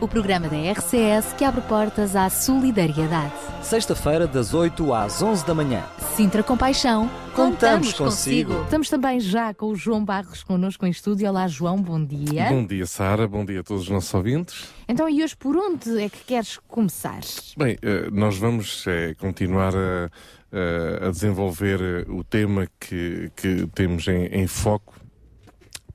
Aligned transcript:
o 0.00 0.06
programa 0.06 0.48
da 0.48 0.56
RCS 0.56 1.32
que 1.36 1.44
abre 1.44 1.60
portas 1.62 2.14
à 2.14 2.30
solidariedade. 2.30 3.32
Sexta-feira, 3.62 4.26
das 4.26 4.54
8 4.54 4.92
às 4.92 5.20
11 5.20 5.44
da 5.44 5.54
manhã. 5.54 5.84
Sintra 6.14 6.42
Compaixão, 6.42 7.10
Contamos 7.34 7.92
consigo. 7.92 8.62
Estamos 8.64 8.88
também 8.88 9.20
já 9.20 9.54
com 9.54 9.66
o 9.66 9.76
João 9.76 10.04
Barros 10.04 10.42
connosco 10.42 10.84
em 10.86 10.90
estúdio. 10.90 11.28
Olá, 11.28 11.46
João, 11.46 11.80
bom 11.80 12.04
dia. 12.04 12.48
Bom 12.48 12.66
dia, 12.66 12.86
Sara. 12.86 13.28
Bom 13.28 13.44
dia 13.44 13.60
a 13.60 13.62
todos 13.62 13.84
os 13.84 13.88
nossos 13.88 14.12
ouvintes. 14.12 14.68
Então, 14.88 15.08
e 15.08 15.22
hoje 15.22 15.36
por 15.36 15.56
onde 15.56 16.02
é 16.02 16.08
que 16.08 16.24
queres 16.24 16.58
começar? 16.66 17.20
Bem, 17.56 17.78
eh, 17.80 18.08
nós 18.10 18.38
vamos 18.38 18.84
eh, 18.88 19.14
continuar 19.18 19.72
a, 19.76 21.06
a 21.06 21.10
desenvolver 21.10 21.80
eh, 21.80 22.10
o 22.10 22.24
tema 22.24 22.66
que, 22.80 23.30
que 23.36 23.68
temos 23.74 24.08
em, 24.08 24.26
em 24.26 24.46
foco 24.46 24.94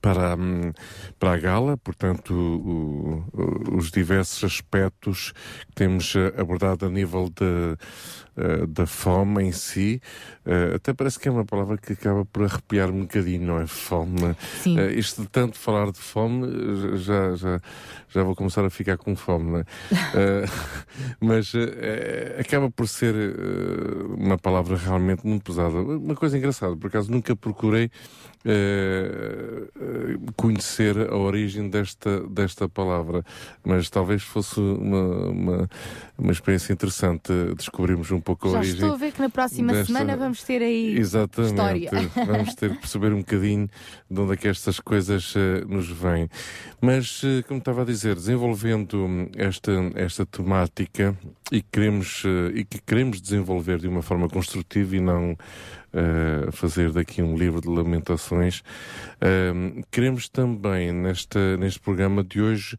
para, 0.03 0.35
hum, 0.35 0.73
para 1.17 1.31
a 1.31 1.37
gala, 1.37 1.77
portanto, 1.77 2.33
o, 2.33 3.23
o, 3.31 3.77
os 3.77 3.89
diversos 3.89 4.43
aspectos 4.43 5.31
que 5.67 5.75
temos 5.75 6.13
abordado 6.37 6.85
a 6.85 6.89
nível 6.89 7.29
de, 7.29 7.77
uh, 8.37 8.67
da 8.67 8.85
fome 8.85 9.45
em 9.45 9.53
si. 9.53 10.01
Uh, 10.45 10.75
até 10.75 10.93
parece 10.93 11.17
que 11.17 11.29
é 11.29 11.31
uma 11.31 11.45
palavra 11.45 11.77
que 11.77 11.93
acaba 11.93 12.25
por 12.25 12.43
arrepiar 12.43 12.89
um 12.89 13.03
bocadinho, 13.03 13.47
não 13.47 13.61
é? 13.61 13.65
Fome. 13.65 14.35
Sim. 14.61 14.77
Isto 14.89 15.21
de 15.21 15.29
tanto 15.29 15.57
falar 15.57 15.89
de 15.89 15.99
fome, 15.99 16.97
já, 16.97 17.33
já, 17.35 17.61
já 18.09 18.23
vou 18.23 18.35
começar 18.35 18.65
a 18.65 18.69
ficar 18.69 18.97
com 18.97 19.15
fome, 19.15 19.51
não 19.51 19.59
é? 19.59 19.65
mas 21.21 21.53
acaba 22.37 22.69
por 22.69 22.89
ser 22.89 23.15
uma 24.17 24.37
palavra 24.37 24.75
realmente 24.75 25.25
muito 25.25 25.43
pesada. 25.43 25.77
Uma 25.77 26.15
coisa 26.15 26.37
engraçada, 26.37 26.75
por 26.75 26.87
acaso 26.87 27.09
nunca 27.09 27.33
procurei 27.37 27.89
conhecer 30.35 30.97
a 31.09 31.15
origem 31.17 31.69
desta, 31.69 32.21
desta 32.27 32.67
palavra, 32.67 33.23
mas 33.63 33.89
talvez 33.89 34.21
fosse 34.23 34.59
uma, 34.59 35.27
uma, 35.29 35.69
uma 36.17 36.31
experiência 36.31 36.73
interessante 36.73 37.31
descobrirmos 37.57 38.11
um 38.11 38.19
pouco 38.19 38.47
a 38.47 38.51
Já 38.51 38.57
origem. 38.59 38.75
estou 38.75 38.93
a 38.93 38.97
ver 38.97 39.11
que 39.11 39.21
na 39.21 39.29
próxima 39.29 39.73
desta- 39.73 39.85
semana 39.93 40.17
vamos 40.17 40.43
ter 40.43 40.61
aí 40.61 40.97
Exatamente. 40.97 41.51
história. 41.53 41.89
Vamos 42.33 42.55
ter 42.55 42.71
que 42.71 42.77
perceber 42.79 43.13
um 43.13 43.19
bocadinho 43.19 43.69
de 44.09 44.19
onde 44.19 44.33
é 44.33 44.37
que 44.37 44.47
estas 44.47 44.79
coisas 44.79 45.33
eh, 45.35 45.63
nos 45.67 45.89
vêm. 45.89 46.29
Mas, 46.81 47.21
eh, 47.23 47.41
como 47.43 47.59
estava 47.59 47.81
a 47.81 47.85
dizer, 47.85 48.15
desenvolvendo 48.15 49.29
esta, 49.35 49.71
esta 49.95 50.25
temática 50.25 51.15
e, 51.51 51.61
queremos, 51.61 52.23
eh, 52.25 52.59
e 52.59 52.65
que 52.65 52.79
queremos 52.81 53.21
desenvolver 53.21 53.79
de 53.79 53.87
uma 53.87 54.01
forma 54.01 54.27
construtiva 54.29 54.95
e 54.95 54.99
não 54.99 55.37
eh, 55.93 56.51
fazer 56.51 56.91
daqui 56.91 57.21
um 57.21 57.37
livro 57.37 57.61
de 57.61 57.69
lamentações, 57.69 58.63
hum, 59.53 59.81
queremos 59.91 60.27
também 60.27 60.91
neste 60.91 61.79
programa 61.81 62.23
de 62.23 62.41
hoje 62.41 62.75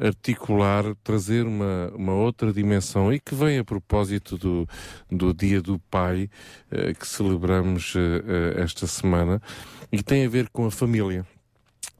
articular, 0.00 0.84
trazer 1.02 1.44
uma, 1.46 1.90
uma 1.94 2.12
outra 2.12 2.52
dimensão 2.52 3.12
e 3.12 3.18
que 3.18 3.34
vem 3.34 3.58
a 3.58 3.64
propósito 3.64 4.36
do, 4.36 4.68
do 5.10 5.34
Dia 5.34 5.60
do 5.60 5.78
Pai 5.78 6.30
eh, 6.70 6.94
que 6.94 7.06
celebramos 7.06 7.94
eh, 7.96 8.56
eh, 8.58 8.62
esta 8.62 8.86
semana 8.86 9.42
e 9.90 10.02
tem 10.02 10.24
a 10.24 10.28
ver 10.28 10.48
com 10.50 10.66
a 10.66 10.70
família. 10.70 11.26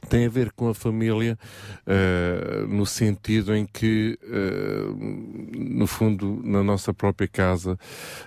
Tem 0.09 0.25
a 0.25 0.28
ver 0.28 0.53
com 0.53 0.69
a 0.69 0.75
família 0.75 1.39
eh, 1.87 2.64
no 2.67 2.87
sentido 2.87 3.55
em 3.55 3.67
que, 3.67 4.19
eh, 4.23 5.59
no 5.59 5.87
fundo, 5.87 6.41
na 6.42 6.62
nossa 6.62 6.95
própria 6.95 7.28
casa, 7.28 7.78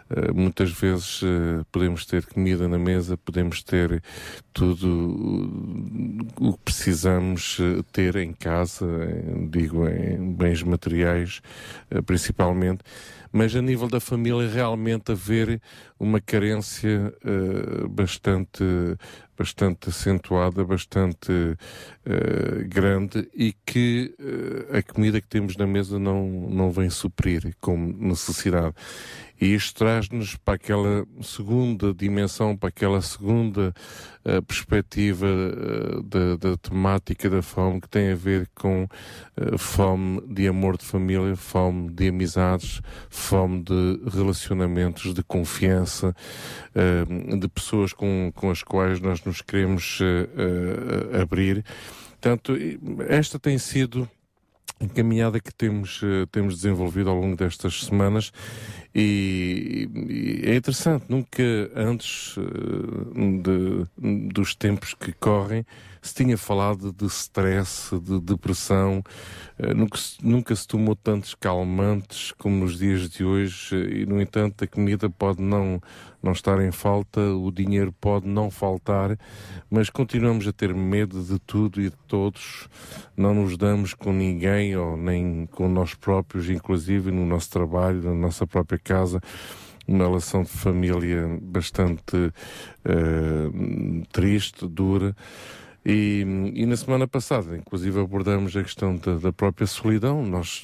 eh, 0.10 0.32
muitas 0.32 0.72
vezes 0.72 1.22
podemos 1.72 2.06
ter 2.06 2.26
comida 2.28 2.68
na 2.68 2.78
mesa, 2.78 3.18
podemos 3.18 3.64
ter 3.64 4.04
tudo 4.54 6.30
o 6.40 6.54
que 6.54 6.60
precisamos 6.64 7.58
ter 7.92 8.16
em 8.18 8.34
casa, 8.34 8.86
digo, 9.50 9.88
em 9.88 10.34
bens 10.34 10.62
materiais, 10.62 11.42
principalmente, 12.06 12.84
mas 13.32 13.56
a 13.56 13.62
nível 13.62 13.88
da 13.88 14.00
família 14.00 14.48
realmente 14.50 15.12
haver 15.12 15.62
uma 16.00 16.20
carência 16.20 17.14
bastante, 17.90 18.64
bastante 19.42 19.90
acentuada, 19.90 20.64
bastante 20.64 21.58
eh, 22.06 22.64
grande 22.68 23.28
e 23.34 23.54
que 23.66 24.14
eh, 24.20 24.78
a 24.78 24.84
comida 24.84 25.20
que 25.20 25.28
temos 25.28 25.58
na 25.58 25.66
mesa 25.66 25.98
não, 25.98 26.28
não 26.50 26.72
vem 26.72 26.90
suprir 26.92 27.56
como 27.60 27.92
necessidade. 27.92 28.76
E 29.42 29.56
isto 29.56 29.80
traz-nos 29.80 30.36
para 30.36 30.54
aquela 30.54 31.04
segunda 31.24 31.92
dimensão, 31.92 32.56
para 32.56 32.70
aquela 32.70 33.02
segunda 33.02 33.74
eh, 34.24 34.40
perspectiva 34.40 35.26
eh, 35.26 36.38
da, 36.38 36.56
temática 36.58 37.28
da 37.28 37.42
fome, 37.42 37.82
que 37.82 37.90
tem 37.90 38.12
a 38.12 38.16
ver 38.16 38.48
com 38.54 38.88
eh, 39.36 39.58
fome 39.58 40.22
de 40.28 40.48
amor 40.48 40.78
de 40.78 40.86
família, 40.86 41.36
fome 41.36 41.90
de 41.90 42.10
amizades, 42.10 42.82
fome 43.10 43.64
de 43.64 44.00
relacionamentos, 44.16 45.12
de 45.12 45.24
confiança, 45.24 46.16
de 47.40 47.48
pessoas 47.48 47.94
com, 47.94 48.32
com 48.36 48.52
as 48.52 48.62
quais 48.62 49.00
nós 49.00 49.24
nos 49.24 49.42
queremos 49.42 50.00
abrir. 51.20 51.66
Portanto, 52.12 52.54
esta 53.10 53.40
tem 53.40 53.58
sido 53.58 54.08
caminhada 54.88 55.40
que 55.40 55.54
temos, 55.54 56.02
eh, 56.04 56.26
temos 56.32 56.56
desenvolvido 56.56 57.10
ao 57.10 57.16
longo 57.20 57.36
destas 57.36 57.84
semanas. 57.84 58.32
E, 58.94 59.88
e 60.10 60.42
é 60.50 60.56
interessante, 60.56 61.06
nunca 61.10 61.44
antes 61.76 62.36
eh, 62.38 63.42
de- 63.42 64.30
dos 64.30 64.54
tempos 64.56 64.94
que 64.94 65.14
correm 65.14 65.66
se 66.02 66.16
tinha 66.16 66.38
falado 66.38 66.92
de 66.92 67.06
stress, 67.06 67.98
de 68.00 68.20
depressão, 68.20 69.04
eh, 69.60 69.74
nunca, 69.74 70.00
nunca 70.24 70.56
se 70.56 70.68
tomou 70.68 70.96
tantos 70.96 71.36
calmantes 71.36 72.32
como 72.32 72.56
nos 72.56 72.80
dias 72.80 73.08
de 73.08 73.24
hoje 73.24 73.76
eh, 73.76 74.00
e, 74.00 74.06
no 74.08 74.20
entanto, 74.20 74.64
a 74.64 74.68
comida 74.68 75.10
pode 75.10 75.42
não, 75.42 75.80
não 76.22 76.32
estar 76.32 76.60
em 76.60 76.72
falta, 76.72 77.22
o 77.22 77.52
dinheiro 77.52 77.94
pode 78.02 78.28
não 78.28 78.50
faltar, 78.50 79.16
mas 79.70 79.92
continuamos 79.92 80.48
a 80.48 80.52
ter 80.52 80.74
medo 80.74 81.24
de 81.24 81.38
tudo 81.38 81.80
e 81.80 81.90
de 81.90 81.98
todos, 82.08 82.68
não 83.16 83.36
nos 83.36 83.56
damos 83.56 83.94
com 83.94 84.12
ninguém 84.12 84.76
ou 84.76 84.98
nem 84.98 85.46
com 85.52 85.70
nós 85.70 85.94
próprios, 85.94 86.50
inclusive 86.50 87.12
no 87.12 87.26
nosso 87.28 87.52
trabalho, 87.52 88.02
na 88.02 88.14
nossa 88.16 88.48
própria 88.48 88.80
casa, 88.80 89.22
uma 89.88 90.06
relação 90.06 90.44
de 90.44 90.50
família 90.50 91.28
bastante 91.42 92.34
eh, 92.86 94.04
triste, 94.12 94.68
dura. 94.68 95.16
E, 95.84 96.24
e 96.54 96.66
na 96.66 96.78
semana 96.78 97.08
passada, 97.08 97.58
inclusive, 97.58 98.00
abordamos 98.00 98.56
a 98.56 98.62
questão 98.62 98.96
da, 98.98 99.16
da 99.16 99.34
própria 99.34 99.66
solidão. 99.66 100.24
Nós 100.24 100.64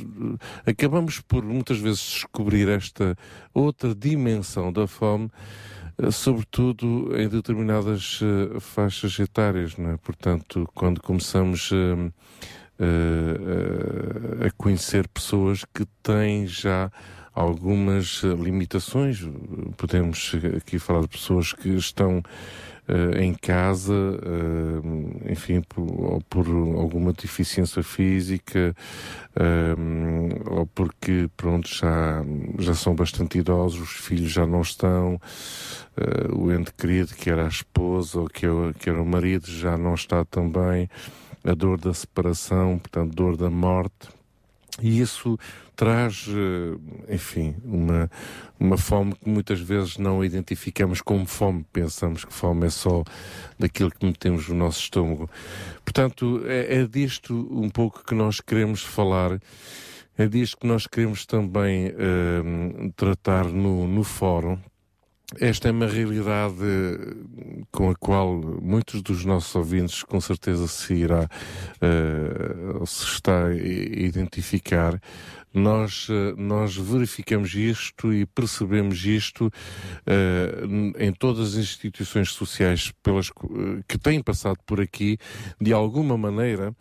eh, 0.65 0.71
acabamos 0.71 1.19
por 1.19 1.43
muitas 1.43 1.79
vezes 1.79 1.99
descobrir 1.99 2.69
esta 2.69 3.17
outra 3.51 3.95
dimensão 3.95 4.71
da 4.71 4.85
fome, 4.85 5.31
eh, 5.97 6.11
sobretudo 6.11 7.19
em 7.19 7.27
determinadas 7.27 8.19
eh, 8.21 8.59
faixas 8.59 9.17
etárias, 9.17 9.75
é? 9.79 9.97
Portanto, 9.97 10.69
quando 10.75 11.01
começamos 11.01 11.71
a 14.39 14.51
conhecer 14.55 15.07
pessoas 15.07 15.65
que 15.65 15.83
têm 16.03 16.45
já 16.45 16.91
algumas 17.37 18.23
limitações. 18.23 19.23
Podemos 19.77 20.31
aqui 20.55 20.79
falar 20.79 21.01
de 21.01 21.07
pessoas 21.07 21.53
que 21.53 21.69
estão 21.69 22.23
eh, 22.87 23.23
em 23.23 23.33
casa, 23.33 23.93
eh, 23.93 25.31
enfim, 25.31 25.61
por, 25.61 26.21
por 26.29 26.47
alguma 26.47 27.11
deficiência 27.13 27.83
física, 27.83 28.75
eh, 29.35 29.75
ou 30.49 30.65
porque, 30.67 31.29
pronto, 31.35 31.67
já, 31.67 32.23
já 32.59 32.73
são 32.73 32.95
bastante 32.95 33.37
idosos, 33.39 33.81
os 33.81 33.91
filhos 34.05 34.31
já 34.31 34.45
não 34.47 34.61
estão, 34.61 35.19
o 36.33 36.51
ente 36.51 36.71
querido, 36.73 37.13
que 37.15 37.29
era 37.29 37.45
a 37.45 37.49
esposa 37.49 38.19
ou 38.21 38.27
que, 38.27 38.45
é- 38.45 38.73
que 38.79 38.89
era 38.89 39.01
o 39.01 39.05
marido, 39.05 39.47
já 39.47 39.77
não 39.77 39.95
está 39.95 40.23
também, 40.25 40.89
a 41.43 41.53
dor 41.53 41.79
da 41.79 41.93
separação, 41.93 42.77
portanto, 42.77 43.15
dor 43.15 43.35
da 43.37 43.49
morte. 43.49 44.09
E 44.81 44.99
isso 44.99 45.37
traz, 45.77 46.25
eh, 46.27 47.13
enfim, 47.13 47.55
uma, 47.63 48.09
uma 48.59 48.77
fome 48.77 49.13
que 49.13 49.29
muitas 49.29 49.61
vezes 49.61 49.97
não 49.97 50.25
identificamos 50.25 51.01
como 51.01 51.25
fome. 51.25 51.65
Pensamos 51.71 52.25
que 52.25 52.33
fome 52.33 52.65
é 52.65 52.69
só 52.69 53.03
daquilo 53.57 53.91
que 53.91 54.05
metemos 54.05 54.49
no 54.49 54.55
nosso 54.55 54.79
estômago. 54.81 55.29
Portanto, 55.85 56.41
é, 56.45 56.79
é 56.79 56.87
disto 56.87 57.47
um 57.51 57.69
pouco 57.69 58.03
que 58.03 58.15
nós 58.15 58.41
queremos 58.41 58.81
falar. 58.83 59.39
É 60.17 60.27
disto 60.27 60.57
que 60.57 60.67
nós 60.67 60.87
queremos 60.87 61.27
também 61.27 61.89
eh, 61.89 62.91
tratar 62.95 63.45
no, 63.45 63.87
no 63.87 64.03
fórum. 64.03 64.57
Esta 65.35 65.67
é 65.67 65.71
uma 65.71 65.87
realidade 65.87 66.55
com 67.69 67.89
a 67.89 67.95
qual 67.95 68.41
muitos 68.61 69.01
dos 69.01 69.25
nossos 69.25 69.53
ouvintes 69.55 70.01
com 70.01 70.21
certeza 70.21 70.67
se 70.67 70.93
irá 70.93 71.29
uh, 71.81 72.85
se 72.85 73.03
está 73.03 73.47
a 73.47 73.53
identificar. 73.53 75.01
Nós, 75.53 76.07
uh, 76.07 76.33
nós 76.37 76.77
verificamos 76.77 77.53
isto 77.55 78.13
e 78.13 78.25
percebemos 78.25 79.03
isto 79.05 79.47
uh, 79.47 80.93
em 80.97 81.11
todas 81.11 81.55
as 81.55 81.55
instituições 81.55 82.29
sociais 82.29 82.93
pelas, 83.03 83.29
que 83.85 83.97
têm 83.97 84.23
passado 84.23 84.59
por 84.65 84.79
aqui, 84.79 85.17
de 85.59 85.73
alguma 85.73 86.17
maneira, 86.17 86.73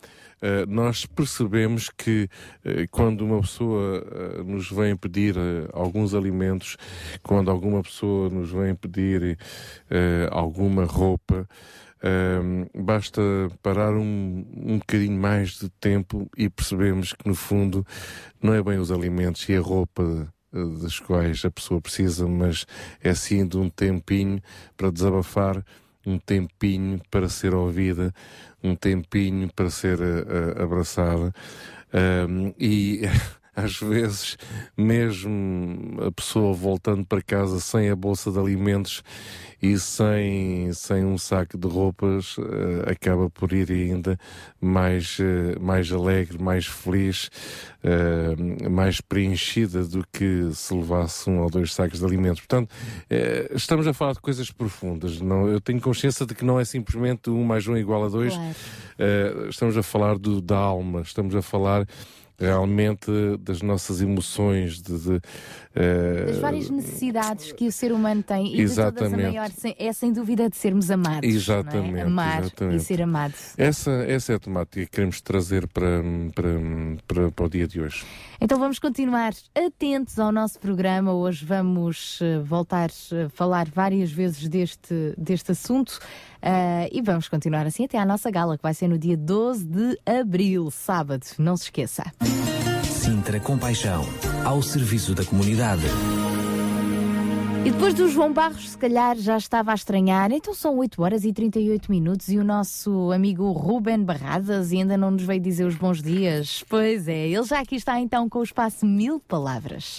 nós 0.67 1.05
percebemos 1.05 1.89
que 1.89 2.29
uh, 2.65 2.87
quando 2.91 3.21
uma 3.21 3.41
pessoa 3.41 4.03
uh, 4.03 4.43
nos 4.43 4.69
vem 4.71 4.95
pedir 4.95 5.35
alguns 5.73 6.13
alimentos, 6.13 6.77
quando 7.23 7.49
alguma 7.49 7.81
pessoa 7.81 8.29
nos 8.29 8.51
vem 8.51 8.75
pedir 8.75 9.37
alguma 10.31 10.85
roupa, 10.85 11.47
basta 12.75 13.21
parar 13.61 13.93
um, 13.93 14.45
um 14.55 14.77
bocadinho 14.79 15.19
mais 15.19 15.59
de 15.59 15.69
tempo 15.69 16.29
e 16.37 16.49
percebemos 16.49 17.13
que 17.13 17.27
no 17.27 17.35
fundo 17.35 17.85
não 18.41 18.53
é 18.53 18.61
bem 18.61 18.77
os 18.77 18.91
alimentos 18.91 19.47
e 19.49 19.55
a 19.55 19.61
roupa 19.61 20.31
das 20.81 20.99
quais 20.99 21.43
a 21.45 21.51
pessoa 21.51 21.81
precisa, 21.81 22.27
mas 22.27 22.65
é 23.01 23.13
sim 23.13 23.45
de 23.47 23.57
um 23.57 23.69
tempinho 23.69 24.41
para 24.75 24.91
desabafar, 24.91 25.63
um 26.07 26.17
tempinho 26.17 27.01
para 27.11 27.27
ser 27.27 27.53
ouvida, 27.53 28.13
um 28.63 28.75
tempinho 28.75 29.51
para 29.53 29.69
ser 29.69 29.99
uh, 29.99 30.63
abraçada. 30.63 31.33
Um, 31.93 32.53
e 32.57 33.01
às 33.57 33.79
vezes, 33.79 34.37
mesmo 34.77 35.97
a 36.05 36.11
pessoa 36.11 36.53
voltando 36.53 37.03
para 37.03 37.23
casa 37.23 37.59
sem 37.59 37.89
a 37.89 37.95
bolsa 37.95 38.31
de 38.31 38.37
alimentos 38.37 39.01
e 39.59 39.79
sem, 39.79 40.71
sem 40.73 41.03
um 41.03 41.17
saco 41.17 41.57
de 41.57 41.67
roupas, 41.67 42.37
uh, 42.37 42.43
acaba 42.85 43.31
por 43.31 43.51
ir 43.51 43.71
ainda 43.71 44.15
mais, 44.61 45.17
uh, 45.17 45.59
mais 45.59 45.91
alegre, 45.91 46.37
mais 46.39 46.67
feliz, 46.67 47.31
uh, 47.83 48.69
mais 48.69 49.01
preenchida 49.01 49.83
do 49.85 50.05
que 50.13 50.51
se 50.53 50.71
levasse 50.75 51.27
um 51.27 51.39
ou 51.39 51.49
dois 51.49 51.73
sacos 51.73 51.97
de 51.97 52.05
alimentos. 52.05 52.41
Portanto, 52.41 52.69
estamos 53.55 53.87
a 53.87 53.93
falar 53.93 54.13
de 54.13 54.21
coisas 54.21 54.51
profundas. 54.51 55.19
Não, 55.19 55.47
eu 55.47 55.59
tenho 55.59 55.81
consciência 55.81 56.27
de 56.27 56.35
que 56.35 56.45
não 56.45 56.59
é 56.59 56.65
simplesmente 56.65 57.31
um 57.31 57.43
mais 57.43 57.67
um 57.67 57.75
igual 57.75 58.05
a 58.05 58.09
dois. 58.09 58.35
Claro. 58.35 59.49
estamos 59.49 59.75
a 59.75 59.81
falar 59.81 60.19
do, 60.19 60.39
da 60.39 60.57
alma, 60.57 61.01
estamos 61.01 61.35
a 61.35 61.41
falar 61.41 61.87
realmente 62.39 63.09
das 63.39 63.61
nossas 63.61 64.01
emoções, 64.01 64.79
de, 64.81 64.97
de 64.97 65.15
uh, 65.15 66.25
das 66.27 66.37
várias 66.37 66.69
necessidades 66.69 67.51
que 67.51 67.67
o 67.67 67.71
ser 67.71 67.91
humano 67.91 68.21
tem 68.21 68.55
e 68.55 68.61
exatamente. 68.61 68.93
de 68.93 68.99
todas 68.99 69.13
a 69.13 69.31
maior 69.31 69.49
é 69.77 69.93
sem 69.93 70.13
dúvida 70.13 70.49
de 70.49 70.55
sermos 70.55 70.91
amados. 70.91 71.27
É? 71.27 71.33
Exatamente. 71.33 71.97
É? 71.97 72.01
Amar 72.03 72.41
exatamente. 72.41 72.75
e 72.77 72.79
ser 72.79 73.01
amado. 73.01 73.33
Essa, 73.57 73.91
essa 74.07 74.33
é 74.33 74.35
a 74.35 74.39
temática 74.39 74.85
que 74.85 74.91
queremos 74.91 75.19
trazer 75.19 75.67
para, 75.67 76.03
para, 76.35 76.49
para, 77.07 77.31
para 77.31 77.45
o 77.45 77.49
dia 77.49 77.67
de 77.67 77.81
hoje. 77.81 78.05
Então 78.39 78.59
vamos 78.59 78.77
continuar 78.77 79.33
atentos 79.55 80.19
ao 80.19 80.31
nosso 80.31 80.59
programa. 80.59 81.13
Hoje 81.13 81.43
vamos 81.43 82.21
uh, 82.21 82.43
voltar 82.43 82.89
a 82.89 83.29
falar 83.29 83.67
várias 83.67 84.11
vezes 84.11 84.47
deste, 84.47 85.13
deste 85.17 85.51
assunto. 85.51 85.99
Uh, 86.37 86.87
e 86.91 87.01
vamos 87.01 87.27
continuar 87.27 87.65
assim 87.65 87.85
até 87.85 87.97
à 87.97 88.05
nossa 88.05 88.29
gala, 88.29 88.57
que 88.57 88.63
vai 88.63 88.73
ser 88.73 88.87
no 88.87 88.97
dia 88.97 89.17
12 89.17 89.65
de 89.65 89.99
abril, 90.05 90.69
sábado. 90.71 91.25
Não 91.37 91.57
se 91.57 91.65
esqueça. 91.65 92.03
Sintra 92.83 93.39
Compaixão, 93.39 94.05
ao 94.45 94.61
serviço 94.61 95.15
da 95.15 95.23
comunidade. 95.23 95.83
E 97.67 97.71
depois 97.71 97.93
do 97.93 98.07
João 98.07 98.31
Barros, 98.31 98.69
se 98.69 98.77
calhar 98.77 99.17
já 99.17 99.35
estava 99.35 99.71
a 99.71 99.75
estranhar, 99.75 100.31
então 100.31 100.53
são 100.53 100.77
8 100.77 101.01
horas 101.03 101.25
e 101.25 101.33
38 101.33 101.91
minutos 101.91 102.29
e 102.29 102.37
o 102.37 102.43
nosso 102.43 103.11
amigo 103.11 103.51
Ruben 103.51 104.05
Barradas 104.05 104.71
ainda 104.71 104.95
não 104.95 105.11
nos 105.11 105.23
veio 105.23 105.41
dizer 105.41 105.65
os 105.65 105.75
bons 105.75 106.01
dias. 106.01 106.63
Pois 106.69 107.09
é, 107.09 107.27
ele 107.27 107.43
já 107.43 107.59
aqui 107.59 107.75
está 107.75 107.99
então 107.99 108.29
com 108.29 108.39
o 108.39 108.43
espaço 108.43 108.85
Mil 108.85 109.19
Palavras. 109.19 109.97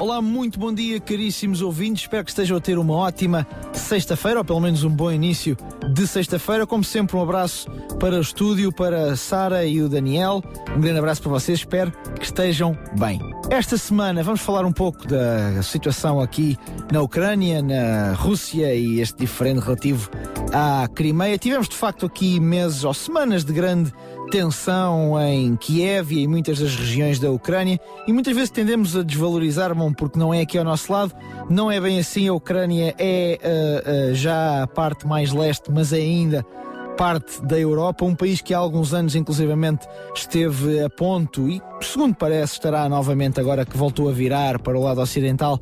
Olá, 0.00 0.22
muito 0.22 0.60
bom 0.60 0.72
dia, 0.72 1.00
caríssimos 1.00 1.60
ouvintes. 1.60 2.02
Espero 2.02 2.24
que 2.24 2.30
estejam 2.30 2.56
a 2.56 2.60
ter 2.60 2.78
uma 2.78 2.94
ótima 2.94 3.44
sexta-feira, 3.72 4.38
ou 4.38 4.44
pelo 4.44 4.60
menos 4.60 4.84
um 4.84 4.90
bom 4.90 5.10
início 5.10 5.56
de 5.92 6.06
sexta-feira. 6.06 6.64
Como 6.64 6.84
sempre, 6.84 7.16
um 7.16 7.22
abraço 7.22 7.68
para 7.98 8.14
o 8.16 8.20
estúdio, 8.20 8.70
para 8.70 9.10
a 9.10 9.16
Sara 9.16 9.66
e 9.66 9.82
o 9.82 9.88
Daniel. 9.88 10.40
Um 10.76 10.80
grande 10.80 11.00
abraço 11.00 11.20
para 11.20 11.32
vocês, 11.32 11.58
espero 11.58 11.90
que 12.16 12.24
estejam 12.24 12.78
bem. 12.96 13.18
Esta 13.50 13.76
semana 13.76 14.22
vamos 14.22 14.40
falar 14.40 14.64
um 14.64 14.72
pouco 14.72 15.04
da 15.04 15.60
situação 15.64 16.20
aqui 16.20 16.56
na 16.92 17.02
Ucrânia, 17.02 17.60
na 17.60 18.12
Rússia 18.12 18.72
e 18.76 19.00
este 19.00 19.18
diferente 19.18 19.64
relativo 19.64 20.08
à 20.52 20.86
Crimeia. 20.94 21.36
Tivemos 21.38 21.68
de 21.68 21.74
facto 21.74 22.06
aqui 22.06 22.38
meses 22.38 22.84
ou 22.84 22.94
semanas 22.94 23.44
de 23.44 23.52
grande 23.52 23.92
tensão 24.30 25.20
em 25.20 25.56
Kiev 25.56 26.12
e 26.12 26.24
em 26.24 26.26
muitas 26.26 26.58
das 26.58 26.74
regiões 26.74 27.18
da 27.18 27.30
Ucrânia 27.30 27.80
e 28.06 28.12
muitas 28.12 28.34
vezes 28.34 28.50
tendemos 28.50 28.96
a 28.96 29.02
desvalorizar, 29.02 29.74
bom, 29.74 29.92
porque 29.92 30.18
não 30.18 30.32
é 30.32 30.40
aqui 30.40 30.58
ao 30.58 30.64
nosso 30.64 30.92
lado, 30.92 31.12
não 31.48 31.70
é 31.70 31.80
bem 31.80 31.98
assim, 31.98 32.28
a 32.28 32.32
Ucrânia 32.32 32.94
é 32.98 33.38
uh, 33.42 34.10
uh, 34.10 34.14
já 34.14 34.62
a 34.62 34.66
parte 34.66 35.06
mais 35.06 35.32
leste, 35.32 35.70
mas 35.70 35.92
é 35.92 35.98
ainda 35.98 36.44
parte 36.98 37.40
da 37.46 37.56
Europa, 37.56 38.04
um 38.04 38.12
país 38.12 38.40
que 38.40 38.52
há 38.52 38.58
alguns 38.58 38.92
anos 38.92 39.14
inclusivamente 39.14 39.86
esteve 40.12 40.82
a 40.82 40.90
ponto 40.90 41.48
e, 41.48 41.62
segundo 41.80 42.12
parece, 42.12 42.54
estará 42.54 42.88
novamente 42.88 43.38
agora 43.38 43.64
que 43.64 43.76
voltou 43.76 44.08
a 44.08 44.12
virar 44.12 44.58
para 44.58 44.76
o 44.76 44.82
lado 44.82 45.00
ocidental, 45.00 45.60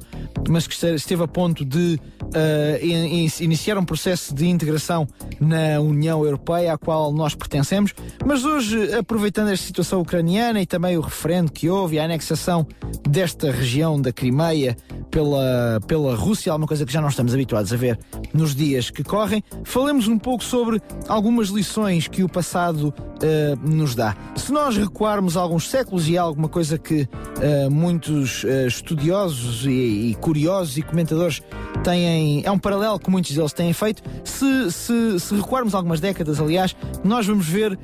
mas 0.49 0.67
que 0.67 0.75
esteve 0.75 1.23
a 1.23 1.29
ponto 1.29 1.63
de 1.63 2.01
uh, 2.23 3.43
iniciar 3.43 3.77
um 3.77 3.85
processo 3.85 4.35
de 4.35 4.49
integração 4.49 5.07
na 5.39 5.79
União 5.79 6.25
Europeia, 6.25 6.73
à 6.73 6.79
qual 6.79 7.13
nós 7.13 7.35
pertencemos. 7.35 7.93
Mas 8.25 8.43
hoje, 8.47 8.95
aproveitando 8.95 9.51
esta 9.51 9.67
situação 9.67 10.01
ucraniana 10.01 10.63
e 10.63 10.67
também 10.67 10.97
o 10.97 11.03
referendo 11.03 11.53
que 11.53 11.69
houve, 11.69 11.99
a 11.99 12.05
anexação 12.05 12.67
desta 13.07 13.51
região 13.51 14.01
da 14.01 14.11
Crimeia 14.11 14.75
pela, 15.11 15.81
pela 15.87 16.15
Rússia, 16.17 16.51
alguma 16.51 16.67
coisa 16.67 16.87
que 16.87 16.93
já 16.93 17.03
não 17.03 17.09
estamos 17.09 17.35
habituados 17.35 17.75
a 17.75 17.77
ver 17.77 17.99
nos 18.33 18.55
dias 18.55 18.89
que 18.89 19.05
correm, 19.05 19.45
falemos 19.65 20.09
um 20.09 20.19
pouco 20.19 20.43
sobre 20.43 20.81
algumas 21.27 21.49
lições 21.49 22.07
que 22.07 22.23
o 22.23 22.29
passado 22.29 22.95
uh, 22.95 23.69
nos 23.69 23.97
dá. 23.97 24.17
Se 24.37 24.53
nós 24.53 24.77
recuarmos 24.77 25.37
alguns 25.37 25.69
séculos 25.69 26.09
e 26.09 26.17
alguma 26.17 26.49
coisa 26.49 26.79
que 26.79 27.03
uh, 27.03 27.69
muitos 27.69 28.45
uh, 28.45 28.69
estudiosos 28.69 29.67
e, 29.67 30.11
e 30.11 30.15
curiosos 30.21 30.79
e 30.79 30.83
comentadores 30.83 31.43
têm 31.83 32.45
é 32.45 32.51
um 32.51 32.59
paralelo 32.61 32.97
que 33.01 33.11
muitos 33.11 33.35
deles 33.35 33.53
têm 33.53 33.73
feito. 33.73 34.05
Se, 34.23 34.71
se, 34.71 35.19
se 35.19 35.35
recuarmos 35.35 35.75
algumas 35.75 35.99
décadas, 35.99 36.41
aliás, 36.41 36.77
nós 37.03 37.27
vamos 37.27 37.49
ver 37.49 37.77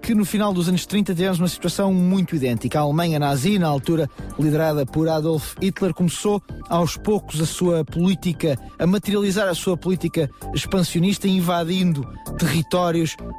que 0.00 0.14
no 0.14 0.24
final 0.24 0.54
dos 0.54 0.68
anos 0.68 0.86
30 0.86 1.16
tivemos 1.16 1.40
uma 1.40 1.48
situação 1.48 1.92
muito 1.92 2.36
idêntica. 2.36 2.78
A 2.78 2.82
Alemanha 2.82 3.18
nazi, 3.18 3.58
na 3.58 3.66
altura 3.66 4.08
liderada 4.38 4.86
por 4.86 5.08
Adolf 5.08 5.56
Hitler, 5.60 5.92
começou 5.92 6.40
aos 6.68 6.96
poucos 6.96 7.40
a 7.40 7.46
sua 7.46 7.84
política, 7.84 8.56
a 8.78 8.86
materializar 8.86 9.48
a 9.48 9.54
sua 9.54 9.76
política 9.76 10.30
expansionista, 10.54 11.26
invadindo 11.26 12.06
territórios 12.38 12.51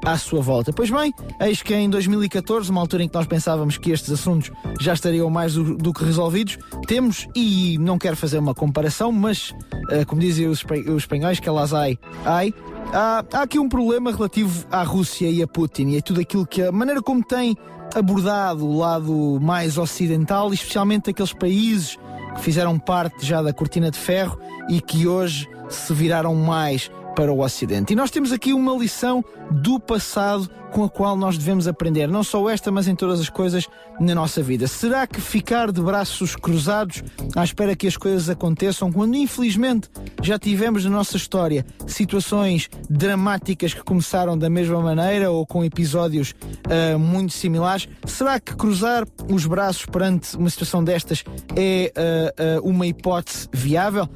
à 0.04 0.18
sua 0.18 0.42
volta. 0.42 0.74
Pois 0.74 0.90
bem, 0.90 1.14
eis 1.40 1.62
que 1.62 1.74
em 1.74 1.90
2014, 1.90 2.72
uma 2.72 2.82
altura 2.82 3.04
em 3.04 3.08
que 3.08 3.14
nós 3.14 3.28
pensávamos 3.28 3.78
que 3.78 3.92
estes 3.92 4.12
assuntos 4.12 4.52
já 4.80 4.94
estariam 4.94 5.30
mais 5.30 5.54
do, 5.54 5.76
do 5.76 5.94
que 5.94 6.04
resolvidos, 6.04 6.58
temos, 6.88 7.28
e 7.36 7.78
não 7.80 7.98
quero 7.98 8.16
fazer 8.16 8.40
uma 8.40 8.56
comparação, 8.56 9.12
mas 9.12 9.52
uh, 9.52 10.06
como 10.08 10.22
dizem 10.22 10.48
os, 10.48 10.66
espanhóis, 10.98 11.40
que 11.40 11.48
elas 11.48 11.74
ai, 11.74 11.98
ai, 12.26 12.54
há, 12.92 13.24
há 13.34 13.42
aqui 13.42 13.60
um 13.60 13.70
problema 13.70 14.12
relativo 14.12 14.66
à 14.72 14.84
Rússia 14.84 15.30
e 15.30 15.42
a 15.44 15.48
Putin 15.48 15.90
e 15.90 15.98
a 15.98 16.02
tudo 16.02 16.22
aquilo 16.22 16.46
que 16.46 16.62
a 16.62 16.72
maneira 16.72 17.02
como 17.02 17.24
tem 17.24 17.56
abordado 17.96 18.66
o 18.66 18.78
lado 18.78 19.40
mais 19.42 19.78
ocidental, 19.78 20.54
especialmente 20.54 21.10
aqueles 21.10 21.34
países 21.34 21.98
que 22.36 22.42
fizeram 22.42 22.80
parte 22.80 23.26
já 23.26 23.42
da 23.42 23.54
cortina 23.54 23.92
de 23.92 23.98
ferro 23.98 24.40
e 24.70 24.82
que 24.82 25.06
hoje 25.08 25.48
se 25.70 25.94
viraram 25.94 26.36
mais 26.36 26.90
para 27.16 27.32
o 27.32 27.42
Ocidente. 27.42 27.94
E 27.94 27.96
nós 27.96 28.12
temos 28.12 28.32
aqui 28.32 28.54
uma 28.54 28.76
lição 28.76 29.24
do 29.52 29.80
passado 29.80 30.50
com 30.74 30.84
a 30.84 30.90
qual 30.90 31.16
nós 31.16 31.38
devemos 31.38 31.68
aprender, 31.68 32.08
não 32.08 32.24
só 32.24 32.50
esta, 32.50 32.72
mas 32.72 32.88
em 32.88 32.96
todas 32.96 33.20
as 33.20 33.30
coisas 33.30 33.68
na 34.00 34.16
nossa 34.16 34.42
vida. 34.42 34.68
Será 34.68 35.06
que 35.06 35.22
ficar 35.22 35.72
de 35.72 35.80
braços 35.80 36.36
cruzados 36.36 37.04
à 37.36 37.44
espera 37.44 37.76
que 37.76 37.86
as 37.86 37.96
coisas 37.96 38.28
aconteçam, 38.28 38.92
quando 38.92 39.16
infelizmente 39.16 39.88
já 40.22 40.40
tivemos 40.40 40.84
na 40.84 40.90
nossa 40.90 41.16
história 41.16 41.64
situações 41.86 42.70
dramáticas 42.90 43.74
que 43.74 43.84
começaram 43.84 44.36
da 44.36 44.50
mesma 44.50 44.82
maneira 44.82 45.30
ou 45.30 45.46
com 45.46 45.64
episódios 45.64 46.34
uh, 46.66 46.98
muito 46.98 47.34
similares, 47.34 47.88
será 48.08 48.40
que 48.40 48.56
cruzar 48.56 49.06
os 49.32 49.46
braços 49.46 49.86
perante 49.86 50.36
uma 50.36 50.50
situação 50.50 50.84
destas 50.84 51.24
é 51.56 51.94
uh, 51.96 52.66
uh, 52.66 52.70
uma 52.70 52.88
hipótese 52.88 53.48
viável? 53.54 54.10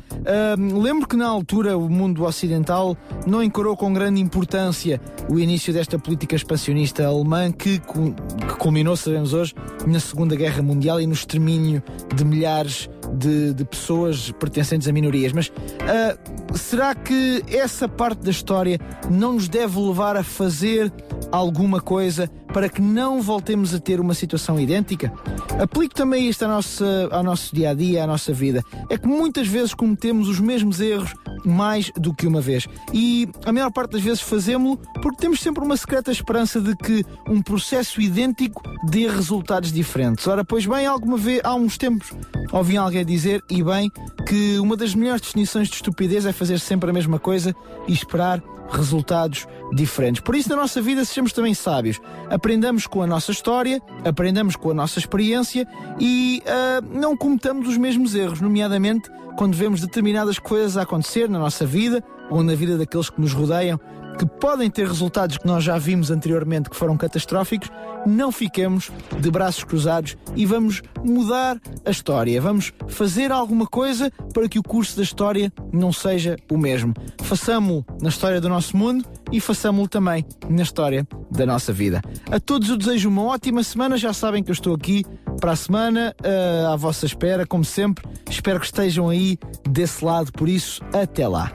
lembro 0.73 1.07
que 1.07 1.15
na 1.15 1.27
altura 1.27 1.77
o 1.77 1.89
mundo 1.89 2.25
ocidental 2.25 2.97
não 3.25 3.41
encarou 3.41 3.77
com 3.77 3.93
grande 3.93 4.19
importância 4.19 4.99
o 5.29 5.39
início 5.39 5.71
desta 5.71 5.97
política 5.97 6.35
expansionista 6.47 7.05
alemã 7.05 7.51
que, 7.51 7.77
que 7.77 8.55
culminou, 8.57 8.95
sabemos 8.95 9.33
hoje, 9.33 9.53
na 9.85 9.99
Segunda 9.99 10.33
Guerra 10.33 10.63
Mundial 10.63 11.01
e 11.01 11.05
no 11.05 11.11
extermínio 11.11 11.83
de 12.15 12.23
milhares 12.23 12.89
de, 13.13 13.53
de 13.53 13.65
pessoas 13.65 14.31
pertencentes 14.31 14.87
a 14.87 14.93
minorias. 14.93 15.33
Mas 15.33 15.47
uh, 15.49 16.57
será 16.57 16.95
que 16.95 17.43
essa 17.49 17.89
parte 17.89 18.19
da 18.23 18.31
história 18.31 18.79
não 19.09 19.33
nos 19.33 19.49
deve 19.49 19.77
levar 19.77 20.15
a 20.15 20.23
fazer 20.23 20.91
alguma 21.31 21.81
coisa 21.81 22.29
para 22.53 22.69
que 22.69 22.81
não 22.81 23.21
voltemos 23.21 23.73
a 23.73 23.79
ter 23.79 23.99
uma 23.99 24.13
situação 24.13 24.57
idêntica? 24.57 25.11
Aplico 25.61 25.95
também 25.95 26.29
isto 26.29 26.45
à 26.45 26.47
nossa, 26.47 27.09
ao 27.11 27.23
nosso 27.23 27.53
dia 27.53 27.71
a 27.71 27.73
dia, 27.73 28.05
à 28.05 28.07
nossa 28.07 28.31
vida. 28.31 28.63
É 28.89 28.97
que 28.97 29.07
muitas 29.07 29.47
vezes 29.47 29.73
cometemos 29.73 30.29
os 30.29 30.39
mesmos 30.39 30.79
erros 30.79 31.13
mais 31.47 31.91
do 31.95 32.13
que 32.13 32.27
uma 32.27 32.41
vez. 32.41 32.67
E 32.93 33.27
a 33.45 33.51
maior 33.51 33.71
parte 33.71 33.91
das 33.91 34.01
vezes 34.01 34.21
fazemos-lo 34.21 34.77
porque 35.01 35.21
temos 35.21 35.39
sempre 35.39 35.63
uma 35.63 35.77
secreta 35.77 36.11
esperança 36.11 36.59
de 36.59 36.75
que 36.75 37.05
um 37.27 37.41
processo 37.41 38.01
idêntico 38.01 38.61
dê 38.83 39.07
resultados 39.07 39.71
diferentes. 39.71 40.27
Ora, 40.27 40.43
pois 40.43 40.65
bem, 40.65 40.85
alguma 40.85 41.17
vez, 41.17 41.41
há 41.43 41.55
uns 41.55 41.77
tempos, 41.77 42.11
ouvi 42.51 42.77
alguém 42.77 43.05
dizer, 43.05 43.43
e 43.49 43.63
bem, 43.63 43.91
que 44.27 44.59
uma 44.59 44.75
das 44.75 44.93
melhores 44.93 45.21
definições 45.21 45.69
de 45.69 45.75
estupidez 45.75 46.25
é 46.25 46.33
fazer 46.33 46.59
sempre 46.59 46.89
a 46.89 46.93
mesma 46.93 47.19
coisa 47.19 47.55
e 47.87 47.93
esperar 47.93 48.41
resultados 48.69 49.47
diferentes. 49.73 50.21
Por 50.21 50.35
isso, 50.35 50.49
na 50.49 50.55
nossa 50.55 50.81
vida, 50.81 51.03
sejamos 51.05 51.33
também 51.33 51.53
sábios. 51.53 51.99
Aprendamos 52.29 52.87
com 52.87 53.01
a 53.01 53.07
nossa 53.07 53.31
história, 53.31 53.81
aprendamos 54.05 54.55
com 54.55 54.71
a 54.71 54.73
nossa 54.73 54.99
experiência 54.99 55.67
e 55.99 56.41
uh, 56.45 56.99
não 56.99 57.15
cometamos 57.15 57.67
os 57.67 57.77
mesmos 57.77 58.15
erros, 58.15 58.41
nomeadamente 58.41 59.09
quando 59.37 59.55
vemos 59.55 59.81
determinadas 59.81 60.39
coisas 60.39 60.77
a 60.77 60.81
acontecer 60.81 61.29
na 61.29 61.37
nossa 61.37 61.65
vida 61.65 62.03
ou 62.29 62.43
na 62.43 62.55
vida 62.55 62.77
daqueles 62.77 63.09
que 63.09 63.21
nos 63.21 63.33
rodeiam 63.33 63.79
que 64.17 64.25
podem 64.25 64.69
ter 64.69 64.87
resultados 64.87 65.37
que 65.37 65.45
nós 65.45 65.63
já 65.63 65.77
vimos 65.77 66.09
anteriormente 66.09 66.69
que 66.69 66.75
foram 66.75 66.97
catastróficos, 66.97 67.69
não 68.05 68.31
fiquemos 68.31 68.89
de 69.19 69.29
braços 69.29 69.63
cruzados 69.63 70.17
e 70.35 70.45
vamos 70.45 70.81
mudar 71.03 71.59
a 71.85 71.91
história. 71.91 72.41
Vamos 72.41 72.73
fazer 72.87 73.31
alguma 73.31 73.67
coisa 73.67 74.11
para 74.33 74.47
que 74.47 74.57
o 74.57 74.63
curso 74.63 74.97
da 74.97 75.03
história 75.03 75.51
não 75.71 75.93
seja 75.93 76.35
o 76.51 76.57
mesmo. 76.57 76.93
Façamo-lo 77.21 77.85
na 78.01 78.09
história 78.09 78.41
do 78.41 78.49
nosso 78.49 78.75
mundo 78.75 79.05
e 79.31 79.39
façamo-lo 79.39 79.87
também 79.87 80.25
na 80.49 80.63
história 80.63 81.07
da 81.29 81.45
nossa 81.45 81.71
vida. 81.71 82.01
A 82.31 82.39
todos 82.39 82.69
eu 82.69 82.77
desejo 82.77 83.09
uma 83.09 83.23
ótima 83.23 83.61
semana. 83.63 83.97
Já 83.97 84.13
sabem 84.13 84.43
que 84.43 84.49
eu 84.49 84.53
estou 84.53 84.73
aqui 84.73 85.05
para 85.39 85.51
a 85.51 85.55
semana, 85.55 86.15
uh, 86.21 86.73
à 86.73 86.75
vossa 86.75 87.05
espera, 87.05 87.45
como 87.45 87.63
sempre. 87.63 88.05
Espero 88.29 88.59
que 88.59 88.65
estejam 88.65 89.09
aí 89.09 89.37
desse 89.69 90.03
lado, 90.03 90.31
por 90.31 90.49
isso, 90.49 90.81
até 90.93 91.27
lá. 91.27 91.51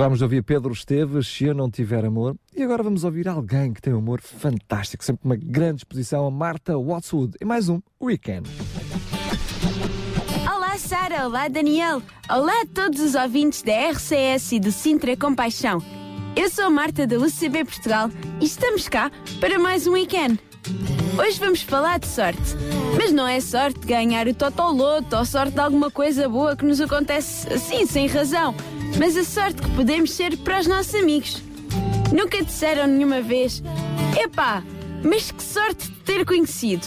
Acabámos 0.00 0.20
de 0.20 0.24
ouvir 0.24 0.42
Pedro 0.42 0.72
Esteves, 0.72 1.28
Se 1.28 1.44
Eu 1.44 1.54
Não 1.54 1.70
Tiver 1.70 2.06
Amor, 2.06 2.34
e 2.56 2.62
agora 2.62 2.82
vamos 2.82 3.04
ouvir 3.04 3.28
alguém 3.28 3.70
que 3.70 3.82
tem 3.82 3.92
um 3.92 3.98
humor 3.98 4.22
fantástico, 4.22 5.04
sempre 5.04 5.26
uma 5.26 5.36
grande 5.36 5.80
exposição, 5.80 6.26
a 6.26 6.30
Marta 6.30 6.78
Wattswood, 6.78 7.36
e 7.38 7.44
mais 7.44 7.68
um 7.68 7.82
Weekend. 8.02 8.48
Olá 10.50 10.78
Sara, 10.78 11.26
olá 11.26 11.48
Daniel, 11.48 12.00
olá 12.30 12.62
a 12.62 12.66
todos 12.66 12.98
os 12.98 13.14
ouvintes 13.14 13.60
da 13.60 13.90
RCS 13.90 14.52
e 14.52 14.58
do 14.60 14.72
Sintra 14.72 15.14
Compaixão. 15.18 15.82
Eu 16.34 16.48
sou 16.48 16.64
a 16.64 16.70
Marta 16.70 17.06
da 17.06 17.18
UCB 17.18 17.66
Portugal 17.66 18.10
e 18.40 18.46
estamos 18.46 18.88
cá 18.88 19.12
para 19.38 19.58
mais 19.58 19.86
um 19.86 19.92
weekend. 19.92 20.40
Hoje 21.18 21.38
vamos 21.38 21.60
falar 21.60 21.98
de 21.98 22.06
sorte, 22.06 22.40
mas 22.96 23.12
não 23.12 23.26
é 23.28 23.38
sorte 23.38 23.86
ganhar 23.86 24.26
o 24.26 24.32
Totoloto 24.32 25.14
ou 25.14 25.26
sorte 25.26 25.52
de 25.52 25.60
alguma 25.60 25.90
coisa 25.90 26.26
boa 26.26 26.56
que 26.56 26.64
nos 26.64 26.80
acontece 26.80 27.52
assim, 27.52 27.84
sem 27.84 28.06
razão, 28.06 28.54
mas 28.98 29.16
a 29.16 29.24
sorte 29.24 29.62
que 29.62 29.70
podemos 29.70 30.12
ser 30.12 30.36
para 30.38 30.60
os 30.60 30.66
nossos 30.66 30.94
amigos. 30.94 31.42
Nunca 32.12 32.42
disseram 32.42 32.86
nenhuma 32.86 33.20
vez, 33.20 33.62
epá, 34.20 34.62
mas 35.02 35.30
que 35.30 35.42
sorte 35.42 35.88
de 35.88 35.96
ter 36.00 36.24
conhecido. 36.24 36.86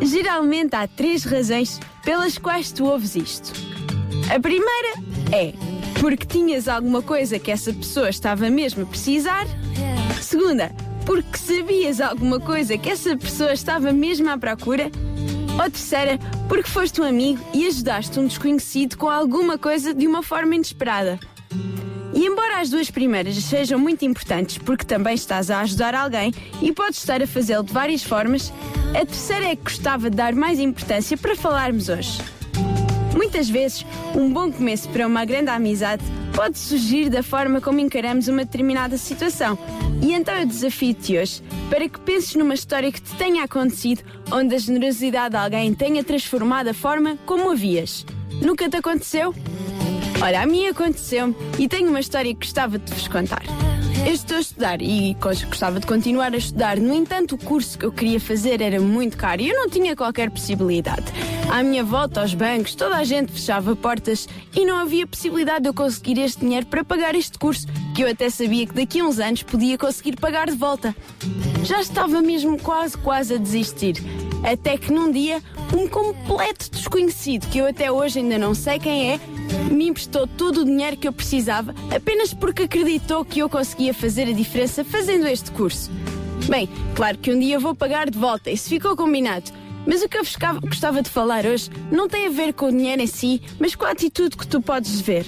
Geralmente 0.00 0.74
há 0.76 0.86
três 0.86 1.24
razões 1.24 1.80
pelas 2.04 2.38
quais 2.38 2.70
tu 2.70 2.84
ouves 2.84 3.16
isto. 3.16 3.52
A 4.34 4.38
primeira 4.38 4.94
é 5.32 5.52
porque 6.00 6.26
tinhas 6.26 6.68
alguma 6.68 7.02
coisa 7.02 7.38
que 7.38 7.50
essa 7.50 7.72
pessoa 7.72 8.08
estava 8.08 8.48
mesmo 8.48 8.84
a 8.84 8.86
precisar. 8.86 9.46
Segunda, 10.20 10.70
porque 11.04 11.38
sabias 11.38 12.00
alguma 12.00 12.38
coisa 12.38 12.76
que 12.76 12.90
essa 12.90 13.16
pessoa 13.16 13.52
estava 13.52 13.92
mesmo 13.92 14.28
à 14.30 14.38
procura. 14.38 14.90
Ou 15.58 15.70
terceira, 15.70 16.18
porque 16.48 16.70
foste 16.70 17.00
um 17.00 17.04
amigo 17.04 17.44
e 17.52 17.66
ajudaste 17.66 18.18
um 18.20 18.26
desconhecido 18.26 18.96
com 18.96 19.08
alguma 19.08 19.58
coisa 19.58 19.92
de 19.92 20.06
uma 20.06 20.22
forma 20.22 20.54
inesperada. 20.54 21.18
E 22.14 22.26
embora 22.26 22.60
as 22.60 22.70
duas 22.70 22.90
primeiras 22.90 23.36
sejam 23.36 23.78
muito 23.78 24.04
importantes 24.04 24.58
porque 24.58 24.84
também 24.84 25.14
estás 25.14 25.50
a 25.50 25.60
ajudar 25.60 25.94
alguém 25.94 26.32
e 26.62 26.72
podes 26.72 26.98
estar 26.98 27.22
a 27.22 27.26
fazê-lo 27.26 27.64
de 27.64 27.72
várias 27.72 28.02
formas, 28.02 28.52
a 28.90 29.04
terceira 29.04 29.46
é 29.46 29.56
que 29.56 29.64
gostava 29.64 30.08
de 30.08 30.16
dar 30.16 30.34
mais 30.34 30.58
importância 30.58 31.16
para 31.16 31.36
falarmos 31.36 31.88
hoje. 31.88 32.18
Muitas 33.14 33.50
vezes, 33.50 33.84
um 34.14 34.32
bom 34.32 34.50
começo 34.50 34.88
para 34.88 35.06
uma 35.06 35.24
grande 35.24 35.50
amizade 35.50 36.04
pode 36.38 36.56
surgir 36.56 37.10
da 37.10 37.20
forma 37.20 37.60
como 37.60 37.80
encaramos 37.80 38.28
uma 38.28 38.44
determinada 38.44 38.96
situação. 38.96 39.58
E 40.00 40.12
então 40.12 40.32
eu 40.36 40.46
desafio-te 40.46 41.18
hoje 41.18 41.42
para 41.68 41.88
que 41.88 41.98
penses 41.98 42.36
numa 42.36 42.54
história 42.54 42.92
que 42.92 43.02
te 43.02 43.12
tenha 43.16 43.42
acontecido 43.42 44.04
onde 44.30 44.54
a 44.54 44.58
generosidade 44.58 45.30
de 45.30 45.36
alguém 45.36 45.74
tenha 45.74 46.04
transformado 46.04 46.68
a 46.68 46.74
forma 46.74 47.18
como 47.26 47.50
a 47.50 47.56
vias. 47.56 48.06
Nunca 48.40 48.70
te 48.70 48.76
aconteceu? 48.76 49.34
Olha, 50.22 50.40
a 50.40 50.46
mim 50.46 50.68
aconteceu-me 50.68 51.34
e 51.58 51.66
tenho 51.66 51.88
uma 51.88 51.98
história 51.98 52.32
que 52.32 52.46
gostava 52.46 52.78
de 52.78 52.94
vos 52.94 53.08
contar. 53.08 53.42
Eu 54.06 54.12
estou 54.12 54.36
a 54.36 54.40
estudar 54.40 54.80
e 54.80 55.14
gostava 55.14 55.80
de 55.80 55.86
continuar 55.86 56.32
a 56.32 56.36
estudar, 56.36 56.78
no 56.78 56.94
entanto, 56.94 57.34
o 57.34 57.38
curso 57.38 57.78
que 57.78 57.84
eu 57.84 57.92
queria 57.92 58.18
fazer 58.18 58.60
era 58.60 58.80
muito 58.80 59.16
caro 59.16 59.42
e 59.42 59.48
eu 59.48 59.56
não 59.56 59.68
tinha 59.68 59.94
qualquer 59.94 60.30
possibilidade. 60.30 61.04
À 61.50 61.62
minha 61.62 61.84
volta 61.84 62.20
aos 62.20 62.34
bancos, 62.34 62.74
toda 62.74 62.96
a 62.96 63.04
gente 63.04 63.32
fechava 63.32 63.74
portas 63.76 64.28
e 64.54 64.64
não 64.64 64.76
havia 64.78 65.06
possibilidade 65.06 65.62
de 65.62 65.68
eu 65.68 65.74
conseguir 65.74 66.18
este 66.18 66.40
dinheiro 66.40 66.66
para 66.66 66.84
pagar 66.84 67.14
este 67.14 67.38
curso, 67.38 67.66
que 67.94 68.02
eu 68.02 68.08
até 68.08 68.30
sabia 68.30 68.66
que 68.66 68.74
daqui 68.74 69.00
a 69.00 69.04
uns 69.04 69.18
anos 69.18 69.42
podia 69.42 69.76
conseguir 69.76 70.16
pagar 70.16 70.46
de 70.46 70.56
volta. 70.56 70.94
Já 71.64 71.80
estava 71.80 72.22
mesmo 72.22 72.58
quase, 72.58 72.96
quase 72.98 73.34
a 73.34 73.38
desistir. 73.38 73.96
Até 74.42 74.76
que 74.78 74.92
num 74.92 75.10
dia, 75.10 75.42
um 75.74 75.88
completo 75.88 76.70
desconhecido, 76.70 77.48
que 77.48 77.58
eu 77.58 77.66
até 77.66 77.90
hoje 77.90 78.20
ainda 78.20 78.38
não 78.38 78.54
sei 78.54 78.78
quem 78.78 79.12
é, 79.12 79.20
me 79.70 79.88
emprestou 79.88 80.26
todo 80.26 80.62
o 80.62 80.64
dinheiro 80.64 80.96
que 80.96 81.08
eu 81.08 81.12
precisava 81.12 81.74
apenas 81.94 82.32
porque 82.32 82.62
acreditou 82.62 83.24
que 83.24 83.40
eu 83.40 83.48
conseguia 83.48 83.92
fazer 83.92 84.28
a 84.28 84.32
diferença 84.32 84.84
fazendo 84.84 85.26
este 85.26 85.50
curso. 85.50 85.90
Bem, 86.48 86.68
claro 86.94 87.18
que 87.18 87.32
um 87.32 87.38
dia 87.38 87.58
vou 87.58 87.74
pagar 87.74 88.08
de 88.08 88.18
volta, 88.18 88.50
isso 88.50 88.68
ficou 88.68 88.96
combinado. 88.96 89.50
Mas 89.86 90.02
o 90.02 90.08
que 90.08 90.16
eu 90.16 90.22
gostava 90.60 91.02
de 91.02 91.08
falar 91.08 91.46
hoje 91.46 91.70
não 91.90 92.08
tem 92.08 92.26
a 92.26 92.30
ver 92.30 92.52
com 92.52 92.66
o 92.66 92.70
dinheiro 92.70 93.02
em 93.02 93.06
si, 93.06 93.40
mas 93.58 93.74
com 93.74 93.84
a 93.86 93.90
atitude 93.90 94.36
que 94.36 94.46
tu 94.46 94.60
podes 94.60 95.00
ver. 95.00 95.26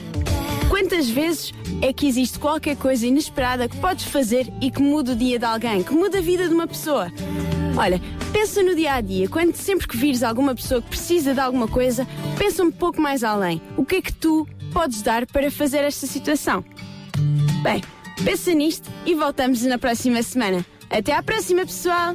Quantas 0.70 1.10
vezes 1.10 1.52
é 1.82 1.92
que 1.92 2.06
existe 2.06 2.38
qualquer 2.38 2.76
coisa 2.76 3.04
inesperada 3.04 3.68
que 3.68 3.76
podes 3.78 4.04
fazer 4.04 4.46
e 4.62 4.70
que 4.70 4.80
muda 4.80 5.12
o 5.12 5.16
dia 5.16 5.36
de 5.36 5.44
alguém, 5.44 5.82
que 5.82 5.92
muda 5.92 6.18
a 6.18 6.22
vida 6.22 6.46
de 6.46 6.54
uma 6.54 6.66
pessoa? 6.68 7.12
Olha, 7.76 8.00
pensa 8.32 8.62
no 8.62 8.76
dia 8.76 8.94
a 8.94 9.00
dia, 9.00 9.28
quando 9.28 9.56
sempre 9.56 9.88
que 9.88 9.96
vires 9.96 10.22
alguma 10.22 10.54
pessoa 10.54 10.80
que 10.80 10.90
precisa 10.90 11.34
de 11.34 11.40
alguma 11.40 11.66
coisa, 11.66 12.06
pensa 12.38 12.62
um 12.62 12.70
pouco 12.70 13.00
mais 13.00 13.24
além. 13.24 13.60
O 13.76 13.84
que 13.84 13.96
é 13.96 14.02
que 14.02 14.12
tu 14.12 14.46
podes 14.72 15.02
dar 15.02 15.26
para 15.26 15.50
fazer 15.50 15.78
esta 15.78 16.06
situação? 16.06 16.64
Bem, 17.64 17.82
pensa 18.24 18.54
nisto 18.54 18.88
e 19.04 19.12
voltamos 19.16 19.62
na 19.62 19.76
próxima 19.76 20.22
semana. 20.22 20.64
Até 20.88 21.12
à 21.12 21.20
próxima, 21.20 21.62
pessoal! 21.66 22.14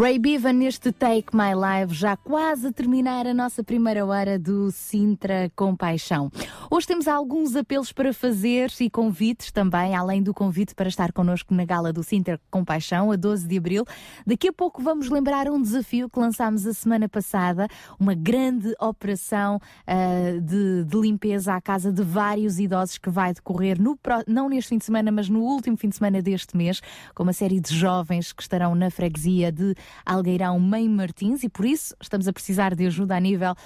Ray 0.00 0.16
Bevan 0.16 0.52
neste 0.52 0.92
Take 0.92 1.34
My 1.34 1.54
Live, 1.54 1.92
já 1.92 2.16
quase 2.16 2.68
a 2.68 2.72
terminar 2.72 3.26
a 3.26 3.34
nossa 3.34 3.64
primeira 3.64 4.06
hora 4.06 4.38
do 4.38 4.70
Sintra 4.70 5.50
Compaixão. 5.56 6.30
Hoje 6.78 6.86
temos 6.86 7.08
alguns 7.08 7.56
apelos 7.56 7.90
para 7.90 8.14
fazer 8.14 8.70
e 8.78 8.88
convites 8.88 9.50
também, 9.50 9.96
além 9.96 10.22
do 10.22 10.32
convite 10.32 10.76
para 10.76 10.88
estar 10.88 11.12
connosco 11.12 11.52
na 11.52 11.64
gala 11.64 11.92
do 11.92 12.04
Sintra 12.04 12.40
Compaixão, 12.52 13.10
a 13.10 13.16
12 13.16 13.48
de 13.48 13.58
abril. 13.58 13.84
Daqui 14.24 14.46
a 14.46 14.52
pouco 14.52 14.80
vamos 14.80 15.10
lembrar 15.10 15.50
um 15.50 15.60
desafio 15.60 16.08
que 16.08 16.20
lançámos 16.20 16.64
a 16.68 16.72
semana 16.72 17.08
passada, 17.08 17.66
uma 17.98 18.14
grande 18.14 18.76
operação 18.80 19.60
ah, 19.84 20.38
de, 20.40 20.84
de 20.84 20.96
limpeza 21.00 21.52
à 21.52 21.60
casa 21.60 21.92
de 21.92 22.00
vários 22.00 22.60
idosos 22.60 22.96
que 22.96 23.10
vai 23.10 23.34
decorrer, 23.34 23.82
no, 23.82 23.98
não 24.28 24.48
neste 24.48 24.68
fim 24.68 24.78
de 24.78 24.84
semana, 24.84 25.10
mas 25.10 25.28
no 25.28 25.40
último 25.40 25.76
fim 25.76 25.88
de 25.88 25.96
semana 25.96 26.22
deste 26.22 26.56
mês, 26.56 26.80
com 27.12 27.24
uma 27.24 27.32
série 27.32 27.58
de 27.58 27.74
jovens 27.74 28.32
que 28.32 28.40
estarão 28.40 28.76
na 28.76 28.88
freguesia 28.88 29.50
de 29.50 29.74
Algueirão 30.06 30.60
Mãe 30.60 30.88
Martins 30.88 31.42
e 31.42 31.48
por 31.48 31.64
isso 31.66 31.96
estamos 32.00 32.28
a 32.28 32.32
precisar 32.32 32.76
de 32.76 32.86
ajuda 32.86 33.16
a 33.16 33.20
nível 33.20 33.56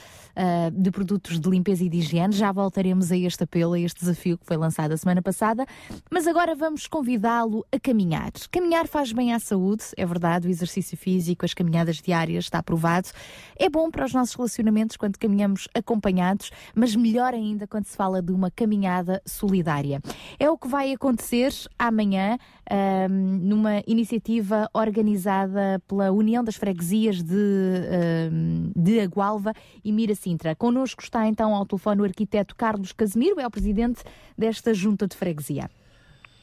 de 0.73 0.91
produtos 0.91 1.39
de 1.39 1.49
limpeza 1.49 1.85
e 1.85 1.89
de 1.89 1.99
higiene. 1.99 2.35
Já 2.35 2.53
voltaremos 2.53 3.11
a 3.13 3.17
este 3.17 3.45
apelo, 3.45 3.75
a 3.75 3.81
este 3.81 4.01
desafio 4.01 4.39
que 4.39 4.47
foi 4.47 4.57
lançado 4.57 4.93
a 4.93 4.97
semana 4.97 5.23
passada, 5.23 5.67
mas 6.11 6.27
agora 6.27 6.55
vamos 6.55 6.87
convidá-lo 6.87 7.65
a 7.73 7.79
caminhar. 7.79 8.33
Caminhar 8.51 8.87
faz 8.87 9.13
bem 9.13 9.33
à 9.33 9.39
saúde, 9.39 9.85
é 9.97 10.07
verdade, 10.07 10.49
o 10.49 10.51
exercício 10.51 10.97
físico, 10.97 11.45
as 11.45 11.55
caminhadas 11.55 11.97
diárias, 11.97 12.45
está 12.45 12.63
provado. 12.63 13.09
É 13.57 13.69
bom 13.69 13.91
para 13.91 14.05
os 14.05 14.13
nossos 14.13 14.35
relacionamentos 14.35 14.97
quando 14.97 15.19
caminhamos 15.19 15.69
acompanhados, 15.75 16.51
mas 16.75 16.95
melhor 16.95 17.35
ainda 17.35 17.67
quando 17.67 17.85
se 17.85 17.97
fala 17.97 18.23
de 18.23 18.33
uma 18.33 18.51
caminhada 18.51 19.23
solidária. 19.27 20.01
É 20.39 20.51
o 20.51 20.57
que 20.57 20.69
vai 20.69 20.93
acontecer 20.93 21.53
amanhã 21.79 22.39
ahm, 22.71 23.39
numa 23.43 23.83
iniciativa 23.87 24.69
organizada 24.73 25.83
pela 25.87 26.11
União 26.11 26.43
das 26.43 26.57
Freguesias 26.57 27.23
de, 27.23 27.35
ahm, 27.35 28.71
de 28.77 29.01
Agualva 29.01 29.53
e 29.85 29.93
Mira 29.93 30.15
Sintra. 30.23 30.55
Connosco 30.55 31.03
está 31.03 31.27
então 31.27 31.53
ao 31.53 31.67
telefone 31.67 32.01
o 32.01 32.05
arquiteto 32.05 32.55
Carlos 32.55 32.93
Casimiro, 32.93 33.41
é 33.41 33.47
o 33.47 33.51
presidente 33.51 34.05
desta 34.39 34.73
junta 34.73 35.09
de 35.09 35.17
freguesia. 35.17 35.69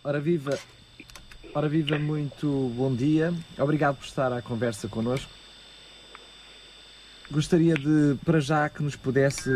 Ora 0.04 0.20
viva, 0.20 0.60
ora 1.54 1.70
viva, 1.70 1.98
muito 1.98 2.74
bom 2.76 2.94
dia. 2.94 3.34
Obrigado 3.58 3.96
por 3.96 4.06
estar 4.06 4.34
à 4.34 4.42
conversa 4.42 4.90
connosco. 4.90 5.32
Gostaria 7.32 7.76
de, 7.76 8.18
para 8.26 8.42
já, 8.42 8.68
que 8.68 8.84
nos 8.84 8.98
pudesse. 8.98 9.50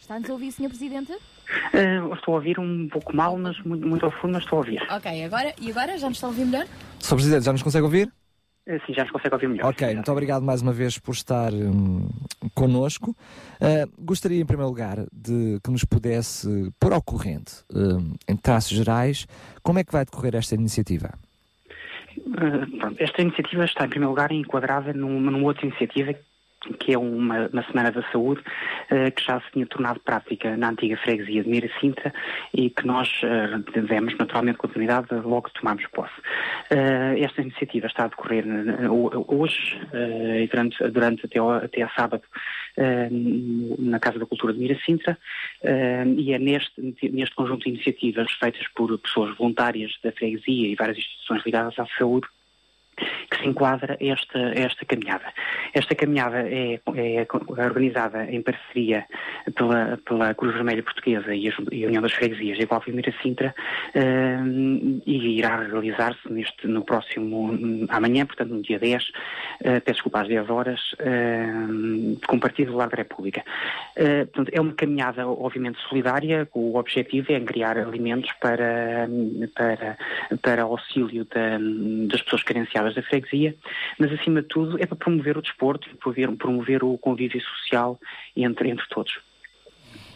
Está-nos 0.00 0.30
a 0.30 0.32
ouvir, 0.32 0.52
Sr. 0.52 0.68
Presidente? 0.68 1.12
Eh, 1.74 1.98
estou 2.14 2.34
a 2.34 2.36
ouvir 2.38 2.58
um 2.58 2.88
pouco 2.88 3.14
mal, 3.14 3.36
mas 3.36 3.60
muito, 3.64 3.86
muito 3.86 4.06
ao 4.06 4.12
fundo, 4.12 4.32
mas 4.32 4.44
estou 4.44 4.58
a 4.58 4.60
ouvir. 4.60 4.80
Ok, 4.90 5.24
agora, 5.24 5.54
e 5.60 5.70
agora 5.70 5.98
já 5.98 6.08
nos 6.08 6.16
está 6.16 6.26
a 6.26 6.30
ouvir 6.30 6.46
melhor? 6.46 6.66
Sr. 7.00 7.16
Presidente, 7.16 7.44
já 7.44 7.52
nos 7.52 7.62
consegue 7.62 7.84
ouvir? 7.84 8.10
Eh, 8.70 8.78
sim, 8.86 8.94
já 8.94 9.02
nos 9.02 9.10
consegue 9.10 9.34
ouvir 9.34 9.48
melhor. 9.48 9.68
Ok, 9.68 9.94
muito 9.94 10.12
obrigado 10.12 10.44
mais 10.44 10.62
uma 10.62 10.72
vez 10.72 10.96
por 10.96 11.12
estar 11.12 11.52
hum, 11.52 12.08
connosco. 12.54 13.16
Ah, 13.60 13.84
gostaria, 13.98 14.40
em 14.40 14.46
primeiro 14.46 14.68
lugar, 14.68 14.98
de 15.12 15.58
que 15.64 15.70
nos 15.72 15.84
pudesse 15.84 16.72
pôr 16.78 16.92
ao 16.92 17.02
corrente, 17.02 17.64
hum, 17.74 18.14
em 18.28 18.36
traços 18.36 18.70
gerais, 18.70 19.26
como 19.60 19.80
é 19.80 19.84
que 19.84 19.90
vai 19.90 20.04
decorrer 20.04 20.36
esta 20.36 20.54
iniciativa? 20.54 21.10
Eh, 22.16 22.78
pronto, 22.78 23.02
esta 23.02 23.20
iniciativa 23.20 23.64
está, 23.64 23.86
em 23.86 23.88
primeiro 23.88 24.10
lugar, 24.10 24.30
enquadrada 24.30 24.92
numa, 24.92 25.32
numa 25.32 25.46
outra 25.48 25.66
iniciativa 25.66 26.14
que 26.78 26.92
é 26.92 26.98
uma, 26.98 27.48
uma 27.52 27.62
Semana 27.64 27.90
da 27.90 28.02
Saúde 28.10 28.42
eh, 28.90 29.10
que 29.10 29.24
já 29.24 29.40
se 29.40 29.50
tinha 29.52 29.66
tornado 29.66 29.98
prática 30.00 30.56
na 30.56 30.70
antiga 30.70 30.96
freguesia 30.98 31.42
de 31.42 31.48
Mira 31.48 31.70
Sintra 31.80 32.12
e 32.52 32.68
que 32.70 32.86
nós 32.86 33.08
eh, 33.22 33.80
demos 33.80 34.16
naturalmente 34.18 34.58
continuidade 34.58 35.08
logo 35.14 35.42
que 35.42 35.54
tomámos 35.60 35.86
posse. 35.88 36.12
Eh, 36.70 37.20
esta 37.20 37.40
iniciativa 37.42 37.86
está 37.86 38.04
a 38.04 38.08
decorrer 38.08 38.44
ho- 38.90 39.24
hoje 39.28 39.80
e 40.42 40.46
durante, 40.48 40.88
durante 40.88 41.26
até, 41.26 41.38
até 41.38 41.82
a 41.82 41.88
sábado 41.90 42.22
na 43.78 43.98
Casa 43.98 44.18
da 44.18 44.26
Cultura 44.26 44.52
de 44.52 44.58
Mira 44.58 44.78
Sintra 44.84 45.18
e 46.16 46.32
é 46.32 46.38
neste, 46.38 46.80
neste 47.10 47.34
conjunto 47.34 47.64
de 47.64 47.70
iniciativas 47.70 48.30
feitas 48.32 48.66
por 48.74 48.96
pessoas 48.98 49.36
voluntárias 49.36 49.92
da 50.02 50.12
freguesia 50.12 50.68
e 50.68 50.74
várias 50.74 50.98
instituições 50.98 51.42
ligadas 51.44 51.78
à 51.78 51.86
saúde 51.98 52.26
que 53.30 53.38
se 53.38 53.46
enquadra 53.48 53.96
esta, 54.00 54.38
esta 54.54 54.84
caminhada. 54.84 55.32
Esta 55.74 55.94
caminhada 55.94 56.40
é, 56.48 56.80
é 56.96 57.26
organizada 57.48 58.24
em 58.24 58.42
parceria 58.42 59.04
pela, 59.54 59.98
pela 60.04 60.34
Cruz 60.34 60.54
Vermelha 60.54 60.82
Portuguesa 60.82 61.34
e 61.34 61.48
a, 61.48 61.86
União 61.86 62.02
das 62.02 62.12
Freguesias 62.12 62.56
de 62.58 62.64
Igual 62.64 62.82
Mira 62.88 63.12
Sintra 63.22 63.54
eh, 63.94 64.38
e 65.06 65.38
irá 65.38 65.56
realizar-se 65.62 66.32
neste, 66.32 66.66
no 66.66 66.84
próximo, 66.84 67.86
amanhã, 67.88 68.26
portanto 68.26 68.50
no 68.50 68.62
dia 68.62 68.78
10, 68.78 69.12
eh, 69.62 69.80
peço 69.80 69.96
desculpa, 70.00 70.20
às 70.22 70.28
10 70.28 70.50
horas, 70.50 70.80
eh, 70.98 71.46
com 72.26 72.38
partido 72.38 72.72
do 72.72 72.78
Largo 72.78 72.92
da 72.96 73.02
República. 73.02 73.44
Eh, 73.96 74.24
portanto, 74.26 74.50
é 74.52 74.60
uma 74.60 74.72
caminhada, 74.72 75.28
obviamente, 75.28 75.78
solidária, 75.88 76.48
o 76.54 76.76
objetivo 76.76 77.32
é 77.32 77.40
criar 77.40 77.78
alimentos 77.78 78.32
para, 78.40 79.08
para, 79.54 79.98
para 80.42 80.62
auxílio 80.62 81.24
da- 81.26 81.58
das 82.08 82.22
pessoas 82.22 82.42
carenciadas 82.42 82.89
da 82.94 83.02
freguesia, 83.02 83.54
mas, 83.98 84.12
acima 84.12 84.42
de 84.42 84.48
tudo, 84.48 84.80
é 84.82 84.86
para 84.86 84.96
promover 84.96 85.38
o 85.38 85.42
desporto 85.42 85.88
e 85.88 85.96
promover, 85.96 86.36
promover 86.36 86.84
o 86.84 86.98
convívio 86.98 87.40
social 87.40 87.98
entre, 88.36 88.70
entre 88.70 88.86
todos. 88.88 89.18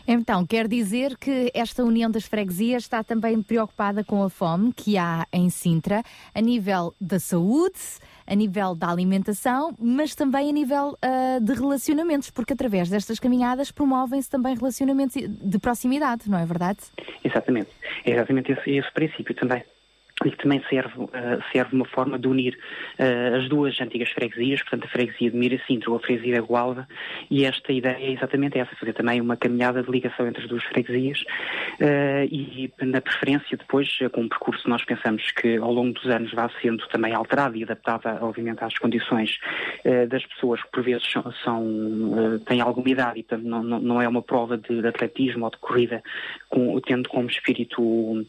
Então, 0.07 0.47
quer 0.47 0.69
dizer 0.69 1.17
que 1.17 1.51
esta 1.55 1.83
União 1.83 2.11
das 2.11 2.27
Freguesias 2.27 2.83
está 2.83 3.03
também 3.03 3.41
preocupada 3.43 4.05
com 4.05 4.23
a 4.23 4.29
fome 4.29 4.71
que 4.71 4.99
há 4.99 5.27
em 5.33 5.49
Sintra, 5.49 6.03
a 6.35 6.41
nível 6.43 6.95
da 7.01 7.19
saúde, 7.19 7.79
a 8.27 8.35
nível 8.35 8.75
da 8.75 8.91
alimentação, 8.91 9.75
mas 9.79 10.15
também 10.15 10.51
a 10.51 10.53
nível 10.53 10.99
uh, 11.03 11.41
de 11.43 11.55
relacionamentos, 11.55 12.31
porque 12.31 12.53
através 12.53 12.91
destas 12.91 13.19
caminhadas 13.19 13.71
promovem-se 13.71 14.29
também 14.29 14.55
relacionamentos 14.55 15.17
de 15.17 15.59
proximidade, 15.59 16.29
não 16.29 16.39
é 16.39 16.45
verdade? 16.45 16.81
Exatamente. 17.25 17.71
É 18.05 18.11
exatamente 18.11 18.53
esse, 18.53 18.71
esse 18.73 18.93
princípio 18.93 19.35
também 19.35 19.63
e 20.25 20.31
que 20.31 20.37
também 20.37 20.63
serve, 20.69 20.97
uh, 20.97 21.11
serve 21.53 21.75
uma 21.75 21.85
forma 21.87 22.19
de 22.19 22.29
unir 22.29 22.57
uh, 22.99 23.37
as 23.37 23.49
duas 23.49 23.81
antigas 23.81 24.11
freguesias, 24.11 24.63
portanto 24.63 24.85
a 24.85 24.89
freguesia 24.89 25.31
de 25.31 25.37
Miracintra 25.37 25.91
ou 25.91 25.97
a 25.97 26.01
freguesia 26.01 26.35
de 26.35 26.47
Gualva, 26.47 26.87
e 27.31 27.45
esta 27.45 27.73
ideia 27.73 27.97
é 27.99 28.13
exatamente 28.13 28.59
essa, 28.59 28.77
fazer 28.77 28.93
também 28.93 29.21
uma 29.21 29.37
caminhada 29.37 29.83
de 29.83 29.91
ligação 29.91 30.27
entre 30.27 30.43
as 30.43 30.49
duas 30.49 30.63
freguesias 30.65 31.23
uh, 31.81 32.25
e 32.31 32.73
na 32.81 33.01
preferência 33.01 33.57
depois, 33.57 33.89
com 34.13 34.23
um 34.23 34.29
percurso 34.29 34.69
nós 34.69 34.85
pensamos 34.85 35.31
que 35.33 35.57
ao 35.57 35.73
longo 35.73 35.93
dos 35.95 36.07
anos 36.07 36.33
vai 36.33 36.49
sendo 36.63 36.87
também 36.89 37.13
alterado 37.13 37.57
e 37.57 37.65
adaptado 37.65 38.05
obviamente 38.21 38.63
às 38.63 38.77
condições 38.79 39.39
das 40.09 40.25
pessoas 40.27 40.63
que 40.63 40.71
por 40.71 40.83
vezes 40.83 41.11
são, 41.11 41.33
são 41.43 42.41
têm 42.47 42.61
alguma 42.61 42.89
idade 42.89 43.21
e 43.21 43.23
portanto 43.23 43.47
não, 43.47 43.63
não 43.63 44.03
é 44.03 44.07
uma 44.07 44.23
prova 44.23 44.59
de, 44.59 44.83
de 44.83 44.87
atletismo 44.87 45.45
ou 45.45 45.51
de 45.51 45.57
corrida 45.59 46.03
com, 46.49 46.79
tendo 46.81 47.09
como 47.09 47.29
espírito 47.29 48.27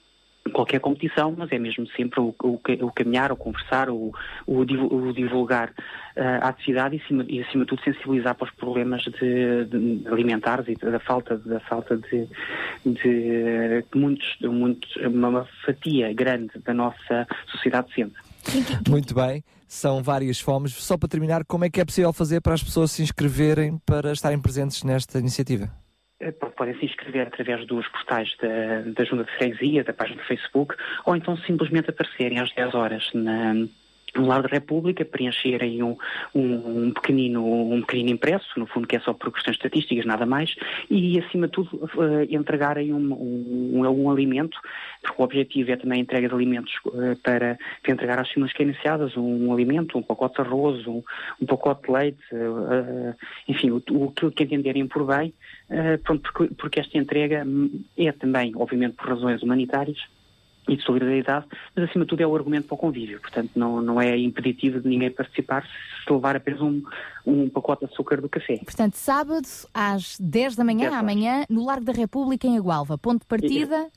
qualquer 0.52 0.80
competição, 0.80 1.34
mas 1.38 1.52
é 1.52 1.58
mesmo 1.58 1.88
sempre 1.90 2.20
o, 2.20 2.34
o, 2.44 2.60
o 2.82 2.92
caminhar, 2.92 3.32
o 3.32 3.36
conversar, 3.36 3.90
o, 3.90 4.14
o 4.46 4.66
divulgar 4.66 5.70
uh, 5.70 6.42
a 6.42 6.50
atividade 6.50 6.96
e 6.96 7.02
acima, 7.02 7.26
e, 7.28 7.42
acima 7.42 7.64
de 7.64 7.70
tudo, 7.70 7.84
sensibilizar 7.84 8.36
para 8.36 8.46
os 8.46 8.52
problemas 8.56 9.02
de, 9.04 9.66
de 9.66 10.08
alimentares 10.08 10.68
e 10.68 10.76
da 10.76 11.00
falta, 11.00 11.38
da 11.38 11.60
falta 11.62 11.98
de, 11.98 12.28
de 12.86 13.84
muitos, 13.96 14.38
muitos, 14.42 14.96
uma 14.98 15.48
fatia 15.66 16.14
grande 16.14 16.52
da 16.64 16.74
nossa 16.74 17.28
sociedade 17.48 17.94
sempre. 17.94 18.22
Muito 18.88 19.16
bem, 19.16 19.44
são 19.68 20.04
várias 20.04 20.40
fomes. 20.40 20.74
Só 20.74 20.98
para 20.98 21.10
terminar, 21.10 21.44
como 21.46 21.66
é 21.66 21.70
que 21.70 21.82
é 21.82 21.86
possível 21.86 22.14
fazer 22.14 22.42
para 22.42 22.54
as 22.54 22.64
pessoas 22.64 22.92
se 22.92 23.02
inscreverem 23.02 23.80
para 23.86 24.12
estarem 24.12 24.40
presentes 24.40 24.84
nesta 24.84 25.20
iniciativa? 25.20 25.85
Eh, 26.20 26.32
podem 26.32 26.74
se 26.80 26.86
inscrever 26.86 27.28
através 27.28 27.66
dos 27.68 27.88
portais 27.90 28.34
da, 28.42 28.82
da 28.94 29.04
Junta 29.04 29.26
de 29.26 29.38
Freguesia, 29.38 29.84
da 29.84 29.94
página 29.94 30.22
do 30.22 30.28
Facebook, 30.28 30.74
ou 31.06 31.16
então 31.16 31.36
simplesmente 31.38 31.90
aparecerem 31.90 32.40
às 32.40 32.54
10 32.54 32.74
horas 32.74 33.10
na, 33.14 33.54
no 34.16 34.26
Lar 34.26 34.42
da 34.42 34.48
República, 34.48 35.04
preencherem 35.04 35.84
um, 35.84 35.98
um, 36.34 36.86
um, 36.86 36.92
pequenino, 36.92 37.46
um 37.46 37.82
pequenino 37.82 38.12
impresso, 38.12 38.48
no 38.58 38.66
fundo 38.66 38.88
que 38.88 38.96
é 38.96 39.00
só 39.00 39.14
por 39.14 39.32
questões 39.32 39.58
estatísticas, 39.58 40.06
nada 40.06 40.26
mais, 40.26 40.56
e 40.90 41.20
acima 41.20 41.48
de 41.48 41.54
tudo 41.54 41.76
uh, 41.76 42.24
entregarem 42.30 42.94
um, 42.94 43.14
um, 43.14 43.86
um, 43.86 44.10
alimento, 44.10 44.58
porque 45.02 45.22
o 45.22 45.26
objetivo 45.26 45.72
é 45.72 45.76
também 45.76 46.00
a 46.00 46.02
entrega 46.02 46.30
de 46.30 46.34
alimentos 46.34 46.74
uh, 46.86 47.16
para, 47.22 47.58
entregar 47.88 48.20
às 48.20 48.32
famílias 48.32 48.58
iniciadas, 48.60 49.18
um, 49.18 49.52
alimento, 49.52 49.98
um 49.98 50.04
pacote 50.04 50.36
de 50.36 50.48
arroz, 50.48 50.88
um, 50.88 51.04
pacote 51.46 51.88
de 51.88 51.92
leite, 51.92 52.24
uh, 52.32 53.14
enfim, 53.48 53.72
o, 53.72 53.84
o, 53.92 54.12
que 54.12 54.44
entenderem 54.44 54.88
por 54.88 55.06
bem, 55.06 55.34
porque, 56.06 56.54
porque 56.56 56.80
esta 56.80 56.98
entrega 56.98 57.46
é 57.98 58.12
também, 58.12 58.54
obviamente, 58.56 58.96
por 58.96 59.10
razões 59.10 59.42
humanitárias, 59.42 59.98
e 60.68 60.76
de 60.76 60.84
solidariedade, 60.84 61.46
mas 61.76 61.90
acima 61.90 62.06
de 62.06 62.10
tudo 62.10 62.22
é 62.22 62.28
o 62.28 62.36
argumento 62.36 62.68
para 62.68 62.76
o 62.76 62.78
convívio. 62.78 63.20
Portanto, 63.20 63.52
não, 63.56 63.82
não 63.82 64.02
é 64.02 64.18
impeditivo 64.18 64.80
de 64.80 64.88
ninguém 64.88 65.12
participar 65.12 65.64
se 65.64 66.12
levar 66.12 66.36
apenas 66.36 66.62
um, 66.62 66.82
um 67.26 67.50
pacote 67.50 67.86
de 67.86 67.92
açúcar 67.92 68.20
do 68.20 68.28
café. 68.28 68.58
Portanto, 68.64 68.96
sábado 68.96 69.48
às 69.74 70.18
10 70.20 70.56
da 70.56 70.64
manhã, 70.64 70.92
amanhã, 70.96 71.46
no 71.50 71.66
Largo 71.66 71.86
da 71.86 71.94
República, 71.94 72.48
em 72.48 72.58
Agualva. 72.58 72.98
Ponto 72.98 73.22
de 73.22 73.28
partida. 73.28 73.88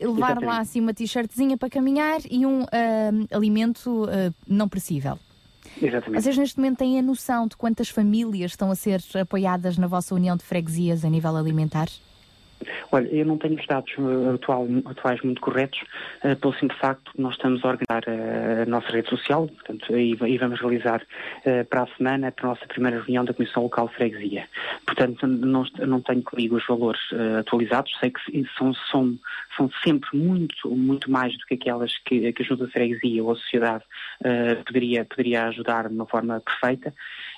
Levar 0.00 0.12
Exatamente. 0.12 0.44
lá 0.44 0.58
assim 0.58 0.80
uma 0.80 0.92
t-shirtzinha 0.92 1.56
para 1.56 1.70
caminhar 1.70 2.20
e 2.28 2.44
um 2.44 2.62
uh, 2.62 2.66
alimento 3.30 4.04
uh, 4.04 4.34
não 4.46 4.68
perecível. 4.68 5.18
Exatamente. 5.80 6.22
Vocês 6.22 6.36
neste 6.36 6.56
momento 6.56 6.78
têm 6.78 6.98
a 6.98 7.02
noção 7.02 7.46
de 7.46 7.56
quantas 7.56 7.88
famílias 7.88 8.52
estão 8.52 8.70
a 8.70 8.74
ser 8.74 9.00
apoiadas 9.20 9.76
na 9.76 9.86
vossa 9.86 10.14
união 10.14 10.36
de 10.36 10.44
freguesias 10.44 11.04
a 11.04 11.10
nível 11.10 11.36
alimentar? 11.36 11.88
Olha, 12.92 13.08
eu 13.08 13.24
não 13.24 13.38
tenho 13.38 13.58
os 13.58 13.66
dados 13.66 13.92
atual, 14.34 14.66
atuais 14.86 15.20
muito 15.22 15.40
corretos, 15.40 15.80
uh, 16.24 16.36
pelo 16.36 16.54
simples 16.54 16.78
facto 16.78 17.12
que 17.12 17.20
nós 17.20 17.34
estamos 17.34 17.64
a 17.64 17.68
organizar 17.68 18.04
uh, 18.06 18.62
a 18.62 18.66
nossa 18.66 18.88
rede 18.90 19.08
social, 19.08 19.46
portanto, 19.48 19.96
e, 19.96 20.14
vamos 20.38 20.60
realizar 20.60 21.02
uh, 21.02 21.64
para 21.66 21.82
a 21.82 21.86
semana 21.96 22.32
a 22.36 22.46
nossa 22.46 22.66
primeira 22.66 22.98
reunião 22.98 23.24
da 23.24 23.32
Comissão 23.32 23.62
Local 23.62 23.88
de 23.88 23.94
Freguesia. 23.94 24.48
Portanto, 24.86 25.26
não, 25.26 25.64
não 25.86 26.00
tenho 26.00 26.22
comigo 26.22 26.56
os 26.56 26.66
valores 26.66 27.00
atualizados, 27.38 27.96
sei 27.98 28.10
que 28.10 28.46
são, 28.58 28.74
são, 28.74 29.18
são 29.56 29.70
sempre 29.82 30.16
muito, 30.16 30.70
muito 30.70 31.10
mais 31.10 31.36
do 31.36 31.44
que 31.46 31.54
aquelas 31.54 31.96
que, 32.04 32.32
que 32.32 32.42
a 32.42 32.46
Junta 32.46 32.66
de 32.66 32.72
Freguesia 32.72 33.22
ou 33.22 33.32
a 33.32 33.36
sociedade 33.36 33.84
poderia, 34.66 35.04
poderia 35.04 35.44
ajudar 35.46 35.88
de 35.88 35.94
uma 35.94 36.06
forma 36.06 36.40
perfeita. 36.40 36.94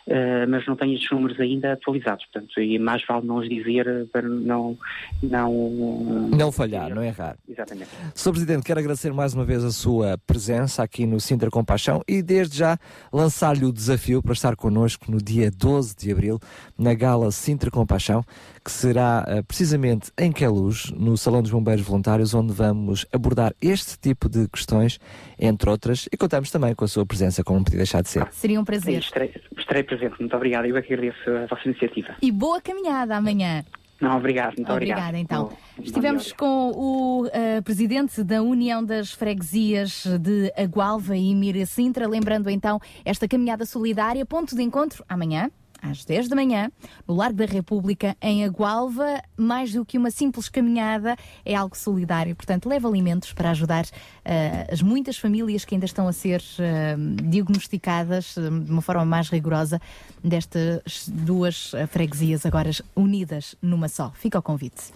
Uh, 0.06 0.48
mas 0.48 0.64
não 0.66 0.76
tenho 0.76 0.94
estes 0.94 1.10
números 1.10 1.38
ainda 1.40 1.72
atualizados, 1.72 2.24
portanto, 2.26 2.60
e 2.60 2.78
mais 2.78 3.04
vale 3.04 3.26
não 3.26 3.36
os 3.36 3.48
dizer 3.48 4.06
para 4.12 4.22
não... 4.22 4.78
Não, 5.22 6.28
não 6.30 6.52
falhar, 6.52 6.94
não 6.94 7.02
errar. 7.02 7.36
Exatamente. 7.48 7.90
Sr. 8.14 8.30
Presidente, 8.30 8.62
quero 8.64 8.78
agradecer 8.78 9.12
mais 9.12 9.34
uma 9.34 9.44
vez 9.44 9.64
a 9.64 9.72
sua 9.72 10.16
presença 10.26 10.82
aqui 10.82 11.06
no 11.06 11.18
Sintra 11.18 11.50
Compaixão 11.50 12.02
e 12.06 12.22
desde 12.22 12.58
já 12.58 12.78
lançar-lhe 13.12 13.64
o 13.64 13.72
desafio 13.72 14.22
para 14.22 14.32
estar 14.32 14.54
connosco 14.54 15.10
no 15.10 15.18
dia 15.18 15.50
12 15.50 15.96
de 15.96 16.12
Abril, 16.12 16.38
na 16.78 16.94
Gala 16.94 17.32
Sintra 17.32 17.70
Compaixão, 17.70 18.22
que 18.66 18.72
será 18.72 19.24
uh, 19.28 19.44
precisamente 19.44 20.10
em 20.18 20.32
Queluz, 20.32 20.90
no 20.90 21.16
Salão 21.16 21.40
dos 21.40 21.52
Bombeiros 21.52 21.86
Voluntários, 21.86 22.34
onde 22.34 22.52
vamos 22.52 23.06
abordar 23.12 23.54
este 23.62 23.96
tipo 23.96 24.28
de 24.28 24.48
questões, 24.48 24.98
entre 25.38 25.70
outras, 25.70 26.08
e 26.12 26.16
contamos 26.16 26.50
também 26.50 26.74
com 26.74 26.84
a 26.84 26.88
sua 26.88 27.06
presença, 27.06 27.44
como 27.44 27.58
não 27.58 27.64
podia 27.64 27.78
deixar 27.78 28.02
de 28.02 28.08
ser. 28.08 28.26
Seria 28.32 28.60
um 28.60 28.64
prazer. 28.64 28.98
Estarei, 28.98 29.32
estarei 29.56 29.84
presente, 29.84 30.18
muito 30.18 30.34
obrigado. 30.34 30.64
Eu 30.64 30.76
é 30.76 30.82
que 30.82 30.92
agradeço 30.92 31.30
a 31.30 31.46
vossa 31.46 31.68
iniciativa. 31.68 32.16
E 32.20 32.32
boa 32.32 32.60
caminhada 32.60 33.16
amanhã. 33.16 33.64
Não, 34.00 34.16
obrigado, 34.16 34.56
muito 34.56 34.72
Obrigada, 34.72 35.16
então. 35.16 35.52
Estivemos 35.80 36.32
com 36.32 36.72
o 36.72 37.26
uh, 37.26 37.62
presidente 37.62 38.24
da 38.24 38.42
União 38.42 38.84
das 38.84 39.12
Freguesias 39.12 40.04
de 40.20 40.52
Agualva 40.56 41.16
e 41.16 41.32
Mira 41.36 41.64
Sintra, 41.66 42.08
lembrando 42.08 42.50
então 42.50 42.80
esta 43.04 43.28
caminhada 43.28 43.64
solidária, 43.64 44.26
ponto 44.26 44.56
de 44.56 44.62
encontro 44.62 45.04
amanhã 45.08 45.52
às 45.82 46.04
10 46.04 46.28
da 46.28 46.36
manhã, 46.36 46.70
no 47.06 47.14
Largo 47.14 47.38
da 47.38 47.46
República, 47.46 48.16
em 48.20 48.44
Agualva. 48.44 49.22
Mais 49.36 49.72
do 49.72 49.84
que 49.84 49.98
uma 49.98 50.10
simples 50.10 50.48
caminhada, 50.48 51.16
é 51.44 51.54
algo 51.54 51.76
solidário. 51.76 52.34
Portanto, 52.34 52.68
leva 52.68 52.88
alimentos 52.88 53.32
para 53.32 53.50
ajudar 53.50 53.84
uh, 53.84 54.72
as 54.72 54.82
muitas 54.82 55.16
famílias 55.16 55.64
que 55.64 55.74
ainda 55.74 55.86
estão 55.86 56.08
a 56.08 56.12
ser 56.12 56.40
uh, 56.40 57.22
diagnosticadas 57.28 58.36
uh, 58.36 58.60
de 58.60 58.70
uma 58.70 58.82
forma 58.82 59.04
mais 59.04 59.28
rigorosa 59.28 59.80
destas 60.22 61.08
duas 61.08 61.72
freguesias 61.88 62.44
agora 62.44 62.70
unidas 62.94 63.54
numa 63.62 63.88
só. 63.88 64.10
Fica 64.14 64.38
o 64.38 64.42
convite. 64.42 64.92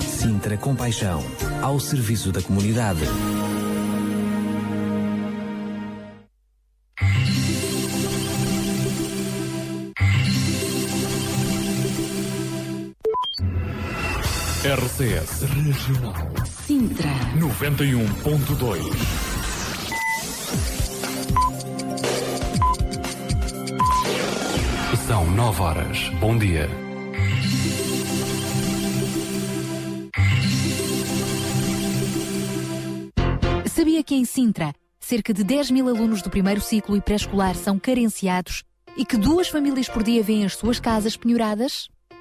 Sintra 0.00 0.56
Compaixão, 0.56 1.22
ao 1.62 1.78
serviço 1.78 2.32
da 2.32 2.42
comunidade. 2.42 3.02
RCS 14.66 15.42
Regional 15.42 16.12
Sintra 16.66 17.08
91.2 17.38 18.82
São 25.06 25.30
nove 25.30 25.62
horas. 25.62 26.08
Bom 26.18 26.36
dia. 26.36 26.68
Sabia 33.68 34.02
que 34.02 34.16
em 34.16 34.24
Sintra, 34.24 34.74
cerca 34.98 35.32
de 35.32 35.44
10 35.44 35.70
mil 35.70 35.86
alunos 35.88 36.22
do 36.22 36.28
primeiro 36.30 36.60
ciclo 36.60 36.96
e 36.96 37.00
pré-escolar 37.00 37.54
são 37.54 37.78
carenciados 37.78 38.64
e 38.96 39.04
que 39.04 39.16
duas 39.16 39.46
famílias 39.46 39.88
por 39.88 40.02
dia 40.02 40.24
vêm 40.24 40.44
as 40.44 40.56
suas 40.56 40.80
casas 40.80 41.16
penhoradas? 41.16 41.88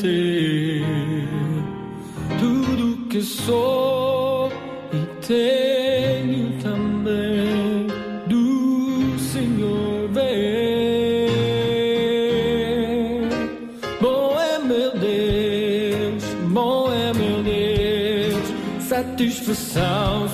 ter 0.00 0.82
tudo 2.38 3.06
que 3.08 3.20
sou 3.20 4.50
e 4.92 5.26
tenho 5.26 6.58
também 6.62 7.86
do 8.26 9.18
Senhor 9.18 10.08
vem. 10.08 11.28
Bom 14.00 14.40
é 14.40 14.58
meu 14.58 14.92
Deus, 14.98 16.24
bom 16.48 16.90
é 16.90 17.12
meu 17.12 17.42
Deus, 17.42 18.54
satisfação 18.80 20.29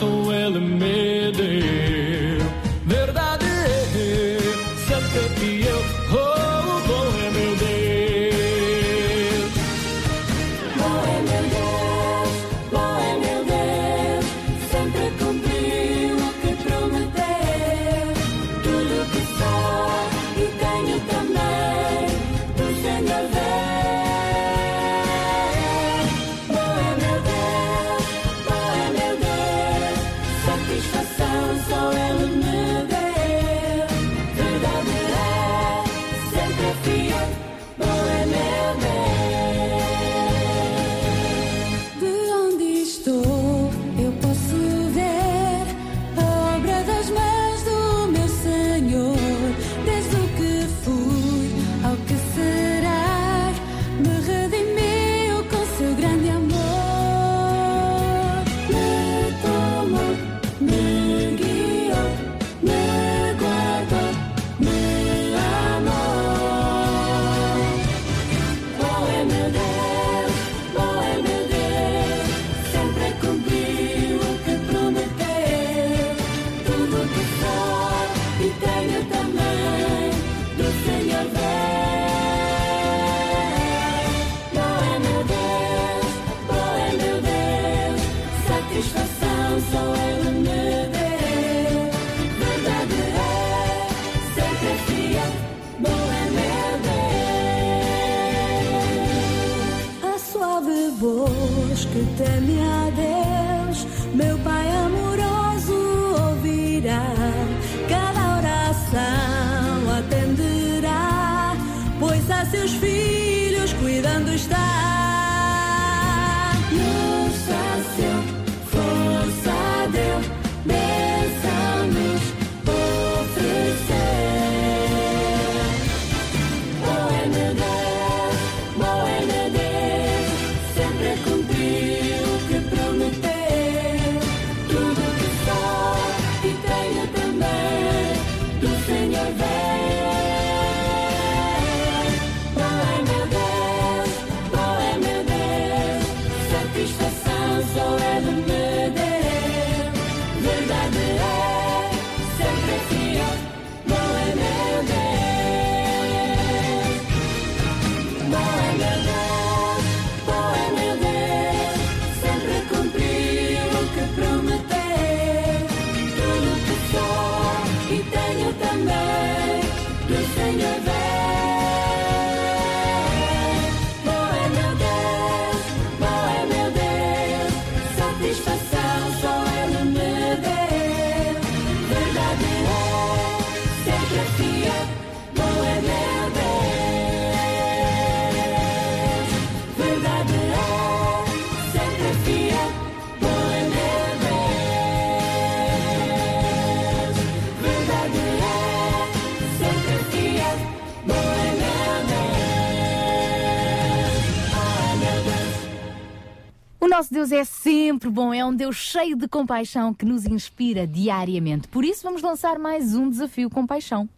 sempre 208.07 208.11
bom, 208.11 208.33
é 208.33 208.45
um 208.45 208.55
Deus 208.55 208.77
cheio 208.77 209.17
de 209.17 209.27
compaixão 209.27 209.93
que 209.93 210.05
nos 210.05 210.27
inspira 210.27 210.87
diariamente. 210.87 211.67
Por 211.69 211.85
isso, 211.85 212.03
vamos 212.03 212.23
lançar 212.23 212.59
mais 212.59 212.95
um 212.95 213.11
desafio 213.11 213.51
com 213.51 213.67
paixão. 213.67 214.09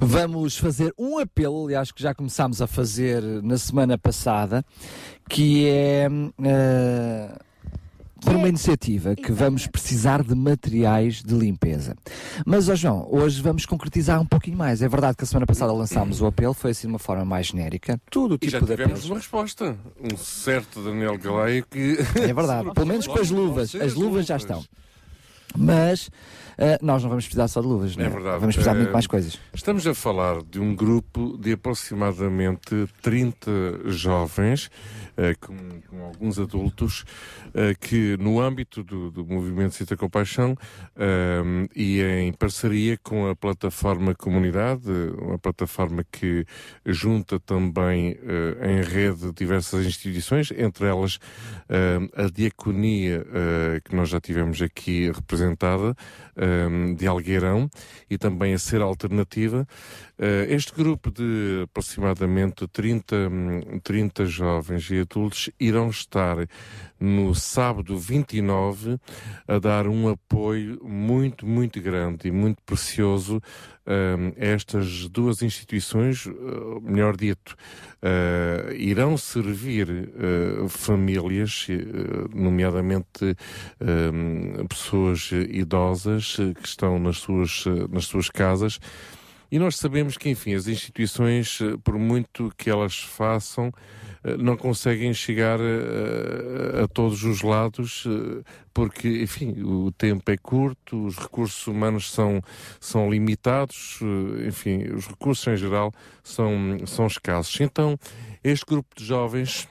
Vamos 0.00 0.56
fazer 0.56 0.94
um 0.96 1.18
apelo, 1.18 1.64
aliás, 1.64 1.90
que 1.90 2.00
já 2.00 2.14
começámos 2.14 2.62
a 2.62 2.68
fazer 2.68 3.20
na 3.42 3.58
semana 3.58 3.98
passada, 3.98 4.64
que 5.28 5.66
é 5.66 6.08
eh, 6.44 7.38
por 8.20 8.34
uma 8.34 8.48
iniciativa 8.48 9.14
que 9.14 9.30
vamos 9.32 9.66
precisar 9.66 10.22
de 10.22 10.34
materiais 10.34 11.22
de 11.22 11.34
limpeza. 11.34 11.94
Mas, 12.44 12.68
ó 12.68 12.74
João, 12.74 13.06
hoje 13.10 13.40
vamos 13.40 13.64
concretizar 13.64 14.20
um 14.20 14.26
pouquinho 14.26 14.56
mais. 14.56 14.82
É 14.82 14.88
verdade 14.88 15.16
que 15.16 15.24
a 15.24 15.26
semana 15.26 15.46
passada 15.46 15.72
lançámos 15.72 16.20
o 16.20 16.26
apelo, 16.26 16.52
foi 16.54 16.72
assim 16.72 16.88
de 16.88 16.92
uma 16.92 16.98
forma 16.98 17.24
mais 17.24 17.46
genérica. 17.46 18.00
Tudo 18.10 18.34
o 18.34 18.38
E 18.42 18.48
já 18.48 18.58
tipo 18.58 18.66
de 18.66 18.72
tivemos 18.72 18.92
apelos. 18.92 19.10
uma 19.10 19.16
resposta. 19.16 19.76
Um 20.00 20.16
certo 20.16 20.82
Daniel 20.82 21.16
Galeio 21.18 21.64
que. 21.70 21.96
É 22.16 22.32
verdade, 22.34 22.70
pelo 22.74 22.86
menos 22.86 23.06
com 23.06 23.18
as 23.18 23.30
luvas. 23.30 23.74
As 23.74 23.94
luvas 23.94 24.26
já 24.26 24.36
estão. 24.36 24.64
Mas 25.56 26.10
eh, 26.58 26.78
nós 26.82 27.02
não 27.02 27.08
vamos 27.08 27.24
precisar 27.24 27.48
só 27.48 27.60
de 27.62 27.66
luvas, 27.66 27.96
não 27.96 28.04
É 28.04 28.08
verdade. 28.08 28.38
Vamos 28.38 28.54
precisar 28.54 28.72
de 28.72 28.78
muito 28.80 28.90
Eh, 28.90 28.92
mais 28.92 29.06
coisas. 29.06 29.38
Estamos 29.54 29.86
a 29.86 29.94
falar 29.94 30.42
de 30.42 30.60
um 30.60 30.74
grupo 30.76 31.38
de 31.38 31.52
aproximadamente 31.52 32.86
30 33.02 33.50
jovens, 33.86 34.70
com, 35.40 35.56
com 35.88 36.04
alguns 36.04 36.38
adultos, 36.38 37.04
eh, 37.54 37.74
que 37.80 38.16
no 38.18 38.40
âmbito 38.40 38.84
do, 38.84 39.10
do 39.10 39.26
movimento 39.26 39.74
Cita 39.74 39.96
Compaixão 39.96 40.56
eh, 40.96 41.42
e 41.74 42.00
em 42.02 42.32
parceria 42.32 42.96
com 43.02 43.28
a 43.28 43.34
plataforma 43.34 44.14
Comunidade, 44.14 44.90
uma 45.20 45.38
plataforma 45.38 46.04
que 46.10 46.44
junta 46.86 47.40
também 47.40 48.16
eh, 48.22 48.70
em 48.70 48.82
rede 48.82 49.32
diversas 49.32 49.84
instituições, 49.86 50.50
entre 50.52 50.86
elas 50.86 51.18
eh, 51.68 51.98
a 52.16 52.30
Diaconia, 52.30 53.26
eh, 53.32 53.80
que 53.84 53.94
nós 53.94 54.08
já 54.08 54.20
tivemos 54.20 54.62
aqui 54.62 55.10
representada, 55.10 55.94
eh, 56.36 56.94
de 56.96 57.06
Algueirão, 57.06 57.68
e 58.08 58.16
também 58.16 58.54
a 58.54 58.58
Ser 58.58 58.80
Alternativa. 58.82 59.66
Eh, 60.20 60.46
este 60.50 60.74
grupo 60.74 61.12
de 61.12 61.62
aproximadamente 61.62 62.66
30, 62.66 63.14
hum, 63.28 63.78
30 63.84 64.26
jovens 64.26 64.90
e 64.90 64.98
adultos 64.98 65.48
irão 65.60 65.90
estar 65.90 66.36
no 66.98 67.32
sábado 67.36 67.96
29 67.96 68.98
a 69.46 69.58
dar 69.60 69.86
um 69.86 70.08
apoio 70.08 70.80
muito, 70.82 71.46
muito 71.46 71.80
grande 71.80 72.26
e 72.26 72.32
muito 72.32 72.60
precioso 72.62 73.36
uh, 73.36 74.34
estas 74.36 75.08
duas 75.08 75.40
instituições, 75.40 76.26
uh, 76.26 76.80
melhor 76.82 77.16
dito, 77.16 77.54
uh, 78.02 78.72
irão 78.74 79.16
servir 79.16 79.88
famílias, 80.68 81.68
nomeadamente 82.34 83.36
pessoas 84.68 85.30
idosas 85.32 86.36
que 86.60 86.66
estão 86.66 86.98
nas 86.98 87.18
suas, 87.18 87.64
nas 87.90 88.06
suas 88.06 88.28
casas. 88.28 88.80
E 89.50 89.58
nós 89.58 89.76
sabemos 89.76 90.18
que, 90.18 90.28
enfim, 90.28 90.54
as 90.54 90.66
instituições, 90.66 91.60
uh, 91.60 91.78
por 91.78 91.98
muito 91.98 92.52
que 92.56 92.68
elas 92.68 92.98
façam, 92.98 93.68
uh, 93.68 94.36
não 94.38 94.56
conseguem 94.56 95.14
chegar 95.14 95.58
uh, 95.58 96.84
a 96.84 96.88
todos 96.88 97.24
os 97.24 97.40
lados, 97.40 98.06
porque, 98.74 99.22
enfim, 99.22 99.62
o 99.62 99.90
tempo 99.90 100.30
é 100.30 100.36
curto, 100.36 101.06
os 101.06 101.16
recursos 101.16 101.66
humanos 101.66 102.12
são, 102.12 102.42
são 102.78 103.10
limitados, 103.10 104.00
enfim, 104.46 104.82
os 104.92 105.06
recursos 105.06 105.46
em 105.46 105.56
geral 105.56 105.92
são, 106.22 106.78
são 106.86 107.06
escassos. 107.06 107.58
Então, 107.60 107.98
este 108.44 108.66
grupo 108.66 108.94
de 108.96 109.04
jovens 109.04 109.66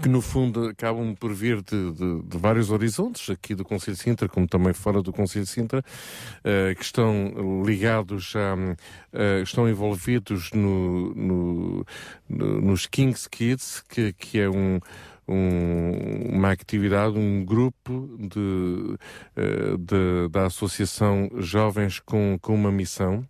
que 0.00 0.08
no 0.08 0.20
fundo 0.20 0.68
acabam 0.68 1.14
por 1.14 1.32
vir 1.32 1.62
de, 1.62 1.92
de, 1.92 2.22
de, 2.22 2.38
vários 2.38 2.70
horizontes, 2.70 3.30
aqui 3.30 3.54
do 3.54 3.64
Conselho 3.64 3.96
de 3.96 4.02
Sintra, 4.02 4.28
como 4.28 4.46
também 4.46 4.72
fora 4.72 5.00
do 5.00 5.12
Conselho 5.12 5.44
de 5.44 5.50
Sintra, 5.50 5.78
uh, 5.80 6.74
que 6.74 6.84
estão 6.84 7.62
ligados 7.64 8.34
a, 8.36 8.54
uh, 8.54 9.42
estão 9.42 9.68
envolvidos 9.68 10.50
no, 10.52 11.14
no, 11.14 11.86
no, 12.28 12.60
nos 12.60 12.86
Kings 12.86 13.28
Kids, 13.30 13.82
que, 13.88 14.12
que 14.12 14.40
é 14.40 14.50
um, 14.50 14.80
um, 15.28 16.36
uma 16.36 16.52
atividade, 16.52 17.16
um 17.18 17.44
grupo 17.44 18.16
de, 18.18 18.38
uh, 18.38 19.78
de, 19.78 20.28
da 20.30 20.46
Associação 20.46 21.30
Jovens 21.36 22.00
com, 22.00 22.38
com 22.40 22.54
uma 22.54 22.72
Missão. 22.72 23.26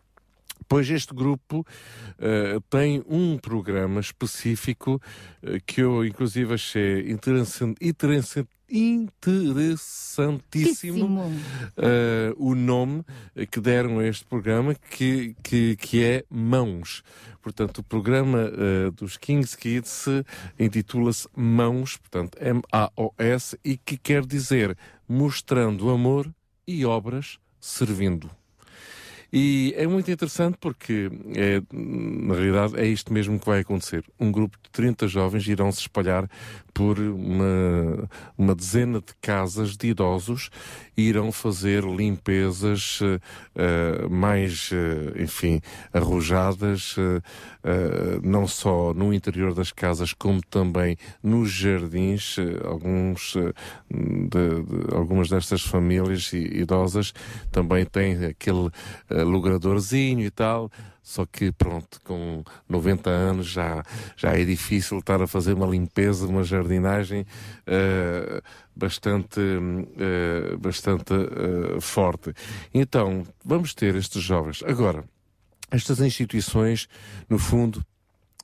Pois 0.74 0.90
este 0.90 1.14
grupo 1.14 1.60
uh, 1.60 2.60
tem 2.68 3.00
um 3.08 3.38
programa 3.38 4.00
específico 4.00 5.00
uh, 5.40 5.60
que 5.64 5.80
eu, 5.80 6.04
inclusive, 6.04 6.52
achei 6.52 7.12
interessante, 7.12 7.76
interessante 7.80 8.48
interessantíssimo 8.68 11.28
uh, 11.28 11.30
o 12.36 12.56
nome 12.56 13.04
que 13.52 13.60
deram 13.60 14.00
a 14.00 14.06
este 14.08 14.24
programa, 14.24 14.74
que, 14.74 15.36
que, 15.44 15.76
que 15.76 16.02
é 16.02 16.24
Mãos. 16.28 17.04
Portanto, 17.40 17.78
o 17.78 17.84
programa 17.84 18.50
uh, 18.50 18.90
dos 18.90 19.16
Kings 19.16 19.56
Kids 19.56 20.06
intitula-se 20.58 21.28
Mãos, 21.36 21.96
portanto, 21.98 22.36
M-A-O-S, 22.40 23.56
e 23.64 23.76
que 23.76 23.96
quer 23.96 24.26
dizer 24.26 24.76
mostrando 25.08 25.88
amor 25.88 26.28
e 26.66 26.84
obras 26.84 27.38
servindo. 27.60 28.28
E 29.36 29.74
é 29.76 29.84
muito 29.84 30.08
interessante 30.08 30.56
porque, 30.60 31.10
é, 31.34 31.60
na 31.72 32.34
realidade, 32.34 32.78
é 32.78 32.86
isto 32.86 33.12
mesmo 33.12 33.36
que 33.36 33.44
vai 33.44 33.58
acontecer. 33.62 34.04
Um 34.20 34.30
grupo 34.30 34.56
de 34.62 34.70
30 34.70 35.08
jovens 35.08 35.48
irão 35.48 35.72
se 35.72 35.80
espalhar 35.80 36.30
por 36.74 36.98
uma, 36.98 38.08
uma 38.36 38.54
dezena 38.54 38.98
de 38.98 39.14
casas 39.22 39.76
de 39.76 39.88
idosos 39.88 40.50
e 40.96 41.02
irão 41.02 41.30
fazer 41.30 41.84
limpezas 41.84 43.00
uh, 43.00 44.10
mais, 44.10 44.70
uh, 44.72 45.22
enfim, 45.22 45.60
arrojadas, 45.92 46.96
uh, 46.96 47.22
não 48.22 48.46
só 48.46 48.92
no 48.92 49.14
interior 49.14 49.54
das 49.54 49.70
casas, 49.70 50.12
como 50.12 50.40
também 50.42 50.96
nos 51.22 51.50
jardins. 51.50 52.36
alguns 52.64 53.34
de, 53.88 54.28
de, 54.28 54.94
algumas 54.94 55.28
destas 55.28 55.62
famílias 55.62 56.32
idosas 56.32 57.14
também 57.50 57.84
têm 57.84 58.26
aquele 58.26 58.68
logradorzinho 59.24 60.20
e 60.20 60.30
tal. 60.30 60.70
Só 61.02 61.26
que, 61.26 61.52
pronto, 61.52 62.00
com 62.02 62.42
90 62.66 63.10
anos 63.10 63.46
já, 63.46 63.82
já 64.16 64.30
é 64.30 64.42
difícil 64.42 64.98
estar 64.98 65.20
a 65.20 65.26
fazer 65.26 65.52
uma 65.52 65.66
limpeza, 65.66 66.26
uma 66.26 66.42
jardinagem 66.42 67.22
uh, 67.22 68.42
bastante, 68.74 69.38
uh, 69.38 70.58
bastante 70.58 71.12
uh, 71.12 71.78
forte. 71.80 72.32
Então, 72.72 73.22
vamos 73.44 73.74
ter 73.74 73.94
estes 73.96 74.22
jovens. 74.22 74.62
Agora, 74.66 75.04
estas 75.70 76.00
instituições, 76.00 76.88
no 77.28 77.38
fundo, 77.38 77.84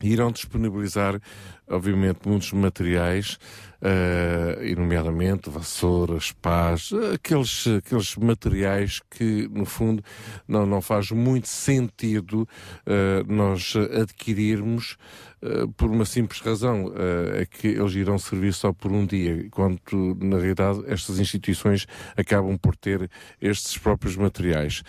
irão 0.03 0.31
disponibilizar, 0.31 1.21
obviamente, 1.69 2.21
muitos 2.27 2.53
materiais 2.53 3.39
uh, 3.81 4.63
e 4.63 4.75
nomeadamente 4.75 5.51
vassouras, 5.51 6.33
pás, 6.33 6.91
aqueles, 7.15 7.67
aqueles 7.67 8.17
materiais 8.17 9.01
que, 9.11 9.49
no 9.49 9.65
fundo, 9.65 10.03
não, 10.47 10.67
não 10.67 10.81
faz 10.81 11.11
muito 11.11 11.49
sentido 11.49 12.43
uh, 12.87 13.33
nós 13.33 13.75
adquirirmos 14.01 14.97
uh, 15.43 15.69
por 15.73 15.91
uma 15.91 16.05
simples 16.05 16.41
razão, 16.41 16.93
é 17.35 17.47
que 17.47 17.69
eles 17.69 17.95
irão 17.95 18.19
servir 18.19 18.53
só 18.53 18.73
por 18.73 18.93
um 18.93 19.07
dia, 19.07 19.43
enquanto, 19.45 20.17
na 20.21 20.37
realidade, 20.37 20.83
estas 20.87 21.19
instituições 21.19 21.87
acabam 22.17 22.57
por 22.59 22.77
ter 22.77 23.11
estes 23.41 23.79
próprios 23.79 24.17
materiais. 24.17 24.83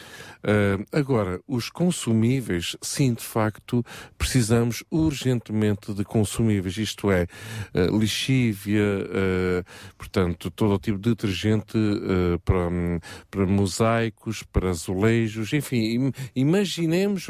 agora, 0.91 1.39
os 1.47 1.69
consumíveis, 1.69 2.75
sim, 2.81 3.13
de 3.13 3.23
facto, 3.23 3.83
precisamos 4.17 4.83
urgentemente 4.89 5.93
de 5.93 6.03
consumíveis, 6.03 6.77
isto 6.77 7.11
é, 7.11 7.27
lixívia, 7.91 8.80
uh, 8.81 9.63
portanto, 9.97 10.51
todo 10.51 10.75
o 10.75 10.79
tipo 10.79 10.97
de 10.97 11.09
detergente 11.11 11.77
uh, 11.77 12.39
para, 12.43 12.69
para 13.29 13.45
mosaicos, 13.45 14.43
para 14.43 14.69
azulejos, 14.69 15.53
enfim, 15.53 16.11
imaginemos 16.35 17.27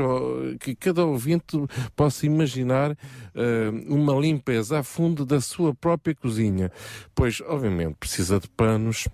que 0.59 0.75
cada 0.75 1.05
ouvinte 1.05 1.57
possa 1.95 2.25
imaginar 2.25 2.91
uh, 2.91 3.93
uma 3.93 4.13
limpeza 4.19 4.79
a 4.79 4.83
fundo 4.83 5.25
da 5.25 5.41
sua 5.41 5.73
própria 5.73 6.15
cozinha, 6.15 6.71
pois, 7.13 7.41
obviamente, 7.41 7.95
precisa 7.99 8.39
de 8.39 8.47
panos 8.49 9.07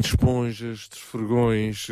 de 0.00 0.06
esponjas, 0.08 0.88
de 0.90 0.96
esfregões, 0.96 1.88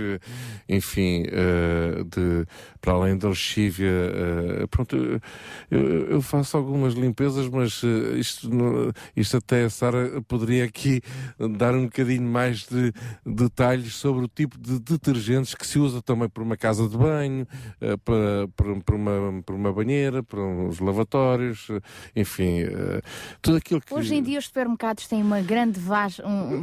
enfim, 0.69 1.23
uh, 1.23 2.05
de, 2.05 2.47
para 2.81 2.93
além 2.93 3.17
da 3.17 3.29
lexívia. 3.29 3.91
Uh, 3.91 4.69
pronto, 4.69 4.97
eu, 5.71 5.81
eu, 6.09 6.23
faço 6.23 6.57
algumas 6.57 6.95
limpezas, 6.95 7.49
mas 7.49 7.83
isto, 8.19 8.51
isto 9.17 9.37
até 9.37 9.65
a 9.65 9.71
Sara 9.71 10.23
poderia 10.23 10.65
aqui 10.65 11.01
dar 11.59 11.75
um 11.75 11.85
bocadinho 11.85 12.23
mais 12.23 12.67
de 12.67 12.93
detalhes 13.25 13.95
sobre 13.95 14.25
o 14.25 14.29
tipo 14.29 14.59
de 14.59 14.79
detergentes 14.79 15.55
que 15.55 15.67
se 15.67 15.79
usa 15.79 16.03
também 16.03 16.29
por 16.29 16.43
uma 16.43 16.57
casa 16.57 16.89
de 16.89 16.97
banho, 16.97 17.47
para, 18.05 18.49
para, 18.55 18.81
para, 18.81 18.97
uma, 18.97 19.43
para 19.43 19.55
uma 19.55 19.73
banheira, 19.73 20.23
para 20.23 20.41
uns 20.41 20.79
lavatórios, 20.79 21.69
enfim, 22.15 22.65
tudo 23.41 23.57
aquilo 23.57 23.81
que... 23.81 23.95
Hoje 23.95 24.15
em 24.15 24.23
dia 24.23 24.39
os 24.39 24.47
supermercados 24.47 25.07
têm 25.07 25.23
uma 25.23 25.41
grande 25.41 25.81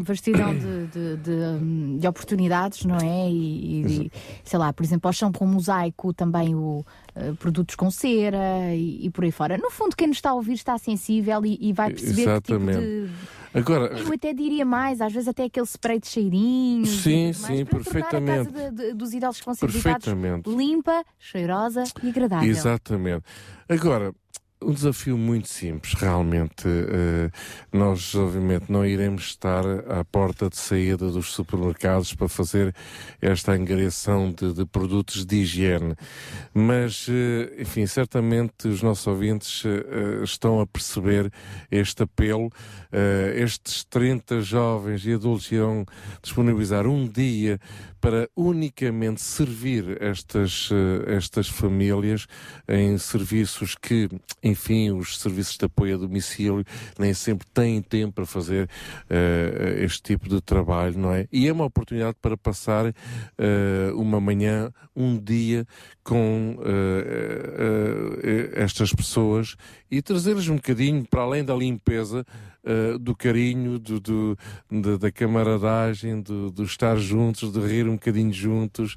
vastidão 0.03 0.53
de, 0.53 0.87
de, 0.87 1.17
de 1.17 1.30
de, 1.31 1.99
de 1.99 2.07
oportunidades, 2.07 2.85
não 2.85 2.97
é? 2.97 3.29
E, 3.29 4.05
e, 4.05 4.11
sei 4.43 4.59
lá, 4.59 4.71
por 4.73 4.83
exemplo, 4.83 5.07
ao 5.07 5.13
chão 5.13 5.31
com 5.31 5.45
mosaico, 5.45 6.13
também 6.13 6.53
o, 6.55 6.85
uh, 7.15 7.35
produtos 7.37 7.75
com 7.75 7.89
cera 7.89 8.73
e, 8.73 9.05
e, 9.05 9.09
por 9.09 9.23
aí 9.23 9.31
fora. 9.31 9.57
No 9.57 9.71
fundo, 9.71 9.95
quem 9.95 10.07
nos 10.07 10.17
está 10.17 10.31
a 10.31 10.33
ouvir 10.33 10.53
está 10.53 10.77
sensível 10.77 11.45
e, 11.45 11.57
e 11.61 11.73
vai 11.73 11.89
perceber 11.91 12.21
Exatamente. 12.23 12.79
que 12.79 13.03
tipo 13.03 13.07
de. 13.07 13.41
Agora, 13.53 13.97
eu 13.97 14.13
até 14.13 14.33
diria 14.33 14.63
mais, 14.65 15.01
às 15.01 15.11
vezes 15.11 15.27
até 15.27 15.43
aquele 15.43 15.65
spray 15.65 15.99
de 15.99 16.07
cheirinhos. 16.07 16.89
Sim, 17.01 17.33
sim, 17.33 17.65
perfeitamente. 17.65 18.47
A 18.49 18.51
casa 18.51 18.71
de, 18.71 18.87
de, 18.87 18.93
dos 18.93 19.13
idosos 19.13 19.41
que 19.41 19.45
vão 19.45 19.55
ser 19.55 19.69
limpa, 20.47 21.03
cheirosa 21.19 21.83
e 22.01 22.09
agradável. 22.09 22.49
Exatamente. 22.49 23.25
Agora, 23.67 24.13
um 24.61 24.71
desafio 24.71 25.17
muito 25.17 25.47
simples, 25.47 25.93
realmente. 25.93 26.67
Uh, 26.67 27.31
nós, 27.71 28.13
obviamente, 28.13 28.65
não 28.69 28.85
iremos 28.85 29.23
estar 29.23 29.63
à 29.89 30.03
porta 30.05 30.49
de 30.49 30.57
saída 30.57 31.09
dos 31.09 31.31
supermercados 31.31 32.13
para 32.13 32.27
fazer 32.27 32.73
esta 33.19 33.53
angariação 33.53 34.31
de, 34.31 34.53
de 34.53 34.65
produtos 34.65 35.25
de 35.25 35.37
higiene. 35.37 35.95
Mas, 36.53 37.07
uh, 37.07 37.11
enfim, 37.59 37.85
certamente 37.87 38.67
os 38.67 38.83
nossos 38.83 39.07
ouvintes 39.07 39.63
uh, 39.65 40.23
estão 40.23 40.59
a 40.59 40.67
perceber 40.67 41.31
este 41.71 42.03
apelo. 42.03 42.49
estes 43.35 43.83
30 43.85 44.41
jovens 44.41 45.05
e 45.05 45.13
adultos 45.13 45.51
irão 45.51 45.85
disponibilizar 46.21 46.85
um 46.85 47.07
dia 47.07 47.59
para 48.01 48.27
unicamente 48.35 49.21
servir 49.21 50.01
estas, 50.01 50.69
estas 51.07 51.47
famílias 51.47 52.27
em 52.67 52.97
serviços 52.97 53.75
que, 53.75 54.09
enfim, 54.51 54.91
os 54.91 55.19
serviços 55.19 55.57
de 55.57 55.65
apoio 55.65 55.95
a 55.95 55.97
domicílio 55.97 56.63
nem 56.99 57.13
sempre 57.13 57.47
têm 57.53 57.81
tempo 57.81 58.13
para 58.13 58.25
fazer 58.25 58.69
uh, 59.09 59.83
este 59.83 60.01
tipo 60.03 60.29
de 60.29 60.41
trabalho, 60.41 60.97
não 60.97 61.13
é? 61.13 61.27
E 61.31 61.47
é 61.47 61.51
uma 61.51 61.65
oportunidade 61.65 62.17
para 62.21 62.37
passar 62.37 62.85
uh, 62.87 62.93
uma 63.95 64.19
manhã, 64.21 64.71
um 64.95 65.17
dia 65.17 65.65
com 66.03 66.57
uh, 66.59 68.19
estas 68.53 68.93
pessoas 68.93 69.55
e 69.89 70.01
trazer-lhes 70.01 70.47
um 70.47 70.55
bocadinho, 70.55 71.05
para 71.07 71.21
além 71.21 71.43
da 71.43 71.55
limpeza, 71.55 72.25
uh, 72.63 72.97
do 72.99 73.15
carinho, 73.15 73.79
do, 73.79 73.99
do 73.99 74.37
de, 74.69 74.97
da 74.97 75.11
camaradagem, 75.11 76.21
do, 76.21 76.51
do, 76.51 76.63
estar 76.63 76.97
juntos, 76.97 77.51
de 77.51 77.59
rir 77.59 77.87
um 77.87 77.93
bocadinho 77.93 78.31
juntos 78.33 78.95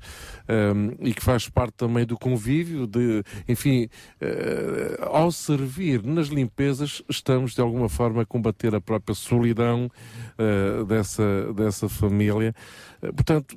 um, 0.49 1.07
e 1.07 1.13
que 1.13 1.23
faz 1.23 1.49
parte 1.49 1.75
também 1.75 2.05
do 2.05 2.19
convívio, 2.19 2.87
de, 2.87 3.23
enfim, 3.49 3.89
uh, 4.21 5.05
ao 5.05 5.31
servir 5.31 6.03
nas 6.03 6.29
limpezas, 6.29 7.03
estamos 7.09 7.55
de 7.55 7.61
alguma 7.61 7.89
forma 7.89 8.23
a 8.23 8.27
combater 8.27 8.75
a 8.75 8.81
própria 8.81 9.15
solidão 9.15 9.91
uh, 10.39 10.85
dessa, 10.85 11.53
dessa 11.53 11.89
família. 11.89 12.55
portanto, 13.01 13.57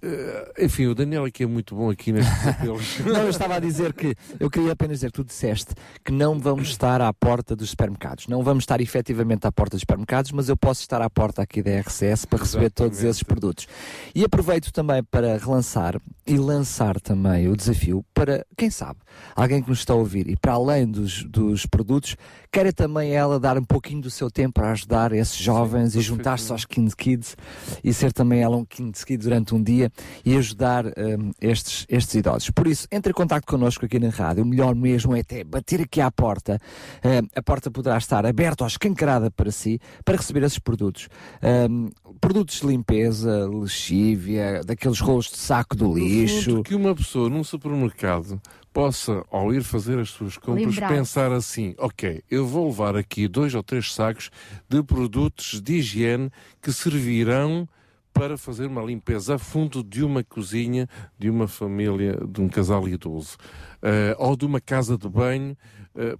Uh, 0.00 0.64
enfim, 0.64 0.86
o 0.86 0.94
Daniel 0.94 1.24
aqui 1.24 1.42
é 1.42 1.46
muito 1.46 1.74
bom 1.74 1.90
aqui 1.90 2.12
nestes 2.12 2.46
apelos. 2.46 2.98
não, 3.00 3.22
eu 3.22 3.30
estava 3.30 3.56
a 3.56 3.58
dizer 3.58 3.92
que 3.92 4.14
eu 4.38 4.48
queria 4.48 4.72
apenas 4.72 4.98
dizer, 4.98 5.10
tu 5.10 5.24
disseste 5.24 5.74
que 6.04 6.12
não 6.12 6.38
vamos 6.38 6.68
estar 6.68 7.00
à 7.00 7.12
porta 7.12 7.56
dos 7.56 7.70
supermercados. 7.70 8.28
Não 8.28 8.42
vamos 8.42 8.62
estar 8.62 8.80
efetivamente 8.80 9.46
à 9.46 9.52
porta 9.52 9.76
dos 9.76 9.82
supermercados, 9.82 10.30
mas 10.30 10.48
eu 10.48 10.56
posso 10.56 10.82
estar 10.82 11.02
à 11.02 11.10
porta 11.10 11.42
aqui 11.42 11.62
da 11.62 11.80
RCS 11.80 12.24
para 12.26 12.38
receber 12.38 12.66
Exatamente. 12.66 12.74
todos 12.74 13.02
esses 13.02 13.22
produtos. 13.22 13.66
E 14.14 14.24
aproveito 14.24 14.72
também 14.72 15.02
para 15.02 15.36
relançar 15.36 16.00
e 16.26 16.38
lançar 16.38 17.00
também 17.00 17.48
o 17.48 17.56
desafio 17.56 18.04
para, 18.14 18.46
quem 18.56 18.70
sabe, 18.70 19.00
alguém 19.34 19.62
que 19.62 19.68
nos 19.68 19.80
está 19.80 19.94
a 19.94 19.96
ouvir 19.96 20.28
e 20.28 20.36
para 20.36 20.52
além 20.52 20.86
dos, 20.86 21.24
dos 21.24 21.66
produtos, 21.66 22.16
queira 22.50 22.72
também 22.72 23.12
ela 23.12 23.38
dar 23.38 23.58
um 23.58 23.64
pouquinho 23.64 24.00
do 24.00 24.10
seu 24.10 24.30
tempo 24.30 24.54
para 24.54 24.70
ajudar 24.72 25.12
esses 25.12 25.36
jovens 25.36 25.92
Sim, 25.92 25.98
e 25.98 26.02
juntar-se 26.02 26.50
aos 26.50 26.64
Kind 26.64 26.92
Kids 26.94 27.36
e 27.82 27.92
ser 27.92 28.12
também 28.12 28.40
ela 28.42 28.56
um 28.56 28.64
Kind 28.64 28.94
Kid 29.04 29.22
durante 29.22 29.54
um 29.54 29.62
dia 29.62 29.90
e 30.24 30.36
ajudar 30.36 30.86
um, 30.86 31.30
estes, 31.40 31.86
estes 31.88 32.14
idosos. 32.14 32.50
Por 32.50 32.66
isso, 32.66 32.86
entre 32.90 33.10
em 33.10 33.14
contato 33.14 33.46
connosco 33.46 33.84
aqui 33.84 33.98
na 33.98 34.08
rádio. 34.08 34.42
O 34.42 34.46
melhor 34.46 34.74
mesmo 34.74 35.14
é 35.14 35.20
até 35.20 35.44
bater 35.44 35.82
aqui 35.82 36.00
à 36.00 36.10
porta. 36.10 36.58
Um, 37.04 37.28
a 37.34 37.42
porta 37.42 37.70
poderá 37.70 37.98
estar 37.98 38.24
aberta 38.24 38.64
ou 38.64 38.68
escancarada 38.68 39.30
para 39.30 39.50
si 39.50 39.80
para 40.04 40.16
receber 40.16 40.42
esses 40.42 40.58
produtos. 40.58 41.08
Um, 41.42 41.90
produtos 42.20 42.60
de 42.60 42.66
limpeza, 42.66 43.48
lexívia, 43.48 44.62
daqueles 44.64 45.00
rolos 45.00 45.26
de 45.26 45.36
saco 45.36 45.76
do 45.76 45.94
lixo. 45.94 46.62
que 46.62 46.74
uma 46.74 46.94
pessoa 46.94 47.28
num 47.28 47.44
supermercado 47.44 48.40
possa, 48.78 49.24
ao 49.28 49.52
ir 49.52 49.64
fazer 49.64 49.98
as 49.98 50.10
suas 50.10 50.38
compras, 50.38 50.76
Lembrar. 50.76 50.88
pensar 50.88 51.32
assim: 51.32 51.74
ok, 51.78 52.22
eu 52.30 52.46
vou 52.46 52.68
levar 52.68 52.94
aqui 52.94 53.26
dois 53.26 53.52
ou 53.52 53.60
três 53.60 53.92
sacos 53.92 54.30
de 54.68 54.80
produtos 54.84 55.60
de 55.60 55.78
higiene 55.78 56.30
que 56.62 56.72
servirão 56.72 57.68
para 58.12 58.38
fazer 58.38 58.66
uma 58.66 58.80
limpeza 58.80 59.34
a 59.34 59.38
fundo 59.38 59.82
de 59.82 60.04
uma 60.04 60.22
cozinha 60.22 60.88
de 61.18 61.28
uma 61.28 61.48
família, 61.48 62.20
de 62.28 62.40
um 62.40 62.48
casal 62.48 62.88
idoso, 62.88 63.36
uh, 63.82 64.14
ou 64.16 64.36
de 64.36 64.46
uma 64.46 64.60
casa 64.60 64.96
de 64.96 65.08
banho 65.08 65.56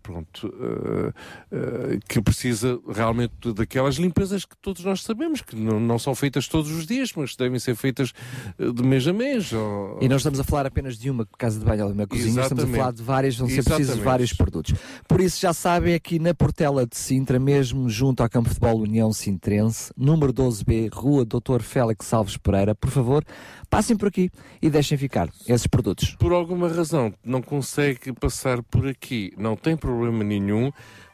pronto, 0.02 0.46
uh, 0.48 1.08
uh, 1.08 2.00
que 2.08 2.20
precisa 2.20 2.78
realmente 2.88 3.52
daquelas 3.52 3.96
limpezas 3.96 4.44
que 4.44 4.56
todos 4.56 4.84
nós 4.84 5.02
sabemos 5.02 5.40
que 5.40 5.56
não, 5.56 5.78
não 5.78 5.98
são 5.98 6.14
feitas 6.14 6.48
todos 6.48 6.70
os 6.70 6.86
dias, 6.86 7.12
mas 7.16 7.36
devem 7.36 7.58
ser 7.58 7.74
feitas 7.74 8.12
de 8.58 8.82
mês 8.82 9.06
a 9.06 9.12
mês. 9.12 9.52
Ou... 9.52 9.98
E 10.00 10.08
não 10.08 10.16
estamos 10.16 10.40
a 10.40 10.44
falar 10.44 10.66
apenas 10.66 10.98
de 10.98 11.10
uma 11.10 11.26
casa 11.38 11.58
de 11.58 11.64
banho 11.64 11.84
ou 11.84 11.92
de 11.92 11.98
uma 11.98 12.06
cozinha, 12.06 12.28
Exatamente. 12.28 12.52
estamos 12.52 12.74
a 12.74 12.78
falar 12.78 12.92
de 12.92 13.02
várias, 13.02 13.36
vão 13.36 13.48
ser 13.48 13.64
precisos 13.64 13.98
vários 13.98 14.32
produtos. 14.32 14.74
Por 15.06 15.20
isso, 15.20 15.40
já 15.40 15.52
sabem, 15.52 15.94
aqui 15.94 16.18
na 16.18 16.34
Portela 16.34 16.86
de 16.86 16.96
Sintra, 16.96 17.38
mesmo 17.38 17.88
junto 17.88 18.22
ao 18.22 18.28
Campo 18.28 18.48
de 18.48 18.54
Futebol 18.54 18.80
União 18.80 19.12
Sintrense, 19.12 19.92
número 19.96 20.32
12B, 20.32 20.92
Rua 20.92 21.24
Doutor 21.24 21.62
Félix 21.62 22.12
Alves 22.12 22.36
Pereira, 22.36 22.74
por 22.74 22.90
favor, 22.90 23.24
passem 23.70 23.96
por 23.96 24.08
aqui 24.08 24.30
e 24.60 24.70
deixem 24.70 24.96
ficar 24.96 25.28
esses 25.46 25.66
produtos. 25.66 26.16
Por 26.18 26.32
alguma 26.32 26.68
razão 26.68 27.12
não 27.24 27.42
consegue 27.42 28.12
passar 28.12 28.62
por 28.62 28.86
aqui, 28.86 29.32
não 29.36 29.56
tem 29.56 29.67
problema 29.76 30.24
nenhum, 30.24 30.72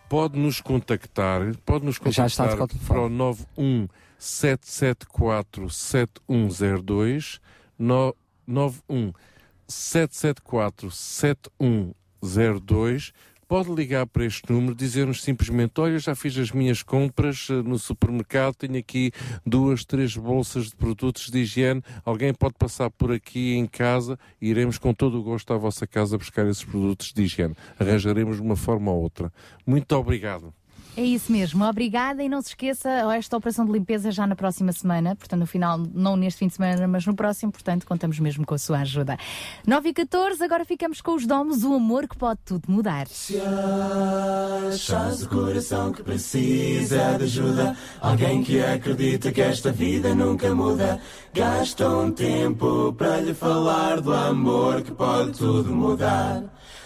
pode 0.09 0.39
nos 0.39 0.61
contactar, 0.61 1.41
pode 1.65 1.85
nos 1.85 1.99
contactar 1.99 2.57
para 2.87 3.01
o 3.01 3.09
91 3.09 3.89
774 4.19 5.71
7102 5.71 7.41
91 7.79 9.13
774 9.67 10.91
7102 10.91 13.13
pode 13.47 13.73
ligar 13.73 14.07
para 14.07 14.25
este 14.25 14.51
número, 14.51 14.75
dizer-nos 14.75 15.23
simplesmente: 15.23 15.81
Olha, 15.81 15.99
já 15.99 16.15
fiz 16.15 16.37
as 16.39 16.51
minhas 16.51 16.83
compras 16.83 17.49
eh, 17.51 17.63
no 17.63 17.79
supermercado, 17.79 18.55
tenho 18.55 18.79
aqui 18.79 19.13
duas, 19.47 19.85
três 19.85 20.17
bolsas 20.17 20.67
de 20.67 20.77
produtos 20.77 21.31
de 21.31 21.41
higiene. 21.41 21.83
Alguém 22.05 22.33
pode 22.35 22.55
passar 22.55 22.91
por 22.91 23.13
aqui 23.13 23.55
em 23.55 23.67
casa 23.67 24.19
e 24.41 24.49
iremos 24.49 24.79
com 24.79 24.93
todo 24.93 25.19
o 25.19 25.23
gosto 25.23 25.53
à 25.53 25.57
vossa 25.57 25.87
casa 25.87 26.19
buscar 26.19 26.47
esses 26.47 26.65
produtos 26.65 27.13
de 27.13 27.23
higiene. 27.23 27.55
Arranjaremos 27.79 28.37
de 28.37 28.43
uma 28.43 28.57
forma 28.57 28.91
ou 28.91 29.03
outra. 29.03 29.33
Muito 29.67 29.93
obrigado. 29.95 30.53
É 30.97 31.03
isso 31.03 31.33
mesmo, 31.33 31.65
obrigada 31.65 32.23
e 32.23 32.29
não 32.29 32.41
se 32.41 32.51
esqueça, 32.51 32.89
esta 33.17 33.37
operação 33.37 33.67
de 33.67 33.73
limpeza 33.73 34.13
já 34.13 34.29
na 34.29 34.37
próxima 34.37 34.71
semana, 34.71 35.17
portanto 35.17 35.41
no 35.41 35.47
final, 35.47 35.77
não 35.77 36.15
neste 36.15 36.39
fim 36.39 36.47
de 36.47 36.55
semana, 36.55 36.87
mas 36.87 37.05
no 37.05 37.17
próximo, 37.17 37.51
portanto 37.51 37.85
contamos 37.85 38.17
mesmo 38.21 38.47
com 38.47 38.55
a 38.55 38.59
sua 38.59 38.79
ajuda. 38.79 39.19
9 39.67 39.89
e 39.89 39.93
14, 39.93 40.45
agora 40.45 40.65
ficamos 40.65 41.01
com 41.01 41.17
os 41.17 41.27
domos, 41.27 41.65
o 41.65 41.75
amor 41.75 42.07
que 42.07 42.17
pode 42.17 42.39
tudo 42.45 42.71
mudar. 42.71 43.09
Se 43.09 43.41
achas 43.41 45.25
o 45.25 45.29
coração 45.29 45.91
que 45.91 46.05
precisa 46.05 47.19
de 47.19 47.25
ajuda, 47.25 47.77
alguém 48.01 48.45
que 48.45 48.63
acredita 48.63 49.33
que 49.33 49.43
esta 49.43 49.73
vida 49.73 50.15
nunca 50.15 50.55
muda, 50.55 51.01
gasta 51.35 51.89
um 51.89 52.13
tempo 52.13 52.93
para 52.93 53.21
lhe 53.21 53.35
falar 53.35 54.01
do 54.01 54.15
amor 54.15 54.81
que 54.83 54.93
pode 54.93 55.33
tudo 55.33 55.75
mudar. 55.75 56.45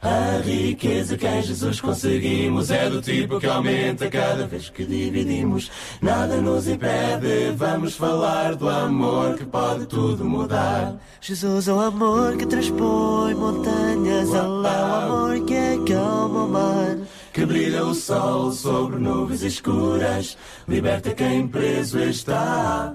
A 0.00 0.40
riqueza 0.44 1.16
que 1.16 1.26
em 1.26 1.42
Jesus 1.42 1.80
conseguimos 1.80 2.70
é 2.70 2.88
do 2.88 3.02
tipo 3.02 3.40
que 3.40 3.46
aumenta 3.46 4.08
cada 4.08 4.46
vez 4.46 4.70
que 4.70 4.84
dividimos. 4.84 5.70
Nada 6.00 6.36
nos 6.40 6.68
impede, 6.68 7.50
vamos 7.56 7.96
falar 7.96 8.54
do 8.54 8.68
amor 8.68 9.36
que 9.36 9.44
pode 9.44 9.86
tudo 9.86 10.24
mudar. 10.24 10.94
Jesus 11.20 11.66
é 11.66 11.72
o 11.72 11.80
amor 11.80 12.36
que 12.36 12.46
transpõe 12.46 13.34
montanhas, 13.34 14.28
Ele 14.28 14.36
é 14.36 14.42
o 14.42 14.94
amor 14.94 15.44
que 15.44 15.56
acalma 15.56 16.44
o 16.44 16.48
mar. 16.48 16.98
Que 17.32 17.44
brilha 17.44 17.84
o 17.84 17.92
sol 17.92 18.52
sobre 18.52 19.00
nuvens 19.00 19.42
escuras, 19.42 20.38
liberta 20.68 21.12
quem 21.12 21.48
preso 21.48 21.98
está. 21.98 22.94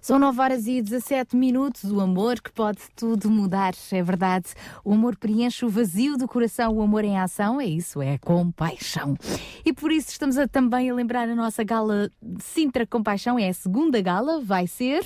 São 0.00 0.18
9 0.18 0.40
horas 0.40 0.66
e 0.66 0.80
17 0.80 1.36
minutos. 1.36 1.90
O 1.90 2.00
amor 2.00 2.40
que 2.40 2.50
pode 2.50 2.80
tudo 2.96 3.30
mudar, 3.30 3.74
é 3.92 4.02
verdade. 4.02 4.46
O 4.84 4.92
amor 4.92 5.16
preenche 5.16 5.64
o 5.64 5.68
vazio 5.68 6.16
do 6.16 6.26
coração, 6.26 6.74
o 6.76 6.82
amor 6.82 7.04
em 7.04 7.18
ação, 7.18 7.60
é 7.60 7.66
isso, 7.66 8.00
é 8.00 8.18
compaixão. 8.18 9.16
E 9.64 9.72
por 9.72 9.92
isso 9.92 10.10
estamos 10.10 10.38
a, 10.38 10.48
também 10.48 10.90
a 10.90 10.94
lembrar 10.94 11.28
a 11.28 11.34
nossa 11.34 11.62
gala 11.62 12.10
Sintra 12.38 12.86
Compaixão, 12.86 13.38
é 13.38 13.48
a 13.48 13.54
segunda 13.54 14.00
gala, 14.00 14.40
vai 14.40 14.66
ser. 14.66 15.04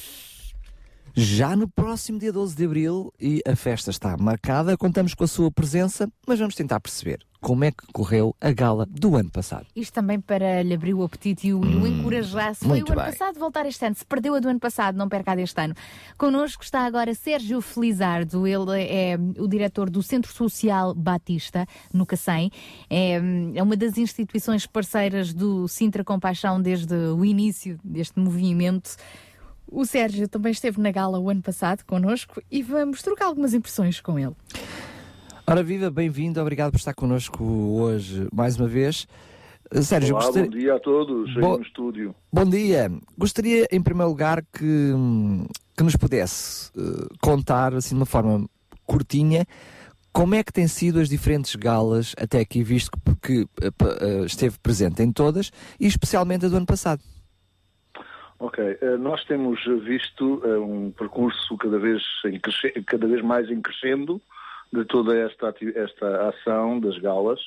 Já 1.17 1.55
no 1.55 1.69
próximo 1.69 2.19
dia 2.19 2.33
12 2.33 2.57
de 2.57 2.65
abril 2.65 3.13
e 3.21 3.41
a 3.47 3.55
festa 3.55 3.89
está 3.89 4.17
marcada, 4.17 4.77
contamos 4.77 5.15
com 5.15 5.23
a 5.23 5.29
sua 5.29 5.49
presença, 5.49 6.11
mas 6.27 6.41
vamos 6.41 6.57
tentar 6.57 6.81
perceber 6.81 7.25
como 7.41 7.63
é 7.63 7.71
que 7.71 7.87
correu 7.93 8.35
a 8.41 8.51
gala 8.51 8.85
do 8.85 9.15
ano 9.15 9.31
passado. 9.31 9.67
Isto 9.77 9.93
também 9.93 10.19
para 10.19 10.63
lhe 10.63 10.75
abrir 10.75 10.93
o 10.93 11.05
apetite 11.05 11.49
e 11.49 11.55
o, 11.55 11.65
e 11.65 11.77
o 11.77 11.87
encorajar. 11.87 12.55
Se 12.55 12.65
foi 12.65 12.81
o 12.81 12.87
ano 12.87 12.87
bem. 12.87 12.97
passado, 12.97 13.39
voltar 13.39 13.65
este 13.67 13.85
ano. 13.85 13.95
Se 13.95 14.05
perdeu 14.05 14.35
a 14.35 14.41
do 14.41 14.49
ano 14.49 14.59
passado, 14.59 14.97
não 14.97 15.09
perca 15.09 15.33
a 15.33 15.35
deste 15.37 15.61
ano. 15.61 15.75
Connosco 16.17 16.65
está 16.65 16.81
agora 16.81 17.15
Sérgio 17.15 17.61
Felizardo. 17.61 18.45
Ele 18.47 18.83
é 18.83 19.17
o 19.39 19.47
diretor 19.47 19.91
do 19.91 20.03
Centro 20.03 20.33
Social 20.33 20.95
Batista, 20.95 21.65
no 21.93 22.05
Cacém. 22.07 22.51
É, 22.91 23.21
é 23.55 23.63
uma 23.63 23.77
das 23.77 23.99
instituições 23.99 24.67
parceiras 24.67 25.33
do 25.33 25.69
Sintra 25.69 26.03
Compaixão 26.03 26.61
desde 26.61 26.95
o 26.95 27.25
início 27.25 27.79
deste 27.85 28.19
movimento. 28.19 28.97
O 29.67 29.85
Sérgio 29.85 30.29
também 30.29 30.53
esteve 30.53 30.81
na 30.81 30.91
gala 30.91 31.19
o 31.19 31.29
ano 31.31 31.43
passado 31.43 31.85
connosco 31.85 32.41
e 32.51 32.63
vamos 32.63 33.03
trocar 33.03 33.27
algumas 33.27 33.55
impressões 33.55 34.01
com 34.01 34.19
ele. 34.19 34.35
Ora 35.47 35.63
viva, 35.63 35.91
bem-vindo, 35.91 36.41
obrigado 36.41 36.71
por 36.73 36.79
estar 36.79 36.95
connosco 36.95 37.43
hoje 37.45 38.29
mais 38.33 38.57
uma 38.57 38.69
vez. 38.69 39.07
Sérgio, 39.83 40.15
Olá, 40.15 40.27
gostaria- 40.27 40.51
bom 40.51 40.57
dia 40.57 40.75
a 40.75 40.81
todos 40.81 41.29
aí 41.31 41.41
Bo- 41.41 41.57
no 41.59 41.63
estúdio. 41.63 42.15
Bom 42.33 42.45
dia. 42.45 42.93
Gostaria, 43.19 43.67
em 43.73 43.83
primeiro 43.83 44.09
lugar, 44.11 44.43
que, 44.53 44.93
que 45.77 45.83
nos 45.83 45.97
pudesse 45.97 46.71
uh, 46.77 47.09
contar, 47.21 47.75
assim, 47.75 47.91
de 47.91 48.01
uma 48.01 48.07
forma 48.07 48.47
curtinha, 48.87 49.45
como 50.13 50.35
é 50.35 50.45
que 50.45 50.53
têm 50.53 50.69
sido 50.69 51.01
as 51.01 51.09
diferentes 51.09 51.57
galas 51.57 52.15
até 52.17 52.39
aqui, 52.41 52.63
visto 52.63 52.91
que, 52.93 53.15
que, 53.21 53.41
uh, 53.43 54.25
esteve 54.27 54.57
presente 54.63 55.03
em 55.03 55.11
todas, 55.11 55.51
e 55.81 55.87
especialmente 55.87 56.47
a 56.47 56.49
do 56.49 56.57
ano 56.57 56.67
passado. 56.67 57.03
Ok, 58.39 58.59
eh, 58.59 58.97
nós 58.97 59.25
temos 59.25 59.65
visto 59.85 60.43
eh, 60.45 60.59
um 60.59 60.91
percurso 60.91 61.57
cada 61.57 61.79
vez, 61.79 62.03
cada 62.87 63.07
vez 63.07 63.23
mais 63.23 63.49
em 63.49 63.61
crescendo 63.61 64.21
de 64.73 64.85
toda 64.85 65.17
esta, 65.17 65.55
esta 65.75 66.29
ação 66.29 66.81
das 66.81 66.99
galas 66.99 67.41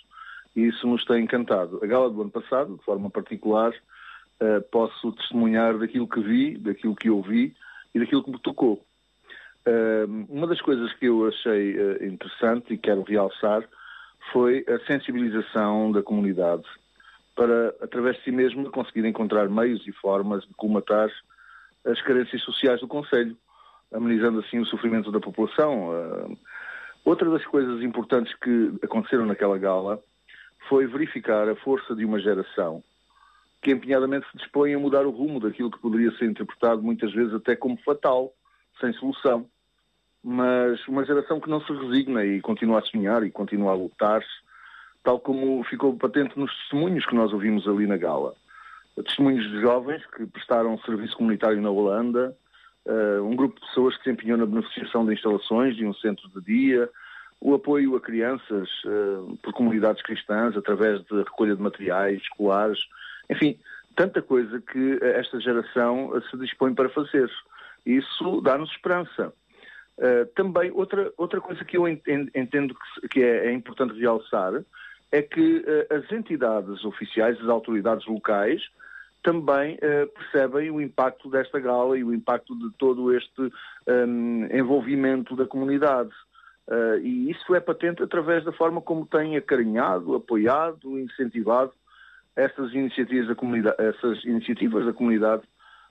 e 0.55 0.61
isso 0.67 0.87
nos 0.87 1.03
tem 1.03 1.23
encantado. 1.23 1.79
A 1.83 1.85
gala 1.85 2.09
do 2.09 2.21
ano 2.21 2.31
passado, 2.31 2.77
de 2.77 2.83
forma 2.83 3.09
particular, 3.09 3.73
eh, 4.39 4.59
posso 4.71 5.11
testemunhar 5.11 5.77
daquilo 5.77 6.07
que 6.07 6.21
vi, 6.21 6.57
daquilo 6.57 6.95
que 6.95 7.09
ouvi 7.09 7.53
e 7.93 7.99
daquilo 7.99 8.23
que 8.23 8.31
me 8.31 8.39
tocou. 8.39 8.83
Uma 10.29 10.47
das 10.47 10.61
coisas 10.61 10.93
que 10.93 11.07
eu 11.07 11.27
achei 11.27 11.75
interessante 12.01 12.73
e 12.73 12.77
quero 12.77 13.01
realçar 13.01 13.67
foi 14.31 14.63
a 14.65 14.79
sensibilização 14.87 15.91
da 15.91 16.01
comunidade 16.01 16.63
para, 17.37 17.69
através 17.81 18.17
de 18.17 18.23
si 18.23 18.31
mesma, 18.31 18.69
conseguir 18.69 19.05
encontrar 19.05 19.47
meios 19.47 19.87
e 19.87 19.93
formas 19.93 20.43
de 20.45 20.53
colmatar 20.55 21.09
as 21.85 22.01
carências 22.01 22.41
sociais 22.41 22.81
do 22.81 22.87
Conselho, 22.87 23.37
amenizando 23.93 24.39
assim 24.39 24.59
o 24.59 24.65
sofrimento 24.65 25.11
da 25.11 25.21
população. 25.21 25.91
Ah, 25.93 26.35
Outra 27.07 27.29
das 27.29 27.45
coisas 27.45 27.81
importantes 27.81 28.35
que 28.35 28.73
aconteceram 28.83 29.25
naquela 29.25 29.57
gala 29.57 29.97
foi 30.67 30.85
verificar 30.85 31.47
a 31.47 31.55
força 31.55 31.95
de 31.95 32.03
uma 32.03 32.19
geração 32.19 32.83
que 33.61 33.71
empenhadamente 33.71 34.29
se 34.29 34.37
dispõe 34.37 34.73
a 34.73 34.79
mudar 34.79 35.05
o 35.05 35.11
rumo 35.11 35.39
daquilo 35.39 35.71
que 35.71 35.79
poderia 35.79 36.11
ser 36.17 36.25
interpretado 36.25 36.83
muitas 36.83 37.13
vezes 37.13 37.33
até 37.33 37.55
como 37.55 37.77
fatal, 37.77 38.33
sem 38.81 38.91
solução. 38.91 39.45
Mas 40.21 40.85
uma 40.85 41.05
geração 41.05 41.39
que 41.39 41.49
não 41.49 41.61
se 41.61 41.71
resigna 41.71 42.25
e 42.25 42.41
continua 42.41 42.79
a 42.79 42.83
sonhar 42.83 43.23
e 43.23 43.31
continua 43.31 43.71
a 43.71 43.75
lutar-se, 43.75 44.27
tal 45.07 45.21
como 45.21 45.63
ficou 45.63 45.95
patente 45.95 46.37
nos 46.37 46.53
testemunhos 46.53 47.05
que 47.05 47.15
nós 47.15 47.31
ouvimos 47.31 47.65
ali 47.65 47.87
na 47.87 47.95
gala. 47.95 48.35
Testemunhos 48.93 49.49
de 49.49 49.61
jovens 49.61 50.05
que 50.07 50.25
prestaram 50.25 50.77
serviço 50.79 51.15
comunitário 51.15 51.61
na 51.61 51.69
Holanda, 51.69 52.35
eh, 52.85 53.21
um 53.21 53.33
grupo 53.33 53.57
de 53.57 53.65
pessoas 53.67 53.95
que 53.95 54.03
se 54.03 54.09
empenhou 54.09 54.37
na 54.37 54.45
beneficiação 54.45 55.05
de 55.05 55.13
instalações 55.13 55.77
de 55.77 55.85
um 55.85 55.93
centro 55.93 56.27
de 56.27 56.41
dia, 56.41 56.89
o 57.39 57.53
apoio 57.53 57.95
a 57.95 58.01
crianças 58.01 58.67
eh, 58.85 59.35
por 59.41 59.53
comunidades 59.53 60.03
cristãs 60.03 60.57
através 60.57 61.01
de 61.05 61.19
recolha 61.19 61.55
de 61.55 61.61
materiais 61.61 62.21
escolares, 62.21 62.79
enfim, 63.29 63.57
tanta 63.95 64.21
coisa 64.21 64.59
que 64.59 64.99
esta 65.01 65.39
geração 65.39 66.17
eh, 66.17 66.21
se 66.29 66.37
dispõe 66.37 66.75
para 66.75 66.89
fazer. 66.89 67.31
Isso 67.85 68.41
dá-nos 68.41 68.69
esperança. 68.71 69.33
Uh, 69.97 70.27
também, 70.35 70.69
outra, 70.71 71.11
outra 71.17 71.41
coisa 71.41 71.65
que 71.65 71.75
eu 71.75 71.87
enten- 71.87 72.29
entendo 72.35 72.75
que, 72.75 73.07
que 73.07 73.23
é, 73.23 73.47
é 73.47 73.51
importante 73.51 73.99
realçar 73.99 74.53
é 75.11 75.21
que 75.21 75.57
uh, 75.57 75.95
as 75.95 76.11
entidades 76.11 76.83
oficiais, 76.83 77.39
as 77.41 77.47
autoridades 77.47 78.05
locais, 78.05 78.61
também 79.23 79.75
uh, 79.75 80.07
percebem 80.13 80.71
o 80.71 80.81
impacto 80.81 81.29
desta 81.29 81.59
gala 81.59 81.97
e 81.97 82.03
o 82.03 82.13
impacto 82.13 82.57
de 82.57 82.69
todo 82.77 83.13
este 83.13 83.51
um, 83.87 84.47
envolvimento 84.51 85.35
da 85.35 85.45
comunidade. 85.45 86.11
Uh, 86.67 86.97
e 87.01 87.31
isso 87.31 87.55
é 87.55 87.59
patente 87.59 88.03
através 88.03 88.43
da 88.43 88.51
forma 88.51 88.81
como 88.81 89.05
têm 89.05 89.37
acarinhado, 89.37 90.15
apoiado, 90.15 90.99
incentivado 90.99 91.71
essas 92.35 92.73
iniciativas 92.73 93.27
da 93.27 93.35
comunidade, 93.35 93.75
essas 93.79 94.23
iniciativas 94.23 94.85
da 94.85 94.93
comunidade 94.93 95.43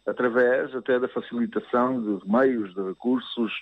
através 0.07 0.75
até 0.75 0.99
da 1.01 1.09
facilitação 1.09 2.01
de 2.01 2.31
meios, 2.31 2.73
de 2.75 2.83
recursos. 2.83 3.53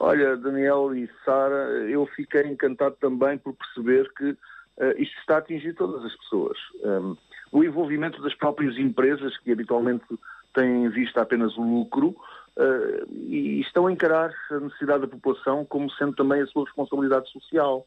Olha, 0.00 0.36
Daniel 0.36 0.94
e 0.94 1.08
Sara, 1.24 1.68
eu 1.88 2.06
fiquei 2.06 2.42
encantado 2.46 2.96
também 3.00 3.36
por 3.36 3.54
perceber 3.54 4.10
que 4.14 4.36
eh, 4.78 4.94
isto 4.98 5.18
está 5.18 5.36
a 5.36 5.38
atingir 5.38 5.74
todas 5.74 6.04
as 6.04 6.14
pessoas. 6.16 6.58
Um, 6.82 7.16
o 7.52 7.64
envolvimento 7.64 8.20
das 8.22 8.34
próprias 8.34 8.76
empresas, 8.76 9.36
que 9.38 9.52
habitualmente 9.52 10.04
têm 10.52 10.88
vista 10.88 11.22
apenas 11.22 11.56
o 11.56 11.62
lucro, 11.62 12.16
eh, 12.56 13.04
e 13.10 13.60
estão 13.60 13.86
a 13.86 13.92
encarar 13.92 14.32
a 14.50 14.60
necessidade 14.60 15.02
da 15.02 15.08
população 15.08 15.64
como 15.64 15.90
sendo 15.92 16.14
também 16.14 16.40
a 16.40 16.46
sua 16.46 16.64
responsabilidade 16.64 17.30
social. 17.30 17.86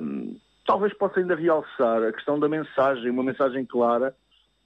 Um, 0.00 0.36
talvez 0.66 0.92
possa 0.94 1.20
ainda 1.20 1.34
realçar 1.34 2.02
a 2.02 2.12
questão 2.12 2.38
da 2.38 2.48
mensagem, 2.48 3.10
uma 3.10 3.22
mensagem 3.22 3.64
clara 3.64 4.14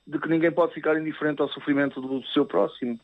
de 0.07 0.19
que 0.19 0.29
ninguém 0.29 0.53
pode 0.53 0.75
ficar 0.75 0.99
indiferente 0.99 1.41
ao 1.41 1.49
sofrimento 1.49 2.01
do 2.01 2.23
seu 2.27 2.45
próximo. 2.45 2.99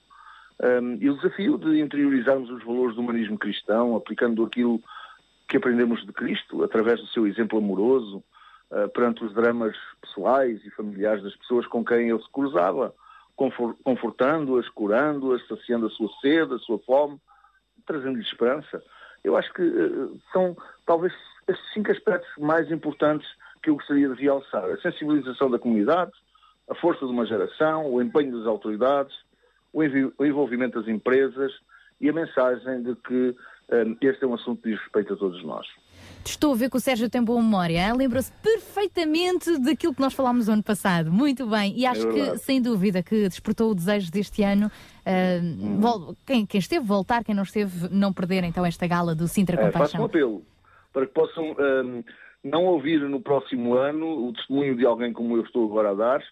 Um, 0.62 0.98
e 1.00 1.08
o 1.08 1.16
desafio 1.16 1.56
de 1.56 1.80
interiorizarmos 1.80 2.50
os 2.50 2.62
valores 2.62 2.94
do 2.94 3.00
humanismo 3.00 3.38
cristão, 3.38 3.96
aplicando 3.96 4.44
aquilo 4.44 4.80
que 5.50 5.56
aprendemos 5.56 6.06
de 6.06 6.12
Cristo, 6.12 6.62
através 6.62 7.00
do 7.00 7.08
seu 7.08 7.26
exemplo 7.26 7.58
amoroso, 7.58 8.22
uh, 8.70 8.88
perante 8.94 9.24
os 9.24 9.34
dramas 9.34 9.76
pessoais 10.00 10.64
e 10.64 10.70
familiares 10.70 11.24
das 11.24 11.34
pessoas 11.34 11.66
com 11.66 11.84
quem 11.84 12.08
ele 12.08 12.22
se 12.22 12.30
cruzava, 12.30 12.94
confor- 13.36 13.76
confortando-as, 13.82 14.68
curando-as, 14.68 15.44
saciando 15.48 15.86
a 15.86 15.90
sua 15.90 16.08
sede, 16.20 16.54
a 16.54 16.58
sua 16.58 16.78
fome, 16.78 17.20
trazendo-lhes 17.84 18.28
esperança. 18.28 18.80
Eu 19.24 19.36
acho 19.36 19.52
que 19.52 19.62
uh, 19.62 20.20
são 20.32 20.56
talvez 20.86 21.12
estes 21.48 21.72
cinco 21.74 21.90
aspectos 21.90 22.30
mais 22.38 22.70
importantes 22.70 23.28
que 23.60 23.70
eu 23.70 23.74
gostaria 23.74 24.08
de 24.08 24.22
realçar. 24.22 24.64
A 24.64 24.80
sensibilização 24.80 25.50
da 25.50 25.58
comunidade, 25.58 26.12
a 26.68 26.74
força 26.76 27.04
de 27.04 27.10
uma 27.10 27.26
geração, 27.26 27.92
o 27.92 28.00
empenho 28.00 28.38
das 28.38 28.46
autoridades, 28.46 29.14
o 29.72 29.82
envolvimento 30.24 30.78
das 30.78 30.88
empresas 30.88 31.52
e 32.00 32.08
a 32.08 32.12
mensagem 32.12 32.82
de 32.82 32.94
que 32.96 33.36
este 34.00 34.24
é 34.24 34.26
um 34.26 34.34
assunto 34.34 34.62
que 34.62 34.70
diz 34.70 34.78
respeito 34.80 35.14
a 35.14 35.16
todos 35.16 35.42
nós. 35.44 35.66
Estou 36.24 36.52
a 36.52 36.56
ver 36.56 36.68
que 36.70 36.76
o 36.76 36.80
Sérgio 36.80 37.08
tem 37.08 37.22
boa 37.22 37.40
memória. 37.42 37.92
Lembra-se 37.94 38.30
perfeitamente 38.42 39.58
daquilo 39.58 39.94
que 39.94 40.00
nós 40.00 40.12
falámos 40.12 40.46
no 40.48 40.54
ano 40.54 40.62
passado. 40.62 41.10
Muito 41.10 41.46
bem. 41.46 41.72
E 41.76 41.86
acho 41.86 42.06
que, 42.08 42.12
verdade. 42.12 42.38
sem 42.40 42.60
dúvida, 42.60 43.02
que 43.02 43.28
despertou 43.28 43.70
o 43.70 43.74
desejo 43.74 44.10
deste 44.10 44.42
ano. 44.42 44.70
ah, 45.06 45.40
vol- 45.78 46.14
quem, 46.26 46.44
quem 46.44 46.58
esteve, 46.58 46.84
voltar. 46.84 47.24
Quem 47.24 47.34
não 47.34 47.42
esteve, 47.42 47.88
não 47.90 48.12
perder 48.12 48.44
então 48.44 48.64
esta 48.66 48.86
gala 48.86 49.14
do 49.14 49.26
Sintra 49.28 49.56
É, 49.56 49.70
faço 49.70 49.96
um 49.96 50.00
Compaixão. 50.00 50.04
apelo 50.04 50.42
para 50.92 51.06
que 51.06 51.12
possam 51.14 51.52
um, 51.52 52.04
não 52.44 52.64
ouvir 52.66 53.00
no 53.08 53.20
próximo 53.20 53.74
ano 53.74 54.26
o 54.28 54.32
testemunho 54.32 54.76
de 54.76 54.84
alguém 54.84 55.12
como 55.12 55.36
eu 55.36 55.42
estou 55.44 55.64
agora 55.70 55.90
a 55.90 55.94
dar, 55.94 56.22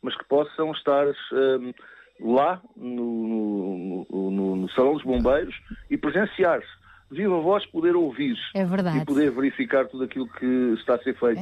mas 0.00 0.16
que 0.16 0.24
possam 0.24 0.70
estar 0.72 1.06
um, 1.32 1.72
lá 2.36 2.62
no, 2.76 4.06
no- 4.08 4.30
no- 4.30 4.56
no 4.56 4.70
Salão 4.70 4.94
dos 4.94 5.02
Bombeiros 5.02 5.54
e 5.90 5.96
presenciar-se. 5.98 6.83
Viva 7.10 7.38
voz 7.40 7.64
poder 7.66 7.94
ouvir 7.94 8.36
É 8.54 8.64
verdade. 8.64 8.98
e 8.98 9.04
poder 9.04 9.30
verificar 9.30 9.86
tudo 9.86 10.04
aquilo 10.04 10.26
que 10.26 10.74
está 10.78 10.94
a 10.94 10.98
ser 10.98 11.14
feito 11.18 11.40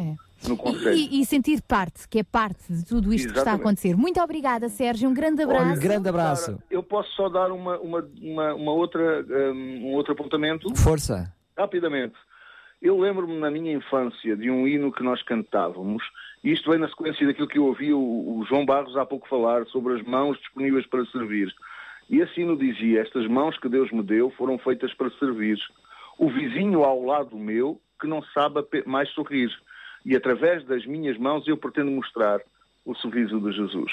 no 0.48 0.56
Conselho. 0.56 0.96
E, 0.96 1.20
e 1.20 1.24
sentir 1.24 1.62
parte, 1.62 2.08
que 2.08 2.18
é 2.18 2.22
parte 2.24 2.72
de 2.72 2.84
tudo 2.84 3.12
isto 3.12 3.26
que 3.26 3.38
está 3.38 3.40
a 3.40 3.54
Exatamente. 3.54 3.60
acontecer. 3.62 3.96
Muito 3.96 4.20
obrigada, 4.20 4.68
Sérgio. 4.68 5.08
Um 5.08 5.14
grande 5.14 5.42
abraço. 5.42 6.44
Sara, 6.46 6.58
eu 6.70 6.82
posso 6.82 7.10
só 7.14 7.28
dar 7.28 7.50
uma, 7.52 7.78
uma, 7.78 8.08
uma, 8.20 8.54
uma 8.54 8.72
outra, 8.72 9.24
um, 9.52 9.90
um 9.90 9.92
outro 9.94 10.12
apontamento? 10.12 10.74
Força. 10.76 11.32
Rapidamente. 11.56 12.14
Eu 12.80 12.98
lembro-me 12.98 13.38
na 13.38 13.48
minha 13.50 13.72
infância 13.72 14.36
de 14.36 14.50
um 14.50 14.66
hino 14.66 14.90
que 14.90 15.04
nós 15.04 15.22
cantávamos, 15.22 16.02
e 16.42 16.52
isto 16.52 16.68
vem 16.68 16.80
na 16.80 16.88
sequência 16.88 17.24
daquilo 17.24 17.46
que 17.46 17.58
eu 17.58 17.66
ouvi 17.66 17.92
o, 17.92 17.98
o 18.00 18.44
João 18.48 18.66
Barros 18.66 18.96
há 18.96 19.06
pouco 19.06 19.28
falar 19.28 19.64
sobre 19.66 19.94
as 19.94 20.02
mãos 20.04 20.36
disponíveis 20.38 20.84
para 20.88 21.06
servir. 21.06 21.54
E 22.08 22.22
assim 22.22 22.44
nos 22.44 22.58
dizia: 22.58 23.00
Estas 23.00 23.26
mãos 23.26 23.58
que 23.58 23.68
Deus 23.68 23.90
me 23.90 24.02
deu 24.02 24.30
foram 24.30 24.58
feitas 24.58 24.92
para 24.94 25.10
servir. 25.18 25.58
O 26.18 26.28
vizinho 26.28 26.84
ao 26.84 27.04
lado 27.04 27.36
meu 27.36 27.80
que 28.00 28.06
não 28.06 28.22
sabe 28.34 28.64
mais 28.86 29.08
sorrir. 29.10 29.50
E 30.04 30.16
através 30.16 30.64
das 30.64 30.84
minhas 30.84 31.16
mãos 31.16 31.46
eu 31.46 31.56
pretendo 31.56 31.90
mostrar 31.90 32.40
o 32.84 32.94
sorriso 32.94 33.40
de 33.40 33.52
Jesus. 33.52 33.92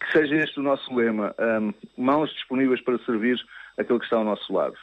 Que 0.00 0.12
seja 0.12 0.36
este 0.36 0.60
o 0.60 0.62
nosso 0.62 0.94
lema: 0.94 1.34
ahm, 1.38 1.72
mãos 1.96 2.30
disponíveis 2.32 2.80
para 2.80 2.98
servir 2.98 3.38
aquele 3.76 3.98
que 3.98 4.04
está 4.04 4.16
ao 4.16 4.24
nosso 4.24 4.52
lado. 4.52 4.76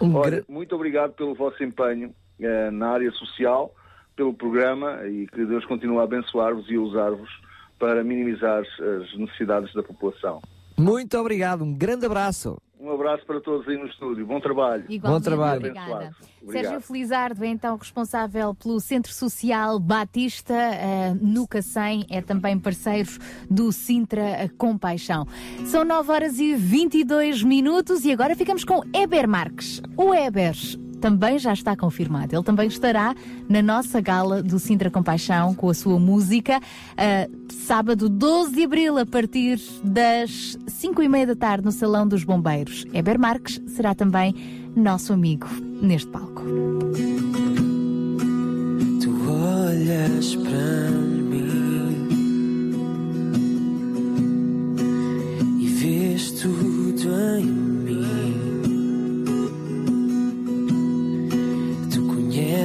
Olha, 0.00 0.44
muito 0.48 0.74
obrigado 0.74 1.12
pelo 1.14 1.34
vosso 1.34 1.62
empenho 1.64 2.14
eh, 2.38 2.70
na 2.70 2.90
área 2.90 3.10
social, 3.12 3.74
pelo 4.14 4.34
programa 4.34 5.06
e 5.06 5.26
que 5.26 5.44
Deus 5.44 5.64
continue 5.64 5.98
a 5.98 6.02
abençoar-vos 6.02 6.68
e 6.70 6.76
a 6.76 6.80
usar-vos 6.80 7.30
para 7.78 8.04
minimizar 8.04 8.60
as 8.60 9.16
necessidades 9.16 9.72
da 9.72 9.82
população. 9.82 10.42
Muito 10.78 11.18
obrigado, 11.18 11.64
um 11.64 11.74
grande 11.74 12.06
abraço. 12.06 12.56
Um 12.80 12.92
abraço 12.92 13.26
para 13.26 13.40
todos 13.40 13.66
aí 13.68 13.76
no 13.76 13.86
estúdio. 13.86 14.24
Bom 14.24 14.40
trabalho. 14.40 14.84
Igualmente, 14.88 15.24
trabalho. 15.24 15.58
Obrigada. 15.58 16.14
Sérgio. 16.46 16.80
Felizardo 16.80 17.44
é 17.44 17.48
então 17.48 17.76
responsável 17.76 18.54
pelo 18.54 18.78
Centro 18.80 19.12
Social 19.12 19.80
Batista 19.80 20.54
eh, 20.54 21.14
no 21.20 21.46
Cacém, 21.46 22.06
é 22.08 22.22
também 22.22 22.58
parceiro 22.58 23.10
do 23.50 23.72
Sintra 23.72 24.48
Compaixão. 24.56 25.26
São 25.66 25.84
9 25.84 26.12
horas 26.12 26.38
e 26.38 26.54
22 26.54 27.42
minutos 27.42 28.04
e 28.04 28.12
agora 28.12 28.36
ficamos 28.36 28.64
com 28.64 28.80
Eber 28.94 29.28
Marques. 29.28 29.82
O 29.96 30.14
Eber 30.14 30.54
também 31.00 31.38
já 31.38 31.52
está 31.52 31.76
confirmado. 31.76 32.34
Ele 32.34 32.42
também 32.42 32.68
estará 32.68 33.14
na 33.48 33.62
nossa 33.62 34.00
gala 34.00 34.42
do 34.42 34.58
Sintra 34.58 34.90
Compaixão 34.90 35.54
com 35.54 35.70
a 35.70 35.74
sua 35.74 35.98
música, 35.98 36.60
eh, 36.96 37.28
sábado 37.48 38.08
12 38.08 38.52
de 38.54 38.64
abril, 38.64 38.98
a 38.98 39.06
partir 39.06 39.60
das 39.82 40.58
5 40.66 41.02
e 41.02 41.08
meia 41.08 41.26
da 41.26 41.36
tarde, 41.36 41.64
no 41.64 41.72
Salão 41.72 42.06
dos 42.06 42.24
Bombeiros. 42.24 42.84
Eber 42.92 43.18
Marques 43.18 43.60
será 43.68 43.94
também 43.94 44.34
nosso 44.76 45.12
amigo 45.12 45.46
neste 45.80 46.08
palco. 46.08 46.42
Tu 49.00 49.10
olhas 49.30 50.36
para 50.36 50.90
mim 50.90 52.08
e 55.60 55.66
vês 55.66 56.32
tudo 56.32 57.08
em 57.38 57.44
mim. 57.46 57.67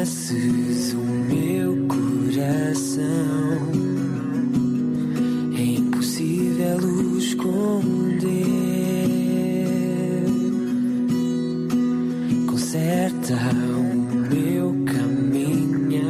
Conheces 0.03 0.93
o 0.93 0.97
meu 0.97 1.87
coração. 1.87 3.03
É 5.57 5.61
impossível 5.61 6.77
o 6.77 7.17
esconder. 7.17 8.27
Conserta 12.49 13.33
o 13.33 13.83
meu 14.29 14.75
caminhar. 14.85 16.03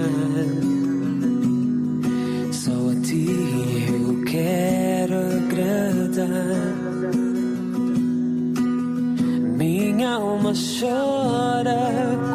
Só 2.51 2.71
a 2.89 2.95
ti 3.01 3.27
eu 3.89 4.23
quero 4.25 5.15
agradar. 5.37 6.73
Minha 9.55 10.15
alma 10.15 10.53
chora 10.53 12.32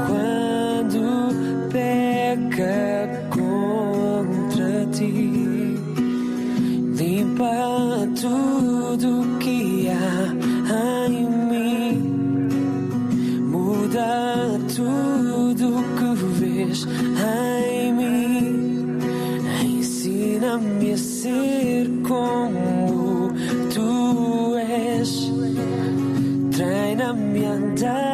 Ensina-me 20.49 20.93
a 20.93 20.97
ser 20.97 21.91
como 22.09 23.31
tu 23.75 24.57
és. 24.57 25.31
Treina-me 26.57 27.45
a 27.45 27.53
andar 27.53 28.08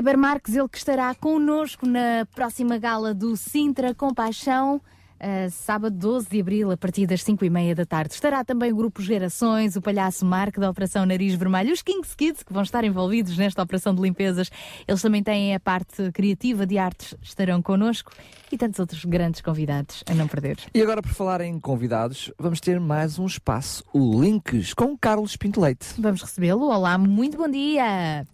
Eber 0.00 0.16
Marques, 0.16 0.56
ele 0.56 0.66
que 0.66 0.78
estará 0.78 1.14
connosco 1.14 1.86
na 1.86 2.26
próxima 2.34 2.78
gala 2.78 3.12
do 3.12 3.36
Sintra 3.36 3.94
Compaixão, 3.94 4.80
eh, 5.18 5.50
sábado 5.50 5.94
12 5.94 6.26
de 6.26 6.40
abril, 6.40 6.70
a 6.70 6.76
partir 6.78 7.06
das 7.06 7.22
5 7.22 7.44
e 7.44 7.50
meia 7.50 7.74
da 7.74 7.84
tarde. 7.84 8.14
Estará 8.14 8.42
também 8.42 8.72
o 8.72 8.76
Grupo 8.76 9.02
Gerações, 9.02 9.76
o 9.76 9.82
Palhaço 9.82 10.24
Marco 10.24 10.58
da 10.58 10.70
Operação 10.70 11.04
Nariz 11.04 11.34
Vermelho, 11.34 11.70
os 11.70 11.82
Kings 11.82 12.16
Kids, 12.16 12.42
que 12.42 12.50
vão 12.50 12.62
estar 12.62 12.82
envolvidos 12.82 13.36
nesta 13.36 13.62
operação 13.62 13.94
de 13.94 14.00
limpezas. 14.00 14.50
Eles 14.88 15.02
também 15.02 15.22
têm 15.22 15.54
a 15.54 15.60
parte 15.60 16.10
criativa 16.12 16.64
de 16.64 16.78
artes, 16.78 17.14
estarão 17.20 17.60
connosco 17.60 18.10
e 18.50 18.56
tantos 18.56 18.80
outros 18.80 19.04
grandes 19.04 19.42
convidados 19.42 20.02
a 20.10 20.14
não 20.14 20.26
perder. 20.26 20.56
E 20.72 20.80
agora, 20.80 21.02
por 21.02 21.12
falar 21.12 21.42
em 21.42 21.60
convidados, 21.60 22.32
vamos 22.38 22.58
ter 22.58 22.80
mais 22.80 23.18
um 23.18 23.26
espaço, 23.26 23.84
o 23.92 24.18
Links, 24.18 24.72
com 24.72 24.96
Carlos 24.96 25.36
Pinto 25.36 25.60
Leite. 25.60 25.88
Vamos 25.98 26.22
recebê-lo. 26.22 26.70
Olá, 26.70 26.96
muito 26.96 27.36
bom 27.36 27.50
dia! 27.50 28.26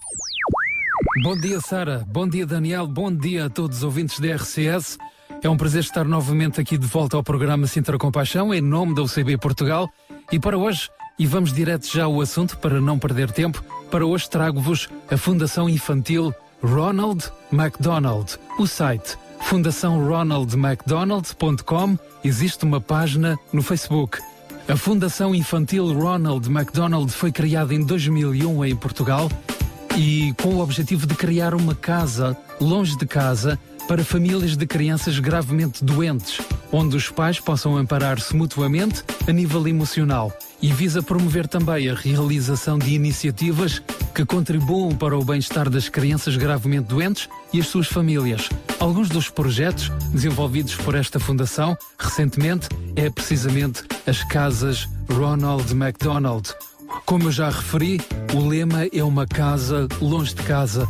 Bom 1.23 1.35
dia, 1.35 1.59
Sara. 1.61 2.05
Bom 2.07 2.29
dia, 2.29 2.45
Daniel. 2.45 2.87
Bom 2.87 3.11
dia 3.11 3.47
a 3.47 3.51
todos 3.51 3.79
os 3.79 3.85
ouvintes 3.85 4.21
da 4.21 4.35
RCS. 4.35 4.99
É 5.43 5.49
um 5.49 5.57
prazer 5.57 5.81
estar 5.81 6.05
novamente 6.05 6.61
aqui 6.61 6.77
de 6.77 6.87
volta 6.87 7.17
ao 7.17 7.23
programa 7.23 7.67
Sintra 7.67 7.97
Compaixão, 7.97 8.53
em 8.53 8.61
nome 8.61 8.95
da 8.95 9.01
UCB 9.03 9.39
Portugal. 9.39 9.89
E 10.31 10.39
para 10.39 10.59
hoje, 10.59 10.91
e 11.19 11.27
vamos 11.27 11.55
direto 11.55 11.91
já 11.91 12.05
ao 12.05 12.21
assunto 12.21 12.59
para 12.59 12.83
não 12.83 12.99
perder 12.99 13.31
tempo, 13.31 13.65
para 13.91 14.05
hoje 14.05 14.29
trago-vos 14.29 14.91
a 15.11 15.17
Fundação 15.17 15.71
Infantil 15.71 16.35
Ronald 16.63 17.33
McDonald. 17.51 18.39
O 18.59 18.67
site 18.67 19.17
fundaçãoronaldmcdonald.com 19.41 21.99
existe 22.23 22.63
uma 22.65 22.81
página 22.81 23.39
no 23.53 23.63
Facebook. 23.63 24.19
A 24.69 24.77
Fundação 24.77 25.35
Infantil 25.35 25.99
Ronald 25.99 26.47
McDonald 26.51 27.11
foi 27.11 27.33
criada 27.33 27.73
em 27.73 27.87
2001 27.87 28.67
em 28.67 28.77
Portugal 28.77 29.31
e 29.97 30.35
com 30.43 30.51
o 30.51 30.61
objetivo 30.61 31.07
de 31.07 31.15
criar 31.15 31.55
uma 31.55 31.75
casa 31.75 32.37
longe 32.61 32.97
de 32.97 33.07
casa 33.07 33.59
para 33.89 34.05
famílias 34.05 34.57
de 34.57 34.67
crianças 34.67 35.19
gravemente 35.19 35.85
doentes, 35.85 36.41
onde 36.73 36.97
os 36.97 37.09
pais 37.09 37.39
possam 37.39 37.77
amparar-se 37.77 38.35
mutuamente 38.35 39.05
a 39.29 39.33
nível 39.33 39.67
emocional 39.67 40.37
e 40.61 40.73
visa 40.73 41.03
promover 41.03 41.47
também 41.47 41.89
a 41.89 41.95
realização 41.95 42.79
de 42.79 42.95
iniciativas 42.95 43.81
que 44.15 44.25
contribuam 44.25 44.95
para 44.95 45.17
o 45.17 45.25
bem-estar 45.25 45.71
das 45.71 45.89
crianças 45.89 46.37
gravemente 46.37 46.89
doentes 46.89 47.29
e 47.53 47.61
as 47.61 47.69
suas 47.69 47.87
famílias. 47.87 48.49
Alguns 48.81 49.09
dos 49.09 49.31
projetos 49.31 49.91
desenvolvidos 50.13 50.75
por 50.75 50.95
esta 50.95 51.21
fundação 51.21 51.77
recentemente 51.99 52.69
é 52.97 53.09
precisamente 53.09 53.85
as 54.07 54.25
casas 54.25 54.89
Ronald 55.09 55.71
McDonald, 55.73 56.53
como 57.05 57.25
eu 57.25 57.33
já 57.33 57.49
referi, 57.51 58.01
o 58.35 58.47
lema 58.49 58.87
é 58.93 59.03
uma 59.03 59.27
casa 59.27 59.87
longe 60.01 60.35
de 60.35 60.43
casa 60.43 60.89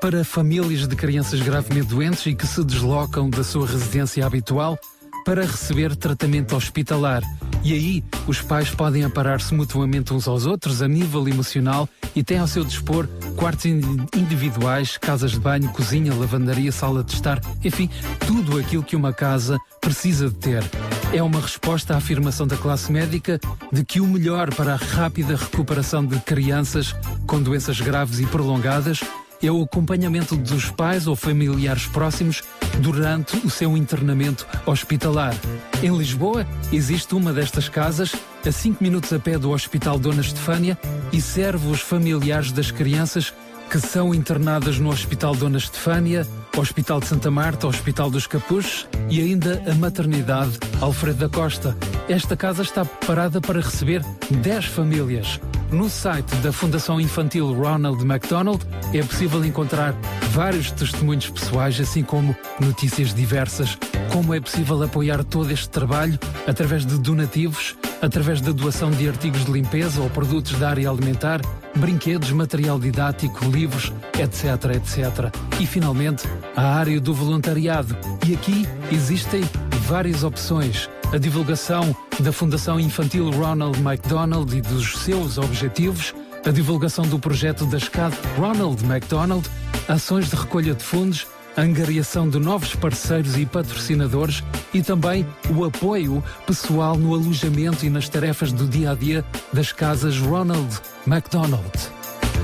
para 0.00 0.24
famílias 0.24 0.86
de 0.86 0.94
crianças 0.94 1.40
gravemente 1.40 1.88
doentes 1.88 2.24
e 2.26 2.34
que 2.34 2.46
se 2.46 2.62
deslocam 2.64 3.28
da 3.28 3.42
sua 3.42 3.66
residência 3.66 4.24
habitual 4.24 4.78
para 5.24 5.42
receber 5.42 5.94
tratamento 5.96 6.56
hospitalar 6.56 7.22
E 7.62 7.72
aí, 7.74 8.04
os 8.26 8.40
pais 8.40 8.70
podem 8.70 9.04
aparar-se 9.04 9.52
mutuamente 9.52 10.14
uns 10.14 10.26
aos 10.28 10.46
outros 10.46 10.80
a 10.80 10.88
nível 10.88 11.28
emocional 11.28 11.88
e 12.14 12.22
têm 12.22 12.38
ao 12.38 12.46
seu 12.46 12.64
dispor 12.64 13.06
quartos 13.36 13.66
in- 13.66 14.06
individuais, 14.16 14.96
casas 14.96 15.32
de 15.32 15.40
banho, 15.40 15.68
cozinha, 15.70 16.14
lavandaria, 16.14 16.70
sala 16.72 17.02
de 17.04 17.12
estar, 17.14 17.40
enfim, 17.64 17.90
tudo 18.26 18.58
aquilo 18.58 18.82
que 18.82 18.96
uma 18.96 19.12
casa 19.12 19.58
precisa 19.80 20.28
de 20.28 20.34
ter. 20.36 20.64
É 21.10 21.22
uma 21.22 21.40
resposta 21.40 21.94
à 21.94 21.96
afirmação 21.96 22.46
da 22.46 22.56
classe 22.56 22.92
médica 22.92 23.40
de 23.72 23.82
que 23.82 23.98
o 23.98 24.06
melhor 24.06 24.54
para 24.54 24.74
a 24.74 24.76
rápida 24.76 25.36
recuperação 25.36 26.04
de 26.04 26.20
crianças 26.20 26.94
com 27.26 27.40
doenças 27.40 27.80
graves 27.80 28.20
e 28.20 28.26
prolongadas 28.26 29.00
é 29.42 29.50
o 29.50 29.62
acompanhamento 29.62 30.36
dos 30.36 30.70
pais 30.70 31.06
ou 31.06 31.16
familiares 31.16 31.86
próximos 31.86 32.42
durante 32.80 33.36
o 33.38 33.48
seu 33.48 33.74
internamento 33.74 34.46
hospitalar. 34.66 35.34
Em 35.82 35.96
Lisboa, 35.96 36.46
existe 36.72 37.14
uma 37.14 37.32
destas 37.32 37.68
casas, 37.68 38.14
a 38.46 38.52
5 38.52 38.82
minutos 38.82 39.12
a 39.12 39.18
pé 39.18 39.38
do 39.38 39.50
Hospital 39.50 39.98
Dona 39.98 40.20
Estefânia, 40.20 40.76
e 41.12 41.20
serve 41.22 41.68
os 41.68 41.80
familiares 41.80 42.52
das 42.52 42.70
crianças 42.70 43.32
que 43.70 43.78
são 43.78 44.14
internadas 44.14 44.78
no 44.78 44.90
Hospital 44.90 45.34
Dona 45.34 45.58
Estefânia, 45.58 46.26
Hospital 46.56 47.00
de 47.00 47.06
Santa 47.06 47.30
Marta, 47.30 47.66
Hospital 47.66 48.10
dos 48.10 48.26
Capuchos 48.26 48.86
e 49.08 49.20
ainda 49.20 49.62
a 49.70 49.74
Maternidade 49.74 50.58
Alfredo 50.80 51.18
da 51.18 51.28
Costa. 51.28 51.76
Esta 52.08 52.36
casa 52.36 52.62
está 52.62 52.84
preparada 52.84 53.40
para 53.40 53.60
receber 53.60 54.02
10 54.30 54.64
famílias. 54.66 55.40
No 55.70 55.90
site 55.90 56.34
da 56.36 56.50
Fundação 56.50 56.98
Infantil 56.98 57.52
Ronald 57.52 58.02
McDonald 58.02 58.64
é 58.94 59.02
possível 59.02 59.44
encontrar 59.44 59.94
vários 60.30 60.70
testemunhos 60.70 61.28
pessoais, 61.28 61.78
assim 61.78 62.02
como 62.02 62.34
notícias 62.58 63.12
diversas, 63.12 63.76
como 64.12 64.32
é 64.32 64.40
possível 64.40 64.82
apoiar 64.82 65.22
todo 65.22 65.50
este 65.50 65.68
trabalho 65.68 66.18
através 66.46 66.86
de 66.86 66.98
donativos, 66.98 67.76
através 68.00 68.40
da 68.40 68.52
doação 68.52 68.90
de 68.90 69.08
artigos 69.08 69.44
de 69.44 69.52
limpeza 69.52 70.00
ou 70.00 70.08
produtos 70.08 70.58
da 70.58 70.70
área 70.70 70.88
alimentar, 70.88 71.40
brinquedos, 71.74 72.30
material 72.30 72.78
didático, 72.78 73.44
livros, 73.46 73.92
etc, 74.18 74.76
etc. 74.76 75.32
E 75.60 75.66
finalmente, 75.66 76.26
a 76.56 76.62
área 76.62 77.00
do 77.00 77.14
voluntariado. 77.14 77.96
E 78.26 78.34
aqui 78.34 78.66
existem 78.92 79.42
várias 79.86 80.24
opções. 80.24 80.88
A 81.12 81.18
divulgação 81.18 81.96
da 82.20 82.32
Fundação 82.32 82.78
Infantil 82.78 83.30
Ronald 83.30 83.78
McDonald 83.80 84.54
e 84.56 84.60
dos 84.60 84.98
seus 84.98 85.38
objetivos, 85.38 86.14
a 86.44 86.50
divulgação 86.50 87.06
do 87.06 87.18
projeto 87.18 87.64
da 87.66 87.78
escada 87.78 88.16
Ronald 88.36 88.84
McDonald, 88.84 89.48
ações 89.88 90.28
de 90.28 90.36
recolha 90.36 90.74
de 90.74 90.82
fundos, 90.82 91.26
angariação 91.56 92.28
de 92.28 92.38
novos 92.38 92.74
parceiros 92.74 93.36
e 93.36 93.44
patrocinadores 93.44 94.44
e 94.72 94.82
também 94.82 95.26
o 95.50 95.64
apoio 95.64 96.22
pessoal 96.46 96.96
no 96.96 97.14
alojamento 97.14 97.84
e 97.84 97.90
nas 97.90 98.08
tarefas 98.08 98.52
do 98.52 98.66
dia 98.66 98.92
a 98.92 98.94
dia 98.94 99.24
das 99.52 99.72
casas 99.72 100.18
Ronald 100.18 100.80
McDonald. 101.06 101.97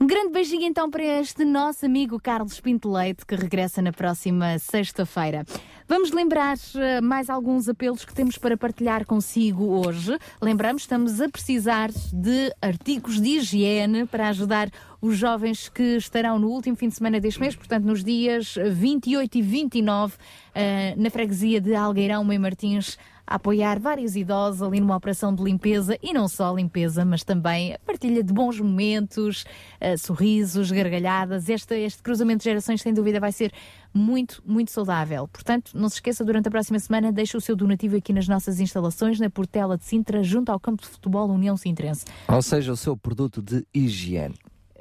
Um 0.00 0.06
grande 0.06 0.32
beijinho 0.32 0.64
então 0.64 0.90
para 0.90 1.04
este 1.04 1.44
nosso 1.44 1.86
amigo 1.86 2.20
Carlos 2.20 2.58
Pinto 2.60 2.90
Leite, 2.90 3.24
que 3.24 3.36
regressa 3.36 3.80
na 3.80 3.92
próxima 3.92 4.58
sexta-feira. 4.58 5.44
Vamos 5.86 6.10
lembrar 6.10 6.56
eh, 6.74 7.00
mais 7.00 7.30
alguns 7.30 7.68
apelos 7.68 8.04
que 8.04 8.12
temos 8.12 8.36
para 8.36 8.56
partilhar 8.56 9.06
consigo 9.06 9.64
hoje. 9.64 10.18
Lembramos, 10.42 10.82
estamos 10.82 11.20
a 11.20 11.28
precisar 11.28 11.90
de 12.12 12.52
artigos 12.60 13.20
de 13.20 13.36
higiene 13.36 14.04
para 14.04 14.28
ajudar 14.30 14.68
os 15.00 15.16
jovens 15.16 15.68
que 15.68 15.96
estarão 15.96 16.38
no 16.38 16.48
último 16.48 16.76
fim 16.76 16.88
de 16.88 16.94
semana 16.96 17.20
deste 17.20 17.40
mês, 17.40 17.54
portanto, 17.54 17.84
nos 17.84 18.02
dias 18.02 18.56
28 18.72 19.38
e 19.38 19.42
29, 19.42 20.14
eh, 20.54 20.94
na 20.96 21.08
freguesia 21.08 21.60
de 21.60 21.74
Algueirão, 21.74 22.32
em 22.32 22.38
Martins, 22.38 22.98
a 23.26 23.36
apoiar 23.36 23.78
vários 23.78 24.16
idosos 24.16 24.62
ali 24.62 24.80
numa 24.80 24.96
operação 24.96 25.34
de 25.34 25.42
limpeza 25.42 25.98
e 26.02 26.12
não 26.12 26.28
só 26.28 26.54
limpeza, 26.54 27.04
mas 27.04 27.24
também 27.24 27.74
a 27.74 27.78
partilha 27.78 28.22
de 28.22 28.32
bons 28.32 28.60
momentos, 28.60 29.44
eh, 29.80 29.96
sorrisos, 29.96 30.70
gargalhadas. 30.70 31.48
Este, 31.48 31.74
este 31.74 32.02
cruzamento 32.02 32.38
de 32.38 32.44
gerações, 32.44 32.82
sem 32.82 32.92
dúvida, 32.92 33.18
vai 33.20 33.32
ser 33.32 33.52
muito, 33.92 34.42
muito 34.44 34.70
saudável. 34.70 35.28
Portanto, 35.28 35.72
não 35.74 35.88
se 35.88 35.96
esqueça, 35.96 36.24
durante 36.24 36.48
a 36.48 36.50
próxima 36.50 36.78
semana, 36.78 37.12
deixe 37.12 37.36
o 37.36 37.40
seu 37.40 37.54
donativo 37.56 37.96
aqui 37.96 38.12
nas 38.12 38.26
nossas 38.28 38.60
instalações, 38.60 39.20
na 39.20 39.30
Portela 39.30 39.78
de 39.78 39.84
Sintra, 39.84 40.22
junto 40.22 40.50
ao 40.50 40.58
campo 40.58 40.82
de 40.82 40.88
futebol 40.88 41.28
União 41.30 41.56
Sintrense. 41.56 42.04
Ou 42.28 42.42
seja, 42.42 42.72
o 42.72 42.76
seu 42.76 42.96
produto 42.96 43.40
de 43.40 43.64
higiene. 43.72 44.34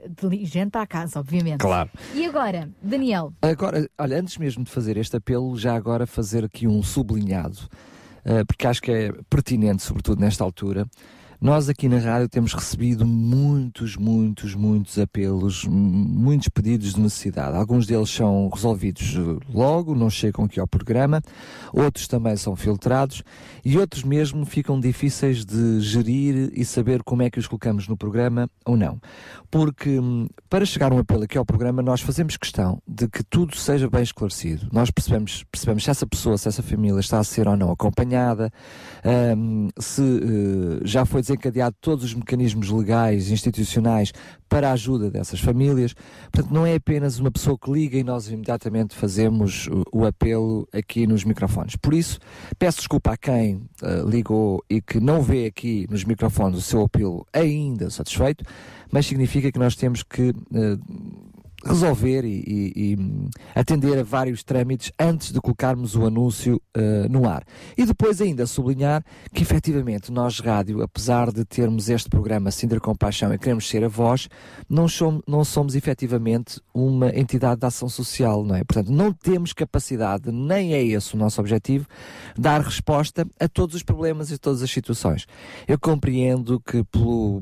De 0.10 0.36
higiene 0.36 0.70
para 0.70 0.82
a 0.82 0.88
casa, 0.88 1.20
obviamente. 1.20 1.60
Claro. 1.60 1.90
E 2.14 2.26
agora, 2.26 2.70
Daniel, 2.82 3.32
Agora, 3.42 3.88
olha, 3.98 4.20
antes 4.20 4.38
mesmo 4.38 4.64
de 4.64 4.72
fazer 4.72 4.98
este 4.98 5.16
apelo, 5.16 5.58
já 5.58 5.76
agora 5.76 6.06
fazer 6.06 6.44
aqui 6.44 6.68
um 6.68 6.84
sublinhado, 6.84 7.70
porque 8.48 8.68
acho 8.68 8.82
que 8.82 8.92
é 8.92 9.12
pertinente, 9.30 9.84
sobretudo 9.84 10.22
nesta 10.22 10.44
altura. 10.44 10.88
Nós 11.44 11.68
aqui 11.68 11.90
na 11.90 11.98
rádio 11.98 12.30
temos 12.30 12.54
recebido 12.54 13.06
muitos, 13.06 13.98
muitos, 13.98 14.56
muitos 14.56 14.98
apelos, 14.98 15.66
muitos 15.66 16.48
pedidos 16.48 16.94
de 16.94 17.02
necessidade. 17.02 17.58
Alguns 17.58 17.86
deles 17.86 18.10
são 18.10 18.48
resolvidos 18.48 19.18
logo, 19.54 19.94
não 19.94 20.10
chegam 20.10 20.46
aqui 20.46 20.58
ao 20.58 20.66
programa, 20.66 21.22
outros 21.74 22.08
também 22.08 22.38
são 22.38 22.56
filtrados 22.56 23.24
e 23.66 23.78
outros 23.78 24.06
mesmo 24.06 24.46
ficam 24.46 24.80
difíceis 24.80 25.44
de 25.44 25.82
gerir 25.82 26.50
e 26.54 26.64
saber 26.64 27.04
como 27.04 27.24
é 27.24 27.30
que 27.30 27.40
os 27.40 27.46
colocamos 27.46 27.90
no 27.90 27.98
programa 27.98 28.50
ou 28.66 28.78
não. 28.78 29.02
Porque 29.52 30.00
para 30.50 30.66
chegar 30.66 30.94
um 30.94 31.00
apelo 31.00 31.24
aqui 31.24 31.38
ao 31.38 31.46
programa, 31.46 31.82
nós 31.82 32.00
fazemos 32.00 32.38
questão 32.38 32.82
de 32.88 33.06
que 33.10 33.22
tudo 33.22 33.58
seja 33.58 33.90
bem 33.90 34.04
esclarecido. 34.04 34.70
Nós 34.72 34.90
percebemos, 34.90 35.44
percebemos 35.52 35.84
se 35.84 35.90
essa 35.90 36.08
pessoa, 36.08 36.38
se 36.38 36.48
essa 36.48 36.64
família 36.64 37.02
está 37.02 37.20
a 37.20 37.24
ser 37.26 37.50
ou 37.50 37.58
não 37.58 37.70
acompanhada, 37.70 38.50
hum, 39.38 39.68
se 39.78 40.02
eh, 40.02 40.82
já 40.86 41.04
foi 41.04 41.22
desencadeado 41.34 41.76
todos 41.82 42.04
os 42.04 42.14
mecanismos 42.14 42.70
legais, 42.70 43.30
institucionais 43.30 44.14
para 44.48 44.70
a 44.70 44.74
ajuda 44.74 45.10
dessas 45.10 45.40
famílias. 45.40 45.94
Portanto, 46.32 46.54
não 46.54 46.66
é 46.66 46.76
apenas 46.76 47.20
uma 47.20 47.32
pessoa 47.32 47.58
que 47.58 47.72
liga 47.72 47.98
e 47.98 48.04
nós 48.04 48.30
imediatamente 48.30 48.96
fazemos 48.96 49.68
o, 49.92 50.06
apelo 50.06 50.68
aqui 50.72 51.08
nos 51.08 51.24
microfones. 51.24 51.76
Por 51.76 51.94
isso, 51.94 52.20
peço 52.60 52.78
desculpa 52.78 53.14
a 53.14 53.18
quem 53.18 53.64
eh, 53.82 54.04
ligou 54.06 54.64
e 54.70 54.82
que 54.82 55.00
não 55.00 55.22
vê 55.22 55.46
aqui 55.46 55.88
nos 55.90 56.04
microfones 56.04 56.60
o 56.60 56.62
seu 56.62 56.84
apelo 56.84 57.26
ainda 57.34 57.90
satisfeito, 57.90 58.46
mas 58.92 59.06
significa 59.08 59.52
que 59.52 59.60
nós 59.60 59.76
temos 59.76 60.04
que 60.04 60.34
eh, 60.54 60.78
resolver 61.64 62.24
e, 62.26 62.44
e- 62.46 62.74
e, 62.76 62.96
hum, 63.00 63.30
atender 63.56 63.98
a 63.98 64.04
vários 64.04 64.44
trâmites 64.44 64.92
antes 65.00 65.32
de 65.32 65.40
colocarmos 65.40 65.96
o 65.96 66.06
anúncio 66.06 66.62
eh, 66.76 67.08
no 67.10 67.28
ar. 67.28 67.44
E 67.78 67.86
depois 67.86 68.20
ainda 68.22 68.46
sublinhar 68.46 69.04
que 69.34 69.44
efetivamente 69.44 70.12
nós, 70.12 70.40
rádio, 70.40 70.82
apesar 70.82 71.32
de 71.32 71.46
termos 71.46 71.90
este 71.90 72.10
programa 72.10 72.52
Sintra 72.52 72.80
Compaixão 72.80 73.34
e 73.34 73.38
queremos 73.38 73.68
ser 73.70 73.84
a 73.84 73.88
voz, 73.88 74.28
não 74.70 74.88
somos, 74.88 75.22
não 75.28 75.44
somos 75.46 75.76
efetivamente 75.76 76.60
uma 76.74 77.10
entidade 77.10 77.62
de 77.62 77.66
ação 77.66 77.88
social, 77.88 78.44
não 78.44 78.56
é? 78.56 78.64
Portanto, 78.64 78.92
não 78.92 79.14
temos 79.14 79.54
capacidade, 79.54 80.32
nem 80.32 80.74
é 80.74 80.84
esse 80.84 81.14
o 81.16 81.18
nosso 81.18 81.40
objetivo, 81.40 81.88
dar 82.38 82.62
resposta 82.62 83.26
a 83.40 83.48
todos 83.48 83.76
os 83.76 83.84
problemas 83.84 84.32
e 84.32 84.38
todas 84.38 84.62
as 84.62 84.72
situações. 84.72 85.26
Eu 85.68 85.80
compreendo 85.80 86.60
que 86.60 86.84
pelo, 86.86 87.42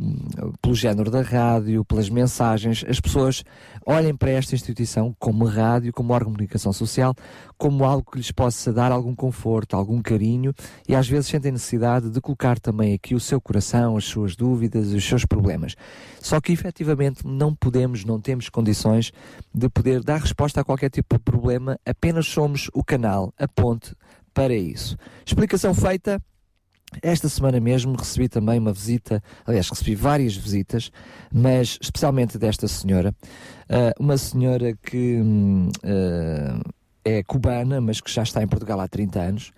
pelo 0.61 0.75
género 0.75 1.09
da 1.09 1.21
rádio, 1.21 1.83
pelas 1.85 2.09
mensagens, 2.09 2.83
as 2.87 2.99
pessoas 2.99 3.43
olhem 3.85 4.10
para 4.17 4.31
esta 4.31 4.55
instituição 4.55 5.15
como 5.19 5.45
rádio, 5.45 5.93
como 5.93 6.13
órgão 6.13 6.31
de 6.31 6.37
comunicação 6.37 6.73
social, 6.73 7.15
como 7.57 7.83
algo 7.83 8.11
que 8.11 8.17
lhes 8.17 8.31
possa 8.31 8.73
dar 8.73 8.91
algum 8.91 9.15
conforto, 9.15 9.75
algum 9.75 10.01
carinho 10.01 10.53
e 10.87 10.95
às 10.95 11.07
vezes 11.07 11.27
sentem 11.27 11.51
necessidade 11.51 12.09
de 12.09 12.21
colocar 12.21 12.59
também 12.59 12.93
aqui 12.93 13.13
o 13.13 13.19
seu 13.19 13.39
coração, 13.39 13.97
as 13.97 14.05
suas 14.05 14.35
dúvidas, 14.35 14.91
os 14.91 15.03
seus 15.03 15.25
problemas. 15.25 15.75
Só 16.19 16.39
que 16.41 16.51
efetivamente 16.51 17.25
não 17.25 17.53
podemos, 17.53 18.03
não 18.03 18.19
temos 18.19 18.49
condições 18.49 19.11
de 19.53 19.69
poder 19.69 20.03
dar 20.03 20.19
resposta 20.19 20.61
a 20.61 20.63
qualquer 20.63 20.89
tipo 20.89 21.15
de 21.17 21.23
problema, 21.23 21.79
apenas 21.85 22.27
somos 22.27 22.69
o 22.73 22.83
canal, 22.83 23.33
a 23.37 23.47
ponte 23.47 23.95
para 24.33 24.53
isso. 24.53 24.97
Explicação 25.25 25.73
feita. 25.73 26.21
Esta 27.01 27.29
semana 27.29 27.59
mesmo 27.59 27.95
recebi 27.95 28.27
também 28.27 28.59
uma 28.59 28.73
visita, 28.73 29.23
aliás, 29.45 29.69
recebi 29.69 29.95
várias 29.95 30.35
visitas, 30.35 30.91
mas 31.31 31.77
especialmente 31.81 32.37
desta 32.37 32.67
senhora, 32.67 33.15
ah, 33.69 33.93
uma 33.99 34.17
senhora 34.17 34.75
que 34.83 35.21
hum, 35.21 35.69
ah, 35.83 36.59
é 37.03 37.23
cubana, 37.23 37.79
mas 37.81 38.01
que 38.01 38.11
já 38.11 38.23
está 38.23 38.43
em 38.43 38.47
Portugal 38.47 38.79
há 38.79 38.87
30 38.87 39.19
anos 39.19 39.53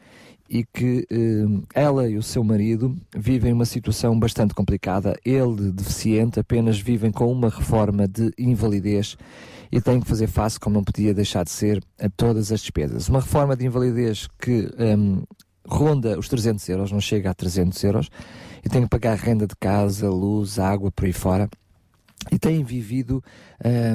e 0.50 0.64
que 0.64 1.08
eh, 1.10 1.64
ela 1.74 2.08
e 2.08 2.16
o 2.16 2.22
seu 2.22 2.44
marido 2.44 2.96
vivem 3.16 3.52
uma 3.52 3.66
situação 3.66 4.18
bastante 4.20 4.54
complicada. 4.54 5.16
Ele, 5.26 5.72
deficiente, 5.72 6.40
apenas 6.40 6.80
vivem 6.80 7.12
com 7.12 7.32
uma 7.32 7.50
reforma 7.50 8.08
de 8.08 8.32
invalidez 8.38 9.18
e 9.72 9.82
têm 9.82 10.00
que 10.00 10.08
fazer 10.08 10.28
face, 10.28 10.60
como 10.60 10.76
não 10.76 10.84
podia 10.84 11.14
deixar 11.14 11.44
de 11.44 11.50
ser, 11.50 11.84
a 12.00 12.08
todas 12.08 12.52
as 12.52 12.62
despesas. 12.62 13.10
Uma 13.10 13.22
reforma 13.22 13.56
de 13.56 13.66
invalidez 13.66 14.28
que 14.40 14.70
hum, 14.78 15.24
ronda 15.68 16.18
os 16.18 16.28
300 16.28 16.68
euros, 16.70 16.92
não 16.92 17.02
chega 17.02 17.30
a 17.30 17.34
300 17.34 17.84
euros, 17.84 18.10
e 18.64 18.70
têm 18.70 18.84
que 18.84 18.90
pagar 18.90 19.18
renda 19.18 19.48
de 19.48 19.56
casa, 19.56 20.10
luz, 20.10 20.60
água, 20.60 20.92
por 20.92 21.06
aí 21.06 21.14
fora 21.14 21.50
e 22.32 22.40
têm 22.40 22.64
vivido 22.64 23.24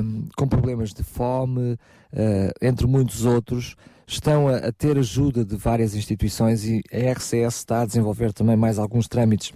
hum, 0.03 0.29
com 0.37 0.47
problemas 0.47 0.93
de 0.93 1.03
fome, 1.03 1.79
eh, 2.13 2.53
entre 2.61 2.87
muitos 2.87 3.25
outros. 3.25 3.77
Estão 4.07 4.49
a, 4.49 4.57
a 4.57 4.73
ter 4.73 4.99
ajuda 4.99 5.45
de 5.45 5.57
várias 5.57 5.95
instituições 5.95 6.65
e 6.65 6.83
a 6.93 7.13
RCS 7.13 7.57
está 7.57 7.83
a 7.83 7.87
desenvolver 7.87 8.33
também 8.33 8.57
mais 8.57 8.79
alguns 8.79 9.07
trâmites 9.07 9.53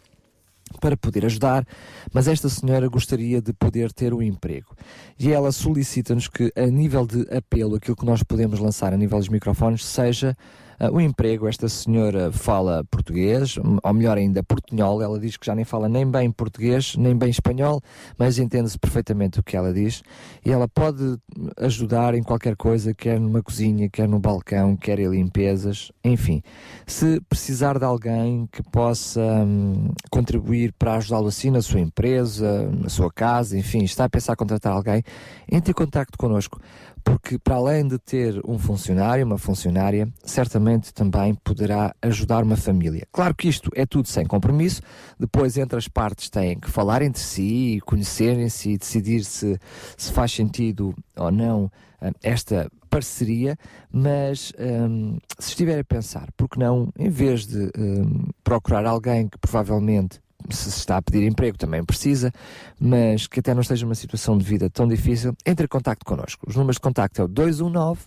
para 0.80 0.96
poder 0.96 1.26
ajudar, 1.26 1.66
mas 2.12 2.26
esta 2.26 2.48
senhora 2.48 2.88
gostaria 2.88 3.42
de 3.42 3.52
poder 3.52 3.92
ter 3.92 4.14
um 4.14 4.22
emprego. 4.22 4.74
E 5.18 5.30
ela 5.30 5.52
solicita-nos 5.52 6.28
que, 6.28 6.50
a 6.56 6.66
nível 6.66 7.06
de 7.06 7.26
apelo, 7.34 7.76
aquilo 7.76 7.96
que 7.96 8.06
nós 8.06 8.22
podemos 8.22 8.58
lançar 8.58 8.92
a 8.92 8.96
nível 8.96 9.18
dos 9.18 9.28
microfones, 9.28 9.84
seja 9.84 10.34
uh, 10.34 10.61
o 10.90 11.00
emprego. 11.00 11.48
Esta 11.48 11.68
senhora 11.68 12.32
fala 12.32 12.84
português, 12.90 13.56
ou 13.82 13.94
melhor 13.94 14.18
ainda, 14.18 14.42
portunhol. 14.42 15.02
Ela 15.02 15.18
diz 15.18 15.36
que 15.36 15.46
já 15.46 15.54
nem 15.54 15.64
fala 15.64 15.88
nem 15.88 16.08
bem 16.10 16.30
português, 16.30 16.96
nem 16.96 17.16
bem 17.16 17.30
espanhol, 17.30 17.80
mas 18.18 18.38
entende-se 18.38 18.78
perfeitamente 18.78 19.40
o 19.40 19.42
que 19.42 19.56
ela 19.56 19.72
diz. 19.72 20.02
E 20.44 20.50
ela 20.50 20.66
pode 20.66 21.18
ajudar 21.58 22.14
em 22.14 22.22
qualquer 22.22 22.56
coisa, 22.56 22.94
quer 22.94 23.20
numa 23.20 23.42
cozinha, 23.42 23.88
quer 23.88 24.08
no 24.08 24.18
balcão, 24.18 24.76
quer 24.76 24.98
em 24.98 25.08
limpezas, 25.08 25.92
enfim. 26.04 26.42
Se 26.86 27.20
precisar 27.28 27.78
de 27.78 27.84
alguém 27.84 28.48
que 28.50 28.62
possa 28.62 29.20
hum, 29.20 29.90
contribuir 30.10 30.72
para 30.78 30.96
ajudá-lo 30.96 31.28
assim 31.28 31.50
na 31.50 31.62
sua 31.62 31.80
empresa, 31.80 32.70
na 32.70 32.88
sua 32.88 33.10
casa, 33.12 33.58
enfim, 33.58 33.84
está 33.84 34.04
a 34.04 34.08
pensar 34.08 34.32
em 34.32 34.36
contratar 34.36 34.72
alguém, 34.72 35.02
entre 35.50 35.70
em 35.70 35.74
contacto 35.74 36.16
connosco 36.18 36.60
porque 37.04 37.38
para 37.38 37.56
além 37.56 37.86
de 37.86 37.98
ter 37.98 38.40
um 38.46 38.58
funcionário, 38.58 39.24
uma 39.24 39.38
funcionária, 39.38 40.08
certamente 40.24 40.92
também 40.92 41.34
poderá 41.34 41.94
ajudar 42.02 42.44
uma 42.44 42.56
família. 42.56 43.06
Claro 43.12 43.34
que 43.34 43.48
isto 43.48 43.70
é 43.74 43.84
tudo 43.84 44.08
sem 44.08 44.26
compromisso, 44.26 44.82
depois 45.18 45.56
entre 45.56 45.78
as 45.78 45.88
partes 45.88 46.30
têm 46.30 46.58
que 46.58 46.70
falar 46.70 47.02
entre 47.02 47.20
si, 47.20 47.80
conhecerem-se 47.84 48.70
e 48.70 48.78
decidir 48.78 49.24
se, 49.24 49.58
se 49.96 50.12
faz 50.12 50.32
sentido 50.32 50.94
ou 51.16 51.30
não 51.30 51.70
hum, 52.00 52.10
esta 52.22 52.70
parceria, 52.88 53.56
mas 53.90 54.52
hum, 54.58 55.18
se 55.38 55.50
estiver 55.50 55.78
a 55.80 55.84
pensar, 55.84 56.28
porque 56.36 56.60
não, 56.60 56.92
em 56.98 57.08
vez 57.08 57.46
de 57.46 57.70
hum, 57.78 58.28
procurar 58.44 58.84
alguém 58.84 59.28
que 59.28 59.38
provavelmente 59.38 60.20
se 60.50 60.68
está 60.68 60.96
a 60.96 61.02
pedir 61.02 61.26
emprego 61.26 61.56
também 61.56 61.84
precisa, 61.84 62.32
mas 62.78 63.26
que 63.26 63.40
até 63.40 63.54
não 63.54 63.60
esteja 63.60 63.84
numa 63.84 63.94
situação 63.94 64.36
de 64.36 64.44
vida 64.44 64.68
tão 64.70 64.86
difícil, 64.86 65.34
entre 65.44 65.64
em 65.64 65.68
contacto 65.68 66.04
connosco. 66.04 66.48
Os 66.48 66.56
números 66.56 66.76
de 66.76 66.80
contacto 66.80 67.20
é 67.20 67.24
o 67.24 67.28
219 67.28 68.00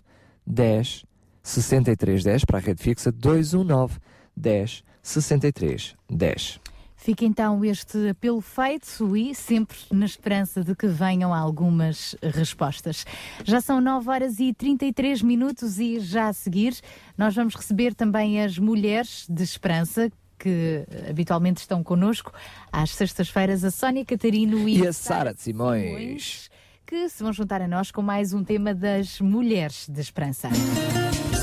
10 0.45 1.05
63 1.41 2.23
10 2.23 2.45
para 2.45 2.57
a 2.57 2.61
rede 2.61 2.81
fixa, 2.81 3.11
219 3.11 3.99
10 4.35 4.83
63 5.01 5.95
10. 6.09 6.59
Fica 7.05 7.23
então 7.23 7.63
este 7.63 8.09
apelo 8.09 8.41
feito 8.41 9.15
e 9.15 9.35
sempre 9.35 9.77
na 9.91 10.07
esperança 10.07 10.63
de 10.63 10.73
que 10.73 10.87
venham 10.87 11.31
algumas 11.31 12.15
respostas. 12.19 13.05
Já 13.43 13.61
são 13.61 13.79
9 13.79 14.09
horas 14.09 14.39
e 14.39 14.51
33 14.51 15.21
minutos 15.21 15.77
e 15.77 15.99
já 15.99 16.29
a 16.29 16.33
seguir 16.33 16.75
nós 17.15 17.35
vamos 17.35 17.53
receber 17.53 17.93
também 17.93 18.41
as 18.41 18.57
mulheres 18.57 19.27
de 19.29 19.43
esperança 19.43 20.11
que 20.37 20.85
habitualmente 21.09 21.61
estão 21.61 21.83
connosco 21.83 22.31
às 22.71 22.91
sextas-feiras, 22.91 23.63
a 23.63 23.71
Sónia 23.71 24.05
Catarino 24.05 24.67
e, 24.67 24.79
E 24.79 24.87
a 24.87 24.93
Sara 24.93 25.33
de 25.33 25.41
Simões. 25.41 26.49
que 26.85 27.09
se 27.09 27.23
vão 27.23 27.33
juntar 27.33 27.61
a 27.61 27.67
nós 27.67 27.91
com 27.91 28.01
mais 28.01 28.33
um 28.33 28.43
tema 28.43 28.73
das 28.73 29.19
mulheres 29.19 29.87
de 29.89 29.99
esperança. 30.01 30.49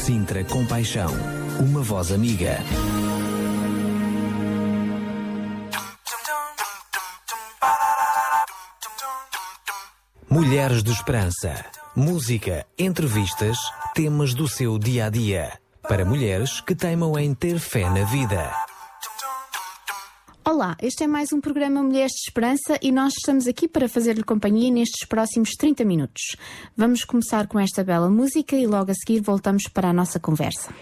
Sintra 0.04 0.44
Compaixão, 0.44 1.10
uma 1.60 1.82
voz 1.82 2.12
amiga. 2.12 2.58
Mulheres 10.28 10.82
de 10.82 10.90
Esperança. 10.90 11.64
Música, 11.94 12.66
entrevistas, 12.78 13.58
temas 13.94 14.32
do 14.34 14.48
seu 14.48 14.78
dia 14.78 15.06
a 15.06 15.10
dia. 15.10 15.52
Para 15.82 16.04
mulheres 16.04 16.60
que 16.60 16.74
teimam 16.74 17.18
em 17.18 17.34
ter 17.34 17.58
fé 17.58 17.88
na 17.90 18.04
vida. 18.04 18.50
Olá, 20.44 20.76
este 20.82 21.04
é 21.04 21.06
mais 21.06 21.32
um 21.32 21.40
programa 21.40 21.84
Mulheres 21.84 22.10
de 22.10 22.28
Esperança 22.28 22.76
e 22.82 22.90
nós 22.90 23.12
estamos 23.16 23.46
aqui 23.46 23.68
para 23.68 23.88
fazer-lhe 23.88 24.24
companhia 24.24 24.72
nestes 24.72 25.06
próximos 25.06 25.50
30 25.50 25.84
minutos. 25.84 26.34
Vamos 26.76 27.04
começar 27.04 27.46
com 27.46 27.60
esta 27.60 27.84
bela 27.84 28.10
música 28.10 28.56
e 28.56 28.66
logo 28.66 28.90
a 28.90 28.94
seguir 28.94 29.20
voltamos 29.20 29.68
para 29.72 29.90
a 29.90 29.92
nossa 29.92 30.18
conversa. 30.18 30.74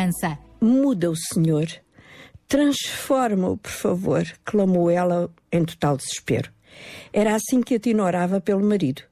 Esperança. 0.00 0.38
Muda 0.60 1.10
o 1.10 1.16
Senhor. 1.16 1.66
Transforma-o, 2.48 3.58
por 3.58 3.70
favor, 3.70 4.24
clamou 4.44 4.90
ela 4.90 5.30
em 5.52 5.62
total 5.64 5.98
desespero. 5.98 6.50
Era 7.12 7.34
assim 7.34 7.60
que 7.60 7.74
a 7.74 7.78
Tina 7.78 8.02
orava 8.02 8.40
pelo 8.40 8.64
marido. 8.64 9.02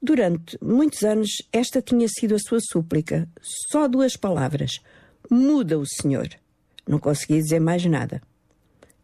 Durante 0.00 0.56
muitos 0.62 1.02
anos, 1.02 1.28
esta 1.52 1.82
tinha 1.82 2.06
sido 2.08 2.36
a 2.36 2.38
sua 2.38 2.60
súplica. 2.60 3.28
Só 3.42 3.88
duas 3.88 4.16
palavras: 4.16 4.78
Muda 5.28 5.76
o 5.76 5.84
Senhor. 5.84 6.28
Não 6.86 7.00
conseguia 7.00 7.42
dizer 7.42 7.60
mais 7.60 7.84
nada. 7.84 8.22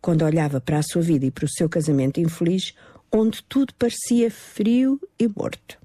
Quando 0.00 0.24
olhava 0.24 0.60
para 0.60 0.78
a 0.78 0.82
sua 0.84 1.02
vida 1.02 1.26
e 1.26 1.32
para 1.32 1.46
o 1.46 1.50
seu 1.50 1.68
casamento 1.68 2.20
infeliz, 2.20 2.74
onde 3.10 3.42
tudo 3.42 3.74
parecia 3.74 4.30
frio 4.30 5.00
e 5.18 5.26
morto. 5.26 5.83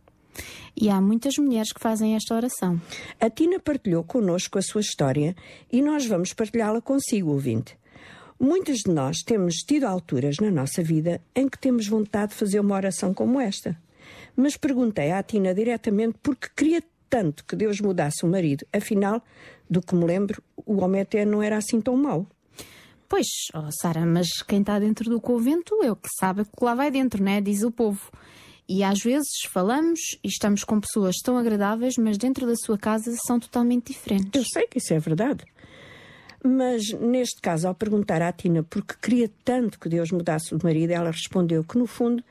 E 0.82 0.90
há 0.90 1.02
muitas 1.02 1.38
mulheres 1.38 1.74
que 1.74 1.82
fazem 1.82 2.16
esta 2.16 2.34
oração. 2.34 2.80
A 3.20 3.30
Tina 3.30 3.60
partilhou 3.60 4.02
connosco 4.02 4.58
a 4.58 4.62
sua 4.62 4.80
história 4.80 5.36
e 5.70 5.82
nós 5.82 6.06
vamos 6.06 6.34
partilhá-la 6.34 6.80
consigo, 6.80 7.32
ouvinte. 7.32 7.78
Muitos 8.40 8.78
de 8.86 8.92
nós 8.92 9.18
temos 9.18 9.56
tido 9.56 9.84
alturas 9.84 10.38
na 10.38 10.50
nossa 10.50 10.82
vida 10.82 11.22
em 11.36 11.50
que 11.50 11.60
temos 11.60 11.86
vontade 11.86 12.32
de 12.32 12.38
fazer 12.38 12.62
uma 12.62 12.76
oração 12.76 13.14
como 13.14 13.42
esta. 13.42 13.78
Mas 14.38 14.56
perguntei 14.56 15.12
à 15.12 15.22
Tina 15.22 15.54
diretamente 15.54 16.18
porque 16.24 16.48
queria 16.56 16.82
tanto 17.10 17.44
que 17.44 17.58
Deus 17.58 17.82
mudasse 17.82 18.24
o 18.24 18.30
marido. 18.30 18.66
Afinal, 18.72 19.22
do 19.70 19.82
que 19.82 19.94
me 19.94 20.06
lembro, 20.06 20.42
o 20.66 20.82
homem 20.82 21.02
até 21.02 21.26
não 21.26 21.44
era 21.44 21.58
assim 21.58 21.82
tão 21.82 21.98
mau. 21.98 22.26
Pois, 23.10 23.28
oh 23.54 23.70
Sara, 23.82 24.06
mas 24.06 24.28
quem 24.48 24.62
está 24.62 24.80
dentro 24.80 25.10
do 25.10 25.20
convento 25.20 25.84
é 25.84 25.92
o 25.92 25.96
que 25.98 26.08
sabe 26.18 26.46
que 26.46 26.64
lá 26.64 26.74
vai 26.74 26.90
dentro, 26.90 27.22
né? 27.22 27.42
Diz 27.42 27.64
o 27.64 27.72
povo. 27.72 28.10
E 28.70 28.84
às 28.84 29.00
vezes 29.00 29.42
falamos 29.50 30.00
e 30.24 30.28
estamos 30.28 30.64
com 30.64 30.80
pessoas 30.80 31.16
tão 31.24 31.40
agradáveis, 31.40 31.96
mas 31.98 32.20
dentro 32.20 32.46
da 32.46 32.56
sua 32.56 32.78
casa 32.78 33.12
são 33.26 33.40
totalmente 33.40 33.92
diferentes. 33.92 34.30
Eu 34.36 34.44
sei 34.46 34.68
que 34.68 34.78
isso 34.78 34.94
é 34.94 35.00
verdade. 35.00 35.44
Mas 36.44 36.84
neste 36.94 37.42
caso, 37.42 37.68
ao 37.68 37.74
perguntar 37.74 38.22
à 38.22 38.32
Tina 38.32 38.62
porque 38.62 38.94
queria 39.02 39.30
tanto 39.44 39.80
que 39.80 39.90
Deus 39.90 40.12
mudasse 40.12 40.54
o 40.54 40.60
marido, 40.64 40.92
ela 40.92 41.10
respondeu 41.10 41.64
que 41.64 41.80
no 41.80 41.88
fundo 41.88 42.24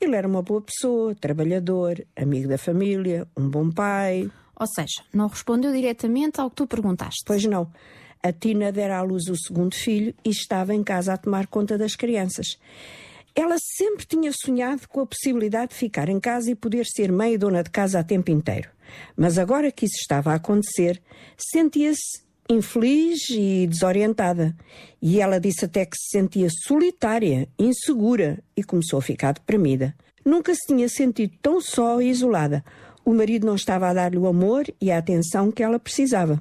ele 0.00 0.16
era 0.16 0.26
uma 0.26 0.42
boa 0.42 0.60
pessoa, 0.60 1.14
trabalhador, 1.14 2.04
amigo 2.16 2.48
da 2.48 2.58
família, 2.58 3.28
um 3.36 3.48
bom 3.48 3.70
pai. 3.70 4.28
Ou 4.58 4.66
seja, 4.66 5.04
não 5.12 5.28
respondeu 5.28 5.72
diretamente 5.72 6.40
ao 6.40 6.50
que 6.50 6.56
tu 6.56 6.66
perguntaste. 6.66 7.22
Pois 7.24 7.44
não. 7.44 7.70
A 8.20 8.32
Tina 8.32 8.72
dera 8.72 8.98
à 8.98 9.02
luz 9.02 9.28
o 9.28 9.36
segundo 9.36 9.76
filho 9.76 10.12
e 10.24 10.30
estava 10.30 10.74
em 10.74 10.82
casa 10.82 11.12
a 11.12 11.16
tomar 11.16 11.46
conta 11.46 11.78
das 11.78 11.94
crianças. 11.94 12.58
Ela 13.34 13.56
sempre 13.58 14.06
tinha 14.06 14.30
sonhado 14.32 14.88
com 14.88 15.00
a 15.00 15.06
possibilidade 15.06 15.72
de 15.72 15.78
ficar 15.78 16.08
em 16.08 16.20
casa 16.20 16.50
e 16.50 16.54
poder 16.54 16.86
ser 16.86 17.10
mãe 17.10 17.34
e 17.34 17.38
dona 17.38 17.62
de 17.62 17.70
casa 17.70 17.98
a 17.98 18.04
tempo 18.04 18.30
inteiro. 18.30 18.68
Mas 19.16 19.38
agora 19.38 19.72
que 19.72 19.86
isso 19.86 19.96
estava 20.00 20.32
a 20.32 20.36
acontecer, 20.36 21.02
sentia-se 21.36 22.22
infeliz 22.48 23.28
e 23.30 23.66
desorientada. 23.66 24.54
E 25.00 25.20
ela 25.20 25.40
disse 25.40 25.64
até 25.64 25.84
que 25.84 25.96
se 25.96 26.10
sentia 26.10 26.48
solitária, 26.50 27.48
insegura 27.58 28.38
e 28.56 28.62
começou 28.62 28.98
a 28.98 29.02
ficar 29.02 29.32
deprimida. 29.32 29.94
Nunca 30.24 30.54
se 30.54 30.66
tinha 30.66 30.88
sentido 30.88 31.34
tão 31.42 31.60
só 31.60 32.00
e 32.00 32.08
isolada. 32.08 32.64
O 33.04 33.12
marido 33.12 33.46
não 33.46 33.56
estava 33.56 33.88
a 33.88 33.94
dar-lhe 33.94 34.16
o 34.16 34.26
amor 34.26 34.64
e 34.80 34.90
a 34.90 34.98
atenção 34.98 35.50
que 35.50 35.62
ela 35.62 35.78
precisava. 35.78 36.40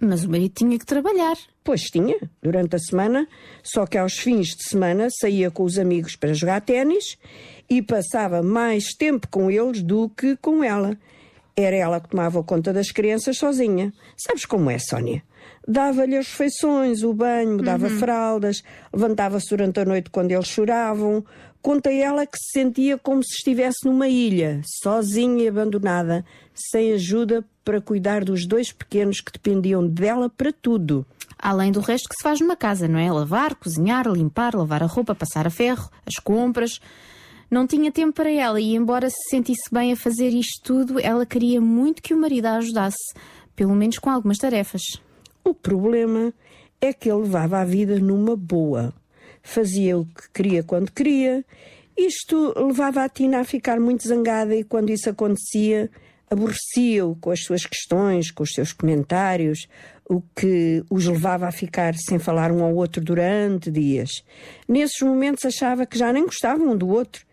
Mas 0.00 0.24
o 0.24 0.30
marido 0.30 0.52
tinha 0.54 0.78
que 0.78 0.84
trabalhar. 0.84 1.36
Pois 1.64 1.82
tinha, 1.82 2.16
durante 2.42 2.76
a 2.76 2.78
semana, 2.78 3.26
só 3.62 3.86
que 3.86 3.96
aos 3.96 4.14
fins 4.18 4.48
de 4.48 4.68
semana 4.68 5.08
saía 5.10 5.50
com 5.50 5.62
os 5.64 5.78
amigos 5.78 6.16
para 6.16 6.34
jogar 6.34 6.60
ténis 6.60 7.16
e 7.68 7.80
passava 7.82 8.42
mais 8.42 8.94
tempo 8.94 9.26
com 9.28 9.50
eles 9.50 9.82
do 9.82 10.08
que 10.10 10.36
com 10.36 10.62
ela. 10.62 10.96
Era 11.56 11.74
ela 11.74 12.00
que 12.00 12.10
tomava 12.10 12.42
conta 12.44 12.72
das 12.72 12.90
crianças 12.92 13.38
sozinha. 13.38 13.90
Sabes 14.16 14.44
como 14.44 14.70
é, 14.70 14.78
Sónia? 14.78 15.22
Dava-lhe 15.66 16.16
as 16.16 16.28
refeições, 16.28 17.02
o 17.02 17.12
banho, 17.14 17.56
mudava 17.56 17.88
Uhum. 17.88 17.98
fraldas, 17.98 18.62
levantava-se 18.92 19.48
durante 19.48 19.80
a 19.80 19.84
noite 19.84 20.10
quando 20.10 20.30
eles 20.30 20.46
choravam. 20.46 21.24
Conta 21.66 21.92
ela 21.92 22.24
que 22.24 22.38
se 22.38 22.60
sentia 22.60 22.96
como 22.96 23.24
se 23.24 23.38
estivesse 23.38 23.86
numa 23.86 24.06
ilha, 24.06 24.60
sozinha 24.80 25.42
e 25.42 25.48
abandonada, 25.48 26.24
sem 26.54 26.92
ajuda 26.92 27.44
para 27.64 27.80
cuidar 27.80 28.24
dos 28.24 28.46
dois 28.46 28.70
pequenos 28.70 29.20
que 29.20 29.32
dependiam 29.32 29.84
dela 29.84 30.30
para 30.30 30.52
tudo. 30.52 31.04
Além 31.36 31.72
do 31.72 31.80
resto 31.80 32.08
que 32.08 32.14
se 32.14 32.22
faz 32.22 32.40
numa 32.40 32.54
casa, 32.54 32.86
não 32.86 33.00
é? 33.00 33.10
Lavar, 33.10 33.56
cozinhar, 33.56 34.06
limpar, 34.06 34.54
lavar 34.54 34.80
a 34.80 34.86
roupa, 34.86 35.12
passar 35.12 35.44
a 35.44 35.50
ferro, 35.50 35.90
as 36.06 36.22
compras. 36.22 36.80
Não 37.50 37.66
tinha 37.66 37.90
tempo 37.90 38.12
para 38.12 38.30
ela 38.30 38.60
e, 38.60 38.76
embora 38.76 39.10
se 39.10 39.28
sentisse 39.28 39.68
bem 39.72 39.90
a 39.90 39.96
fazer 39.96 40.28
isto 40.28 40.62
tudo, 40.62 41.00
ela 41.00 41.26
queria 41.26 41.60
muito 41.60 42.00
que 42.00 42.14
o 42.14 42.20
marido 42.20 42.46
a 42.46 42.58
ajudasse, 42.58 43.12
pelo 43.56 43.74
menos 43.74 43.98
com 43.98 44.08
algumas 44.08 44.38
tarefas. 44.38 44.82
O 45.42 45.52
problema 45.52 46.32
é 46.80 46.92
que 46.92 47.10
ele 47.10 47.22
levava 47.22 47.58
a 47.58 47.64
vida 47.64 47.98
numa 47.98 48.36
boa. 48.36 48.94
Fazia 49.46 49.96
o 49.96 50.04
que 50.04 50.28
queria 50.34 50.62
quando 50.64 50.90
queria. 50.90 51.44
Isto 51.96 52.52
levava 52.56 53.04
a 53.04 53.08
Tina 53.08 53.38
a 53.38 53.44
ficar 53.44 53.78
muito 53.78 54.06
zangada 54.06 54.56
e, 54.56 54.64
quando 54.64 54.90
isso 54.90 55.08
acontecia, 55.08 55.88
aborrecia-o 56.28 57.14
com 57.14 57.30
as 57.30 57.44
suas 57.44 57.64
questões, 57.64 58.32
com 58.32 58.42
os 58.42 58.50
seus 58.50 58.72
comentários, 58.72 59.68
o 60.10 60.20
que 60.34 60.84
os 60.90 61.06
levava 61.06 61.46
a 61.46 61.52
ficar 61.52 61.94
sem 61.94 62.18
falar 62.18 62.50
um 62.50 62.64
ao 62.64 62.74
outro 62.74 63.00
durante 63.00 63.70
dias. 63.70 64.10
Nesses 64.68 65.00
momentos 65.00 65.44
achava 65.44 65.86
que 65.86 65.96
já 65.96 66.12
nem 66.12 66.24
gostavam 66.24 66.72
um 66.72 66.76
do 66.76 66.88
outro. 66.88 67.24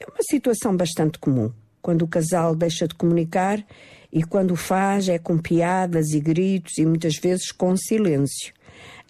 É 0.00 0.06
uma 0.06 0.22
situação 0.22 0.74
bastante 0.74 1.18
comum. 1.18 1.52
Quando 1.82 2.02
o 2.02 2.08
casal 2.08 2.56
deixa 2.56 2.88
de 2.88 2.94
comunicar 2.94 3.62
e 4.10 4.24
quando 4.24 4.52
o 4.52 4.56
faz 4.56 5.10
é 5.10 5.18
com 5.18 5.36
piadas 5.36 6.12
e 6.14 6.20
gritos 6.20 6.78
e 6.78 6.86
muitas 6.86 7.16
vezes 7.16 7.52
com 7.52 7.76
silêncio. 7.76 8.54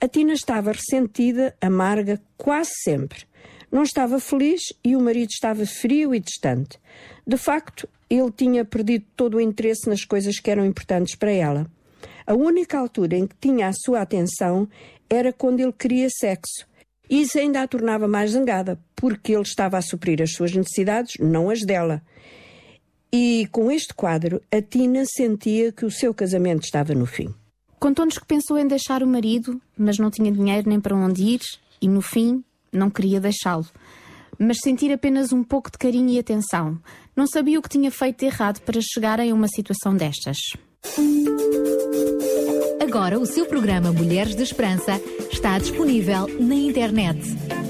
A 0.03 0.09
Tina 0.09 0.33
estava 0.33 0.73
ressentida, 0.73 1.55
amarga, 1.61 2.19
quase 2.39 2.71
sempre. 2.83 3.27
Não 3.71 3.83
estava 3.83 4.19
feliz 4.19 4.63
e 4.83 4.97
o 4.97 5.01
marido 5.01 5.29
estava 5.29 5.67
frio 5.67 6.15
e 6.15 6.21
distante. 6.21 6.79
De 7.27 7.37
facto, 7.37 7.87
ele 8.09 8.33
tinha 8.33 8.65
perdido 8.65 9.05
todo 9.15 9.37
o 9.37 9.41
interesse 9.43 9.91
nas 9.91 10.03
coisas 10.03 10.41
que 10.41 10.51
eram 10.51 10.65
importantes 10.65 11.15
para 11.15 11.31
ela. 11.31 11.71
A 12.27 12.33
única 12.33 12.79
altura 12.79 13.15
em 13.15 13.27
que 13.27 13.37
tinha 13.39 13.69
a 13.69 13.75
sua 13.75 14.01
atenção 14.01 14.67
era 15.09 15.35
quando 15.35 15.61
ele 15.61 15.73
queria 15.73 16.09
sexo. 16.09 16.67
Isso 17.09 17.39
ainda 17.39 17.61
a 17.61 17.69
tornava 17.69 18.09
mais 18.09 18.31
zangada, 18.31 18.81
porque 18.97 19.33
ele 19.33 19.43
estava 19.43 19.77
a 19.77 19.83
suprir 19.83 20.23
as 20.23 20.33
suas 20.33 20.55
necessidades, 20.55 21.17
não 21.21 21.51
as 21.51 21.61
dela. 21.61 22.03
E 23.13 23.47
com 23.53 23.71
este 23.71 23.93
quadro, 23.93 24.41
a 24.51 24.63
Tina 24.63 25.05
sentia 25.05 25.71
que 25.73 25.85
o 25.85 25.91
seu 25.91 26.15
casamento 26.15 26.63
estava 26.63 26.95
no 26.95 27.05
fim. 27.05 27.35
Contou-nos 27.81 28.17
que 28.19 28.27
pensou 28.27 28.59
em 28.59 28.69
deixar 28.69 29.03
o 29.03 29.07
marido, 29.07 29.59
mas 29.77 29.97
não 29.97 30.11
tinha 30.11 30.31
dinheiro 30.31 30.69
nem 30.69 30.79
para 30.79 30.95
onde 30.95 31.23
ir 31.23 31.41
e, 31.81 31.89
no 31.89 32.03
fim, 32.03 32.45
não 32.71 32.91
queria 32.91 33.19
deixá-lo. 33.19 33.65
Mas 34.39 34.59
sentir 34.63 34.93
apenas 34.93 35.33
um 35.33 35.43
pouco 35.43 35.71
de 35.71 35.79
carinho 35.79 36.11
e 36.11 36.19
atenção. 36.19 36.79
Não 37.17 37.27
sabia 37.27 37.59
o 37.59 37.63
que 37.63 37.71
tinha 37.71 37.91
feito 37.91 38.23
errado 38.23 38.61
para 38.61 38.79
chegar 38.83 39.19
a 39.19 39.25
uma 39.33 39.49
situação 39.49 39.97
destas. 39.97 40.37
Agora 42.83 43.19
o 43.19 43.25
seu 43.25 43.47
programa 43.47 43.91
Mulheres 43.93 44.37
de 44.37 44.43
Esperança 44.43 45.01
está 45.33 45.59
disponível 45.59 46.27
na 46.39 46.55
internet. 46.55 47.19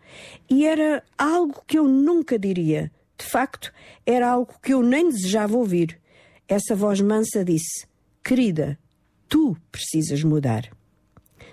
e 0.48 0.64
era 0.64 1.02
algo 1.18 1.62
que 1.66 1.78
eu 1.78 1.88
nunca 1.88 2.38
diria. 2.38 2.90
De 3.18 3.26
facto, 3.26 3.72
era 4.06 4.30
algo 4.30 4.54
que 4.62 4.72
eu 4.72 4.82
nem 4.82 5.08
desejava 5.08 5.56
ouvir. 5.56 5.98
Essa 6.48 6.74
voz 6.74 7.00
mansa 7.00 7.44
disse: 7.44 7.86
Querida, 8.24 8.78
tu 9.28 9.56
precisas 9.70 10.22
mudar. 10.24 10.70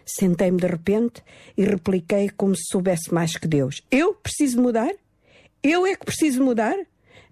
Sentei-me 0.10 0.58
de 0.58 0.68
repente 0.68 1.22
e 1.58 1.66
repliquei 1.66 2.30
como 2.30 2.56
se 2.56 2.64
soubesse 2.72 3.14
mais 3.14 3.36
que 3.36 3.48
Deus: 3.48 3.84
Eu 3.92 4.14
preciso 4.14 4.62
mudar? 4.62 4.94
Eu 5.62 5.86
é 5.86 5.96
que 5.96 6.06
preciso 6.06 6.42
mudar? 6.42 6.78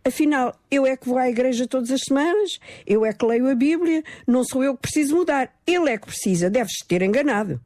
Afinal, 0.03 0.53
eu 0.69 0.85
é 0.85 0.97
que 0.97 1.07
vou 1.07 1.17
à 1.17 1.29
igreja 1.29 1.65
todas 1.65 1.89
as 1.89 2.01
semanas, 2.01 2.59
eu 2.85 3.05
é 3.05 3.13
que 3.13 3.25
leio 3.25 3.49
a 3.49 3.55
Bíblia, 3.55 4.03
não 4.27 4.43
sou 4.43 4.63
eu 4.63 4.75
que 4.75 4.81
preciso 4.81 5.15
mudar, 5.15 5.51
ele 5.65 5.89
é 5.89 5.97
que 5.97 6.05
precisa, 6.05 6.49
deves 6.49 6.79
ter 6.87 7.01
enganado. 7.01 7.59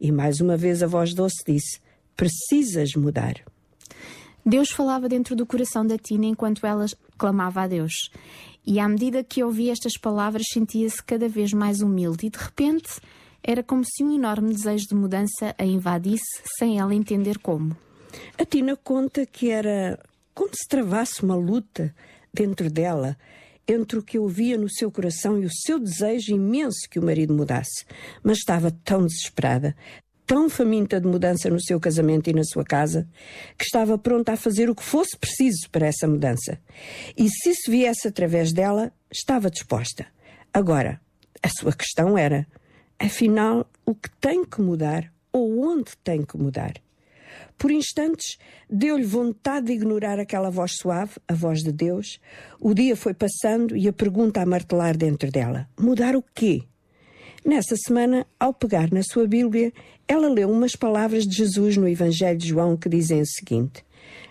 E 0.00 0.10
mais 0.10 0.40
uma 0.40 0.56
vez 0.56 0.82
a 0.82 0.86
voz 0.86 1.14
doce 1.14 1.42
disse: 1.46 1.80
Precisas 2.16 2.94
mudar. 2.96 3.36
Deus 4.44 4.70
falava 4.70 5.08
dentro 5.08 5.36
do 5.36 5.46
coração 5.46 5.86
da 5.86 5.96
Tina 5.96 6.26
enquanto 6.26 6.66
ela 6.66 6.86
clamava 7.16 7.62
a 7.62 7.66
Deus. 7.66 8.10
E 8.66 8.80
à 8.80 8.88
medida 8.88 9.22
que 9.22 9.44
ouvia 9.44 9.72
estas 9.72 9.96
palavras, 9.96 10.46
sentia-se 10.52 11.02
cada 11.02 11.28
vez 11.28 11.52
mais 11.52 11.80
humilde 11.80 12.26
e 12.26 12.30
de 12.30 12.38
repente 12.38 13.00
era 13.46 13.62
como 13.62 13.84
se 13.84 14.02
um 14.02 14.12
enorme 14.12 14.52
desejo 14.52 14.88
de 14.88 14.94
mudança 14.96 15.54
a 15.56 15.64
invadisse 15.64 16.42
sem 16.58 16.80
ela 16.80 16.92
entender 16.92 17.38
como. 17.38 17.76
A 18.36 18.44
Tina 18.44 18.76
conta 18.76 19.24
que 19.24 19.50
era 19.50 19.98
como 20.34 20.50
se 20.52 20.66
travasse 20.68 21.22
uma 21.22 21.36
luta 21.36 21.94
dentro 22.34 22.68
dela 22.68 23.16
entre 23.68 23.98
o 23.98 24.02
que 24.02 24.18
ouvia 24.18 24.58
no 24.58 24.68
seu 24.68 24.90
coração 24.90 25.40
e 25.40 25.46
o 25.46 25.50
seu 25.50 25.78
desejo 25.78 26.34
imenso 26.34 26.88
que 26.90 26.98
o 26.98 27.04
marido 27.04 27.32
mudasse. 27.32 27.84
Mas 28.22 28.38
estava 28.38 28.72
tão 28.84 29.06
desesperada, 29.06 29.76
tão 30.26 30.50
faminta 30.50 31.00
de 31.00 31.06
mudança 31.06 31.48
no 31.48 31.60
seu 31.60 31.78
casamento 31.78 32.28
e 32.28 32.32
na 32.32 32.44
sua 32.44 32.64
casa, 32.64 33.08
que 33.56 33.64
estava 33.64 33.96
pronta 33.96 34.32
a 34.32 34.36
fazer 34.36 34.68
o 34.68 34.74
que 34.74 34.82
fosse 34.82 35.16
preciso 35.16 35.70
para 35.70 35.86
essa 35.86 36.08
mudança. 36.08 36.60
E 37.16 37.28
se 37.28 37.50
isso 37.50 37.70
viesse 37.70 38.08
através 38.08 38.52
dela, 38.52 38.92
estava 39.10 39.50
disposta. 39.50 40.06
Agora, 40.52 41.00
a 41.42 41.48
sua 41.48 41.72
questão 41.72 42.18
era: 42.18 42.46
afinal, 42.98 43.68
o 43.84 43.94
que 43.94 44.10
tem 44.20 44.44
que 44.44 44.60
mudar 44.60 45.12
ou 45.32 45.60
onde 45.60 45.96
tem 46.02 46.22
que 46.22 46.36
mudar? 46.36 46.74
Por 47.58 47.70
instantes, 47.70 48.38
deu-lhe 48.68 49.04
vontade 49.04 49.66
de 49.66 49.72
ignorar 49.72 50.18
aquela 50.18 50.50
voz 50.50 50.72
suave, 50.76 51.12
a 51.26 51.34
voz 51.34 51.62
de 51.62 51.72
Deus. 51.72 52.20
O 52.60 52.74
dia 52.74 52.96
foi 52.96 53.14
passando 53.14 53.76
e 53.76 53.88
a 53.88 53.92
pergunta 53.92 54.42
a 54.42 54.46
martelar 54.46 54.96
dentro 54.96 55.30
dela: 55.30 55.68
mudar 55.78 56.14
o 56.16 56.22
quê? 56.34 56.62
Nessa 57.44 57.76
semana, 57.76 58.26
ao 58.38 58.52
pegar 58.52 58.92
na 58.92 59.02
sua 59.02 59.26
Bíblia, 59.26 59.72
ela 60.08 60.28
leu 60.28 60.50
umas 60.50 60.74
palavras 60.74 61.24
de 61.24 61.36
Jesus 61.36 61.76
no 61.76 61.88
Evangelho 61.88 62.38
de 62.38 62.48
João 62.48 62.76
que 62.76 62.88
dizem 62.88 63.22
o 63.22 63.26
seguinte: 63.26 63.84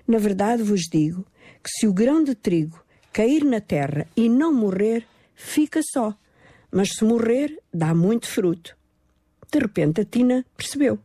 Na 0.08 0.18
verdade 0.18 0.62
vos 0.62 0.82
digo 0.82 1.26
que 1.64 1.70
se 1.70 1.88
o 1.88 1.94
grão 1.94 2.24
de 2.24 2.36
trigo 2.36 2.84
cair 3.12 3.44
na 3.44 3.62
terra 3.62 4.06
e 4.16 4.28
não 4.28 4.54
morrer, 4.54 5.06
fica 5.34 5.80
só, 5.84 6.14
mas 6.76 6.90
se 6.90 7.06
morrer, 7.06 7.58
dá 7.74 7.96
muito 7.96 8.28
fruto. 8.28 8.76
De 9.50 9.60
repente 9.60 10.02
a 10.02 10.04
Tina 10.04 10.46
percebeu. 10.58 11.00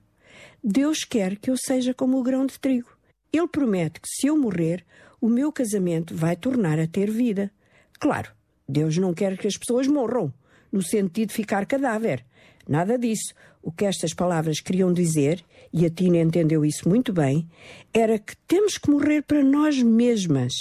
Deus 0.65 1.05
quer 1.05 1.37
que 1.37 1.49
eu 1.49 1.57
seja 1.57 1.95
como 1.95 2.19
o 2.19 2.25
grão 2.25 2.45
de 2.45 2.59
trigo. 2.59 2.89
Ele 3.33 3.47
promete 3.47 4.01
que 4.01 4.09
se 4.09 4.27
eu 4.27 4.37
morrer, 4.37 4.85
o 5.21 5.29
meu 5.29 5.53
casamento 5.53 6.13
vai 6.13 6.35
tornar 6.35 6.81
a 6.81 6.89
ter 6.89 7.09
vida. 7.09 7.53
Claro, 8.01 8.33
Deus 8.69 8.99
não 8.99 9.15
quer 9.15 9.39
que 9.39 9.47
as 9.47 9.57
pessoas 9.57 9.87
morram, 9.87 10.35
no 10.73 10.83
sentido 10.83 11.29
de 11.29 11.35
ficar 11.35 11.65
cadáver. 11.67 12.27
Nada 12.71 12.97
disso. 12.97 13.35
O 13.61 13.73
que 13.73 13.85
estas 13.85 14.15
palavras 14.15 14.61
queriam 14.61 14.93
dizer, 14.93 15.45
e 15.73 15.85
a 15.85 15.91
Tina 15.91 16.19
entendeu 16.19 16.65
isso 16.65 16.89
muito 16.89 17.13
bem, 17.13 17.49
era 17.93 18.17
que 18.17 18.37
temos 18.47 18.79
que 18.79 18.89
morrer 18.89 19.23
para 19.23 19.43
nós 19.43 19.83
mesmas. 19.83 20.53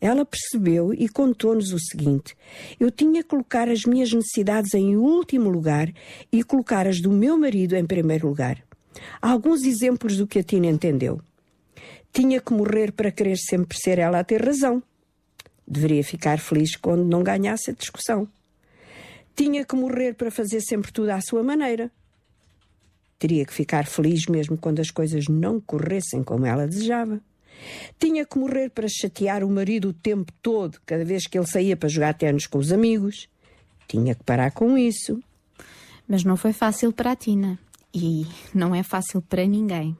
Ela 0.00 0.24
percebeu 0.24 0.94
e 0.94 1.10
contou-nos 1.10 1.70
o 1.74 1.78
seguinte: 1.78 2.34
eu 2.80 2.90
tinha 2.90 3.22
que 3.22 3.28
colocar 3.28 3.68
as 3.68 3.84
minhas 3.84 4.10
necessidades 4.10 4.72
em 4.72 4.96
último 4.96 5.50
lugar 5.50 5.92
e 6.32 6.42
colocar 6.42 6.86
as 6.86 7.02
do 7.02 7.12
meu 7.12 7.36
marido 7.36 7.76
em 7.76 7.84
primeiro 7.84 8.28
lugar. 8.28 8.64
Alguns 9.20 9.62
exemplos 9.64 10.16
do 10.16 10.26
que 10.26 10.38
a 10.38 10.42
Tina 10.42 10.68
entendeu. 10.68 11.20
Tinha 12.14 12.40
que 12.40 12.54
morrer 12.54 12.92
para 12.92 13.12
querer 13.12 13.36
sempre 13.36 13.76
ser 13.76 13.98
ela 13.98 14.20
a 14.20 14.24
ter 14.24 14.42
razão. 14.42 14.82
Deveria 15.66 16.02
ficar 16.02 16.38
feliz 16.38 16.76
quando 16.76 17.04
não 17.04 17.22
ganhasse 17.22 17.70
a 17.70 17.74
discussão. 17.74 18.26
Tinha 19.38 19.64
que 19.64 19.76
morrer 19.76 20.14
para 20.14 20.32
fazer 20.32 20.60
sempre 20.60 20.90
tudo 20.90 21.10
à 21.10 21.20
sua 21.20 21.44
maneira. 21.44 21.92
Teria 23.20 23.46
que 23.46 23.54
ficar 23.54 23.86
feliz 23.86 24.26
mesmo 24.26 24.58
quando 24.58 24.80
as 24.80 24.90
coisas 24.90 25.28
não 25.28 25.60
corressem 25.60 26.24
como 26.24 26.44
ela 26.44 26.66
desejava. 26.66 27.20
Tinha 28.00 28.26
que 28.26 28.36
morrer 28.36 28.68
para 28.68 28.88
chatear 28.88 29.44
o 29.44 29.48
marido 29.48 29.90
o 29.90 29.92
tempo 29.92 30.32
todo, 30.42 30.80
cada 30.84 31.04
vez 31.04 31.28
que 31.28 31.38
ele 31.38 31.46
saía 31.46 31.76
para 31.76 31.88
jogar 31.88 32.14
ténis 32.14 32.48
com 32.48 32.58
os 32.58 32.72
amigos. 32.72 33.28
Tinha 33.86 34.12
que 34.12 34.24
parar 34.24 34.50
com 34.50 34.76
isso. 34.76 35.22
Mas 36.08 36.24
não 36.24 36.36
foi 36.36 36.52
fácil 36.52 36.92
para 36.92 37.12
a 37.12 37.16
Tina. 37.16 37.60
E 37.94 38.26
não 38.52 38.74
é 38.74 38.82
fácil 38.82 39.22
para 39.22 39.46
ninguém. 39.46 39.96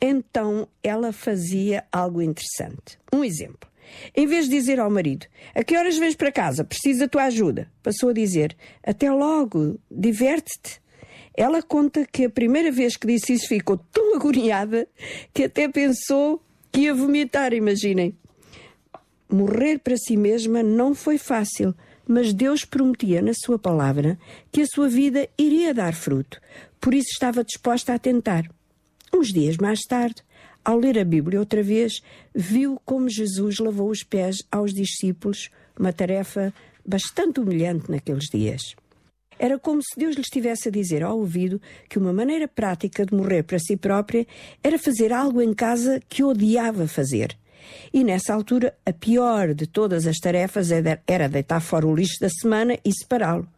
Então 0.00 0.68
ela 0.84 1.12
fazia 1.12 1.84
algo 1.90 2.22
interessante. 2.22 2.96
Um 3.12 3.24
exemplo. 3.24 3.68
Em 4.14 4.26
vez 4.26 4.46
de 4.46 4.50
dizer 4.50 4.80
ao 4.80 4.90
marido, 4.90 5.26
a 5.54 5.62
que 5.62 5.76
horas 5.76 5.98
vens 5.98 6.14
para 6.14 6.32
casa? 6.32 6.64
Preciso 6.64 7.00
da 7.00 7.08
tua 7.08 7.24
ajuda. 7.24 7.70
Passou 7.82 8.10
a 8.10 8.12
dizer, 8.12 8.56
até 8.82 9.10
logo, 9.10 9.78
diverte-te. 9.90 10.80
Ela 11.36 11.62
conta 11.62 12.04
que 12.04 12.24
a 12.24 12.30
primeira 12.30 12.72
vez 12.72 12.96
que 12.96 13.06
disse 13.06 13.32
isso 13.32 13.48
ficou 13.48 13.78
tão 13.92 14.16
agoniada 14.16 14.88
que 15.32 15.44
até 15.44 15.68
pensou 15.68 16.42
que 16.72 16.82
ia 16.82 16.94
vomitar, 16.94 17.52
imaginem. 17.52 18.14
Morrer 19.30 19.78
para 19.78 19.96
si 19.96 20.16
mesma 20.16 20.62
não 20.62 20.94
foi 20.94 21.18
fácil, 21.18 21.74
mas 22.06 22.32
Deus 22.32 22.64
prometia 22.64 23.20
na 23.20 23.32
sua 23.34 23.58
palavra 23.58 24.18
que 24.50 24.62
a 24.62 24.66
sua 24.66 24.88
vida 24.88 25.28
iria 25.36 25.74
dar 25.74 25.94
fruto. 25.94 26.40
Por 26.80 26.94
isso 26.94 27.10
estava 27.12 27.44
disposta 27.44 27.94
a 27.94 27.98
tentar. 27.98 28.48
Uns 29.14 29.28
dias 29.28 29.56
mais 29.58 29.80
tarde, 29.82 30.22
ao 30.68 30.76
ler 30.78 30.98
a 30.98 31.04
Bíblia 31.04 31.40
outra 31.40 31.62
vez, 31.62 32.02
viu 32.34 32.78
como 32.84 33.08
Jesus 33.08 33.58
lavou 33.58 33.88
os 33.88 34.02
pés 34.02 34.36
aos 34.52 34.74
discípulos, 34.74 35.48
uma 35.80 35.94
tarefa 35.94 36.52
bastante 36.84 37.40
humilhante 37.40 37.90
naqueles 37.90 38.26
dias. 38.30 38.76
Era 39.38 39.58
como 39.58 39.80
se 39.80 39.98
Deus 39.98 40.14
lhe 40.14 40.20
estivesse 40.20 40.68
a 40.68 40.70
dizer 40.70 41.02
ao 41.02 41.16
ouvido 41.16 41.58
que 41.88 41.98
uma 41.98 42.12
maneira 42.12 42.46
prática 42.46 43.06
de 43.06 43.14
morrer 43.14 43.44
para 43.44 43.58
si 43.58 43.78
própria 43.78 44.26
era 44.62 44.78
fazer 44.78 45.10
algo 45.10 45.40
em 45.40 45.54
casa 45.54 46.02
que 46.06 46.22
odiava 46.22 46.86
fazer. 46.86 47.34
E 47.90 48.04
nessa 48.04 48.34
altura, 48.34 48.76
a 48.84 48.92
pior 48.92 49.54
de 49.54 49.66
todas 49.66 50.06
as 50.06 50.18
tarefas 50.18 50.68
era 50.70 51.28
deitar 51.30 51.62
fora 51.62 51.86
o 51.86 51.96
lixo 51.96 52.20
da 52.20 52.28
semana 52.28 52.78
e 52.84 52.92
separá-lo. 52.92 53.48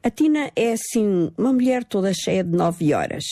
A 0.00 0.10
Tina 0.10 0.52
é 0.54 0.72
assim, 0.72 1.32
uma 1.36 1.52
mulher 1.52 1.82
toda 1.82 2.12
cheia 2.14 2.44
de 2.44 2.56
nove 2.56 2.94
horas. 2.94 3.24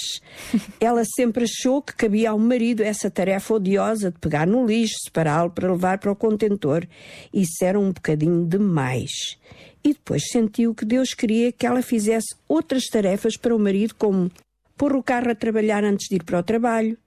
Ela 0.80 1.04
sempre 1.14 1.44
achou 1.44 1.80
que 1.80 1.94
cabia 1.94 2.30
ao 2.30 2.38
marido 2.40 2.82
essa 2.82 3.08
tarefa 3.08 3.54
odiosa 3.54 4.10
de 4.10 4.18
pegar 4.18 4.48
no 4.48 4.66
lixo, 4.66 4.96
separá-lo 5.04 5.50
para 5.50 5.70
levar 5.70 5.98
para 5.98 6.10
o 6.10 6.16
contentor. 6.16 6.84
Isso 7.32 7.64
era 7.64 7.78
um 7.78 7.92
bocadinho 7.92 8.44
demais. 8.44 9.38
E 9.84 9.92
depois 9.92 10.24
sentiu 10.28 10.74
que 10.74 10.84
Deus 10.84 11.14
queria 11.14 11.52
que 11.52 11.64
ela 11.64 11.82
fizesse 11.82 12.34
outras 12.48 12.86
tarefas 12.86 13.36
para 13.36 13.54
o 13.54 13.60
marido, 13.60 13.94
como 13.94 14.28
pôr 14.76 14.96
o 14.96 15.04
carro 15.04 15.30
a 15.30 15.36
trabalhar 15.36 15.84
antes 15.84 16.08
de 16.08 16.16
ir 16.16 16.24
para 16.24 16.40
o 16.40 16.42
trabalho. 16.42 16.98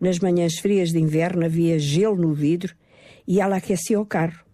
Nas 0.00 0.20
manhãs 0.20 0.58
frias 0.60 0.90
de 0.90 1.00
inverno 1.00 1.44
havia 1.44 1.76
gelo 1.76 2.16
no 2.16 2.32
vidro 2.32 2.72
e 3.26 3.40
ela 3.40 3.56
aquecia 3.56 4.00
o 4.00 4.06
carro. 4.06 4.44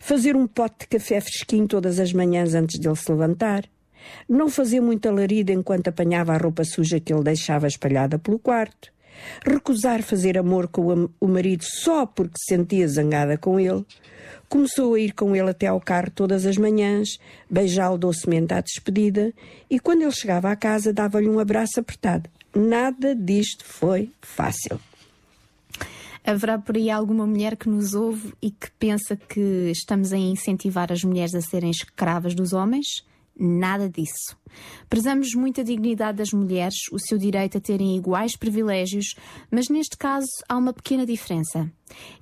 Fazer 0.00 0.34
um 0.34 0.48
pote 0.48 0.80
de 0.80 0.86
café 0.88 1.20
fresquinho 1.20 1.68
todas 1.68 2.00
as 2.00 2.12
manhãs 2.12 2.52
antes 2.52 2.80
dele 2.80 2.96
se 2.96 3.10
levantar 3.10 3.64
não 4.28 4.48
fazer 4.48 4.80
muita 4.80 5.10
larida 5.10 5.52
enquanto 5.52 5.88
apanhava 5.88 6.32
a 6.32 6.38
roupa 6.38 6.64
suja 6.64 7.00
que 7.00 7.12
ele 7.12 7.22
deixava 7.22 7.66
espalhada 7.66 8.18
pelo 8.18 8.38
quarto, 8.38 8.92
recusar 9.44 10.02
fazer 10.02 10.38
amor 10.38 10.68
com 10.68 11.08
o 11.20 11.28
marido 11.28 11.64
só 11.64 12.06
porque 12.06 12.38
se 12.38 12.54
sentia 12.54 12.88
zangada 12.88 13.36
com 13.36 13.58
ele, 13.58 13.84
começou 14.48 14.94
a 14.94 15.00
ir 15.00 15.12
com 15.12 15.34
ele 15.34 15.50
até 15.50 15.66
ao 15.66 15.80
carro 15.80 16.10
todas 16.10 16.46
as 16.46 16.56
manhãs, 16.56 17.18
beijá-lo 17.48 17.98
docemente 17.98 18.54
à 18.54 18.60
despedida 18.60 19.32
e 19.70 19.78
quando 19.78 20.02
ele 20.02 20.12
chegava 20.12 20.50
à 20.50 20.56
casa 20.56 20.92
dava-lhe 20.92 21.28
um 21.28 21.38
abraço 21.38 21.80
apertado. 21.80 22.28
Nada 22.54 23.14
disto 23.14 23.64
foi 23.64 24.10
fácil. 24.20 24.78
Haverá 26.24 26.56
por 26.56 26.76
aí 26.76 26.88
alguma 26.88 27.26
mulher 27.26 27.56
que 27.56 27.68
nos 27.68 27.94
ouve 27.94 28.32
e 28.40 28.50
que 28.50 28.70
pensa 28.78 29.16
que 29.16 29.70
estamos 29.72 30.12
a 30.12 30.18
incentivar 30.18 30.92
as 30.92 31.02
mulheres 31.02 31.34
a 31.34 31.40
serem 31.40 31.70
escravas 31.70 32.34
dos 32.34 32.52
homens? 32.52 33.04
Nada 33.38 33.88
disso. 33.88 34.36
Prezamos 34.88 35.34
muito 35.34 35.60
a 35.60 35.64
dignidade 35.64 36.18
das 36.18 36.30
mulheres, 36.32 36.76
o 36.92 36.98
seu 36.98 37.16
direito 37.16 37.58
a 37.58 37.60
terem 37.60 37.96
iguais 37.96 38.36
privilégios, 38.36 39.14
mas 39.50 39.68
neste 39.68 39.96
caso 39.96 40.28
há 40.48 40.56
uma 40.56 40.72
pequena 40.72 41.06
diferença. 41.06 41.70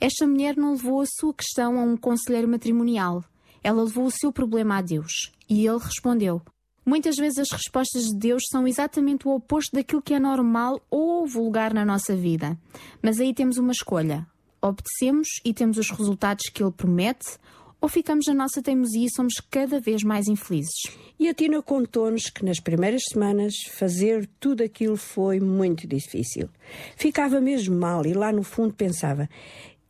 Esta 0.00 0.26
mulher 0.26 0.56
não 0.56 0.72
levou 0.72 1.00
a 1.00 1.06
sua 1.06 1.34
questão 1.34 1.78
a 1.78 1.82
um 1.82 1.96
conselheiro 1.96 2.48
matrimonial. 2.48 3.24
Ela 3.62 3.82
levou 3.82 4.06
o 4.06 4.10
seu 4.10 4.32
problema 4.32 4.78
a 4.78 4.82
Deus. 4.82 5.32
E 5.48 5.66
ele 5.66 5.78
respondeu. 5.78 6.40
Muitas 6.84 7.16
vezes 7.16 7.38
as 7.38 7.50
respostas 7.50 8.04
de 8.04 8.16
Deus 8.16 8.44
são 8.50 8.66
exatamente 8.66 9.28
o 9.28 9.32
oposto 9.32 9.76
daquilo 9.76 10.02
que 10.02 10.14
é 10.14 10.18
normal 10.18 10.80
ou 10.90 11.26
vulgar 11.26 11.74
na 11.74 11.84
nossa 11.84 12.16
vida. 12.16 12.58
Mas 13.02 13.20
aí 13.20 13.34
temos 13.34 13.58
uma 13.58 13.72
escolha. 13.72 14.26
Obedecemos 14.62 15.28
e 15.44 15.52
temos 15.52 15.78
os 15.78 15.90
resultados 15.90 16.46
que 16.52 16.62
Ele 16.62 16.72
promete, 16.72 17.38
ou 17.80 17.88
ficamos 17.88 18.26
na 18.26 18.34
nossa 18.34 18.62
teimosia 18.62 19.06
e 19.06 19.10
somos 19.10 19.34
cada 19.50 19.80
vez 19.80 20.02
mais 20.02 20.28
infelizes. 20.28 20.82
E 21.18 21.28
a 21.28 21.34
Tina 21.34 21.62
contou-nos 21.62 22.24
que 22.24 22.44
nas 22.44 22.60
primeiras 22.60 23.02
semanas 23.10 23.54
fazer 23.70 24.28
tudo 24.38 24.62
aquilo 24.62 24.96
foi 24.96 25.40
muito 25.40 25.86
difícil. 25.86 26.48
Ficava 26.96 27.40
mesmo 27.40 27.76
mal 27.76 28.04
e 28.04 28.12
lá 28.12 28.30
no 28.30 28.42
fundo 28.42 28.74
pensava: 28.74 29.28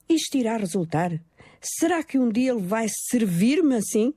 isto 0.09 0.37
irá 0.37 0.57
resultar? 0.57 1.21
Será 1.61 2.03
que 2.03 2.19
um 2.19 2.31
dia 2.31 2.53
ele 2.53 2.63
vai 2.63 2.87
servir-me 3.11 3.77
assim? 3.77 4.15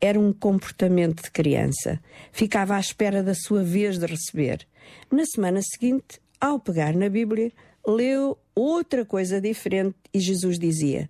Era 0.00 0.18
um 0.18 0.32
comportamento 0.32 1.22
de 1.22 1.30
criança. 1.30 2.00
Ficava 2.32 2.76
à 2.76 2.80
espera 2.80 3.22
da 3.22 3.34
sua 3.34 3.62
vez 3.62 3.98
de 3.98 4.06
receber. 4.06 4.66
Na 5.10 5.24
semana 5.26 5.60
seguinte, 5.62 6.20
ao 6.40 6.58
pegar 6.58 6.94
na 6.94 7.08
Bíblia, 7.08 7.52
leu 7.86 8.38
outra 8.54 9.04
coisa 9.04 9.40
diferente 9.40 9.96
e 10.12 10.18
Jesus 10.20 10.58
dizia: 10.58 11.08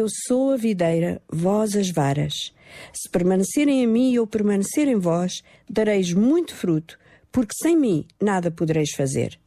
Eu 0.00 0.06
sou 0.26 0.52
a 0.52 0.56
videira, 0.56 1.20
vós 1.30 1.76
as 1.76 1.90
varas. 1.90 2.54
Se 2.90 3.06
permanecerem 3.10 3.82
em 3.82 3.86
mim 3.86 4.12
e 4.12 4.14
eu 4.14 4.26
permanecer 4.26 4.88
em 4.88 4.98
vós, 4.98 5.42
dareis 5.68 6.14
muito 6.14 6.54
fruto, 6.54 6.98
porque 7.30 7.52
sem 7.60 7.76
mim 7.76 8.06
nada 8.18 8.50
podereis 8.50 8.92
fazer. 8.92 9.38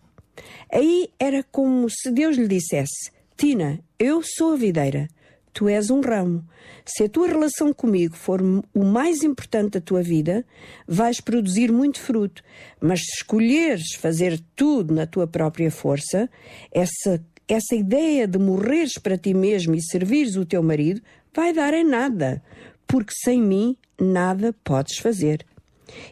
Aí 0.72 1.10
era 1.20 1.42
como 1.42 1.90
se 1.90 2.12
Deus 2.12 2.38
lhe 2.38 2.48
dissesse: 2.48 3.10
Tina, 3.36 3.80
eu 3.98 4.22
sou 4.22 4.54
a 4.54 4.56
videira, 4.56 5.08
tu 5.52 5.68
és 5.68 5.90
um 5.90 6.02
ramo. 6.02 6.46
Se 6.86 7.06
a 7.06 7.10
tua 7.10 7.28
relação 7.28 7.74
comigo 7.74 8.16
for 8.16 8.40
o 8.76 8.84
mais 8.84 9.24
importante 9.24 9.72
da 9.72 9.82
tua 9.82 10.04
vida, 10.04 10.46
vais 10.88 11.20
produzir 11.20 11.72
muito 11.72 12.00
fruto. 12.00 12.44
Mas 12.80 13.00
se 13.00 13.16
escolheres 13.16 13.96
fazer 13.96 14.40
tudo 14.56 14.94
na 14.94 15.08
tua 15.08 15.26
própria 15.26 15.72
força, 15.72 16.30
essa, 16.72 17.20
essa 17.48 17.76
ideia 17.76 18.28
de 18.28 18.38
morreres 18.38 18.98
para 18.98 19.18
ti 19.18 19.34
mesmo 19.34 19.76
e 19.76 19.82
servires 19.82 20.36
o 20.36 20.46
teu 20.46 20.64
marido 20.64 21.02
vai 21.34 21.54
dar 21.54 21.74
em 21.74 21.84
nada, 21.84 22.44
porque 22.88 23.14
sem 23.14 23.42
mim 23.42 23.78
nada 24.00 24.54
podes 24.64 24.98
fazer. 24.98 25.46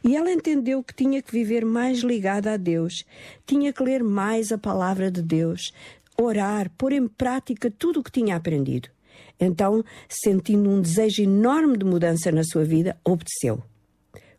E 0.03 0.15
ela 0.15 0.31
entendeu 0.31 0.83
que 0.83 0.93
tinha 0.93 1.21
que 1.21 1.31
viver 1.31 1.65
mais 1.65 1.99
ligada 1.99 2.53
a 2.53 2.57
Deus, 2.57 3.03
tinha 3.45 3.71
que 3.71 3.83
ler 3.83 4.03
mais 4.03 4.51
a 4.51 4.57
palavra 4.57 5.09
de 5.09 5.21
Deus, 5.21 5.71
orar, 6.19 6.69
pôr 6.77 6.91
em 6.91 7.07
prática 7.07 7.71
tudo 7.71 7.99
o 7.99 8.03
que 8.03 8.11
tinha 8.11 8.35
aprendido. 8.35 8.89
Então, 9.39 9.83
sentindo 10.07 10.69
um 10.69 10.81
desejo 10.81 11.23
enorme 11.23 11.77
de 11.77 11.85
mudança 11.85 12.31
na 12.31 12.43
sua 12.43 12.63
vida, 12.63 12.97
obedeceu. 13.03 13.63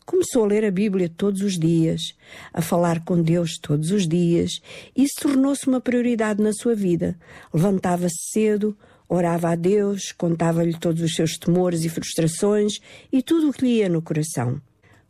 Começou 0.04 0.44
a 0.44 0.46
ler 0.48 0.64
a 0.64 0.70
Bíblia 0.70 1.08
todos 1.08 1.42
os 1.42 1.58
dias, 1.58 2.14
a 2.52 2.60
falar 2.60 3.04
com 3.04 3.22
Deus 3.22 3.56
todos 3.58 3.90
os 3.90 4.06
dias. 4.06 4.60
Isso 4.96 5.14
tornou-se 5.20 5.66
uma 5.68 5.80
prioridade 5.80 6.42
na 6.42 6.52
sua 6.52 6.74
vida. 6.74 7.16
Levantava-se 7.54 8.30
cedo, 8.32 8.76
orava 9.08 9.50
a 9.50 9.54
Deus, 9.54 10.12
contava-lhe 10.12 10.78
todos 10.78 11.02
os 11.02 11.14
seus 11.14 11.36
temores 11.38 11.84
e 11.84 11.88
frustrações 11.88 12.80
e 13.12 13.22
tudo 13.22 13.50
o 13.50 13.52
que 13.52 13.64
lhe 13.64 13.78
ia 13.78 13.88
no 13.88 14.02
coração. 14.02 14.60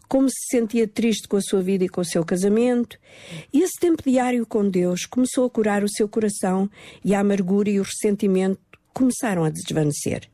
Como 0.08 0.28
se 0.28 0.46
sentia 0.50 0.86
triste 0.86 1.26
com 1.26 1.38
a 1.38 1.40
sua 1.40 1.62
vida 1.62 1.84
e 1.84 1.88
com 1.88 2.02
o 2.02 2.04
seu 2.04 2.22
casamento, 2.22 2.98
e 3.50 3.62
esse 3.62 3.80
tempo 3.80 4.02
diário 4.04 4.44
com 4.44 4.68
Deus 4.68 5.06
começou 5.06 5.46
a 5.46 5.50
curar 5.50 5.82
o 5.82 5.88
seu 5.88 6.06
coração 6.06 6.68
e 7.02 7.14
a 7.14 7.20
amargura 7.20 7.70
e 7.70 7.80
o 7.80 7.82
ressentimento 7.82 8.60
começaram 8.92 9.42
a 9.42 9.48
desvanecer. 9.48 10.28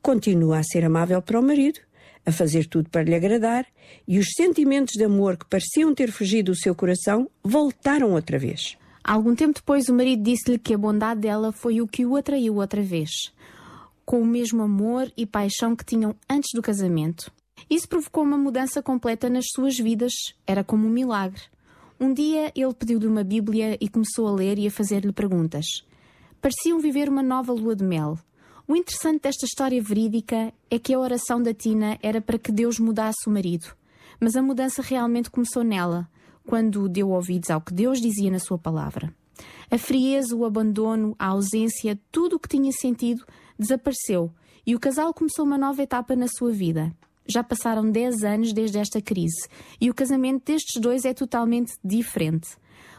Continua 0.00 0.58
a 0.58 0.62
ser 0.62 0.84
amável 0.84 1.20
para 1.20 1.38
o 1.38 1.42
marido, 1.42 1.80
a 2.26 2.32
fazer 2.32 2.66
tudo 2.66 2.88
para 2.90 3.02
lhe 3.02 3.14
agradar, 3.14 3.66
e 4.06 4.18
os 4.18 4.32
sentimentos 4.36 4.94
de 4.94 5.04
amor 5.04 5.36
que 5.36 5.48
pareciam 5.48 5.94
ter 5.94 6.10
fugido 6.10 6.52
do 6.52 6.58
seu 6.58 6.74
coração 6.74 7.30
voltaram 7.42 8.12
outra 8.12 8.38
vez. 8.38 8.76
Algum 9.02 9.34
tempo 9.34 9.54
depois, 9.54 9.88
o 9.88 9.94
marido 9.94 10.22
disse-lhe 10.22 10.58
que 10.58 10.72
a 10.72 10.78
bondade 10.78 11.20
dela 11.20 11.52
foi 11.52 11.80
o 11.80 11.86
que 11.86 12.06
o 12.06 12.16
atraiu 12.16 12.56
outra 12.56 12.82
vez, 12.82 13.10
com 14.04 14.20
o 14.20 14.26
mesmo 14.26 14.62
amor 14.62 15.12
e 15.16 15.26
paixão 15.26 15.76
que 15.76 15.84
tinham 15.84 16.16
antes 16.28 16.50
do 16.54 16.62
casamento. 16.62 17.30
Isso 17.68 17.88
provocou 17.88 18.22
uma 18.24 18.38
mudança 18.38 18.82
completa 18.82 19.28
nas 19.28 19.44
suas 19.54 19.78
vidas, 19.78 20.12
era 20.46 20.64
como 20.64 20.86
um 20.86 20.90
milagre. 20.90 21.42
Um 22.00 22.12
dia 22.12 22.52
ele 22.54 22.74
pediu-lhe 22.74 23.06
uma 23.06 23.22
Bíblia 23.22 23.76
e 23.80 23.88
começou 23.88 24.26
a 24.26 24.32
ler 24.32 24.58
e 24.58 24.66
a 24.66 24.70
fazer-lhe 24.70 25.12
perguntas. 25.12 25.66
Pareciam 26.40 26.78
viver 26.78 27.08
uma 27.08 27.22
nova 27.22 27.52
lua 27.52 27.76
de 27.76 27.84
mel. 27.84 28.18
O 28.66 28.74
interessante 28.74 29.20
desta 29.20 29.44
história 29.44 29.82
verídica 29.82 30.50
é 30.70 30.78
que 30.78 30.94
a 30.94 30.98
oração 30.98 31.42
da 31.42 31.52
Tina 31.52 31.98
era 32.02 32.22
para 32.22 32.38
que 32.38 32.50
Deus 32.50 32.78
mudasse 32.78 33.28
o 33.28 33.30
marido. 33.30 33.66
Mas 34.18 34.36
a 34.36 34.42
mudança 34.42 34.80
realmente 34.80 35.30
começou 35.30 35.62
nela, 35.62 36.08
quando 36.46 36.88
deu 36.88 37.10
ouvidos 37.10 37.50
ao 37.50 37.60
que 37.60 37.74
Deus 37.74 38.00
dizia 38.00 38.30
na 38.30 38.38
sua 38.38 38.56
palavra. 38.56 39.14
A 39.70 39.76
frieza, 39.76 40.34
o 40.34 40.46
abandono, 40.46 41.14
a 41.18 41.26
ausência, 41.26 42.00
tudo 42.10 42.36
o 42.36 42.40
que 42.40 42.48
tinha 42.48 42.72
sentido 42.72 43.26
desapareceu 43.58 44.32
e 44.66 44.74
o 44.74 44.80
casal 44.80 45.12
começou 45.12 45.44
uma 45.44 45.58
nova 45.58 45.82
etapa 45.82 46.16
na 46.16 46.26
sua 46.26 46.50
vida. 46.50 46.90
Já 47.26 47.44
passaram 47.44 47.90
10 47.90 48.24
anos 48.24 48.54
desde 48.54 48.78
esta 48.78 49.00
crise 49.00 49.46
e 49.78 49.90
o 49.90 49.94
casamento 49.94 50.42
destes 50.42 50.80
dois 50.80 51.04
é 51.04 51.12
totalmente 51.12 51.74
diferente. 51.84 52.56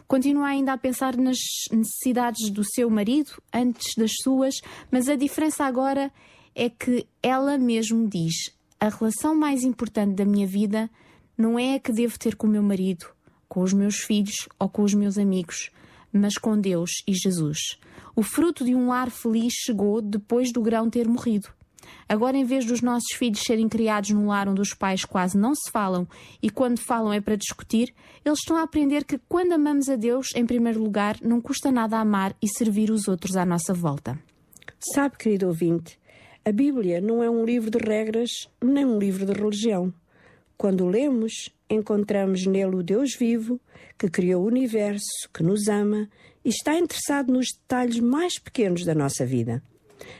Continua 0.07 0.48
ainda 0.48 0.73
a 0.73 0.77
pensar 0.77 1.18
nas 1.18 1.38
necessidades 1.72 2.52
do 2.52 2.64
seu 2.64 2.90
marido 2.90 3.32
antes 3.52 3.95
das 3.98 4.11
suas, 4.22 4.56
mas 4.91 5.10
a 5.10 5.15
diferença 5.15 5.65
agora 5.65 6.11
é 6.53 6.69
que 6.69 7.07
ela 7.23 7.57
mesmo 7.57 8.07
diz: 8.07 8.56
a 8.80 8.90
relação 8.90 9.36
mais 9.36 9.64
importante 9.64 10.15
da 10.15 10.26
minha 10.26 10.45
vida 10.45 10.90
não 11.38 11.57
é 11.57 11.76
a 11.76 11.80
que 11.80 11.91
devo 11.91 12.19
ter 12.19 12.36
com 12.36 12.45
o 12.45 12.49
meu 12.49 12.61
marido, 12.61 13.07
com 13.49 13.61
os 13.61 13.73
meus 13.73 13.98
filhos 13.98 14.48
ou 14.60 14.69
com 14.69 14.84
os 14.84 14.94
meus 14.94 15.18
amigos, 15.18 15.72
mas 16.14 16.38
com 16.38 16.60
Deus 16.60 16.91
e 17.07 17.14
Jesus. 17.14 17.80
O 18.15 18.22
fruto 18.22 18.64
de 18.64 18.76
um 18.76 18.88
lar 18.88 19.10
feliz 19.10 19.53
chegou 19.53 20.02
depois 20.02 20.53
do 20.53 20.61
grão 20.61 20.90
ter 20.90 21.07
morrido. 21.07 21.49
Agora, 22.07 22.38
em 22.38 22.44
vez 22.44 22.66
dos 22.66 22.82
nossos 22.82 23.16
filhos 23.16 23.41
serem 23.41 23.68
criados 23.68 24.12
num 24.12 24.28
lar 24.28 24.48
onde 24.48 24.62
os 24.62 24.74
pais 24.74 25.06
quase 25.06 25.38
não 25.38 25.53
se 25.56 25.72
falam 25.72 26.07
e 26.41 26.49
quando 26.49 26.80
falam 26.80 27.14
é 27.14 27.22
para 27.22 27.36
discutir, 27.36 27.94
eles 28.24 28.40
estão 28.40 28.57
a 28.57 28.64
aprender 28.64 29.03
que 29.03 29.20
quando 29.30 29.53
amamos 29.53 29.90
a 29.90 29.95
Deus, 29.95 30.28
em 30.36 30.45
primeiro 30.45 30.82
lugar, 30.82 31.18
não 31.22 31.41
custa 31.41 31.72
nada 31.72 31.98
amar 31.98 32.36
e 32.41 32.48
servir 32.48 32.91
os 32.91 33.07
outros 33.07 33.36
à 33.36 33.45
nossa 33.45 33.74
volta. 33.74 34.20
Sabe, 34.94 35.18
querido 35.18 35.48
ouvinte, 35.48 35.99
a 36.44 36.52
Bíblia 36.52 37.02
não 37.02 37.24
é 37.24 37.30
um 37.30 37.44
livro 37.44 37.72
de 37.72 37.78
regras 37.78 38.30
nem 38.64 38.86
um 38.86 38.99
livro 38.99 39.26
de 39.26 39.34
religião. 39.34 39.94
Quando 40.57 40.86
lemos, 40.86 41.49
encontramos 41.70 42.45
nele 42.45 42.76
o 42.76 42.84
Deus 42.84 43.16
vivo, 43.16 43.60
que 43.98 44.10
criou 44.10 44.44
o 44.44 44.48
universo, 44.48 45.30
que 45.34 45.44
nos 45.44 45.68
ama 45.68 46.07
e 46.44 46.49
está 46.49 46.78
interessado 46.78 47.34
nos 47.34 47.48
detalhes 47.48 47.99
mais 47.99 48.38
pequenos 48.40 48.86
da 48.86 48.94
nossa 48.94 49.26
vida. 49.26 49.62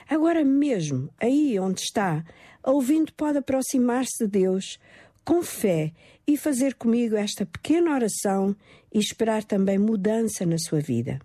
Agora 0.10 0.44
mesmo, 0.44 1.10
aí 1.20 1.60
onde 1.60 1.82
está, 1.82 2.24
ouvindo, 2.64 3.14
pode 3.14 3.38
aproximar-se 3.38 4.26
de 4.26 4.40
Deus 4.40 4.80
com 5.24 5.41
fé 5.41 5.91
e 6.28 6.38
fazer 6.38 6.76
comigo 6.76 7.16
esta 7.16 7.45
pequena 7.45 7.94
oração 7.94 8.56
e 8.94 8.99
esperar 8.99 9.44
também 9.44 9.78
mudança 9.78 10.45
na 10.45 10.57
sua 10.57 10.80
vida. 10.80 11.20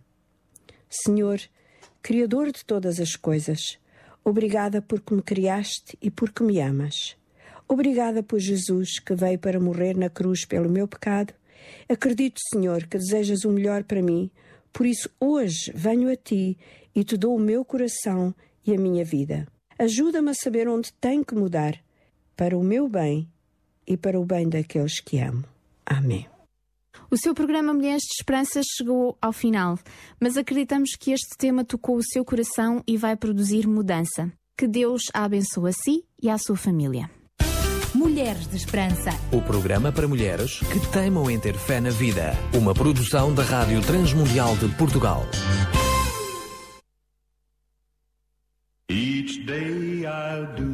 Senhor, 0.88 1.40
Criador 2.02 2.50
de 2.50 2.64
todas 2.64 2.98
as 2.98 3.14
coisas, 3.14 3.78
obrigada 4.24 4.80
porque 4.80 5.14
me 5.14 5.22
criaste 5.22 5.98
e 6.00 6.10
porque 6.10 6.42
me 6.42 6.58
amas. 6.58 7.14
Obrigada 7.68 8.22
por 8.22 8.40
Jesus 8.40 8.98
que 8.98 9.14
veio 9.14 9.38
para 9.38 9.60
morrer 9.60 9.94
na 9.94 10.08
cruz 10.08 10.46
pelo 10.46 10.70
meu 10.70 10.88
pecado. 10.88 11.34
Acredito, 11.86 12.40
Senhor, 12.50 12.86
que 12.86 12.96
desejas 12.96 13.44
o 13.44 13.50
melhor 13.50 13.84
para 13.84 14.00
mim, 14.00 14.30
por 14.72 14.86
isso 14.86 15.10
hoje 15.20 15.70
venho 15.74 16.10
a 16.10 16.16
ti 16.16 16.56
e 16.94 17.04
te 17.04 17.18
dou 17.18 17.36
o 17.36 17.40
meu 17.40 17.66
coração 17.66 18.34
e 18.66 18.74
a 18.74 18.78
minha 18.78 19.04
vida. 19.04 19.46
Ajuda-me 19.78 20.30
a 20.30 20.34
saber 20.34 20.68
onde 20.68 20.92
tenho 21.00 21.24
que 21.24 21.34
mudar 21.34 21.78
para 22.36 22.56
o 22.56 22.62
meu 22.62 22.88
bem 22.88 23.28
e 23.86 23.96
para 23.96 24.18
o 24.20 24.24
bem 24.24 24.48
daqueles 24.48 25.00
que 25.00 25.18
amo. 25.18 25.44
Amém. 25.86 26.26
O 27.10 27.16
seu 27.16 27.34
programa 27.34 27.74
Mulheres 27.74 28.02
de 28.02 28.14
Esperança 28.20 28.60
chegou 28.76 29.16
ao 29.20 29.32
final, 29.32 29.78
mas 30.20 30.36
acreditamos 30.36 30.90
que 30.98 31.12
este 31.12 31.36
tema 31.36 31.64
tocou 31.64 31.96
o 31.96 32.04
seu 32.04 32.24
coração 32.24 32.82
e 32.86 32.96
vai 32.96 33.16
produzir 33.16 33.66
mudança. 33.66 34.32
Que 34.56 34.68
Deus 34.68 35.02
a 35.12 35.24
abençoe 35.24 35.70
a 35.70 35.72
si 35.72 36.04
e 36.22 36.28
à 36.28 36.38
sua 36.38 36.56
família. 36.56 37.10
Mulheres 37.94 38.46
de 38.46 38.56
Esperança. 38.56 39.10
O 39.32 39.42
programa 39.42 39.90
para 39.90 40.06
mulheres 40.06 40.60
que 40.60 40.78
teimam 40.92 41.28
em 41.28 41.40
ter 41.40 41.56
fé 41.56 41.80
na 41.80 41.90
vida. 41.90 42.32
Uma 42.54 42.72
produção 42.72 43.34
da 43.34 43.42
Rádio 43.42 43.80
Transmundial 43.80 44.56
de 44.56 44.68
Portugal. 44.76 45.26
I'll 50.20 50.44
do. 50.54 50.69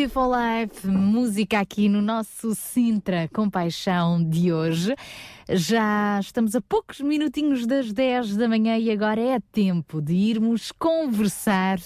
Beautiful 0.00 0.30
Life, 0.32 0.88
música 0.88 1.60
aqui 1.60 1.86
no 1.86 2.00
nosso 2.00 2.54
Sintra 2.54 3.28
Compaixão 3.34 4.24
de 4.24 4.50
hoje. 4.50 4.94
Já 5.46 6.18
estamos 6.18 6.56
a 6.56 6.60
poucos 6.62 7.02
minutinhos 7.02 7.66
das 7.66 7.92
10 7.92 8.34
da 8.38 8.48
manhã 8.48 8.78
e 8.78 8.90
agora 8.90 9.20
é 9.20 9.38
tempo 9.52 10.00
de 10.00 10.14
irmos 10.14 10.72
conversar 10.72 11.78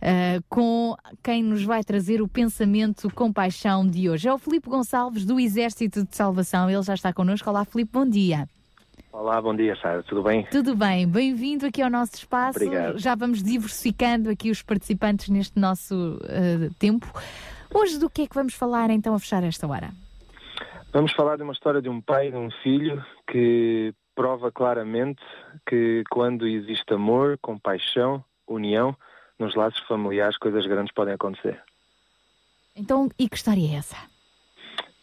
ah, 0.00 0.40
com 0.48 0.94
quem 1.20 1.42
nos 1.42 1.64
vai 1.64 1.82
trazer 1.82 2.22
o 2.22 2.28
pensamento 2.28 3.12
compaixão 3.12 3.84
de 3.84 4.08
hoje. 4.08 4.28
É 4.28 4.32
o 4.32 4.38
Filipe 4.38 4.70
Gonçalves 4.70 5.24
do 5.24 5.40
Exército 5.40 6.04
de 6.04 6.14
Salvação. 6.14 6.70
Ele 6.70 6.82
já 6.82 6.94
está 6.94 7.12
connosco. 7.12 7.50
Olá, 7.50 7.64
Filipe, 7.64 7.90
bom 7.92 8.08
dia. 8.08 8.48
Olá, 9.18 9.42
bom 9.42 9.52
dia, 9.52 9.74
Sara. 9.74 10.00
Tudo 10.04 10.22
bem? 10.22 10.44
Tudo 10.44 10.76
bem, 10.76 11.04
bem-vindo 11.04 11.66
aqui 11.66 11.82
ao 11.82 11.90
nosso 11.90 12.14
espaço. 12.14 12.56
Obrigado. 12.56 13.00
Já 13.00 13.16
vamos 13.16 13.42
diversificando 13.42 14.30
aqui 14.30 14.48
os 14.48 14.62
participantes 14.62 15.28
neste 15.28 15.58
nosso 15.58 16.20
ah, 16.22 16.72
tempo. 16.78 17.04
Hoje 17.74 17.98
do 17.98 18.08
que 18.08 18.22
é 18.22 18.26
que 18.28 18.34
vamos 18.36 18.54
falar 18.54 18.90
então 18.90 19.12
a 19.12 19.18
fechar 19.18 19.42
esta 19.42 19.66
hora? 19.66 19.90
Vamos 20.92 21.12
falar 21.14 21.36
de 21.36 21.42
uma 21.42 21.52
história 21.52 21.82
de 21.82 21.88
um 21.88 22.00
pai 22.00 22.28
e 22.28 22.30
de 22.30 22.36
um 22.36 22.48
filho 22.62 23.04
que 23.28 23.92
prova 24.14 24.52
claramente 24.52 25.20
que 25.68 26.04
quando 26.10 26.46
existe 26.46 26.94
amor, 26.94 27.36
compaixão, 27.42 28.24
união, 28.46 28.96
nos 29.36 29.56
laços 29.56 29.80
familiares 29.88 30.38
coisas 30.38 30.64
grandes 30.64 30.94
podem 30.94 31.14
acontecer. 31.14 31.60
Então, 32.76 33.08
e 33.18 33.28
que 33.28 33.34
história 33.34 33.66
é 33.68 33.78
essa? 33.78 33.96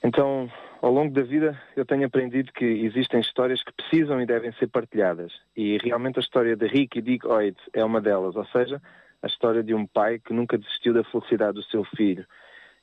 Então, 0.02 0.50
ao 0.86 0.92
longo 0.92 1.12
da 1.12 1.24
vida, 1.24 1.60
eu 1.76 1.84
tenho 1.84 2.06
aprendido 2.06 2.54
que 2.54 2.64
existem 2.64 3.20
histórias 3.20 3.64
que 3.64 3.74
precisam 3.74 4.22
e 4.22 4.26
devem 4.28 4.52
ser 4.52 4.68
partilhadas. 4.68 5.34
E 5.58 5.80
realmente 5.80 6.20
a 6.20 6.22
história 6.22 6.56
de 6.56 6.68
Rick 6.68 7.00
e 7.00 7.02
Dick 7.02 7.26
Hoyt 7.26 7.60
é 7.74 7.84
uma 7.84 8.00
delas, 8.00 8.36
ou 8.36 8.46
seja, 8.46 8.80
a 9.20 9.26
história 9.26 9.64
de 9.64 9.74
um 9.74 9.88
pai 9.88 10.20
que 10.20 10.32
nunca 10.32 10.60
desistiu 10.60 10.94
da 10.94 11.04
felicidade 11.06 11.54
do 11.54 11.64
seu 11.64 11.84
filho. 11.84 12.24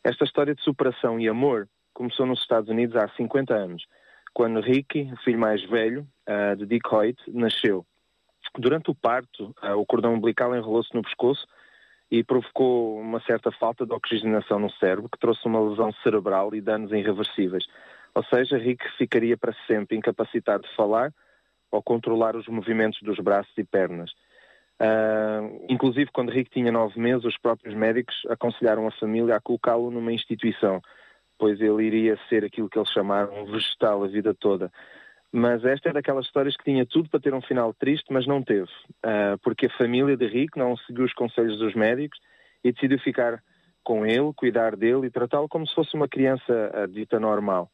Esta 0.02 0.24
história 0.24 0.52
de 0.52 0.60
superação 0.62 1.20
e 1.20 1.28
amor 1.28 1.68
começou 1.94 2.26
nos 2.26 2.40
Estados 2.40 2.68
Unidos 2.68 2.96
há 2.96 3.08
50 3.10 3.54
anos, 3.54 3.86
quando 4.34 4.60
Ricky, 4.60 5.08
o 5.12 5.16
filho 5.18 5.38
mais 5.38 5.62
velho 5.62 6.04
ah, 6.26 6.56
de 6.56 6.66
Dick 6.66 6.92
Hoyt, 6.92 7.22
nasceu. 7.28 7.86
Durante 8.58 8.90
o 8.90 8.96
parto, 8.96 9.54
ah, 9.62 9.76
o 9.76 9.86
cordão 9.86 10.14
umbilical 10.14 10.56
enrolou-se 10.56 10.92
no 10.92 11.02
pescoço 11.02 11.46
e 12.10 12.24
provocou 12.24 13.00
uma 13.00 13.20
certa 13.20 13.52
falta 13.52 13.86
de 13.86 13.92
oxigenação 13.94 14.58
no 14.58 14.70
cérebro, 14.72 15.08
que 15.08 15.18
trouxe 15.18 15.46
uma 15.46 15.60
lesão 15.60 15.90
cerebral 16.02 16.52
e 16.52 16.60
danos 16.60 16.90
irreversíveis. 16.90 17.64
Ou 18.14 18.24
seja, 18.24 18.58
Rick 18.58 18.84
ficaria 18.98 19.36
para 19.36 19.54
sempre 19.66 19.96
incapacitado 19.96 20.64
de 20.64 20.74
falar 20.76 21.12
ou 21.70 21.82
controlar 21.82 22.36
os 22.36 22.46
movimentos 22.46 23.00
dos 23.02 23.18
braços 23.18 23.52
e 23.56 23.64
pernas. 23.64 24.10
Ah, 24.78 25.40
inclusive, 25.68 26.10
quando 26.12 26.32
Rick 26.32 26.50
tinha 26.50 26.72
nove 26.72 27.00
meses, 27.00 27.24
os 27.24 27.38
próprios 27.38 27.74
médicos 27.74 28.14
aconselharam 28.28 28.86
a 28.86 28.90
família 28.90 29.36
a 29.36 29.40
colocá-lo 29.40 29.90
numa 29.90 30.12
instituição, 30.12 30.82
pois 31.38 31.60
ele 31.60 31.84
iria 31.84 32.18
ser 32.28 32.44
aquilo 32.44 32.68
que 32.68 32.78
eles 32.78 32.90
chamaram 32.90 33.42
um 33.42 33.46
vegetal 33.46 34.04
a 34.04 34.08
vida 34.08 34.34
toda. 34.34 34.70
Mas 35.30 35.64
esta 35.64 35.88
é 35.88 35.92
daquelas 35.92 36.26
histórias 36.26 36.56
que 36.56 36.64
tinha 36.64 36.84
tudo 36.84 37.08
para 37.08 37.20
ter 37.20 37.32
um 37.32 37.40
final 37.40 37.72
triste, 37.72 38.12
mas 38.12 38.26
não 38.26 38.42
teve, 38.42 38.68
Ah, 39.02 39.38
porque 39.42 39.66
a 39.66 39.78
família 39.78 40.16
de 40.16 40.26
Rick 40.26 40.58
não 40.58 40.76
seguiu 40.76 41.04
os 41.04 41.14
conselhos 41.14 41.58
dos 41.58 41.74
médicos 41.74 42.18
e 42.62 42.70
decidiu 42.70 42.98
ficar 42.98 43.42
com 43.84 44.04
ele, 44.04 44.32
cuidar 44.36 44.76
dele 44.76 45.06
e 45.06 45.10
tratá-lo 45.10 45.48
como 45.48 45.66
se 45.66 45.74
fosse 45.74 45.94
uma 45.94 46.06
criança 46.06 46.88
dita 46.90 47.18
normal. 47.18 47.70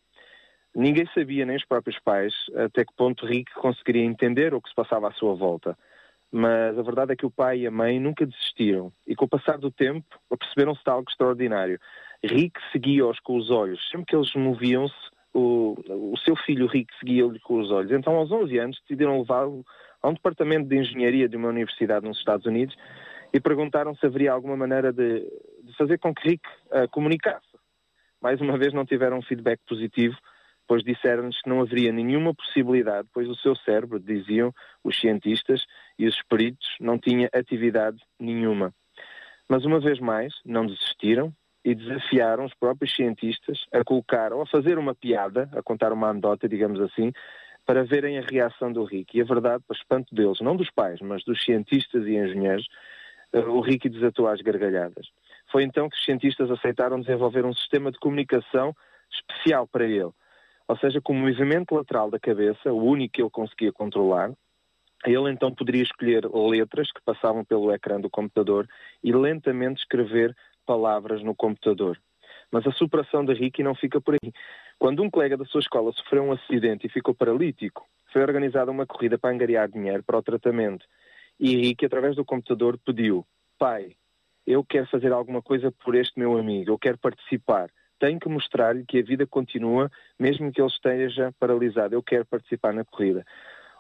Ninguém 0.79 1.11
sabia, 1.13 1.45
nem 1.45 1.57
os 1.57 1.65
próprios 1.65 1.99
pais, 1.99 2.33
até 2.55 2.85
que 2.85 2.95
ponto 2.95 3.27
Rick 3.27 3.53
conseguiria 3.55 4.05
entender 4.05 4.55
o 4.55 4.63
que 4.63 4.69
se 4.69 4.75
passava 4.77 5.09
à 5.09 5.13
sua 5.13 5.35
volta. 5.35 5.77
Mas 6.31 6.79
a 6.79 6.83
verdade 6.83 7.13
é 7.13 7.17
que 7.17 7.27
o 7.27 7.31
pai 7.33 7.59
e 7.59 7.67
a 7.67 7.71
mãe 7.71 7.99
nunca 7.99 8.25
desistiram 8.25 8.93
e 9.05 9.17
com 9.17 9.25
o 9.25 9.29
passar 9.29 9.59
do 9.59 9.73
tempo 9.73 10.07
aperceberam-se 10.31 10.85
de 10.85 10.89
algo 10.89 11.11
extraordinário. 11.11 11.81
Rick 12.23 12.61
seguia-os 12.71 13.19
com 13.19 13.37
os 13.37 13.51
olhos. 13.51 13.81
Sempre 13.91 14.07
que 14.07 14.15
eles 14.15 14.33
moviam-se, 14.37 14.95
o, 15.35 15.75
o 16.13 16.17
seu 16.19 16.37
filho 16.37 16.69
Rick 16.69 16.95
seguia-lhe 17.01 17.41
com 17.41 17.59
os 17.59 17.73
olhos. 17.73 17.91
Então, 17.91 18.15
aos 18.15 18.31
11 18.31 18.59
anos, 18.59 18.81
decidiram 18.83 19.19
levá-lo 19.19 19.67
a 20.01 20.09
um 20.09 20.15
departamento 20.15 20.69
de 20.69 20.77
engenharia 20.77 21.29
de 21.29 21.37
uma 21.37 21.49
universidade 21.49 22.07
nos 22.07 22.19
Estados 22.19 22.47
Unidos 22.47 22.77
e 23.33 23.41
perguntaram 23.41 23.97
se 23.97 24.07
haveria 24.07 24.31
alguma 24.31 24.57
maneira 24.57 24.93
de, 24.93 25.21
de 25.65 25.77
fazer 25.77 25.99
com 25.99 26.15
que 26.15 26.29
Rick 26.29 26.49
ah, 26.71 26.87
comunicasse. 26.87 27.49
Mais 28.23 28.41
uma 28.41 28.57
vez 28.57 28.73
não 28.73 28.87
tiveram 28.87 29.19
um 29.19 29.23
feedback 29.23 29.59
positivo, 29.69 30.17
pois 30.69 30.85
disseram-nos 30.85 31.41
que 31.41 31.49
não 31.49 31.63
haveria 31.63 31.91
nenhuma 31.91 32.35
possibilidade, 32.35 33.09
pois 33.13 33.27
o 33.27 33.35
seu 33.35 33.57
cérebro, 33.57 33.99
diziam 33.99 34.53
os 34.85 35.01
cientistas 35.01 35.65
e 35.99 36.07
os 36.07 36.23
peritos, 36.29 36.77
não 36.79 36.99
tinha 36.99 37.29
atividade 37.33 37.97
nenhuma. 38.21 38.73
Mas 39.49 39.65
uma 39.65 39.81
vez 39.81 39.99
mais, 39.99 40.35
não 40.45 40.67
desistiram 40.67 41.33
e 41.65 41.75
desafiaram 41.75 42.45
os 42.45 42.55
próprios 42.55 42.95
cientistas 42.95 43.65
a 43.73 43.83
colocar 43.83 44.33
ou 44.33 44.43
a 44.43 44.47
fazer 44.47 44.79
uma 44.79 44.95
piada, 44.95 45.49
a 45.53 45.63
contar 45.63 45.91
uma 45.91 46.11
anedota, 46.11 46.47
digamos 46.47 46.81
assim, 46.83 47.13
para 47.65 47.85
verem 47.85 48.19
a 48.19 48.23
reação 48.23 48.71
do 48.71 48.85
Rick. 48.85 49.17
E 49.17 49.23
a 49.23 49.25
verdade, 49.25 49.65
para 49.67 49.77
espanto 49.77 50.15
deles, 50.15 50.41
não 50.41 50.55
dos 50.55 50.71
pais, 50.71 51.01
mas 51.01 51.25
dos 51.25 51.43
cientistas 51.43 52.07
e 52.07 52.17
engenheiros, 52.17 52.69
eh, 53.33 53.41
o 53.41 53.61
Rick 53.61 53.89
desatou 53.89 54.29
às 54.29 54.41
gargalhadas. 54.43 55.09
Foi 55.51 55.63
então 55.63 55.89
que 55.89 55.97
os 55.97 56.05
cientistas 56.05 56.51
aceitaram 56.51 57.01
desenvolver 57.01 57.45
um 57.47 57.55
sistema 57.55 57.91
de 57.91 57.99
comunicação 57.99 58.75
especial 59.11 59.67
para 59.67 59.85
ele. 59.85 60.11
Ou 60.69 60.77
seja, 60.77 61.01
com 61.01 61.15
o 61.15 61.17
movimento 61.17 61.75
lateral 61.75 62.11
da 62.11 62.21
cabeça, 62.21 62.71
o 62.71 62.85
único 62.85 63.15
que 63.15 63.23
ele 63.23 63.31
conseguia 63.31 63.73
controlar, 63.73 64.31
ele 65.05 65.31
então 65.31 65.55
poderia 65.55 65.83
escolher 65.83 66.29
letras 66.31 66.93
que 66.93 67.01
passavam 67.03 67.45
pelo 67.45 67.73
ecrã 67.73 67.99
do 67.99 68.11
computador 68.11 68.69
e 69.03 69.13
lentamente 69.13 69.81
escrever 69.81 70.37
palavras 70.67 71.23
no 71.23 71.35
computador. 71.35 71.99
Mas 72.51 72.67
a 72.67 72.73
superação 72.73 73.25
de 73.25 73.33
Ricky 73.33 73.63
não 73.63 73.75
fica 73.75 74.01
por 74.01 74.15
aí. 74.15 74.33
Quando 74.79 75.03
um 75.03 75.11
colega 75.11 75.37
da 75.37 75.45
sua 75.45 75.61
escola 75.61 75.93
sofreu 75.93 76.25
um 76.25 76.33
acidente 76.33 76.87
e 76.87 76.91
ficou 76.91 77.15
paralítico, 77.15 77.87
foi 78.13 78.23
organizada 78.23 78.71
uma 78.71 78.87
corrida 78.87 79.19
para 79.19 79.35
angariar 79.35 79.69
dinheiro 79.69 80.03
para 80.03 80.19
o 80.19 80.23
tratamento. 80.23 80.85
E 81.39 81.57
Ricky, 81.57 81.87
através 81.87 82.17
do 82.17 82.25
computador, 82.25 82.79
pediu: 82.79 83.27
Pai, 83.59 83.97
eu 84.47 84.65
quero 84.65 84.87
fazer 84.87 85.13
alguma 85.13 85.43
coisa 85.43 85.71
por 85.71 85.95
este 85.95 86.19
meu 86.19 86.37
amigo, 86.39 86.71
eu 86.71 86.79
quero 86.79 86.99
participar. 86.99 87.71
Tenho 87.99 88.19
que 88.21 88.29
mostrar-lhe 88.29 88.85
que 88.85 88.99
a 88.99 89.03
vida 89.03 89.27
continua, 89.27 89.91
mesmo 90.19 90.53
que 90.53 90.61
ele 90.61 90.69
esteja 90.69 91.33
paralisado. 91.39 91.95
Eu 91.95 92.03
quero 92.03 92.25
participar 92.25 92.73
na 92.73 92.85
corrida. 92.85 93.25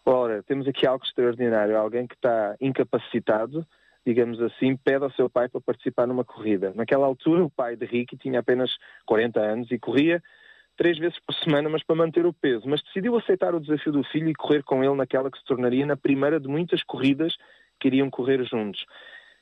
Ora, 0.04 0.42
temos 0.42 0.66
aqui 0.66 0.86
algo 0.86 1.04
extraordinário. 1.04 1.76
Alguém 1.76 2.06
que 2.06 2.14
está 2.14 2.56
incapacitado, 2.60 3.66
digamos 4.06 4.40
assim, 4.40 4.76
pede 4.76 5.04
ao 5.04 5.10
seu 5.12 5.28
pai 5.28 5.48
para 5.48 5.60
participar 5.60 6.06
numa 6.06 6.24
corrida. 6.24 6.72
Naquela 6.74 7.06
altura, 7.06 7.44
o 7.44 7.50
pai 7.50 7.76
de 7.76 7.84
Ricky 7.84 8.16
tinha 8.16 8.40
apenas 8.40 8.70
40 9.06 9.38
anos 9.38 9.70
e 9.70 9.78
corria 9.78 10.22
três 10.78 10.96
vezes 10.96 11.18
por 11.18 11.34
semana, 11.34 11.68
mas 11.68 11.82
para 11.82 11.96
manter 11.96 12.24
o 12.24 12.32
peso. 12.32 12.66
Mas 12.68 12.82
decidiu 12.82 13.16
aceitar 13.16 13.54
o 13.54 13.60
desafio 13.60 13.92
do 13.92 14.04
filho 14.04 14.30
e 14.30 14.34
correr 14.34 14.62
com 14.62 14.82
ele 14.82 14.94
naquela 14.94 15.30
que 15.30 15.38
se 15.38 15.44
tornaria 15.44 15.84
na 15.84 15.96
primeira 15.96 16.40
de 16.40 16.48
muitas 16.48 16.82
corridas 16.84 17.36
que 17.78 17.88
iriam 17.88 18.08
correr 18.08 18.42
juntos. 18.44 18.86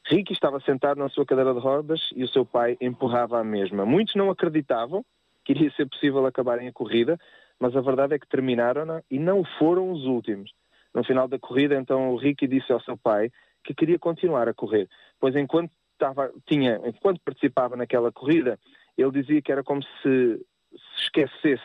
Ricky 0.09 0.33
estava 0.33 0.61
sentado 0.61 0.99
na 0.99 1.09
sua 1.09 1.27
cadeira 1.27 1.53
de 1.53 1.59
rodas 1.59 2.11
e 2.15 2.23
o 2.23 2.29
seu 2.29 2.47
pai 2.47 2.77
empurrava 2.81 3.41
a 3.41 3.45
mesma. 3.45 3.85
Muitos 3.85 4.15
não 4.15 4.31
acreditavam 4.31 5.05
que 5.45 5.53
iria 5.53 5.71
ser 5.73 5.89
possível 5.89 6.25
acabarem 6.27 6.69
a 6.69 6.73
corrida, 6.73 7.19
mas 7.59 7.77
a 7.77 7.81
verdade 7.81 8.15
é 8.15 8.19
que 8.19 8.29
terminaram 8.29 9.03
e 9.11 9.19
não 9.19 9.45
foram 9.59 9.91
os 9.91 10.05
últimos. 10.05 10.53
No 10.95 11.03
final 11.05 11.27
da 11.27 11.39
corrida, 11.39 11.75
então, 11.75 12.11
o 12.11 12.17
Ricky 12.17 12.47
disse 12.47 12.73
ao 12.73 12.81
seu 12.81 12.97
pai 12.97 13.31
que 13.65 13.75
queria 13.75 13.99
continuar 13.99 14.49
a 14.49 14.55
correr, 14.55 14.89
pois 15.19 15.35
enquanto, 15.35 15.73
estava, 15.93 16.33
tinha, 16.47 16.81
enquanto 16.85 17.21
participava 17.25 17.77
naquela 17.77 18.13
corrida, 18.13 18.59
ele 18.97 19.11
dizia 19.11 19.43
que 19.43 19.51
era 19.51 19.65
como 19.65 19.83
se 19.83 20.41
se 20.77 21.03
esquecesse 21.03 21.63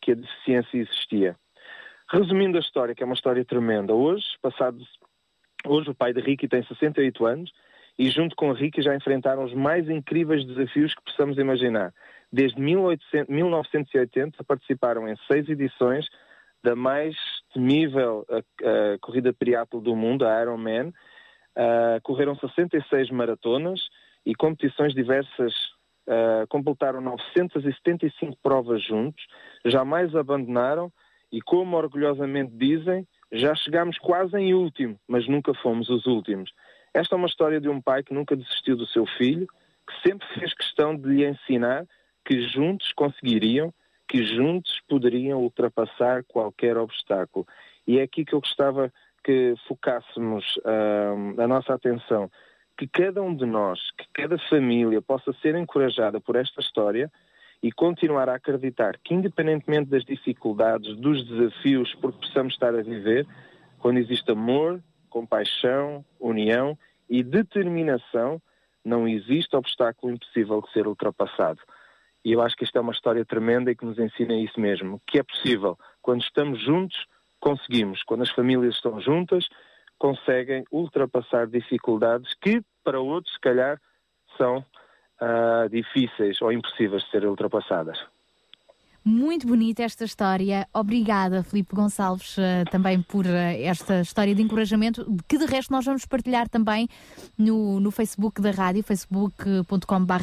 que 0.00 0.12
a 0.12 0.14
deficiência 0.14 0.78
existia. 0.78 1.36
Resumindo 2.08 2.56
a 2.56 2.60
história, 2.60 2.94
que 2.94 3.02
é 3.02 3.06
uma 3.06 3.14
história 3.14 3.44
tremenda, 3.44 3.94
hoje, 3.94 4.24
passados, 4.42 4.86
hoje 5.66 5.90
o 5.90 5.94
pai 5.94 6.12
de 6.12 6.20
Ricky 6.20 6.48
tem 6.48 6.62
68 6.62 7.26
anos 7.26 7.52
e 8.00 8.08
junto 8.08 8.34
com 8.34 8.50
Ricky 8.50 8.80
já 8.80 8.96
enfrentaram 8.96 9.44
os 9.44 9.52
mais 9.52 9.86
incríveis 9.90 10.42
desafios 10.46 10.94
que 10.94 11.02
possamos 11.02 11.36
imaginar. 11.36 11.92
Desde 12.32 12.58
1800, 12.58 13.28
1980 13.28 14.42
participaram 14.42 15.06
em 15.06 15.14
seis 15.30 15.46
edições 15.50 16.06
da 16.64 16.74
mais 16.74 17.14
temível 17.52 18.24
a, 18.30 18.38
a 18.38 18.98
corrida 19.00 19.34
triatlo 19.34 19.82
do 19.82 19.94
mundo, 19.94 20.26
a 20.26 20.40
Ironman. 20.40 20.94
Uh, 21.54 22.00
correram 22.02 22.34
66 22.36 23.10
maratonas 23.10 23.82
e 24.24 24.34
competições 24.34 24.94
diversas 24.94 25.52
Uh, 26.08 26.44
completaram 26.48 27.00
975 27.00 28.36
provas 28.42 28.82
juntos, 28.82 29.22
jamais 29.64 30.12
abandonaram 30.16 30.90
e, 31.30 31.40
como 31.40 31.76
orgulhosamente 31.76 32.50
dizem, 32.56 33.06
já 33.30 33.54
chegámos 33.54 33.96
quase 33.98 34.36
em 34.36 34.52
último, 34.52 34.98
mas 35.06 35.28
nunca 35.28 35.54
fomos 35.54 35.88
os 35.88 36.06
últimos. 36.06 36.50
Esta 36.92 37.14
é 37.14 37.18
uma 37.18 37.26
história 37.26 37.60
de 37.60 37.68
um 37.68 37.80
pai 37.80 38.02
que 38.02 38.14
nunca 38.14 38.36
desistiu 38.36 38.76
do 38.76 38.86
seu 38.86 39.06
filho, 39.06 39.46
que 39.86 40.08
sempre 40.08 40.26
fez 40.34 40.52
questão 40.54 40.96
de 40.96 41.08
lhe 41.08 41.26
ensinar 41.26 41.86
que 42.24 42.42
juntos 42.48 42.92
conseguiriam, 42.92 43.72
que 44.08 44.24
juntos 44.24 44.80
poderiam 44.88 45.40
ultrapassar 45.40 46.24
qualquer 46.24 46.76
obstáculo. 46.76 47.46
E 47.86 47.98
é 47.98 48.02
aqui 48.02 48.24
que 48.24 48.34
eu 48.34 48.40
gostava 48.40 48.92
que 49.22 49.54
focássemos 49.68 50.56
uh, 50.58 51.40
a 51.40 51.46
nossa 51.46 51.74
atenção 51.74 52.30
que 52.76 52.86
cada 52.86 53.20
um 53.20 53.34
de 53.34 53.44
nós, 53.44 53.78
que 53.90 54.06
cada 54.14 54.38
família 54.48 55.02
possa 55.02 55.34
ser 55.42 55.54
encorajada 55.54 56.18
por 56.18 56.34
esta 56.34 56.62
história 56.62 57.12
e 57.62 57.70
continuar 57.70 58.28
a 58.30 58.36
acreditar 58.36 58.98
que, 59.04 59.12
independentemente 59.12 59.90
das 59.90 60.02
dificuldades, 60.02 60.96
dos 60.96 61.22
desafios 61.28 61.94
por 61.96 62.10
que 62.12 62.20
possamos 62.20 62.54
estar 62.54 62.74
a 62.74 62.82
viver, 62.82 63.26
quando 63.78 63.98
existe 63.98 64.30
amor, 64.30 64.82
compaixão, 65.10 66.04
união 66.18 66.78
e 67.08 67.22
determinação, 67.22 68.40
não 68.84 69.06
existe 69.06 69.54
obstáculo 69.54 70.12
impossível 70.12 70.62
de 70.62 70.72
ser 70.72 70.86
ultrapassado. 70.86 71.60
E 72.24 72.32
eu 72.32 72.40
acho 72.40 72.56
que 72.56 72.64
esta 72.64 72.78
é 72.78 72.82
uma 72.82 72.92
história 72.92 73.24
tremenda 73.24 73.70
e 73.70 73.76
que 73.76 73.84
nos 73.84 73.98
ensina 73.98 74.34
isso 74.34 74.58
mesmo, 74.58 75.00
que 75.06 75.18
é 75.18 75.22
possível. 75.22 75.78
Quando 76.00 76.22
estamos 76.22 76.62
juntos, 76.62 77.06
conseguimos. 77.40 78.02
Quando 78.04 78.22
as 78.22 78.30
famílias 78.30 78.74
estão 78.74 79.00
juntas, 79.00 79.48
conseguem 79.98 80.64
ultrapassar 80.70 81.46
dificuldades 81.46 82.32
que, 82.40 82.62
para 82.84 83.00
outros, 83.00 83.34
se 83.34 83.40
calhar, 83.40 83.80
são 84.36 84.58
uh, 84.58 85.68
difíceis 85.70 86.40
ou 86.40 86.52
impossíveis 86.52 87.02
de 87.04 87.10
serem 87.10 87.28
ultrapassadas. 87.28 87.98
Muito 89.04 89.46
bonita 89.46 89.82
esta 89.82 90.04
história. 90.04 90.68
Obrigada, 90.74 91.42
Filipe 91.42 91.74
Gonçalves, 91.74 92.36
uh, 92.36 92.70
também 92.70 93.00
por 93.00 93.24
uh, 93.24 93.28
esta 93.62 94.02
história 94.02 94.34
de 94.34 94.42
encorajamento, 94.42 95.06
que 95.26 95.38
de 95.38 95.46
resto 95.46 95.72
nós 95.72 95.84
vamos 95.84 96.04
partilhar 96.04 96.48
também 96.48 96.86
no, 97.36 97.80
no 97.80 97.90
Facebook 97.90 98.42
da 98.42 98.50
rádio, 98.50 98.82
facebook.com.br 98.82 100.14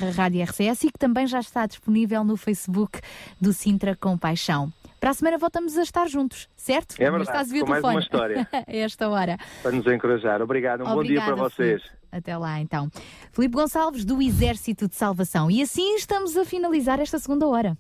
RCS 0.44 0.84
e 0.84 0.92
que 0.92 1.00
também 1.00 1.26
já 1.26 1.40
está 1.40 1.66
disponível 1.66 2.24
no 2.24 2.38
Facebook 2.38 3.00
do 3.42 3.52
Sintra 3.52 3.96
Compaixão. 3.96 4.72
Para 5.00 5.12
a 5.12 5.14
semana 5.14 5.38
voltamos 5.38 5.78
a 5.78 5.82
estar 5.82 6.08
juntos, 6.08 6.48
certo? 6.56 6.96
É 7.00 7.10
verdade, 7.10 7.24
Estás 7.24 7.62
com 7.62 7.70
mais 7.70 7.84
uma 7.84 8.00
história. 8.00 8.48
a 8.52 8.64
esta 8.68 9.10
hora. 9.10 9.38
Para 9.62 9.72
nos 9.72 9.88
encorajar. 9.88 10.42
Obrigado, 10.42 10.84
um 10.84 10.92
Obrigada, 10.92 10.96
bom 10.96 11.04
dia 11.04 11.22
para 11.22 11.36
vocês. 11.36 11.82
Filipe. 11.82 11.98
Até 12.12 12.38
lá, 12.38 12.60
então. 12.60 12.90
Filipe 13.32 13.56
Gonçalves, 13.56 14.06
do 14.06 14.22
Exército 14.22 14.88
de 14.88 14.96
Salvação. 14.96 15.52
E 15.52 15.62
assim 15.62 15.96
estamos 15.96 16.38
a 16.38 16.46
finalizar 16.46 17.00
esta 17.00 17.20
segunda 17.20 17.48
hora. 17.48 17.78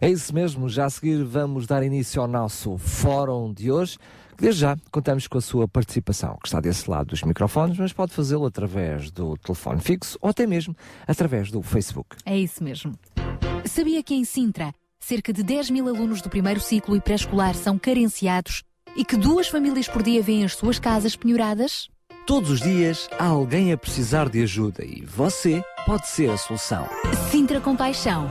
É 0.00 0.08
isso 0.08 0.34
mesmo, 0.34 0.68
já 0.68 0.86
a 0.86 0.90
seguir 0.90 1.22
vamos 1.24 1.66
dar 1.66 1.82
início 1.82 2.22
ao 2.22 2.26
nosso 2.26 2.78
fórum 2.78 3.52
de 3.52 3.70
hoje. 3.70 3.98
Desde 4.38 4.62
já, 4.62 4.76
contamos 4.90 5.28
com 5.28 5.36
a 5.36 5.40
sua 5.42 5.68
participação, 5.68 6.38
que 6.42 6.48
está 6.48 6.58
desse 6.58 6.88
lado 6.88 7.08
dos 7.08 7.22
microfones, 7.22 7.76
mas 7.76 7.92
pode 7.92 8.14
fazê-lo 8.14 8.46
através 8.46 9.10
do 9.10 9.36
telefone 9.36 9.82
fixo 9.82 10.16
ou 10.22 10.30
até 10.30 10.46
mesmo 10.46 10.74
através 11.06 11.50
do 11.50 11.60
Facebook. 11.60 12.16
É 12.24 12.38
isso 12.38 12.64
mesmo. 12.64 12.94
Sabia 13.66 14.02
que 14.02 14.14
em 14.14 14.24
Sintra, 14.24 14.72
cerca 14.98 15.34
de 15.34 15.42
10 15.42 15.68
mil 15.68 15.86
alunos 15.86 16.22
do 16.22 16.30
primeiro 16.30 16.60
ciclo 16.60 16.96
e 16.96 17.00
pré-escolar 17.00 17.54
são 17.54 17.78
carenciados 17.78 18.62
e 18.96 19.04
que 19.04 19.18
duas 19.18 19.48
famílias 19.48 19.86
por 19.86 20.02
dia 20.02 20.22
vêm 20.22 20.44
as 20.44 20.54
suas 20.54 20.78
casas 20.78 21.14
penhoradas? 21.14 21.90
Todos 22.26 22.50
os 22.50 22.60
dias 22.60 23.08
há 23.18 23.26
alguém 23.26 23.72
a 23.72 23.76
precisar 23.76 24.30
de 24.30 24.42
ajuda 24.42 24.82
e 24.84 25.04
você 25.04 25.62
pode 25.84 26.08
ser 26.08 26.30
a 26.30 26.38
solução. 26.38 26.88
Sintra 27.30 27.60
Compaixão, 27.60 28.30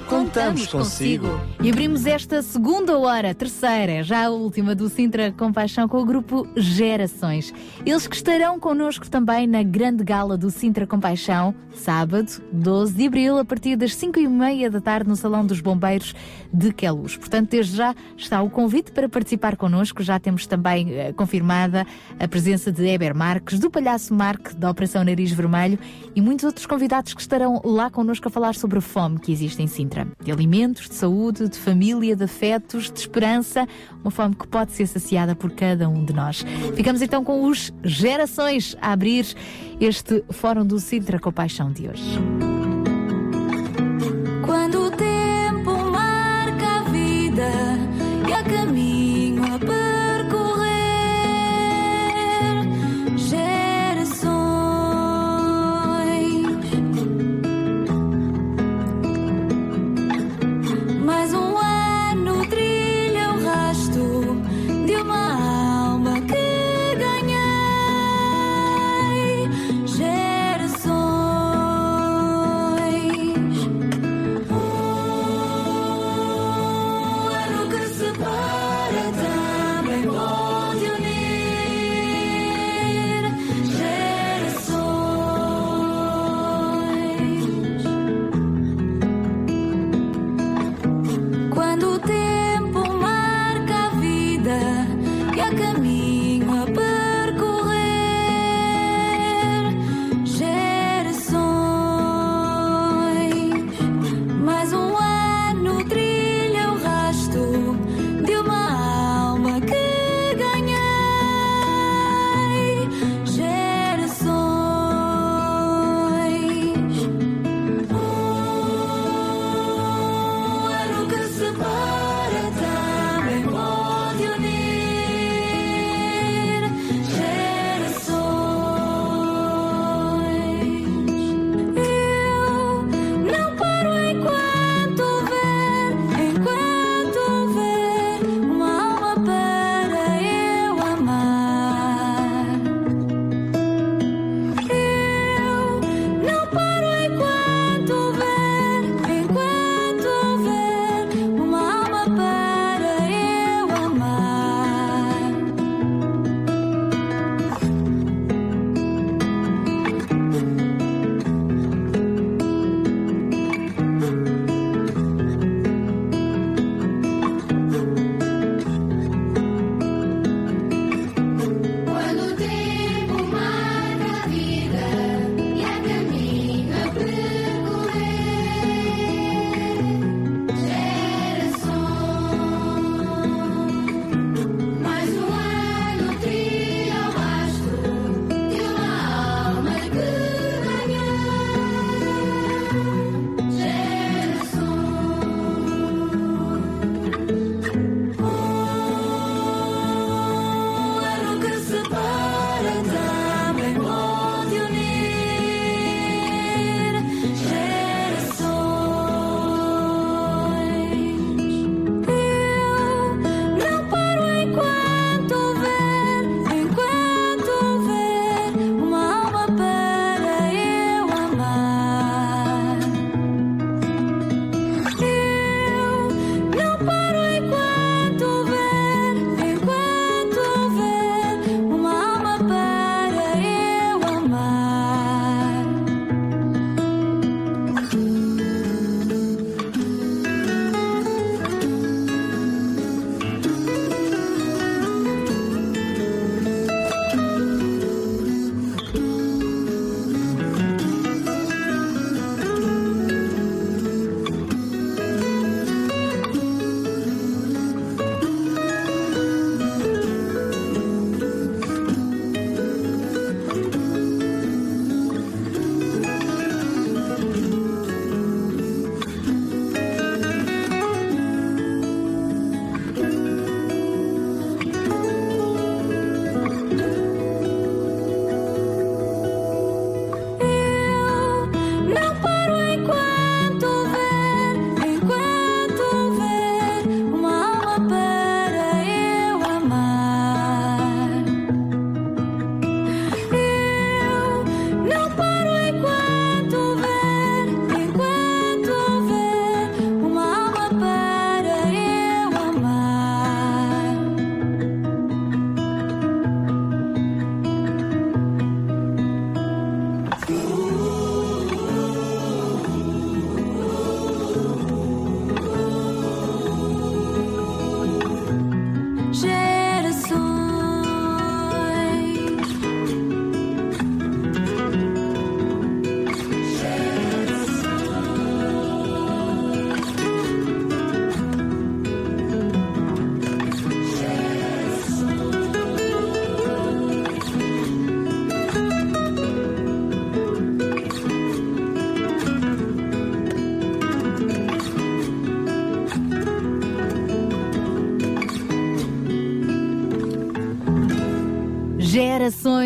contamos, 0.11 0.67
consigo. 0.67 1.25
E 1.63 1.69
abrimos 1.69 2.05
esta 2.05 2.41
segunda 2.41 2.99
hora, 2.99 3.33
terceira, 3.33 4.03
já 4.03 4.25
a 4.25 4.29
última 4.29 4.75
do 4.75 4.89
Sintra 4.89 5.31
Compaixão 5.31 5.87
com 5.87 6.01
o 6.01 6.05
grupo 6.05 6.45
Gerações. 6.53 7.53
Eles 7.85 8.07
que 8.07 8.15
estarão 8.17 8.59
connosco 8.59 9.09
também 9.09 9.47
na 9.47 9.63
grande 9.63 10.03
gala 10.03 10.37
do 10.37 10.51
Sintra 10.51 10.85
Compaixão, 10.85 11.55
sábado, 11.73 12.41
12 12.51 12.93
de 12.93 13.07
abril, 13.07 13.37
a 13.37 13.45
partir 13.45 13.77
das 13.77 13.95
5 13.95 14.19
e 14.19 14.27
meia 14.27 14.69
da 14.69 14.81
tarde 14.81 15.07
no 15.07 15.15
Salão 15.15 15.45
dos 15.45 15.61
Bombeiros 15.61 16.13
de 16.53 16.73
Queluz. 16.73 17.15
Portanto, 17.15 17.49
desde 17.49 17.77
já 17.77 17.95
está 18.17 18.41
o 18.41 18.49
convite 18.49 18.91
para 18.91 19.07
participar 19.07 19.55
connosco. 19.55 20.03
Já 20.03 20.19
temos 20.19 20.45
também 20.45 20.93
eh, 20.93 21.13
confirmada 21.13 21.87
a 22.19 22.27
presença 22.27 22.69
de 22.69 22.85
Eber 22.85 23.15
Marques, 23.15 23.59
do 23.59 23.71
Palhaço 23.71 24.13
Marque, 24.13 24.53
da 24.55 24.69
Operação 24.69 25.05
Nariz 25.05 25.31
Vermelho 25.31 25.79
e 26.13 26.19
muitos 26.19 26.43
outros 26.43 26.65
convidados 26.65 27.13
que 27.13 27.21
estarão 27.21 27.61
lá 27.63 27.89
connosco 27.89 28.27
a 28.27 28.31
falar 28.31 28.55
sobre 28.55 28.79
a 28.79 28.81
fome 28.81 29.17
que 29.17 29.31
existe 29.31 29.63
em 29.63 29.67
Sintra. 29.67 30.00
De 30.23 30.31
alimentos, 30.31 30.89
de 30.89 30.95
saúde, 30.95 31.49
de 31.49 31.57
família, 31.57 32.15
de 32.15 32.23
afetos, 32.23 32.91
de 32.91 32.99
esperança, 32.99 33.67
uma 34.03 34.11
fome 34.11 34.35
que 34.35 34.47
pode 34.47 34.71
ser 34.71 34.87
saciada 34.87 35.35
por 35.35 35.51
cada 35.51 35.87
um 35.89 36.03
de 36.03 36.13
nós. 36.13 36.45
Ficamos 36.75 37.01
então 37.01 37.23
com 37.23 37.45
os 37.45 37.71
Gerações 37.83 38.75
a 38.81 38.91
abrir 38.91 39.25
este 39.79 40.23
Fórum 40.29 40.65
do 40.65 40.79
Sintra 40.79 41.19
Compaixão 41.19 41.71
de 41.71 41.87
hoje. 41.87 42.19
Quando 44.45 44.87
o 44.87 44.91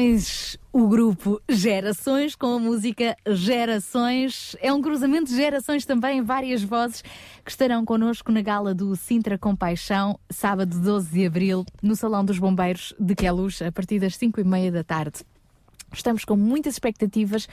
Gerações, 0.05 0.59
o 0.71 0.87
grupo 0.87 1.41
Gerações 1.49 2.35
com 2.35 2.53
a 2.53 2.59
música 2.59 3.17
Gerações. 3.27 4.55
É 4.61 4.71
um 4.71 4.79
cruzamento 4.79 5.25
de 5.25 5.35
gerações 5.35 5.83
também, 5.83 6.21
várias 6.21 6.61
vozes 6.61 7.01
que 7.43 7.49
estarão 7.49 7.83
connosco 7.83 8.31
na 8.31 8.41
gala 8.41 8.75
do 8.75 8.95
Sintra 8.95 9.37
Compaixão, 9.37 10.19
sábado 10.29 10.79
12 10.79 11.09
de 11.11 11.25
abril, 11.25 11.65
no 11.81 11.95
Salão 11.95 12.23
dos 12.23 12.37
Bombeiros 12.37 12.93
de 12.99 13.15
Queluz, 13.15 13.61
a 13.63 13.71
partir 13.71 13.99
das 13.99 14.15
5 14.15 14.39
e 14.39 14.43
meia 14.43 14.71
da 14.71 14.83
tarde. 14.83 15.25
Estamos 15.91 16.23
com 16.23 16.35
muitas 16.35 16.75
expectativas 16.75 17.47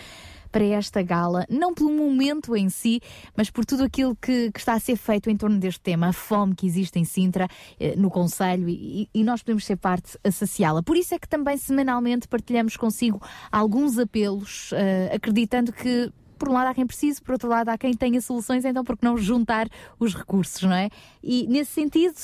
para 0.53 0.65
esta 0.65 1.03
gala, 1.03 1.47
não 1.49 1.75
pelo 1.75 1.91
momento 1.91 2.55
em 2.55 2.69
si, 2.69 3.01
mas 3.35 3.51
por 3.51 3.65
tudo 3.65 3.85
aquilo 3.85 4.15
que, 4.15 4.53
que 4.53 4.59
está 4.59 4.75
a 4.75 4.79
ser 4.79 4.97
feito 4.97 5.31
em 5.31 5.37
torno 5.37 5.59
deste 5.59 5.81
tema, 5.81 6.09
a 6.09 6.13
fome 6.13 6.55
que 6.55 6.67
existe 6.67 6.99
em 6.99 7.05
Sintra, 7.05 7.49
eh, 7.81 7.97
no 7.97 8.11
Conselho, 8.11 8.69
e, 8.69 9.09
e 9.13 9.25
nós 9.25 9.43
podemos 9.43 9.65
ser 9.65 9.77
parte 9.77 10.19
a 10.23 10.31
saciá-la. 10.31 10.83
Por 10.83 10.97
isso 10.97 11.15
é 11.15 11.19
que 11.19 11.27
também 11.27 11.57
semanalmente 11.57 12.29
partilhamos 12.29 12.77
consigo 12.77 13.21
alguns 13.51 13.99
apelos, 13.99 14.71
eh, 14.75 15.11
acreditando 15.15 15.73
que 15.73 16.13
por 16.39 16.49
um 16.49 16.55
lado 16.55 16.67
há 16.67 16.75
quem 16.75 16.85
precise, 16.85 17.23
por 17.23 17.35
outro 17.35 17.49
lado 17.49 17.69
há 17.69 17.79
quem 17.79 17.95
tenha 17.95 18.21
soluções, 18.21 18.65
então 18.65 18.83
por 18.83 18.99
que 18.99 19.05
não 19.05 19.17
juntar 19.17 19.69
os 19.99 20.13
recursos, 20.13 20.61
não 20.65 20.75
é? 20.75 20.91
E 21.23 21.47
nesse 21.47 21.71
sentido, 21.71 22.17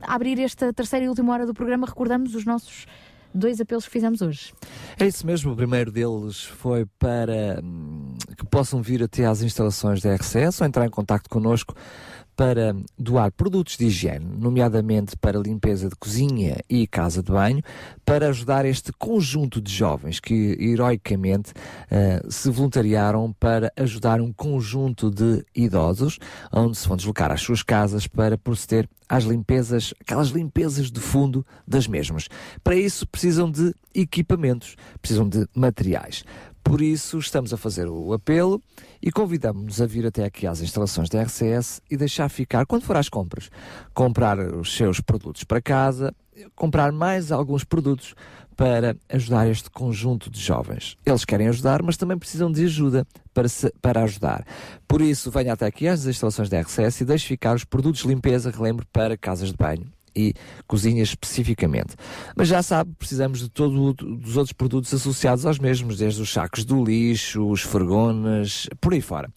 a 0.00 0.14
abrir 0.14 0.40
esta 0.40 0.72
terceira 0.72 1.04
e 1.04 1.08
última 1.10 1.30
hora 1.30 1.44
do 1.44 1.52
programa, 1.52 1.86
recordamos 1.86 2.34
os 2.34 2.46
nossos 2.46 2.86
dois 3.34 3.60
apelos 3.60 3.84
que 3.84 3.90
fizemos 3.90 4.22
hoje. 4.22 4.52
É 4.98 5.06
isso 5.06 5.26
mesmo, 5.26 5.52
o 5.52 5.56
primeiro 5.56 5.90
deles 5.90 6.44
foi 6.44 6.86
para 6.98 7.60
hum, 7.62 8.14
que 8.36 8.46
possam 8.46 8.80
vir 8.80 9.02
até 9.02 9.26
às 9.26 9.42
instalações 9.42 10.00
da 10.00 10.14
RCS 10.14 10.60
ou 10.60 10.66
entrar 10.66 10.86
em 10.86 10.90
contato 10.90 11.28
connosco 11.28 11.74
para 12.36 12.74
doar 12.98 13.30
produtos 13.32 13.76
de 13.76 13.86
higiene, 13.86 14.24
nomeadamente 14.24 15.16
para 15.16 15.38
limpeza 15.38 15.88
de 15.88 15.96
cozinha 15.96 16.58
e 16.68 16.86
casa 16.86 17.22
de 17.22 17.30
banho, 17.30 17.62
para 18.04 18.28
ajudar 18.28 18.64
este 18.64 18.92
conjunto 18.92 19.60
de 19.60 19.72
jovens 19.72 20.20
que 20.20 20.56
heroicamente 20.60 21.52
uh, 21.52 22.30
se 22.30 22.50
voluntariaram 22.50 23.32
para 23.32 23.72
ajudar 23.76 24.20
um 24.20 24.32
conjunto 24.32 25.10
de 25.10 25.44
idosos, 25.54 26.18
onde 26.52 26.76
se 26.76 26.86
vão 26.88 26.96
deslocar 26.96 27.30
às 27.30 27.40
suas 27.40 27.62
casas 27.62 28.06
para 28.06 28.36
proceder 28.36 28.88
às 29.08 29.24
limpezas, 29.24 29.94
aquelas 30.00 30.28
limpezas 30.28 30.90
de 30.90 31.00
fundo 31.00 31.46
das 31.66 31.86
mesmas. 31.86 32.28
Para 32.62 32.74
isso 32.74 33.06
precisam 33.06 33.50
de 33.50 33.74
equipamentos, 33.94 34.76
precisam 35.00 35.28
de 35.28 35.46
materiais. 35.54 36.24
Por 36.64 36.80
isso, 36.80 37.18
estamos 37.18 37.52
a 37.52 37.58
fazer 37.58 37.86
o 37.86 38.14
apelo 38.14 38.60
e 39.00 39.12
convidamos-nos 39.12 39.82
a 39.82 39.86
vir 39.86 40.06
até 40.06 40.24
aqui 40.24 40.46
às 40.46 40.62
instalações 40.62 41.10
da 41.10 41.22
RCS 41.22 41.82
e 41.90 41.96
deixar 41.96 42.28
ficar, 42.30 42.64
quando 42.64 42.84
for 42.84 42.96
às 42.96 43.08
compras, 43.08 43.50
comprar 43.92 44.38
os 44.40 44.74
seus 44.74 44.98
produtos 44.98 45.44
para 45.44 45.60
casa, 45.60 46.12
comprar 46.56 46.90
mais 46.90 47.30
alguns 47.30 47.64
produtos 47.64 48.14
para 48.56 48.96
ajudar 49.08 49.48
este 49.48 49.68
conjunto 49.70 50.30
de 50.30 50.40
jovens. 50.40 50.96
Eles 51.04 51.24
querem 51.24 51.48
ajudar, 51.48 51.82
mas 51.82 51.96
também 51.96 52.18
precisam 52.18 52.50
de 52.50 52.64
ajuda 52.64 53.06
para, 53.32 53.48
se, 53.48 53.72
para 53.82 54.02
ajudar. 54.02 54.44
Por 54.88 55.02
isso, 55.02 55.30
venha 55.30 55.52
até 55.52 55.66
aqui 55.66 55.86
às 55.86 56.06
instalações 56.06 56.48
da 56.48 56.60
RCS 56.60 57.02
e 57.02 57.04
deixe 57.04 57.26
ficar 57.26 57.54
os 57.54 57.64
produtos 57.64 58.02
de 58.02 58.08
limpeza, 58.08 58.50
relembro, 58.50 58.86
para 58.90 59.18
casas 59.18 59.50
de 59.50 59.56
banho 59.56 59.93
e 60.16 60.34
cozinhas 60.66 61.08
especificamente. 61.08 61.94
Mas 62.36 62.48
já 62.48 62.62
sabe, 62.62 62.92
precisamos 62.98 63.40
de 63.40 63.48
todos 63.48 63.76
os 64.24 64.36
outros 64.36 64.52
produtos 64.52 64.92
associados 64.92 65.46
aos 65.46 65.58
mesmos, 65.58 65.98
desde 65.98 66.22
os 66.22 66.32
sacos 66.32 66.64
do 66.64 66.84
lixo, 66.84 67.48
os 67.48 67.62
fergonas, 67.62 68.68
por 68.80 68.92
aí 68.92 69.00
fora. 69.00 69.30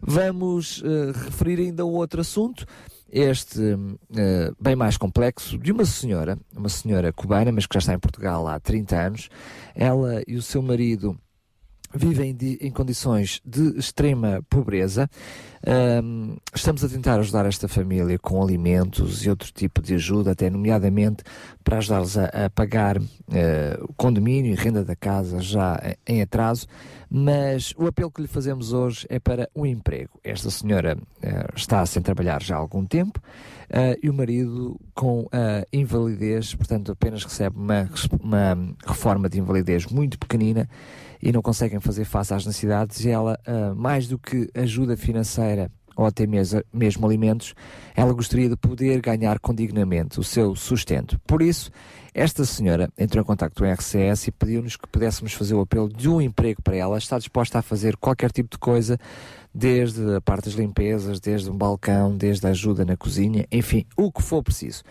Vamos 0.00 0.82
uh, 0.82 1.12
referir 1.12 1.60
ainda 1.60 1.84
outro 1.84 2.20
assunto, 2.20 2.66
este 3.10 3.60
uh, 3.60 4.56
bem 4.60 4.74
mais 4.74 4.96
complexo, 4.96 5.58
de 5.58 5.70
uma 5.70 5.84
senhora, 5.84 6.38
uma 6.56 6.68
senhora 6.68 7.12
cubana, 7.12 7.52
mas 7.52 7.66
que 7.66 7.74
já 7.74 7.78
está 7.78 7.94
em 7.94 7.98
Portugal 7.98 8.48
há 8.48 8.58
30 8.58 8.96
anos. 8.96 9.28
Ela 9.74 10.22
e 10.26 10.34
o 10.34 10.42
seu 10.42 10.60
marido 10.62 11.16
vivem 11.94 12.34
de, 12.34 12.58
em 12.60 12.70
condições 12.70 13.40
de 13.44 13.78
extrema 13.78 14.42
pobreza. 14.48 15.08
Um, 15.64 16.36
estamos 16.52 16.82
a 16.82 16.88
tentar 16.88 17.20
ajudar 17.20 17.46
esta 17.46 17.68
família 17.68 18.18
com 18.18 18.42
alimentos 18.42 19.24
e 19.24 19.30
outro 19.30 19.52
tipo 19.52 19.80
de 19.80 19.94
ajuda, 19.94 20.32
até 20.32 20.50
nomeadamente 20.50 21.22
para 21.62 21.78
ajudá-los 21.78 22.18
a, 22.18 22.24
a, 22.24 22.50
pagar 22.50 22.98
uh, 22.98 23.04
o 23.82 23.92
condomínio 23.94 24.52
e 24.52 24.56
renda 24.56 24.84
da 24.84 24.96
casa 24.96 25.40
já 25.40 25.80
em 26.06 26.20
atraso. 26.20 26.66
Mas 27.08 27.74
o 27.76 27.86
apelo 27.86 28.10
que 28.10 28.22
lhe 28.22 28.26
fazemos 28.26 28.72
hoje 28.72 29.06
é 29.08 29.20
para 29.20 29.48
um 29.54 29.64
emprego. 29.64 30.18
Esta 30.24 30.50
senhora 30.50 30.96
uh, 30.96 31.52
está 31.54 31.84
sem 31.86 32.02
trabalhar 32.02 32.42
já 32.42 32.56
há 32.56 32.58
algum 32.58 32.84
tempo 32.84 33.20
uh, 33.70 33.96
e 34.02 34.10
o 34.10 34.14
marido 34.14 34.80
com 34.94 35.28
invalidez, 35.72 36.54
portanto, 36.54 36.92
apenas 36.92 37.24
recebe 37.24 37.56
uma, 37.56 37.88
uma 38.20 38.74
reforma 38.84 39.28
de 39.28 39.38
invalidez 39.38 39.86
muito 39.86 40.18
pequenina 40.18 40.68
e 41.22 41.30
não 41.30 41.40
conseguem 41.40 41.80
fazer 41.80 42.04
face 42.04 42.34
às 42.34 42.44
necessidades, 42.44 43.06
ela, 43.06 43.38
uh, 43.46 43.74
mais 43.76 44.08
do 44.08 44.18
que 44.18 44.50
ajuda 44.54 44.96
financeira 44.96 45.70
ou 45.96 46.06
até 46.06 46.26
mesmo, 46.26 46.62
mesmo 46.72 47.06
alimentos, 47.06 47.54
ela 47.94 48.12
gostaria 48.12 48.48
de 48.48 48.56
poder 48.56 49.00
ganhar 49.00 49.38
condignamente 49.38 50.18
o 50.18 50.24
seu 50.24 50.56
sustento. 50.56 51.20
Por 51.26 51.42
isso, 51.42 51.70
esta 52.14 52.44
senhora 52.44 52.90
entrou 52.98 53.22
em 53.22 53.26
contato 53.26 53.54
com 53.54 53.64
o 53.64 53.70
RCS 53.70 54.28
e 54.28 54.32
pediu-nos 54.32 54.76
que 54.76 54.88
pudéssemos 54.88 55.32
fazer 55.32 55.54
o 55.54 55.60
apelo 55.60 55.88
de 55.88 56.08
um 56.08 56.20
emprego 56.20 56.60
para 56.62 56.76
ela. 56.76 56.98
Está 56.98 57.18
disposta 57.18 57.58
a 57.58 57.62
fazer 57.62 57.96
qualquer 57.96 58.30
tipo 58.30 58.50
de 58.50 58.58
coisa, 58.58 58.98
desde 59.54 60.16
a 60.16 60.20
parte 60.20 60.46
das 60.46 60.54
limpezas, 60.54 61.20
desde 61.20 61.50
um 61.50 61.56
balcão, 61.56 62.16
desde 62.16 62.46
a 62.46 62.50
ajuda 62.50 62.84
na 62.84 62.96
cozinha, 62.96 63.46
enfim, 63.50 63.84
o 63.96 64.10
que 64.10 64.22
for 64.22 64.42
preciso. 64.42 64.82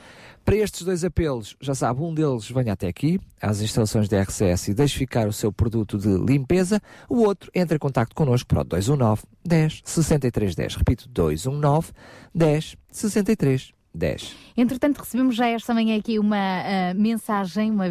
Para 0.43 0.55
estes 0.55 0.83
dois 0.83 1.03
apelos, 1.03 1.55
já 1.61 1.75
sabe, 1.75 2.01
um 2.01 2.13
deles 2.13 2.49
venha 2.49 2.73
até 2.73 2.87
aqui, 2.87 3.19
às 3.41 3.61
instalações 3.61 4.09
da 4.09 4.21
RCS 4.21 4.69
e 4.69 4.73
deixe 4.73 4.97
ficar 4.97 5.27
o 5.27 5.33
seu 5.33 5.51
produto 5.51 5.97
de 5.97 6.09
limpeza. 6.17 6.81
O 7.07 7.21
outro 7.21 7.51
entra 7.53 7.75
em 7.75 7.79
contato 7.79 8.15
connosco 8.15 8.47
para 8.47 8.61
o 8.61 8.63
219 8.63 9.23
10 9.45 9.81
63 9.85 10.55
10. 10.55 10.75
Repito, 10.75 11.09
219 11.09 11.91
10 12.33 12.75
63 12.91 13.73
10. 13.93 14.35
Entretanto, 14.55 14.99
recebemos 14.99 15.35
já 15.35 15.47
esta 15.47 15.73
manhã 15.73 15.97
aqui 15.97 16.17
uma 16.17 16.37
uh, 16.37 16.99
mensagem, 16.99 17.69
uma 17.69 17.85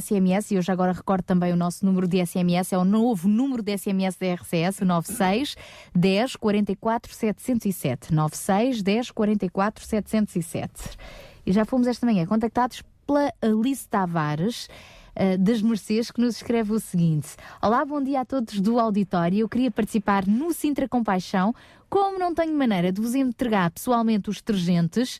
SMS, 0.00 0.50
e 0.50 0.54
eu 0.54 0.62
já 0.62 0.72
agora 0.72 0.92
recordo 0.92 1.22
também 1.22 1.52
o 1.52 1.56
nosso 1.56 1.84
número 1.84 2.08
de 2.08 2.24
SMS, 2.24 2.72
é 2.72 2.78
o 2.78 2.84
novo 2.84 3.28
número 3.28 3.62
de 3.62 3.76
SMS 3.76 4.16
da 4.16 4.32
RCS, 4.34 4.80
o 4.80 4.84
96 4.84 5.56
10 5.94 6.36
44 6.36 7.14
707. 7.14 8.14
96 8.14 8.82
10 8.82 9.10
44 9.10 9.86
707. 9.86 10.96
E 11.46 11.52
já 11.52 11.64
fomos 11.64 11.86
esta 11.86 12.04
manhã 12.04 12.26
contactados 12.26 12.82
pela 13.06 13.32
Alice 13.40 13.88
Tavares. 13.88 14.68
Uh, 15.18 15.38
das 15.38 15.62
Mercês, 15.62 16.10
que 16.10 16.20
nos 16.20 16.36
escreve 16.36 16.74
o 16.74 16.78
seguinte: 16.78 17.36
Olá, 17.62 17.82
bom 17.86 18.02
dia 18.02 18.20
a 18.20 18.24
todos 18.26 18.60
do 18.60 18.78
auditório. 18.78 19.38
Eu 19.38 19.48
queria 19.48 19.70
participar 19.70 20.26
no 20.26 20.52
Sintra 20.52 20.86
Compaixão. 20.86 21.54
Como 21.88 22.18
não 22.18 22.34
tenho 22.34 22.54
maneira 22.54 22.92
de 22.92 23.00
vos 23.00 23.14
entregar 23.14 23.70
pessoalmente 23.70 24.28
os 24.28 24.36
detergentes, 24.36 25.18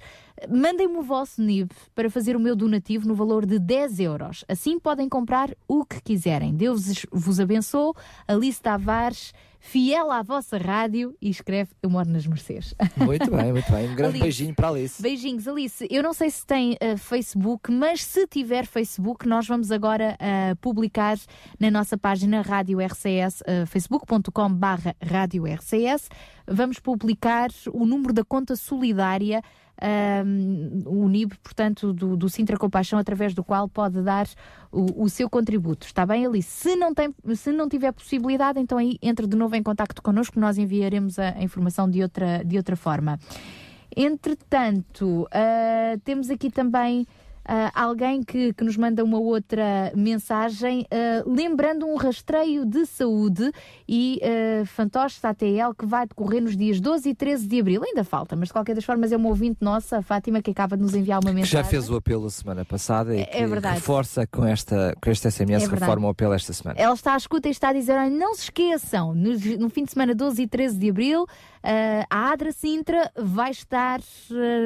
mandem-me 0.50 0.98
o 0.98 1.02
vosso 1.02 1.40
NIB 1.40 1.70
para 1.94 2.10
fazer 2.10 2.36
o 2.36 2.40
meu 2.40 2.54
donativo 2.54 3.08
no 3.08 3.14
valor 3.14 3.46
de 3.46 3.58
10 3.58 4.00
euros. 4.00 4.44
Assim 4.48 4.78
podem 4.78 5.08
comprar 5.08 5.50
o 5.66 5.82
que 5.82 6.02
quiserem. 6.02 6.54
Deus 6.54 7.06
vos 7.10 7.40
abençoe. 7.40 7.94
Alice 8.28 8.60
Tavares 8.60 9.32
fiel 9.60 10.10
à 10.10 10.22
vossa 10.22 10.58
rádio 10.58 11.16
e 11.20 11.28
escreve 11.30 11.70
Eu 11.82 11.90
moro 11.90 12.08
nas 12.08 12.26
Mercês. 12.26 12.74
Muito 12.96 13.30
bem, 13.30 13.52
muito 13.52 13.70
bem. 13.70 13.90
Um 13.90 13.94
grande 13.94 14.16
Alice, 14.16 14.22
beijinho 14.22 14.54
para 14.54 14.68
Alice. 14.68 15.02
Beijinhos, 15.02 15.48
Alice. 15.48 15.86
Eu 15.90 16.02
não 16.02 16.12
sei 16.12 16.30
se 16.30 16.44
tem 16.44 16.72
uh, 16.74 16.96
Facebook, 16.96 17.70
mas 17.70 18.02
se 18.02 18.26
tiver 18.26 18.66
Facebook, 18.66 19.26
nós 19.28 19.46
vamos 19.46 19.70
agora 19.70 20.16
uh, 20.20 20.56
publicar 20.56 21.16
na 21.58 21.70
nossa 21.70 21.96
página 21.96 22.42
Rádio 22.42 22.78
RCS, 22.80 23.40
uh, 23.42 23.66
facebook.com/barra 23.66 24.94
Rádio 25.02 25.44
RCS. 25.46 26.08
Vamos 26.46 26.78
publicar 26.78 27.50
o 27.72 27.84
número 27.84 28.12
da 28.12 28.24
conta 28.24 28.54
solidária 28.54 29.42
um, 29.82 30.82
o 30.86 31.08
NIB, 31.08 31.36
portanto, 31.42 31.92
do, 31.92 32.16
do 32.16 32.28
Sintra 32.28 32.56
Compaixão, 32.56 32.98
através 32.98 33.34
do 33.34 33.44
qual 33.44 33.68
pode 33.68 34.02
dar 34.02 34.26
o, 34.72 35.04
o, 35.04 35.08
seu 35.08 35.28
contributo. 35.28 35.86
Está 35.86 36.06
bem, 36.06 36.24
ali? 36.24 36.42
Se 36.42 36.76
não, 36.76 36.94
tem, 36.94 37.14
se 37.34 37.52
não 37.52 37.68
tiver 37.68 37.92
possibilidade, 37.92 38.58
então 38.58 38.78
aí 38.78 38.98
entre 39.02 39.26
de 39.26 39.36
novo 39.36 39.54
em 39.54 39.62
contato 39.62 40.00
connosco, 40.02 40.40
nós 40.40 40.58
enviaremos 40.58 41.18
a, 41.18 41.30
a 41.30 41.42
informação 41.42 41.88
de 41.88 42.02
outra, 42.02 42.42
de 42.44 42.56
outra 42.56 42.76
forma. 42.76 43.18
Entretanto, 43.94 45.22
uh, 45.22 46.00
temos 46.04 46.28
aqui 46.30 46.50
também 46.50 47.06
uh, 47.46 47.70
alguém 47.74 48.22
que, 48.22 48.52
que, 48.52 48.64
nos 48.64 48.76
manda 48.76 49.02
uma 49.02 49.18
outra 49.18 49.92
mensagem, 49.94 50.82
uh, 50.82 51.30
lembrando 51.30 51.86
um 51.86 51.96
rastreio 51.96 52.64
de 52.66 52.84
saúde 52.86 53.50
e 53.88 54.20
uh, 54.22 54.66
fantoches 54.66 55.24
ATL 55.24 55.72
que 55.78 55.86
vai 55.86 56.06
decorrer 56.06 56.42
nos 56.42 56.56
dias 56.56 56.80
12 56.80 57.08
e 57.08 57.14
13 57.14 57.46
de 57.46 57.60
abril. 57.60 57.82
Ainda 57.84 58.04
falta, 58.04 58.36
mas 58.36 58.48
de 58.48 58.52
qualquer 58.52 58.74
das 58.74 58.84
formas 58.84 59.12
é 59.12 59.16
uma 59.16 59.28
ouvinte 59.28 59.58
nossa, 59.60 59.98
a 59.98 60.02
Fátima, 60.02 60.42
que 60.42 60.50
acaba 60.50 60.76
de 60.76 60.82
nos 60.82 60.94
enviar 60.94 61.20
uma 61.20 61.32
mensagem. 61.32 61.58
Que 61.58 61.64
já 61.64 61.64
fez 61.64 61.88
o 61.88 61.96
apelo 61.96 62.26
a 62.26 62.30
semana 62.30 62.64
passada 62.64 63.14
e 63.14 63.20
é, 63.20 63.24
que 63.24 63.36
é 63.38 63.46
verdade. 63.46 63.76
reforça 63.76 64.26
com, 64.26 64.44
esta, 64.44 64.94
com 65.00 65.10
este 65.10 65.30
SMS, 65.30 65.64
é 65.64 65.68
reforma 65.68 66.08
o 66.08 66.10
apelo 66.10 66.32
esta 66.32 66.52
semana. 66.52 66.78
Ela 66.78 66.94
está 66.94 67.14
à 67.14 67.16
escuta 67.16 67.48
e 67.48 67.50
está 67.50 67.68
a 67.68 67.72
dizer: 67.72 68.10
não 68.10 68.34
se 68.34 68.44
esqueçam, 68.44 69.14
no, 69.14 69.30
no 69.58 69.70
fim 69.70 69.84
de 69.84 69.92
semana 69.92 70.14
12 70.14 70.42
e 70.42 70.46
13 70.46 70.78
de 70.78 70.90
abril. 70.90 71.26
A 72.08 72.30
Adra 72.30 72.52
Sintra 72.52 73.10
vai 73.16 73.50
estar 73.50 73.98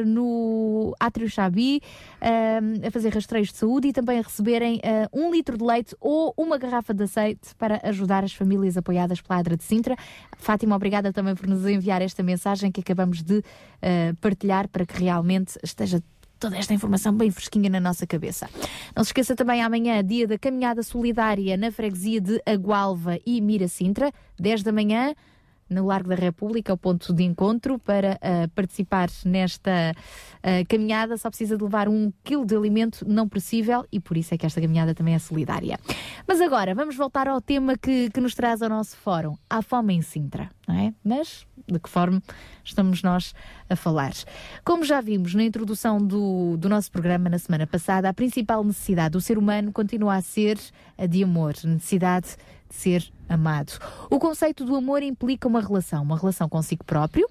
no 0.04 0.94
Átrio 1.00 1.30
Xabi 1.30 1.80
uh, 2.78 2.86
a 2.86 2.90
fazer 2.90 3.12
rastreios 3.14 3.48
de 3.48 3.56
saúde 3.56 3.88
e 3.88 3.92
também 3.92 4.18
a 4.18 4.22
receberem 4.22 4.80
um 5.12 5.30
litro 5.30 5.56
de 5.56 5.64
leite 5.64 5.96
ou 6.00 6.34
uma 6.36 6.58
garrafa 6.58 6.92
de 6.92 7.02
azeite 7.02 7.54
para 7.56 7.80
ajudar 7.84 8.24
as 8.24 8.32
famílias 8.32 8.76
apoiadas 8.76 9.20
pela 9.20 9.38
Adra 9.38 9.56
de 9.56 9.64
Sintra. 9.64 9.96
Fátima, 10.38 10.76
obrigada 10.76 11.12
também 11.12 11.34
por 11.34 11.46
nos 11.46 11.66
enviar 11.66 12.02
esta 12.02 12.22
mensagem 12.22 12.70
que 12.70 12.80
acabamos 12.80 13.22
de 13.22 13.42
partilhar 14.20 14.68
para 14.68 14.86
que 14.86 14.98
realmente 15.02 15.58
esteja 15.62 16.02
toda 16.40 16.56
esta 16.56 16.72
informação 16.72 17.14
bem 17.14 17.30
fresquinha 17.30 17.68
na 17.68 17.78
nossa 17.78 18.06
cabeça. 18.06 18.48
Não 18.96 19.04
se 19.04 19.10
esqueça 19.10 19.36
também 19.36 19.62
amanhã, 19.62 20.02
dia 20.02 20.26
da 20.26 20.38
caminhada 20.38 20.82
solidária 20.82 21.54
na 21.56 21.70
freguesia 21.70 22.18
de 22.20 22.40
Agualva 22.46 23.18
e 23.26 23.40
Mira 23.42 23.68
Sintra, 23.68 24.10
10 24.38 24.62
da 24.62 24.72
manhã 24.72 25.14
no 25.70 25.86
Largo 25.86 26.08
da 26.08 26.16
República, 26.16 26.74
o 26.74 26.76
ponto 26.76 27.12
de 27.14 27.22
encontro. 27.22 27.78
Para 27.78 28.14
uh, 28.14 28.48
participar 28.50 29.08
nesta 29.24 29.92
uh, 29.92 30.66
caminhada, 30.68 31.16
só 31.16 31.30
precisa 31.30 31.56
de 31.56 31.62
levar 31.62 31.88
um 31.88 32.12
quilo 32.24 32.44
de 32.44 32.54
alimento 32.56 33.06
não 33.08 33.28
perecível 33.28 33.86
e 33.90 34.00
por 34.00 34.16
isso 34.16 34.34
é 34.34 34.38
que 34.38 34.44
esta 34.44 34.60
caminhada 34.60 34.94
também 34.94 35.14
é 35.14 35.18
solidária. 35.18 35.78
Mas 36.26 36.40
agora, 36.40 36.74
vamos 36.74 36.96
voltar 36.96 37.28
ao 37.28 37.40
tema 37.40 37.78
que, 37.78 38.10
que 38.10 38.20
nos 38.20 38.34
traz 38.34 38.60
ao 38.60 38.68
nosso 38.68 38.96
fórum: 38.96 39.36
a 39.48 39.62
fome 39.62 39.94
em 39.94 40.02
Sintra, 40.02 40.50
não 40.66 40.74
é? 40.74 40.92
Mas 41.04 41.46
de 41.66 41.78
que 41.78 41.88
forma 41.88 42.22
estamos 42.64 43.02
nós 43.02 43.34
a 43.68 43.76
falar? 43.76 44.12
Como 44.64 44.84
já 44.84 45.00
vimos 45.00 45.34
na 45.34 45.44
introdução 45.44 45.98
do, 45.98 46.56
do 46.56 46.68
nosso 46.68 46.90
programa 46.90 47.28
na 47.28 47.38
semana 47.38 47.66
passada, 47.66 48.08
a 48.08 48.14
principal 48.14 48.64
necessidade 48.64 49.12
do 49.12 49.20
ser 49.20 49.38
humano 49.38 49.72
continua 49.72 50.16
a 50.16 50.20
ser 50.20 50.58
a 50.98 51.06
de 51.06 51.22
amor, 51.22 51.54
necessidade 51.64 52.28
de 52.28 52.36
ser 52.70 53.12
amado. 53.28 53.78
O 54.08 54.18
conceito 54.18 54.64
do 54.64 54.74
amor 54.76 55.02
implica 55.02 55.46
uma 55.46 55.60
relação, 55.60 56.02
uma 56.02 56.18
relação 56.18 56.48
consigo 56.48 56.84
próprio, 56.84 57.28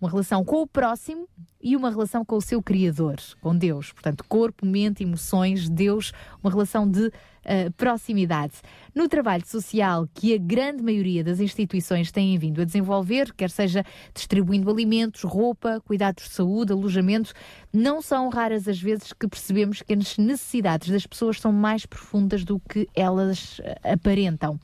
uma 0.00 0.10
relação 0.10 0.44
com 0.44 0.62
o 0.62 0.66
próximo 0.66 1.28
e 1.62 1.76
uma 1.76 1.90
relação 1.90 2.24
com 2.24 2.36
o 2.36 2.40
seu 2.40 2.62
Criador, 2.62 3.16
com 3.40 3.56
Deus. 3.56 3.92
Portanto, 3.92 4.24
corpo, 4.28 4.66
mente, 4.66 5.02
emoções, 5.02 5.68
Deus, 5.68 6.12
uma 6.42 6.50
relação 6.50 6.88
de 6.88 7.06
uh, 7.06 7.72
proximidade. 7.76 8.54
No 8.94 9.08
trabalho 9.08 9.46
social 9.46 10.08
que 10.12 10.34
a 10.34 10.38
grande 10.38 10.82
maioria 10.82 11.24
das 11.24 11.40
instituições 11.40 12.10
têm 12.10 12.36
vindo 12.38 12.60
a 12.60 12.64
desenvolver, 12.64 13.32
quer 13.34 13.50
seja 13.50 13.84
distribuindo 14.14 14.70
alimentos, 14.70 15.22
roupa, 15.22 15.80
cuidados 15.84 16.24
de 16.24 16.30
saúde, 16.30 16.72
alojamento, 16.72 17.32
não 17.72 18.02
são 18.02 18.28
raras 18.28 18.68
as 18.68 18.80
vezes 18.80 19.12
que 19.12 19.28
percebemos 19.28 19.82
que 19.82 19.92
as 19.94 20.16
necessidades 20.18 20.90
das 20.90 21.06
pessoas 21.06 21.40
são 21.40 21.52
mais 21.52 21.86
profundas 21.86 22.44
do 22.44 22.60
que 22.60 22.88
elas 22.94 23.58
uh, 23.60 23.62
aparentam. 23.92 24.58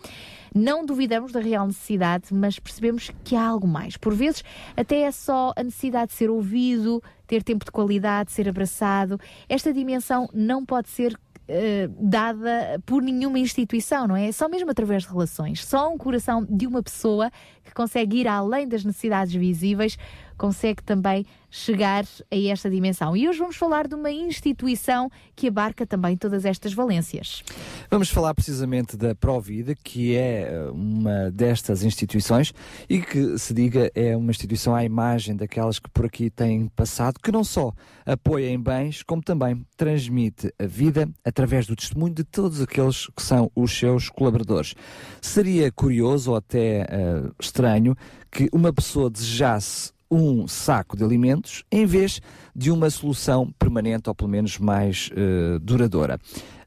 Não 0.55 0.85
duvidamos 0.85 1.31
da 1.31 1.41
real 1.41 1.67
necessidade, 1.67 2.33
mas 2.33 2.59
percebemos 2.59 3.11
que 3.23 3.37
há 3.37 3.47
algo 3.47 3.67
mais. 3.67 3.97
Por 3.97 4.15
vezes, 4.15 4.43
até 4.77 5.03
é 5.03 5.11
só 5.11 5.53
a 5.55 5.63
necessidade 5.63 6.13
de 6.13 6.17
ser 6.17 6.31
ouvido, 6.31 6.88
ter 7.27 7.43
tempo 7.43 7.65
de 7.65 7.71
qualidade, 7.71 8.33
ser 8.33 8.49
abraçado. 8.49 9.19
Esta 9.49 9.73
dimensão 9.73 10.29
não 10.33 10.65
pode 10.65 10.89
ser 10.89 11.13
uh, 11.15 11.95
dada 12.01 12.81
por 12.87 13.03
nenhuma 13.03 13.39
instituição, 13.39 14.07
não 14.07 14.17
é? 14.17 14.31
Só 14.33 14.49
mesmo 14.49 14.71
através 14.71 15.03
de 15.03 15.09
relações. 15.09 15.65
Só 15.65 15.93
um 15.93 15.99
coração 15.99 16.47
de 16.49 16.67
uma 16.67 16.83
pessoa 16.83 17.31
que 17.65 17.73
consegue 17.73 18.21
ir 18.21 18.29
além 18.29 18.67
das 18.67 18.85
necessidades 18.85 19.35
visíveis 19.35 19.99
consegue 20.39 20.83
também 20.83 21.27
chegar 21.51 22.05
a 22.31 22.37
esta 22.37 22.71
dimensão. 22.71 23.17
E 23.17 23.29
hoje 23.29 23.39
vamos 23.39 23.57
falar 23.57 23.89
de 23.89 23.95
uma 23.95 24.11
instituição 24.11 25.11
que 25.35 25.49
abarca 25.49 25.87
também 25.87 26.17
todas 26.17 26.45
estas 26.45 26.73
valências. 26.73 27.43
Vamos 27.91 28.11
falar 28.11 28.35
precisamente 28.35 28.97
da 28.97 29.15
Provida, 29.15 29.75
que 29.75 30.15
é 30.15 30.69
uma 30.71 31.31
destas 31.31 31.83
instituições 31.83 32.53
e 32.89 33.01
que, 33.01 33.39
se 33.39 33.55
diga, 33.55 33.91
é 33.95 34.17
uma 34.17 34.31
instituição 34.31 34.75
à 34.75 34.85
imagem 34.85 35.35
daquelas 35.35 35.79
que 35.79 35.91
por 35.91 36.07
aqui 36.07 36.31
têm 36.31 36.69
passado, 36.69 37.19
que 37.23 37.33
não 37.33 37.43
só 37.43 37.73
apoia 38.05 38.51
em 38.51 38.61
bens, 38.61 39.03
como 39.03 39.23
também 39.23 39.65
transmite 39.77 40.53
a 40.59 40.67
vida 40.67 41.09
através 41.25 41.67
do 41.67 41.75
testemunho 41.75 42.15
de 42.15 42.25
todos 42.25 42.61
aqueles 42.61 43.07
que 43.17 43.23
são 43.23 43.51
os 43.55 43.77
seus 43.77 44.09
colaboradores. 44.09 44.75
Seria 45.21 45.73
curioso 45.73 46.31
ou 46.31 46.37
até 46.37 46.83
uh, 46.83 47.35
estranho 47.41 47.97
que 48.31 48.49
uma 48.53 48.73
pessoa 48.73 49.11
desejasse 49.11 49.93
um 50.11 50.49
saco 50.49 50.97
de 50.97 51.05
alimentos 51.05 51.65
em 51.71 51.85
vez 51.85 52.21
de 52.55 52.71
uma 52.71 52.91
solução 52.91 53.53
permanente 53.59 54.09
ou 54.09 54.15
pelo 54.15 54.31
menos 54.31 54.59
mais 54.59 55.11
uh, 55.13 55.59
duradoura. 55.61 56.19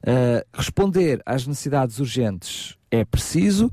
Uh, 0.02 0.46
responder 0.54 1.20
às 1.26 1.46
necessidades 1.46 1.98
urgentes 1.98 2.76
é 2.90 3.04
preciso, 3.04 3.70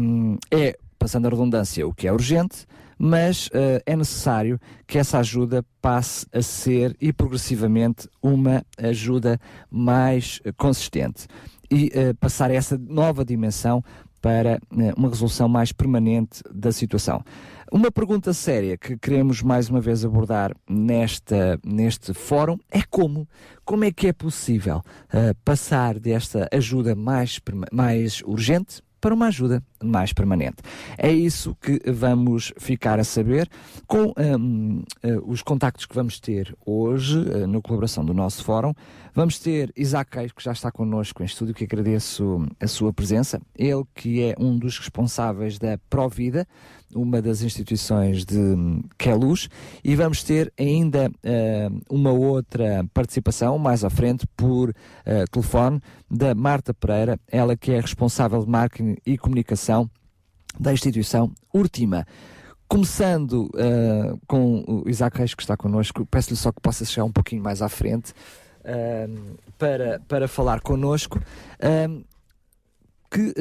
um, 0.00 0.36
é, 0.50 0.76
passando 0.98 1.26
a 1.26 1.30
redundância, 1.30 1.86
o 1.86 1.94
que 1.94 2.06
é 2.06 2.12
urgente, 2.12 2.66
mas 2.98 3.46
uh, 3.48 3.80
é 3.86 3.96
necessário 3.96 4.60
que 4.86 4.98
essa 4.98 5.18
ajuda 5.18 5.64
passe 5.80 6.26
a 6.32 6.42
ser 6.42 6.96
e 7.00 7.12
progressivamente 7.12 8.08
uma 8.22 8.62
ajuda 8.76 9.40
mais 9.70 10.40
consistente 10.56 11.26
e 11.70 11.92
passar 12.18 12.50
a 12.50 12.54
essa 12.54 12.76
nova 12.76 13.24
dimensão 13.24 13.82
para 14.20 14.60
uma 14.96 15.08
resolução 15.08 15.48
mais 15.48 15.72
permanente 15.72 16.42
da 16.52 16.72
situação. 16.72 17.22
Uma 17.72 17.90
pergunta 17.90 18.32
séria 18.32 18.76
que 18.76 18.98
queremos 18.98 19.42
mais 19.42 19.70
uma 19.70 19.80
vez 19.80 20.04
abordar 20.04 20.52
nesta, 20.68 21.58
neste 21.64 22.12
fórum 22.12 22.58
é 22.70 22.82
como, 22.82 23.28
como 23.64 23.84
é 23.84 23.92
que 23.92 24.08
é 24.08 24.12
possível 24.12 24.78
uh, 24.78 25.34
passar 25.44 25.98
desta 25.98 26.48
ajuda 26.52 26.96
mais, 26.96 27.40
mais 27.72 28.22
urgente 28.24 28.82
para 29.00 29.14
uma 29.14 29.26
ajuda 29.26 29.62
mais 29.82 30.12
permanente. 30.12 30.58
É 30.98 31.10
isso 31.10 31.56
que 31.60 31.80
vamos 31.90 32.52
ficar 32.58 32.98
a 32.98 33.04
saber 33.04 33.48
com 33.86 34.12
um, 34.16 34.82
uh, 35.04 35.30
os 35.30 35.42
contactos 35.42 35.86
que 35.86 35.94
vamos 35.94 36.20
ter 36.20 36.54
hoje 36.64 37.18
uh, 37.18 37.46
na 37.46 37.60
colaboração 37.60 38.04
do 38.04 38.12
nosso 38.12 38.44
fórum. 38.44 38.74
Vamos 39.14 39.38
ter 39.38 39.72
Isaac 39.76 40.16
Reis, 40.16 40.32
que 40.32 40.42
já 40.42 40.52
está 40.52 40.70
connosco 40.70 41.22
em 41.22 41.26
estúdio, 41.26 41.54
que 41.54 41.64
agradeço 41.64 42.46
a 42.60 42.66
sua 42.66 42.92
presença. 42.92 43.40
Ele 43.56 43.84
que 43.94 44.22
é 44.22 44.34
um 44.38 44.58
dos 44.58 44.78
responsáveis 44.78 45.58
da 45.58 45.78
Provida, 45.88 46.46
uma 46.94 47.22
das 47.22 47.42
instituições 47.42 48.24
de 48.24 48.38
Queluz, 48.98 49.48
e 49.82 49.94
vamos 49.94 50.22
ter 50.22 50.52
ainda 50.58 51.08
uh, 51.08 51.80
uma 51.88 52.12
outra 52.12 52.84
participação 52.92 53.58
mais 53.58 53.84
à 53.84 53.90
frente 53.90 54.26
por 54.36 54.70
uh, 54.70 54.74
telefone 55.30 55.80
da 56.10 56.34
Marta 56.34 56.74
Pereira, 56.74 57.18
ela 57.28 57.56
que 57.56 57.72
é 57.72 57.80
responsável 57.80 58.42
de 58.44 58.50
marketing 58.50 58.96
e 59.06 59.16
comunicação 59.16 59.90
da 60.58 60.72
instituição 60.72 61.32
Última. 61.52 62.06
Começando 62.68 63.50
uh, 63.54 64.20
com 64.26 64.64
o 64.66 64.88
Isaac 64.88 65.18
Reis 65.18 65.34
que 65.34 65.42
está 65.42 65.56
connosco, 65.56 66.06
peço-lhe 66.06 66.36
só 66.36 66.52
que 66.52 66.60
possa 66.60 66.84
chegar 66.84 67.04
um 67.04 67.12
pouquinho 67.12 67.42
mais 67.42 67.62
à 67.62 67.68
frente 67.68 68.12
para, 69.58 70.00
para 70.06 70.28
falar 70.28 70.60
connosco, 70.60 71.18
que 73.10 73.34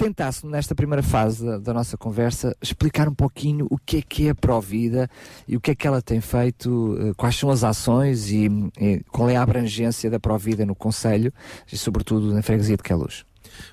tentasse, 0.00 0.46
nesta 0.46 0.74
primeira 0.74 1.02
fase 1.02 1.44
da, 1.44 1.58
da, 1.58 1.74
nossa 1.74 1.94
conversa, 1.94 2.56
explicar 2.62 3.06
um 3.06 3.14
pouquinho 3.14 3.66
o 3.70 3.76
que 3.76 3.98
é 3.98 4.02
que 4.02 4.26
é 4.28 4.30
a 4.30 4.34
Provida 4.34 5.10
e 5.46 5.58
o 5.58 5.60
que 5.60 5.72
é 5.72 5.74
que 5.74 5.86
ela 5.86 6.00
tem 6.00 6.22
feito, 6.22 6.96
eh, 6.98 7.12
quais 7.14 7.36
são 7.36 7.50
as 7.50 7.62
ações 7.62 8.30
e, 8.30 8.48
e 8.80 9.04
qual 9.10 9.28
é 9.28 9.36
a 9.36 9.42
abrangência 9.42 10.08
da 10.08 10.18
Provida 10.18 10.64
no 10.64 10.74
Conselho 10.74 11.30
e, 11.70 11.76
sobretudo, 11.76 12.32
na 12.32 12.40
freguesia 12.40 12.78
de 12.78 12.82
Queluz. 12.82 13.26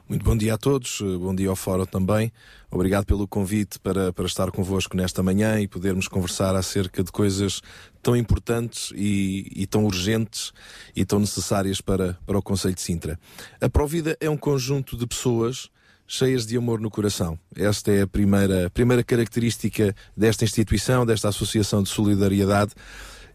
Muito 0.09 0.25
bom 0.25 0.35
dia 0.35 0.55
a 0.55 0.57
todos, 0.57 0.99
eh, 1.01 1.17
bom 1.17 1.33
dia 1.33 1.47
ao 1.47 1.55
Fórum 1.55 1.85
também. 1.85 2.29
Obrigado 2.69 3.05
pelo 3.05 3.25
convite 3.25 3.79
para, 3.79 4.11
para 4.11 4.25
estar 4.25 4.51
convosco 4.51 4.97
nesta 4.97 5.23
manhã 5.23 5.61
e 5.61 5.67
podermos 5.67 6.09
conversar 6.09 6.57
acerca 6.57 7.05
de 7.05 7.11
coisas 7.11 7.61
tão 8.03 8.17
importantes 8.17 8.91
e, 8.93 9.49
e, 9.55 9.65
tão 9.65 9.85
urgentes 9.85 10.51
e 10.93 11.05
tão 11.05 11.19
necessárias 11.19 11.79
para, 11.79 12.17
para 12.25 12.37
o 12.37 12.41
Conselho 12.41 12.75
de 12.75 12.81
Sintra. 12.81 13.17
A 13.61 13.69
Provida 13.69 14.17
é 14.19 14.29
um 14.29 14.37
conjunto 14.37 14.97
de 14.97 15.07
pessoas 15.07 15.69
cheias 16.07 16.45
de 16.45 16.57
amor 16.57 16.79
no 16.79 16.89
coração. 16.89 17.37
Esta 17.55 17.91
é 17.91 18.01
a 18.03 18.07
primeira, 18.07 18.69
primeira 18.69 19.03
característica 19.03 19.93
desta 20.15 20.45
instituição, 20.45 21.05
desta 21.05 21.27
associação 21.27 21.83
de 21.83 21.89
solidariedade. 21.89 22.71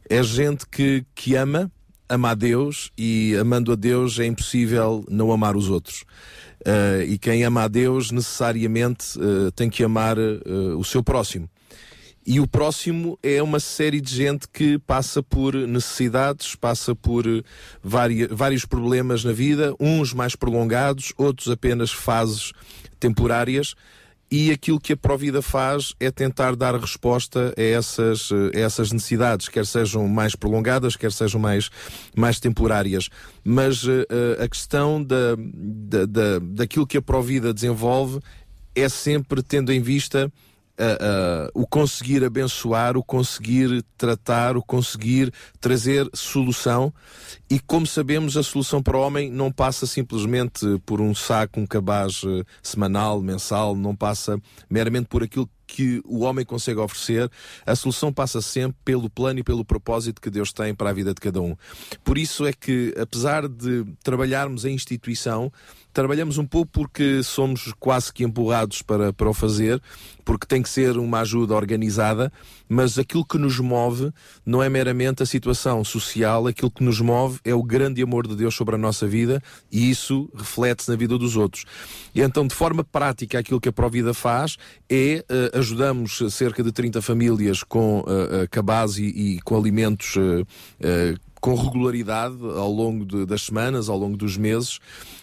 É 0.09 0.23
gente 0.23 0.67
que, 0.67 1.05
que 1.15 1.37
ama, 1.37 1.71
ama 2.09 2.31
a 2.31 2.35
Deus 2.35 2.91
e 2.97 3.37
amando 3.39 3.73
a 3.73 3.77
Deus 3.77 4.19
é 4.19 4.27
impossível 4.27 5.05
não 5.09 5.31
amar 5.31 5.55
os 5.55 5.69
outros. 5.69 6.05
Uh, 6.67 7.03
e 7.07 7.19
quem 7.19 7.45
ama 7.45 7.65
a 7.65 7.69
Deus 7.69 8.11
necessariamente 8.11 9.19
uh, 9.19 9.51
tem 9.53 9.69
que 9.69 9.85
amar 9.85 10.17
uh, 10.19 10.79
o 10.79 10.85
seu 10.85 11.03
próximo. 11.03 11.49
E 12.25 12.39
o 12.39 12.47
próximo 12.47 13.19
é 13.23 13.43
uma 13.43 13.59
série 13.59 14.01
de 14.01 14.15
gente 14.15 14.47
que 14.49 14.79
passa 14.79 15.23
por 15.23 15.55
necessidades, 15.55 16.55
passa 16.55 16.95
por 16.95 17.25
vários, 17.83 18.29
vários 18.31 18.65
problemas 18.65 19.25
na 19.25 19.33
vida, 19.33 19.75
uns 19.81 20.15
mais 20.15 20.37
prolongados, 20.37 21.13
outros 21.17 21.49
apenas 21.49 21.91
fases 21.91 22.53
temporárias. 23.01 23.75
E 24.31 24.51
aquilo 24.51 24.81
que 24.81 24.95
a 24.95 24.97
Provida 24.97 25.43
faz 25.43 25.95
é 26.01 26.11
tentar 26.11 26.57
dar 26.57 26.75
resposta 26.77 27.53
a 27.55 27.61
essas, 27.61 28.31
a 28.33 28.59
essas 28.59 28.91
necessidades, 28.91 29.49
quer 29.49 29.67
sejam 29.67 30.09
mais 30.09 30.35
prolongadas, 30.35 30.97
quer 30.97 31.13
sejam 31.13 31.39
mais, 31.39 31.69
mais 32.17 32.41
temporárias. 32.41 33.11
Mas 33.45 33.85
uh, 33.85 34.07
a 34.43 34.49
questão 34.49 35.05
da, 35.05 35.37
da, 35.37 36.07
da, 36.07 36.39
daquilo 36.41 36.87
que 36.87 36.97
a 36.97 37.03
Provida 37.03 37.53
desenvolve 37.53 38.21
é 38.75 38.89
sempre 38.89 39.43
tendo 39.43 39.71
em 39.71 39.83
vista 39.83 40.33
uh, 40.79 41.51
uh, 41.55 41.63
o 41.63 41.67
conseguir 41.67 42.25
abençoar, 42.25 42.97
o 42.97 43.03
conseguir 43.03 43.85
tratar, 43.97 44.57
o 44.57 44.63
conseguir 44.63 45.33
trazer 45.61 46.09
solução. 46.15 46.93
E 47.51 47.59
como 47.61 47.87
sabemos, 47.87 48.37
a 48.37 48.43
solução 48.43 48.83
para 48.83 48.97
o 48.97 49.01
homem 49.01 49.31
não 49.31 49.51
passa 49.53 49.87
simplesmente 49.87 50.67
por 50.85 51.01
um 51.01 51.15
saco, 51.15 51.61
um 51.61 51.67
cabaz 51.67 52.23
uh, 52.23 52.45
semanal, 52.63 53.21
mensal, 53.21 53.75
não 53.77 53.95
passa 53.95 54.41
meramente 54.69 55.07
por 55.07 55.23
aquilo 55.23 55.49
que 55.73 56.03
o 56.05 56.21
homem 56.21 56.45
consegue 56.45 56.79
oferecer, 56.79 57.31
a 57.65 57.75
solução 57.75 58.13
passa 58.13 58.43
sempre 58.43 58.77
pelo 58.85 59.09
plano 59.09 59.41
e 59.41 59.43
pelo 59.43 59.65
propósito 59.65 60.21
que 60.21 60.29
Deus 60.29 60.53
tem 60.53 60.75
para 60.75 60.91
a 60.91 60.93
vida 60.93 61.15
de 61.15 61.21
cada 61.21 61.41
um. 61.41 61.57
Por 62.05 62.19
isso 62.19 62.45
é 62.45 62.53
que, 62.53 62.95
apesar 63.01 63.49
de 63.49 63.87
trabalharmos 64.03 64.67
em 64.67 64.75
instituição, 64.75 65.51
trabalhamos 65.93 66.39
um 66.39 66.47
pouco 66.47 66.71
porque 66.73 67.23
somos 67.23 67.73
quase 67.79 68.13
que 68.13 68.25
empurrados 68.25 68.83
para, 68.83 69.13
para 69.13 69.29
o 69.29 69.35
fazer, 69.35 69.81
porque 70.25 70.47
tem 70.47 70.63
que 70.63 70.69
ser 70.69 70.97
uma 70.97 71.21
ajuda 71.21 71.55
organizada, 71.55 72.33
mas 72.69 72.99
aquilo 72.99 73.25
que 73.25 73.37
nos 73.37 73.59
move 73.59 74.13
não 74.45 74.63
é 74.63 74.69
meramente 74.69 75.23
a 75.23 75.27
situação 75.27 75.85
social, 75.85 76.47
aquilo 76.47 76.71
que 76.71 76.83
nos 76.83 77.01
move 77.01 77.39
é 77.45 77.55
o 77.55 77.63
grande 77.63 78.03
amor 78.03 78.27
de 78.27 78.37
Deus 78.37 78.55
sobre 78.55 78.75
a 78.75 78.79
nossa 78.79 79.07
vida 79.07 79.43
e 79.71 79.91
isso 79.91 80.31
reflete-se 80.35 80.91
na 80.91 80.97
vida 80.97 81.19
dos 81.19 81.37
outros. 81.37 81.65
E 82.15 82.21
então, 82.21 82.47
de 82.47 82.55
forma 82.55 82.85
prática, 82.85 83.39
aquilo 83.39 83.61
que 83.61 83.69
a 83.69 83.73
Provida 83.73 84.15
faz 84.15 84.57
é 84.89 85.25
uh, 85.29 85.62
ajudamos 85.63 86.23
cerca 86.31 86.63
de 86.63 86.71
30 86.71 87.01
famílias 87.01 87.63
com 87.63 88.01
uh, 88.01 88.05
cabaz 88.51 88.99
e, 88.99 89.05
e 89.05 89.41
com 89.41 89.57
alimentos 89.57 90.17
com 91.43 91.57
regularidade 91.57 92.37
ao 92.41 92.71
longo 92.71 93.05
de, 93.05 93.27
das 93.27 93.43
semanas, 93.43 93.89
ao 93.89 93.99
longo 93.99 94.17
dos 94.17 94.37
meses, 94.37 94.79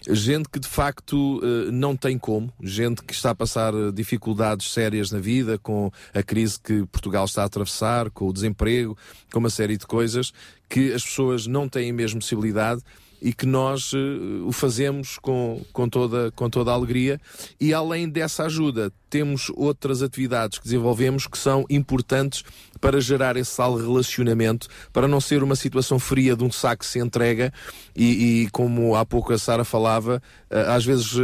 gente 0.05 0.49
que 0.49 0.59
de 0.59 0.67
facto 0.67 1.39
eh, 1.41 1.71
não 1.71 1.95
tem 1.95 2.17
como, 2.17 2.51
gente 2.61 3.01
que 3.01 3.13
está 3.13 3.29
a 3.29 3.35
passar 3.35 3.73
eh, 3.73 3.89
dificuldades 3.93 4.69
sérias 4.69 5.11
na 5.11 5.19
vida, 5.19 5.57
com 5.57 5.89
a 6.13 6.21
crise 6.21 6.59
que 6.59 6.85
Portugal 6.87 7.23
está 7.23 7.43
a 7.43 7.45
atravessar, 7.45 8.09
com 8.09 8.27
o 8.27 8.33
desemprego, 8.33 8.97
com 9.31 9.39
uma 9.39 9.49
série 9.49 9.77
de 9.77 9.87
coisas, 9.87 10.33
que 10.67 10.91
as 10.91 11.05
pessoas 11.05 11.47
não 11.47 11.69
têm 11.69 11.93
mesmo 11.93 12.19
possibilidade 12.19 12.81
e 13.21 13.33
que 13.33 13.45
nós 13.45 13.93
uh, 13.93 14.45
o 14.45 14.51
fazemos 14.51 15.17
com, 15.17 15.61
com, 15.73 15.89
toda, 15.89 16.31
com 16.31 16.49
toda 16.49 16.71
a 16.71 16.73
alegria. 16.73 17.19
E 17.59 17.73
além 17.73 18.07
dessa 18.07 18.43
ajuda, 18.43 18.91
temos 19.09 19.51
outras 19.55 20.01
atividades 20.01 20.59
que 20.59 20.65
desenvolvemos 20.65 21.27
que 21.27 21.37
são 21.37 21.65
importantes 21.69 22.43
para 22.79 23.01
gerar 23.01 23.35
esse 23.35 23.57
tal 23.57 23.75
relacionamento, 23.75 24.67
para 24.93 25.07
não 25.07 25.19
ser 25.19 25.43
uma 25.43 25.55
situação 25.55 25.99
fria 25.99 26.35
de 26.35 26.43
um 26.43 26.51
saco 26.51 26.83
que 26.83 26.85
se 26.85 26.99
entrega 26.99 27.51
e, 27.95 28.43
e 28.43 28.49
como 28.51 28.95
há 28.95 29.05
pouco 29.05 29.33
a 29.33 29.37
Sara 29.37 29.65
falava, 29.65 30.21
uh, 30.49 30.71
às 30.71 30.85
vezes 30.85 31.13
uh, 31.13 31.21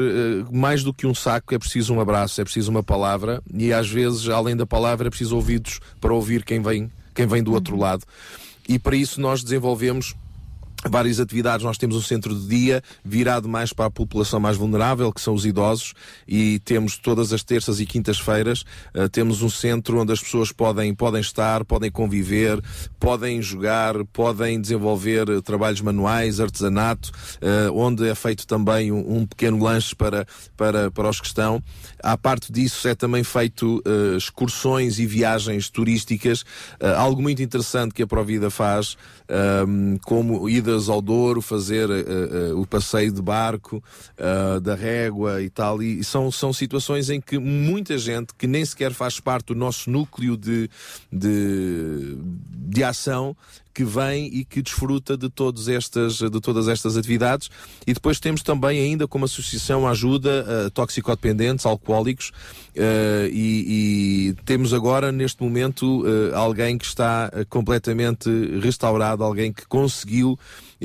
mais 0.52 0.84
do 0.84 0.94
que 0.94 1.08
um 1.08 1.14
saco 1.14 1.54
é 1.54 1.60
preciso 1.60 1.94
um 1.94 2.02
abraço, 2.02 2.42
é 2.42 2.44
preciso 2.44 2.72
uma 2.72 2.84
palavra 2.84 3.42
e 3.54 3.72
às 3.72 3.90
vezes, 3.90 4.28
além 4.28 4.56
da 4.56 4.66
palavra, 4.66 5.08
é 5.08 5.10
preciso 5.10 5.36
ouvidos 5.36 5.80
para 6.02 6.14
ouvir 6.14 6.44
quem 6.44 6.62
vem, 6.62 6.92
quem 7.14 7.26
vem 7.26 7.42
do 7.42 7.54
outro 7.54 7.78
lado. 7.78 8.04
E 8.68 8.80
para 8.80 8.96
isso 8.96 9.22
nós 9.22 9.44
desenvolvemos 9.44 10.16
várias 10.90 11.20
atividades. 11.20 11.64
Nós 11.64 11.78
temos 11.78 11.96
um 11.96 12.02
centro 12.02 12.34
de 12.36 12.48
dia 12.48 12.84
virado 13.04 13.48
mais 13.50 13.74
para 13.74 13.86
a 13.86 13.92
população 13.92 14.40
mais 14.40 14.58
vulnerável, 14.58 15.12
que 15.12 15.22
são 15.22 15.34
os 15.34 15.46
idosos, 15.46 15.94
e 16.28 16.60
temos 16.60 16.98
todas 16.98 17.34
as 17.34 17.44
terças 17.44 17.80
e 17.80 17.86
quintas-feiras, 17.86 18.64
uh, 18.94 19.10
temos 19.10 19.42
um 19.42 19.50
centro 19.50 20.00
onde 20.00 20.14
as 20.14 20.20
pessoas 20.20 20.52
podem, 20.52 20.94
podem 20.94 21.22
estar, 21.22 21.66
podem 21.66 21.92
conviver, 21.92 22.62
podem 23.00 23.42
jogar, 23.42 23.96
podem 24.06 24.60
desenvolver 24.60 25.30
uh, 25.30 25.42
trabalhos 25.42 25.82
manuais, 25.82 26.40
artesanato, 26.40 27.12
uh, 27.42 27.74
onde 27.74 28.08
é 28.08 28.16
feito 28.16 28.46
também 28.46 28.92
um, 28.92 29.18
um, 29.18 29.26
pequeno 29.26 29.62
lanche 29.64 29.96
para, 29.96 30.26
para, 30.56 30.92
para 30.92 31.10
os 31.10 31.20
que 31.20 31.28
estão. 31.28 31.62
À 32.02 32.18
parte 32.18 32.52
disso, 32.52 32.88
é 32.88 32.94
também 32.94 33.24
feito 33.24 33.82
excursões 34.16 35.00
e 35.00 35.06
viagens 35.06 35.70
turísticas, 35.70 36.44
algo 36.98 37.22
muito 37.22 37.42
interessante 37.42 37.94
que 37.94 38.04
a 38.04 38.08
Provida 38.08 38.50
faz, 38.52 38.96
um, 39.68 39.98
como 40.06 40.50
idas 40.50 40.90
ao 40.90 41.02
Douro, 41.02 41.42
fazer 41.42 41.90
uh, 41.90 42.54
uh, 42.54 42.62
o 42.62 42.68
passeio 42.68 43.12
de 43.12 43.22
barco, 43.22 43.84
uh, 44.18 44.60
da 44.60 44.76
régua 44.76 45.42
e 45.42 45.50
tal. 45.50 45.82
E 45.82 46.04
são, 46.04 46.32
são 46.32 46.54
situações 46.54 47.10
em 47.10 47.20
que 47.20 47.38
muita 47.38 47.98
gente 47.98 48.34
que 48.38 48.48
nem 48.48 48.64
sequer 48.64 48.94
faz 48.94 49.20
parte 49.20 49.48
do 49.48 49.56
nosso 49.56 49.90
núcleo 49.90 50.38
de, 50.38 50.70
de, 51.12 52.18
de 52.68 52.84
ação 52.84 53.36
que 53.76 53.84
vem 53.84 54.28
e 54.28 54.46
que 54.46 54.62
desfruta 54.62 55.18
de, 55.18 55.30
todas 55.30 55.68
estas, 55.68 56.20
de 56.20 56.40
todas 56.40 56.70
estas 56.70 56.96
atividades. 56.96 57.50
E 57.86 57.94
depois 57.94 58.22
temos 58.22 58.42
também 58.42 58.80
ainda 58.80 59.06
como 59.06 59.26
associação 59.26 59.86
ajuda 59.86 60.46
uh, 60.48 60.72
toxicodependentes, 60.72 61.66
alcoólicos, 61.66 62.30
uh, 62.30 63.28
e, 63.30 64.30
e, 64.30 64.34
temos 64.46 64.74
agora 64.74 65.12
neste 65.12 65.44
momento 65.44 66.04
uh, 66.04 66.34
alguém 66.34 66.78
que 66.78 66.86
está 66.86 67.30
completamente 67.50 68.30
restaurado, 68.62 69.26
alguém 69.26 69.52
que 69.52 69.68
conseguiu 69.68 70.40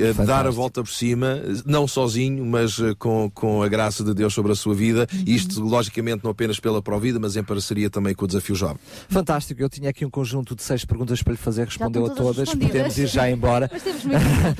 Fantástico. 0.07 0.25
dar 0.25 0.47
a 0.47 0.51
volta 0.51 0.83
por 0.83 0.91
cima, 0.91 1.41
não 1.65 1.87
sozinho, 1.87 2.45
mas 2.45 2.77
com, 2.97 3.29
com 3.33 3.63
a 3.63 3.67
graça 3.67 4.03
de 4.03 4.13
Deus 4.13 4.33
sobre 4.33 4.51
a 4.51 4.55
sua 4.55 4.73
vida. 4.73 5.07
Uhum. 5.11 5.23
Isto, 5.25 5.61
logicamente, 5.61 6.23
não 6.23 6.31
apenas 6.31 6.59
pela 6.59 6.81
Provida, 6.81 7.19
mas 7.19 7.35
em 7.35 7.43
parceria 7.43 7.89
também 7.89 8.13
com 8.13 8.25
o 8.25 8.27
Desafio 8.27 8.55
Jovem. 8.55 8.77
Fantástico. 9.09 9.61
Eu 9.61 9.69
tinha 9.69 9.89
aqui 9.89 10.05
um 10.05 10.09
conjunto 10.09 10.55
de 10.55 10.63
seis 10.63 10.85
perguntas 10.85 11.21
para 11.21 11.31
lhe 11.33 11.37
fazer, 11.37 11.65
respondeu 11.65 12.05
a 12.05 12.09
todas. 12.09 12.49
Podemos 12.53 12.97
ir 12.97 13.07
já 13.07 13.29
embora. 13.29 13.69
Mas 13.71 13.83
temos 13.83 14.03
muito 14.03 14.17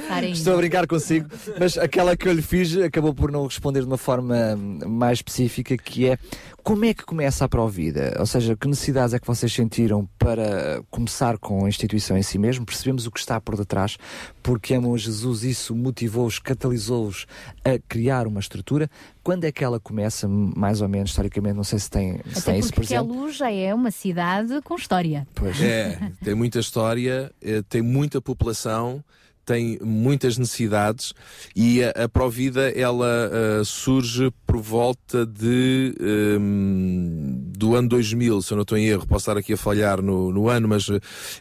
a 0.10 0.22
Estou 0.26 0.54
a 0.54 0.58
brincar 0.58 0.88
consigo, 0.88 1.28
mas 1.60 1.78
aquela 1.78 2.16
que 2.16 2.28
eu 2.28 2.34
lhe 2.34 2.42
fiz 2.42 2.76
acabou 2.78 3.14
por 3.14 3.32
não 3.32 3.46
responder 3.46 3.82
de 3.82 3.88
uma 3.88 3.98
forma 3.98 4.58
mais 4.88 5.20
específica, 5.20 5.78
que 5.78 6.08
é 6.08 6.18
como 6.64 6.86
é 6.86 6.94
que 6.94 7.04
começa 7.04 7.46
a 7.46 7.50
Provida? 7.50 8.16
Ou 8.20 8.26
seja, 8.26 8.56
que 8.56 8.68
necessidades 8.68 9.14
é 9.14 9.20
que 9.20 9.28
vocês 9.28 9.52
sentiram 9.52 10.08
para 10.18 10.84
começar 10.90 11.38
com 11.38 11.66
a 11.66 11.70
instituição 11.70 12.18
em 12.18 12.24
si 12.24 12.38
mesmo? 12.38 12.66
Percebemos 12.66 13.06
o 13.06 13.12
que 13.12 13.20
está 13.20 13.40
por 13.42 13.58
detrás, 13.58 13.98
porque 14.42 14.74
amam 14.74 14.98
Jesus, 14.98 15.44
isso 15.44 15.76
motivou-os, 15.76 16.40
catalisou-os 16.40 17.26
a 17.64 17.80
criar 17.88 18.28
uma 18.28 18.40
estrutura. 18.40 18.90
Quando 19.24 19.46
é 19.46 19.52
que 19.52 19.64
ela 19.64 19.80
começa, 19.80 20.28
mais 20.28 20.82
ou 20.82 20.88
menos, 20.88 21.12
historicamente? 21.12 21.56
Não 21.56 21.64
sei 21.64 21.80
se 21.80 21.90
tem, 21.90 22.18
se 22.18 22.40
Até 22.40 22.52
tem 22.52 22.60
isso 22.60 22.74
porque 22.74 22.96
a 22.96 23.02
Luz 23.02 23.38
já 23.38 23.52
é 23.52 23.74
uma 23.74 23.92
cidade 23.92 24.62
com 24.62 24.76
história. 24.76 25.28
Pois 25.36 25.62
é, 25.62 26.12
tem 26.24 26.36
muita 26.36 26.60
história, 26.60 27.32
eh, 27.42 27.62
tem 27.68 27.82
muita 27.82 28.22
população 28.22 29.04
tem 29.52 29.78
muitas 29.84 30.38
necessidades 30.38 31.14
e 31.54 31.84
a, 31.84 31.90
a 32.06 32.10
Provida 32.10 32.70
ela 32.70 33.30
uh, 33.60 33.66
surge 33.66 34.32
por 34.48 34.62
volta 34.62 35.26
de 35.26 35.94
um, 36.40 37.52
do 37.58 37.76
ano 37.76 37.90
2000, 37.90 38.42
se 38.42 38.54
eu 38.54 38.56
não 38.56 38.62
estou 38.62 38.78
em 38.78 38.86
erro, 38.86 39.06
posso 39.06 39.24
estar 39.24 39.38
aqui 39.38 39.52
a 39.52 39.58
falhar 39.58 40.02
no, 40.02 40.32
no 40.32 40.48
ano, 40.48 40.70
mas 40.70 40.88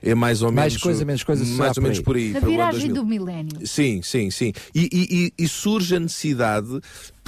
é 0.03 0.13
mais 0.13 0.43
ou 0.43 0.51
mais 0.51 0.73
menos 0.73 0.83
coisa 0.83 1.05
menos 1.05 1.23
coisa 1.23 1.45
mais 1.57 1.77
ou 1.77 1.83
menos 1.85 2.01
por 2.01 2.17
aí. 2.17 2.33
Na 2.33 2.41
viragem 2.41 2.93
do 2.93 3.05
milénio. 3.05 3.65
Sim, 3.65 4.03
sim, 4.03 4.29
sim. 4.29 4.53
E, 4.75 4.89
e, 4.93 5.33
e, 5.39 5.45
e 5.45 5.49
surge 5.49 5.95
a 5.95 6.01
necessidade 6.01 6.81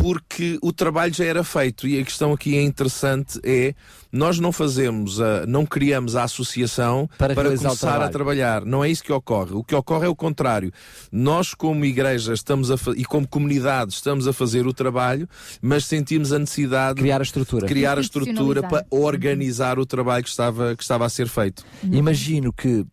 porque 0.02 0.58
o 0.60 0.72
trabalho 0.72 1.14
já 1.14 1.24
era 1.24 1.44
feito 1.44 1.86
e 1.86 2.00
a 2.00 2.04
questão 2.04 2.32
aqui 2.32 2.56
é 2.56 2.62
interessante 2.62 3.38
é 3.44 3.72
nós 4.12 4.38
não 4.38 4.52
fazemos, 4.52 5.20
a, 5.20 5.46
não 5.46 5.64
criamos 5.64 6.14
a 6.16 6.24
associação 6.24 7.08
para, 7.16 7.34
para 7.34 7.56
começar 7.56 8.02
a 8.02 8.10
trabalhar. 8.10 8.62
Não 8.62 8.84
é 8.84 8.90
isso 8.90 9.02
que 9.02 9.10
ocorre. 9.10 9.54
O 9.54 9.64
que 9.64 9.74
ocorre 9.74 10.04
é 10.04 10.08
o 10.08 10.14
contrário. 10.14 10.70
Nós, 11.10 11.54
como 11.54 11.82
igreja, 11.86 12.34
estamos 12.34 12.70
a 12.70 12.74
e 12.94 13.06
como 13.06 13.26
comunidade, 13.26 13.94
estamos 13.94 14.28
a 14.28 14.32
fazer 14.32 14.66
o 14.66 14.72
trabalho, 14.74 15.26
mas 15.62 15.86
sentimos 15.86 16.30
a 16.30 16.38
necessidade 16.38 17.00
criar 17.00 17.20
a 17.20 17.22
estrutura, 17.22 17.66
de 17.66 17.72
criar 17.72 17.96
a 17.96 18.00
estrutura 18.02 18.62
para 18.62 18.84
organizar 18.90 19.78
o 19.78 19.86
trabalho 19.86 20.22
que 20.22 20.30
estava, 20.30 20.76
que 20.76 20.82
estava 20.82 21.06
a 21.06 21.08
ser 21.08 21.28
feito. 21.28 21.64
Imagino 21.82 22.52
que 22.52 22.80
uh, 22.80 22.86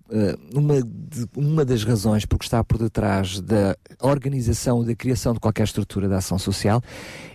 uma, 0.53 0.81
de, 0.81 1.25
uma 1.35 1.65
das 1.65 1.83
razões 1.83 2.25
por 2.25 2.39
que 2.39 2.45
está 2.45 2.63
por 2.63 2.77
detrás 2.77 3.41
da 3.41 3.75
organização 3.99 4.85
da 4.85 4.95
criação 4.95 5.33
de 5.33 5.39
qualquer 5.39 5.63
estrutura 5.63 6.07
de 6.07 6.13
ação 6.13 6.39
social 6.39 6.81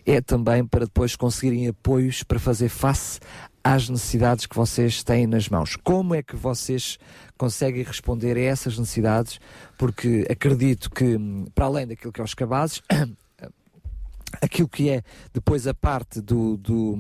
é 0.06 0.20
também 0.20 0.64
para 0.64 0.84
depois 0.84 1.16
conseguirem 1.16 1.68
apoios 1.68 2.22
para 2.22 2.38
fazer 2.38 2.68
face 2.68 3.20
às 3.62 3.88
necessidades 3.88 4.44
que 4.44 4.54
vocês 4.54 5.02
têm 5.02 5.26
nas 5.26 5.48
mãos. 5.48 5.74
Como 5.76 6.14
é 6.14 6.22
que 6.22 6.36
vocês 6.36 6.98
conseguem 7.38 7.82
responder 7.82 8.36
a 8.36 8.40
essas 8.40 8.78
necessidades? 8.78 9.40
Porque 9.78 10.26
acredito 10.30 10.90
que, 10.90 11.18
para 11.54 11.64
além 11.64 11.86
daquilo 11.86 12.12
que 12.12 12.20
é 12.20 12.24
os 12.24 12.34
cabazes, 12.34 12.82
aquilo 14.42 14.68
que 14.68 14.90
é 14.90 15.02
depois 15.32 15.66
a 15.66 15.72
parte 15.72 16.20
do, 16.20 16.58
do, 16.58 16.98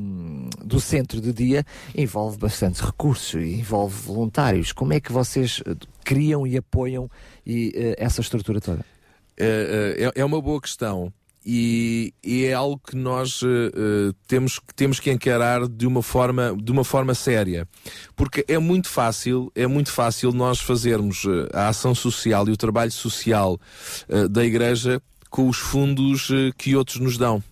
do, 0.64 0.80
centro 0.80 1.20
de 1.20 1.32
dia 1.32 1.66
envolve 1.94 2.38
bastantes 2.38 2.80
recursos, 2.80 3.42
envolve 3.42 3.94
voluntários. 3.94 4.72
Como 4.72 4.94
é 4.94 5.00
que 5.00 5.12
vocês 5.12 5.62
criam 6.02 6.46
e 6.46 6.56
apoiam 6.56 7.10
e, 7.44 7.68
uh, 7.76 7.94
essa 8.02 8.22
estrutura 8.22 8.60
toda? 8.60 8.84
É, 9.36 10.12
é 10.14 10.24
uma 10.24 10.40
boa 10.40 10.60
questão 10.60 11.12
e, 11.44 12.14
e, 12.22 12.44
é 12.44 12.54
algo 12.54 12.80
que 12.86 12.96
nós 12.96 13.42
uh, 13.42 14.12
temos, 14.26 14.58
temos 14.74 14.98
que 14.98 15.10
encarar 15.10 15.68
de 15.68 15.86
uma 15.86 16.02
forma 16.02 16.56
de 16.56 16.72
uma 16.72 16.84
forma 16.84 17.14
séria. 17.14 17.68
Porque 18.16 18.44
é 18.48 18.58
muito 18.58 18.88
fácil 18.88 19.52
é 19.54 19.66
muito 19.66 19.92
fácil 19.92 20.32
nós 20.32 20.58
fazermos 20.60 21.24
uh, 21.24 21.48
a 21.52 21.68
ação 21.68 21.94
social 21.94 22.48
e 22.48 22.52
o 22.52 22.56
trabalho 22.56 22.92
social 22.92 23.60
uh, 24.08 24.28
da 24.28 24.44
igreja 24.44 25.02
com 25.28 25.48
os 25.48 25.58
fundos 25.58 26.28
que 26.56 26.76
outros 26.76 27.00
nos 27.00 27.18
dão. 27.18 27.42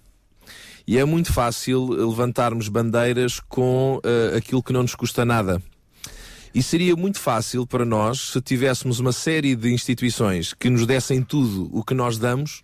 E 0.86 0.96
é 0.96 1.04
muito 1.04 1.32
fácil 1.32 1.84
levantarmos 1.88 2.68
bandeiras 2.68 3.40
com 3.40 4.00
aquilo 4.36 4.62
que 4.62 4.72
não 4.72 4.82
nos 4.82 4.94
custa 4.94 5.24
nada. 5.24 5.60
E 6.54 6.62
seria 6.62 6.94
muito 6.94 7.18
fácil 7.18 7.66
para 7.66 7.84
nós 7.84 8.32
se 8.32 8.40
tivéssemos 8.40 9.00
uma 9.00 9.10
série 9.10 9.56
de 9.56 9.72
instituições 9.72 10.54
que 10.54 10.70
nos 10.70 10.86
dessem 10.86 11.22
tudo 11.22 11.68
o 11.72 11.82
que 11.82 11.94
nós 11.94 12.18
damos 12.18 12.62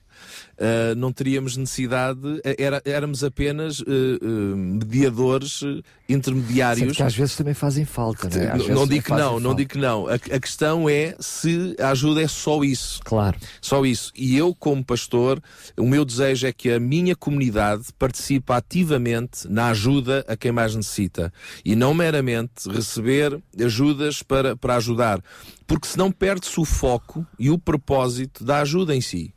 uh, 0.58 0.94
não 0.96 1.12
teríamos 1.12 1.56
necessidade, 1.56 2.20
era, 2.58 2.82
éramos 2.84 3.22
apenas 3.24 3.80
uh, 3.80 3.84
uh, 3.84 4.56
mediadores, 4.56 5.60
intermediários. 6.08 6.80
Sendo 6.80 6.96
que 6.96 7.02
às 7.02 7.14
vezes 7.14 7.36
também 7.36 7.54
fazem 7.54 7.84
falta, 7.84 8.28
não 8.28 8.42
é? 8.42 8.50
Às 8.50 8.68
Não, 8.68 8.74
não 8.74 8.86
digo 8.86 9.04
que 9.04 9.10
não, 9.10 9.40
não 9.40 9.54
digo 9.54 9.70
que 9.70 9.78
não. 9.78 10.06
A, 10.06 10.14
a 10.14 10.40
questão 10.40 10.88
é 10.88 11.14
se 11.20 11.76
a 11.80 11.90
ajuda 11.90 12.22
é 12.22 12.28
só 12.28 12.62
isso. 12.64 13.00
Claro. 13.04 13.38
Só 13.60 13.84
isso. 13.84 14.12
E 14.14 14.36
eu, 14.36 14.54
como 14.54 14.84
pastor, 14.84 15.40
o 15.76 15.86
meu 15.86 16.04
desejo 16.04 16.46
é 16.46 16.52
que 16.52 16.70
a 16.70 16.80
minha 16.80 17.14
comunidade 17.14 17.84
participe 17.98 18.52
ativamente 18.52 19.48
na 19.48 19.68
ajuda 19.68 20.24
a 20.26 20.36
quem 20.36 20.52
mais 20.52 20.74
necessita. 20.74 21.32
E 21.64 21.76
não 21.76 21.94
meramente 21.94 22.68
receber 22.68 23.40
ajudas 23.62 24.22
para, 24.22 24.56
para 24.56 24.76
ajudar. 24.76 25.22
Porque 25.66 25.86
senão 25.86 26.10
perde-se 26.10 26.58
o 26.58 26.64
foco 26.64 27.26
e 27.38 27.50
o 27.50 27.58
propósito 27.58 28.42
da 28.42 28.60
ajuda 28.60 28.96
em 28.96 29.00
si. 29.00 29.34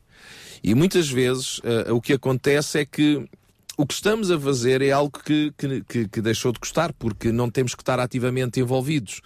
E 0.63 0.75
muitas 0.75 1.09
vezes 1.09 1.59
eh, 1.63 1.91
o 1.91 1.99
que 1.99 2.13
acontece 2.13 2.79
é 2.79 2.85
que 2.85 3.27
o 3.77 3.85
que 3.85 3.93
estamos 3.93 4.29
a 4.29 4.39
fazer 4.39 4.81
é 4.81 4.91
algo 4.91 5.19
que, 5.23 5.51
que, 5.87 6.07
que 6.07 6.21
deixou 6.21 6.51
de 6.51 6.59
custar, 6.59 6.93
porque 6.93 7.31
não 7.31 7.49
temos 7.49 7.73
que 7.73 7.81
estar 7.81 7.99
ativamente 7.99 8.59
envolvidos. 8.59 9.21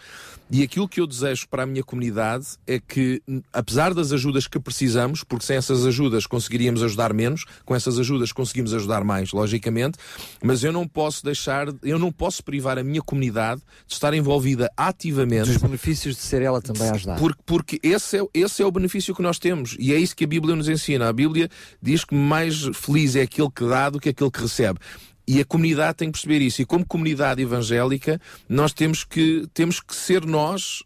E 0.50 0.62
aquilo 0.62 0.88
que 0.88 1.02
eu 1.02 1.08
desejo 1.08 1.48
para 1.50 1.64
a 1.64 1.66
minha 1.66 1.84
comunidade 1.84 2.46
é 2.68 2.80
que, 2.80 3.22
apesar 3.52 3.94
das 3.94 4.12
ajudas 4.12 4.48
que 4.48 4.60
precisamos, 4.60 5.24
porque 5.24 5.46
sem 5.46 5.58
essas 5.58 5.86
ajudas 5.86 6.28
conseguiríamos 6.28 6.84
ajudar 6.84 7.14
menos, 7.14 7.46
com 7.66 7.76
essas 7.76 7.98
ajudas 7.98 8.32
conseguimos 8.32 8.74
ajudar 8.74 9.04
mais, 9.04 9.32
logicamente, 9.32 9.98
mas 10.44 10.64
eu 10.64 10.72
não 10.72 10.88
posso 10.88 11.24
deixar, 11.24 11.68
eu 11.82 11.98
não 11.98 12.12
posso 12.12 12.44
privar 12.44 12.78
a 12.78 12.84
minha 12.84 13.02
comunidade 13.02 13.62
de 13.88 13.94
estar 13.94 14.14
envolvida 14.14 14.72
ativamente. 14.78 15.48
Dos 15.48 15.58
benefícios 15.58 16.16
de 16.16 16.22
ser 16.22 16.42
ela 16.42 16.62
também 16.62 16.90
a 16.90 16.94
ajudar. 16.94 17.18
Porque, 17.18 17.42
porque 17.46 17.80
esse, 17.82 18.20
é, 18.20 18.26
esse 18.34 18.62
é 18.62 18.66
o 18.66 18.72
benefício 18.72 19.16
que 19.16 19.22
nós 19.24 19.40
temos 19.40 19.76
e 19.80 19.94
é 19.94 19.98
isso 19.98 20.16
que 20.16 20.26
a 20.26 20.28
Bíblia 20.28 20.56
nos 20.56 20.70
ensina. 20.70 21.10
A 21.10 21.14
Bíblia 21.14 21.50
diz 21.82 22.06
que 22.06 22.14
mais 22.14 22.70
feliz 22.74 23.16
é 23.16 23.24
aquele 23.24 23.50
que 23.50 23.68
dá 23.68 23.90
do 23.90 24.00
que 24.00 24.10
aquele 24.10 24.30
que 24.30 24.42
recebe. 24.42 24.80
E 25.28 25.40
a 25.40 25.46
comunidade 25.46 25.98
tem 25.98 26.12
que 26.12 26.20
perceber 26.20 26.44
isso. 26.44 26.62
E 26.62 26.66
como 26.66 26.86
comunidade 26.86 27.42
evangélica, 27.42 28.22
nós 28.48 28.74
temos 28.74 29.04
que, 29.04 29.48
temos 29.54 29.80
que 29.80 29.96
ser 29.96 30.26
nós 30.26 30.84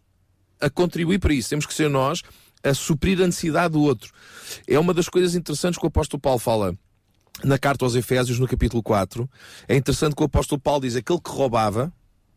a 0.60 0.70
contribuir 0.70 1.18
para 1.18 1.34
isso. 1.34 1.50
Temos 1.50 1.66
que 1.66 1.74
ser 1.74 1.90
nós 1.90 2.22
a 2.62 2.74
suprir 2.74 3.20
a 3.20 3.26
necessidade 3.26 3.72
do 3.72 3.82
outro. 3.82 4.12
É 4.66 4.78
uma 4.78 4.94
das 4.94 5.08
coisas 5.08 5.34
interessantes 5.34 5.78
que 5.78 5.84
o 5.84 5.88
apóstolo 5.88 6.20
Paulo 6.20 6.38
fala 6.38 6.74
na 7.44 7.58
carta 7.58 7.84
aos 7.84 7.94
Efésios, 7.94 8.38
no 8.38 8.46
capítulo 8.46 8.82
4. 8.82 9.28
É 9.68 9.76
interessante 9.76 10.14
que 10.14 10.22
o 10.22 10.26
apóstolo 10.26 10.60
Paulo 10.60 10.82
diz 10.82 10.96
aquele 10.96 11.20
que 11.20 11.30
roubava, 11.30 11.92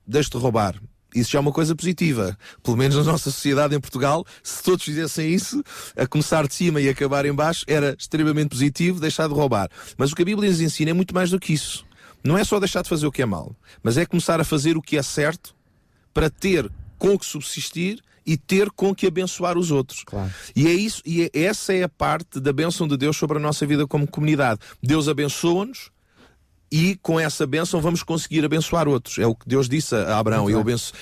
deixe-te 0.06 0.38
roubar. 0.38 0.80
Isso 1.16 1.32
já 1.32 1.38
é 1.38 1.42
uma 1.42 1.52
coisa 1.52 1.76
positiva. 1.76 2.38
Pelo 2.64 2.76
menos 2.76 2.96
na 2.98 3.04
nossa 3.04 3.30
sociedade 3.30 3.76
em 3.76 3.80
Portugal, 3.80 4.26
se 4.42 4.64
todos 4.64 4.84
fizessem 4.84 5.32
isso, 5.32 5.64
a 5.96 6.08
começar 6.08 6.48
de 6.48 6.54
cima 6.56 6.82
e 6.82 6.90
acabar 6.90 7.26
em 7.26 7.34
baixo, 7.34 7.64
era 7.68 7.96
extremamente 7.98 8.50
positivo 8.50 9.00
deixar 9.00 9.28
de 9.28 9.34
roubar. 9.34 9.70
Mas 9.98 10.12
o 10.12 10.16
que 10.16 10.24
a 10.24 10.26
Bíblia 10.26 10.50
nos 10.50 10.60
ensina 10.60 10.92
é 10.92 10.94
muito 10.94 11.14
mais 11.14 11.30
do 11.30 11.40
que 11.40 11.54
isso. 11.54 11.86
Não 12.24 12.38
é 12.38 12.44
só 12.44 12.60
deixar 12.60 12.82
de 12.82 12.90
fazer 12.90 13.06
o 13.08 13.12
que 13.12 13.22
é 13.22 13.26
mal, 13.26 13.56
mas 13.82 13.98
é 13.98 14.06
começar 14.06 14.40
a 14.40 14.44
fazer 14.44 14.78
o 14.78 14.82
que 14.82 14.98
é 14.98 15.04
certo 15.04 15.56
para 16.14 16.30
ter 16.30 16.72
com 16.98 17.14
o 17.16 17.20
que 17.20 17.26
subsistir 17.26 18.02
e 18.26 18.38
ter 18.38 18.72
com 18.72 18.96
que 18.96 19.06
abençoar 19.06 19.58
os 19.58 19.70
outros. 19.72 20.04
E 20.56 20.66
é 20.68 20.72
isso, 20.74 21.02
e 21.06 21.24
é- 21.24 21.30
essa 21.34 21.74
é 21.74 21.84
a 21.84 21.90
parte 21.90 22.40
da 22.40 22.54
bênção 22.54 22.88
de 22.88 22.96
Deus 22.96 23.18
sobre 23.18 23.38
a 23.38 23.42
nossa 23.42 23.66
vida 23.66 23.86
como 23.86 24.08
comunidade. 24.08 24.62
Deus 24.82 25.10
abençoa-nos 25.10 25.92
e 26.76 26.98
com 27.04 27.20
essa 27.20 27.46
bênção 27.46 27.80
vamos 27.80 28.02
conseguir 28.02 28.44
abençoar 28.44 28.88
outros. 28.88 29.20
É 29.20 29.28
o 29.28 29.36
que 29.36 29.48
Deus 29.48 29.70
disse 29.70 29.94
a 29.94 30.18
Abraão: 30.18 30.50
Eu 30.50 30.60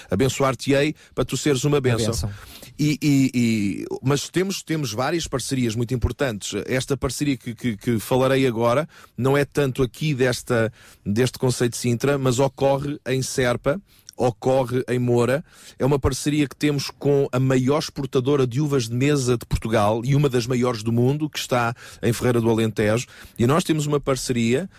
abençoar-te-ei 0.09 0.93
para 1.15 1.23
tu 1.23 1.37
seres 1.37 1.63
uma 1.63 1.79
bênção. 1.79 2.07
bênção. 2.11 2.29
E, 2.77 2.97
e- 3.01 3.31
e- 3.33 3.85
mas 4.03 4.27
temos, 4.27 4.61
temos 4.63 4.91
várias 4.91 5.27
parcerias 5.27 5.73
muito 5.75 5.93
importantes. 5.93 6.61
Esta 6.65 6.97
parceria 6.97 7.37
que, 7.37 7.55
que- 7.55 7.77
que 7.77 7.99
falarei 7.99 8.45
agora 8.45 8.87
não 9.17 9.37
é 9.37 9.45
tanto 9.45 9.81
aqui 9.81 10.13
desta, 10.13 10.71
deste 11.05 11.39
Conceito 11.39 11.71
de 11.73 11.77
Sintra, 11.77 12.17
mas 12.17 12.37
ocorre 12.39 12.99
em 13.07 13.21
Serpa, 13.21 13.79
ocorre 14.17 14.83
em 14.89 14.99
Moura. 14.99 15.43
É 15.79 15.85
uma 15.85 15.97
parceria 15.99 16.47
que 16.47 16.55
temos 16.55 16.89
com 16.91 17.27
a 17.31 17.39
maior 17.39 17.79
exportadora 17.79 18.45
de 18.45 18.59
uvas 18.61 18.87
de 18.89 18.95
mesa 18.95 19.37
de 19.37 19.45
Portugal 19.45 20.01
e 20.03 20.15
uma 20.15 20.29
das 20.29 20.45
maiores 20.45 20.83
do 20.83 20.91
mundo, 20.91 21.29
que 21.29 21.39
está 21.39 21.73
em 22.03 22.13
Ferreira 22.13 22.39
do 22.41 22.49
Alentejo. 22.49 23.07
E 23.37 23.47
nós 23.47 23.63
temos 23.63 23.85
uma 23.87 23.99
parceria 23.99 24.69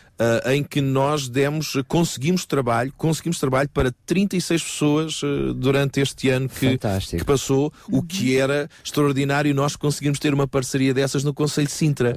ah, 0.45 0.55
em 0.55 0.63
que 0.63 0.81
nós 0.81 1.29
demos, 1.29 1.77
conseguimos 1.89 2.47
trabalho, 2.47 2.93
conseguimos 2.97 3.41
trabalho 3.41 3.69
para 3.69 3.93
36 4.07 4.63
pessoas 4.63 5.21
ah, 5.25 5.53
durante 5.55 6.01
este 6.01 6.29
ano 6.29 6.49
que, 6.49 6.79
que 6.79 7.25
passou, 7.25 7.73
o 7.91 8.03
que 8.03 8.37
era 8.39 8.69
extraordinário 8.85 9.53
nós 9.53 9.75
conseguimos 9.75 10.21
ter 10.21 10.33
uma 10.33 10.47
parceria 10.47 10.95
dessas 10.95 11.25
no 11.25 11.35
Conselho 11.35 11.67
de 11.67 11.73
Sintra. 11.73 12.17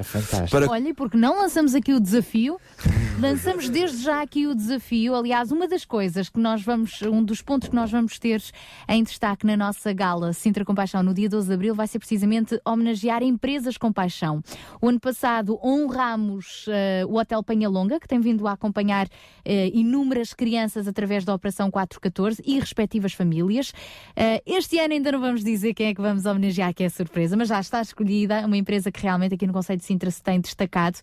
Para 0.51 0.69
Olha, 0.69 0.93
porque 0.93 1.17
não 1.17 1.39
lançamos 1.39 1.73
aqui 1.73 1.93
o 1.93 1.99
desafio? 1.99 2.59
Lançamos 3.19 3.69
desde 3.69 4.03
já 4.03 4.21
aqui 4.21 4.45
o 4.45 4.53
desafio. 4.53 5.15
Aliás, 5.15 5.49
uma 5.49 5.67
das 5.69 5.85
coisas 5.85 6.27
que 6.27 6.37
nós 6.37 6.61
vamos, 6.61 7.01
um 7.01 7.23
dos 7.23 7.41
pontos 7.41 7.69
que 7.69 7.75
nós 7.75 7.89
vamos 7.89 8.19
ter 8.19 8.43
em 8.89 9.01
destaque 9.03 9.45
na 9.45 9.55
nossa 9.55 9.93
gala 9.93 10.33
Sintra 10.33 10.65
Compaixão 10.65 11.01
no 11.01 11.13
dia 11.13 11.29
12 11.29 11.47
de 11.47 11.53
abril 11.53 11.73
vai 11.73 11.87
ser 11.87 11.97
precisamente 11.97 12.59
homenagear 12.65 13.23
empresas 13.23 13.77
com 13.77 13.91
paixão. 13.91 14.43
O 14.81 14.89
ano 14.89 14.99
passado 14.99 15.57
honramos 15.63 16.65
eh, 16.67 17.05
o 17.07 17.17
Hotel 17.17 17.41
Penhalonga, 17.41 17.94
que 17.99 18.07
tem 18.07 18.19
vindo 18.19 18.47
a 18.47 18.53
acompanhar 18.53 19.07
eh, 19.43 19.69
inúmeras 19.73 20.33
crianças 20.33 20.87
através 20.87 21.23
da 21.25 21.33
Operação 21.33 21.69
414 21.71 22.41
e 22.45 22.59
respectivas 22.59 23.13
famílias. 23.13 23.73
Eh, 24.15 24.41
este 24.45 24.79
ano 24.79 24.93
ainda 24.93 25.11
não 25.11 25.19
vamos 25.19 25.43
dizer 25.43 25.73
quem 25.73 25.87
é 25.87 25.93
que 25.95 26.01
vamos 26.01 26.25
homenagear, 26.25 26.73
que 26.73 26.83
é 26.83 26.89
surpresa, 26.89 27.35
mas 27.35 27.47
já 27.49 27.59
está 27.59 27.81
escolhida 27.81 28.45
uma 28.45 28.57
empresa 28.57 28.91
que 28.91 29.01
realmente 29.01 29.35
aqui 29.35 29.45
no 29.47 29.53
Conselho 29.53 29.79
de 29.79 29.85
Sintra 29.85 30.09
se 30.11 30.21
tem 30.21 30.39
destacado. 30.39 30.99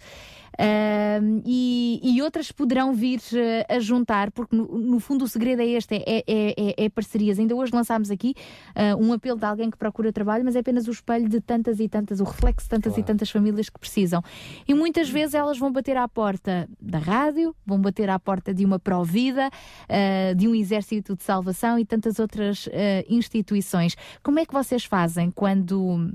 Ahm, 0.58 1.40
e, 1.46 1.98
e 2.02 2.20
outras 2.20 2.52
poderão 2.52 2.92
vir 2.92 3.20
eh, 3.32 3.64
a 3.68 3.78
juntar, 3.78 4.30
porque 4.30 4.54
no, 4.54 4.66
no 4.78 5.00
fundo 5.00 5.24
o 5.24 5.28
segredo 5.28 5.62
é 5.62 5.66
este: 5.66 5.94
é, 5.94 6.22
é- 6.26 6.54
é- 6.56 6.84
é 6.84 6.88
parcerias. 6.90 7.38
Ainda 7.38 7.54
hoje 7.54 7.72
lançámos 7.74 8.10
aqui 8.10 8.34
ah, 8.74 8.94
um 8.96 9.12
apelo 9.14 9.38
de 9.38 9.46
alguém 9.46 9.70
que 9.70 9.78
procura 9.78 10.12
trabalho, 10.12 10.44
mas 10.44 10.54
é 10.54 10.58
apenas 10.58 10.86
o 10.88 10.90
espelho 10.90 11.26
de 11.28 11.40
tantas 11.40 11.80
e 11.80 11.88
tantas, 11.88 12.20
o 12.20 12.24
reflexo 12.24 12.64
de 12.66 12.68
tantas 12.70 12.98
e 12.98 13.02
tantas 13.02 13.30
famílias 13.30 13.70
que 13.70 13.78
precisam. 13.78 14.22
E 14.68 14.74
muitas 14.74 15.08
vezes 15.08 15.34
elas 15.34 15.58
vão 15.58 15.72
bater 15.72 15.96
à 15.96 16.06
porta 16.06 16.68
da 16.82 16.98
rádio, 16.98 17.54
vão 17.64 17.80
bater 17.80 18.10
à 18.10 18.18
porta 18.18 18.52
de 18.52 18.64
uma 18.64 18.78
Provida, 18.78 19.48
ah, 19.88 20.34
de 20.34 20.48
um 20.48 20.54
Exército 20.54 21.16
de 21.16 21.22
Salvação 21.22 21.78
e 21.78 21.84
tantas 21.84 22.18
outras 22.18 22.68
ah, 22.72 23.04
instituições. 23.08 23.96
Como 24.22 24.40
é 24.40 24.46
que 24.46 24.52
vocês 24.52 24.84
fazem 24.84 25.30
quando 25.30 26.12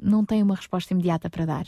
não 0.00 0.24
têm 0.24 0.42
uma 0.42 0.54
resposta 0.54 0.92
imediata 0.92 1.30
para 1.30 1.46
dar? 1.46 1.66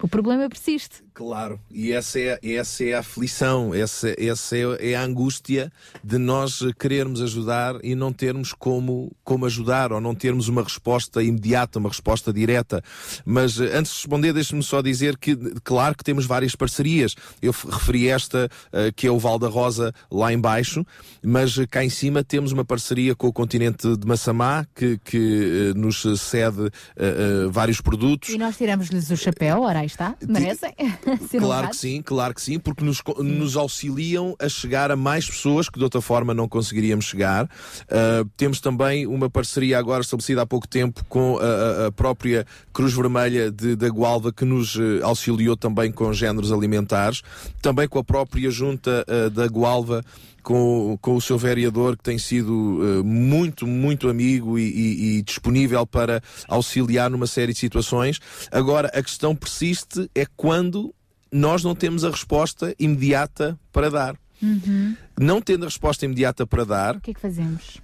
O 0.00 0.08
problema 0.08 0.48
persiste. 0.48 1.04
Claro, 1.14 1.58
e 1.70 1.92
essa 1.92 2.20
é, 2.20 2.38
essa 2.42 2.84
é 2.84 2.92
a 2.92 2.98
aflição, 2.98 3.74
essa, 3.74 4.14
essa 4.18 4.54
é, 4.54 4.90
é 4.92 4.94
a 4.94 5.02
angústia 5.02 5.72
de 6.04 6.18
nós 6.18 6.60
querermos 6.78 7.22
ajudar 7.22 7.76
e 7.82 7.94
não 7.94 8.12
termos 8.12 8.52
como, 8.52 9.10
como 9.24 9.46
ajudar, 9.46 9.92
ou 9.92 10.00
não 10.00 10.14
termos 10.14 10.48
uma 10.48 10.62
resposta 10.62 11.22
imediata, 11.22 11.78
uma 11.78 11.88
resposta 11.88 12.30
direta. 12.30 12.82
Mas 13.24 13.58
eh, 13.58 13.74
antes 13.74 13.92
de 13.92 13.98
responder, 14.00 14.34
deixe-me 14.34 14.62
só 14.62 14.82
dizer 14.82 15.16
que, 15.16 15.34
claro 15.64 15.96
que 15.96 16.04
temos 16.04 16.26
várias 16.26 16.54
parcerias. 16.54 17.14
Eu 17.40 17.52
referi 17.52 18.08
esta, 18.08 18.50
eh, 18.70 18.92
que 18.94 19.06
é 19.06 19.10
o 19.10 19.18
Val 19.18 19.38
da 19.38 19.48
Rosa, 19.48 19.94
lá 20.10 20.30
em 20.30 20.38
baixo, 20.38 20.84
mas 21.24 21.56
eh, 21.56 21.66
cá 21.66 21.82
em 21.82 21.88
cima 21.88 22.22
temos 22.22 22.52
uma 22.52 22.64
parceria 22.64 23.14
com 23.14 23.26
o 23.26 23.32
continente 23.32 23.96
de 23.96 24.06
Massamá, 24.06 24.66
que, 24.74 24.98
que 24.98 25.72
nos 25.74 26.02
cede 26.20 26.66
eh, 26.94 27.46
eh, 27.46 27.48
vários 27.50 27.80
produtos. 27.80 28.28
E 28.28 28.36
nós 28.36 28.58
tiramos-lhes 28.58 29.10
o 29.10 29.16
chapéu, 29.16 29.62
ora 29.62 29.85
aí 29.86 29.90
está, 29.90 30.16
merecem. 30.26 30.74
Ser 31.30 31.40
Claro 31.40 31.68
que 31.70 31.76
sim, 31.76 32.02
claro 32.02 32.34
que 32.34 32.42
sim, 32.42 32.58
porque 32.58 32.84
nos, 32.84 33.00
nos 33.18 33.56
auxiliam 33.56 34.34
a 34.38 34.48
chegar 34.48 34.90
a 34.90 34.96
mais 34.96 35.26
pessoas 35.28 35.68
que 35.68 35.78
de 35.78 35.84
outra 35.84 36.00
forma 36.00 36.34
não 36.34 36.48
conseguiríamos 36.48 37.04
chegar. 37.06 37.44
Uh, 37.44 38.28
temos 38.36 38.60
também 38.60 39.06
uma 39.06 39.30
parceria 39.30 39.78
agora 39.78 40.00
estabelecida 40.02 40.42
há 40.42 40.46
pouco 40.46 40.66
tempo 40.68 41.04
com 41.08 41.38
a, 41.38 41.86
a- 41.86 41.92
própria 41.92 42.46
Cruz 42.72 42.92
Vermelha 42.92 43.50
de, 43.50 43.76
da 43.76 43.88
Gualva, 43.88 44.32
que 44.32 44.44
nos 44.44 44.76
eh, 44.76 45.02
auxiliou 45.02 45.56
também 45.56 45.90
com 45.92 46.12
géneros 46.12 46.52
alimentares, 46.52 47.22
também 47.62 47.88
com 47.88 47.98
a 47.98 48.04
própria 48.04 48.50
Junta 48.50 49.04
eh, 49.06 49.30
da 49.30 49.46
Gualva. 49.46 50.04
Com, 50.46 50.92
o- 50.92 50.98
com 50.98 51.16
o 51.16 51.20
seu 51.20 51.36
vereador 51.36 51.96
que 51.96 52.04
tem 52.04 52.18
sido 52.18 52.78
eh, 52.80 53.02
muito, 53.02 53.66
muito 53.66 54.08
amigo 54.08 54.56
e, 54.56 54.62
e- 54.62 55.18
e 55.18 55.22
disponível 55.22 55.84
para 55.84 56.22
auxiliar 56.46 57.10
numa 57.10 57.26
série 57.26 57.52
de 57.52 57.58
situações. 57.58 58.20
Agora, 58.52 58.86
a 58.94 59.02
questão 59.02 59.34
persiste 59.34 60.08
é 60.14 60.24
quando 60.36 60.94
nós 61.32 61.64
não 61.64 61.74
temos 61.74 62.04
a 62.04 62.10
resposta 62.10 62.72
imediata 62.78 63.58
para 63.72 63.90
dar. 63.90 64.16
Uhum. 64.40 64.94
Não 65.18 65.42
tendo 65.42 65.64
a 65.64 65.66
resposta 65.68 66.04
imediata 66.04 66.46
para 66.46 66.62
dar, 66.64 66.96
O 66.96 67.00
que 67.00 67.10
é 67.10 67.14
que 67.14 67.20
fazemos? 67.20 67.78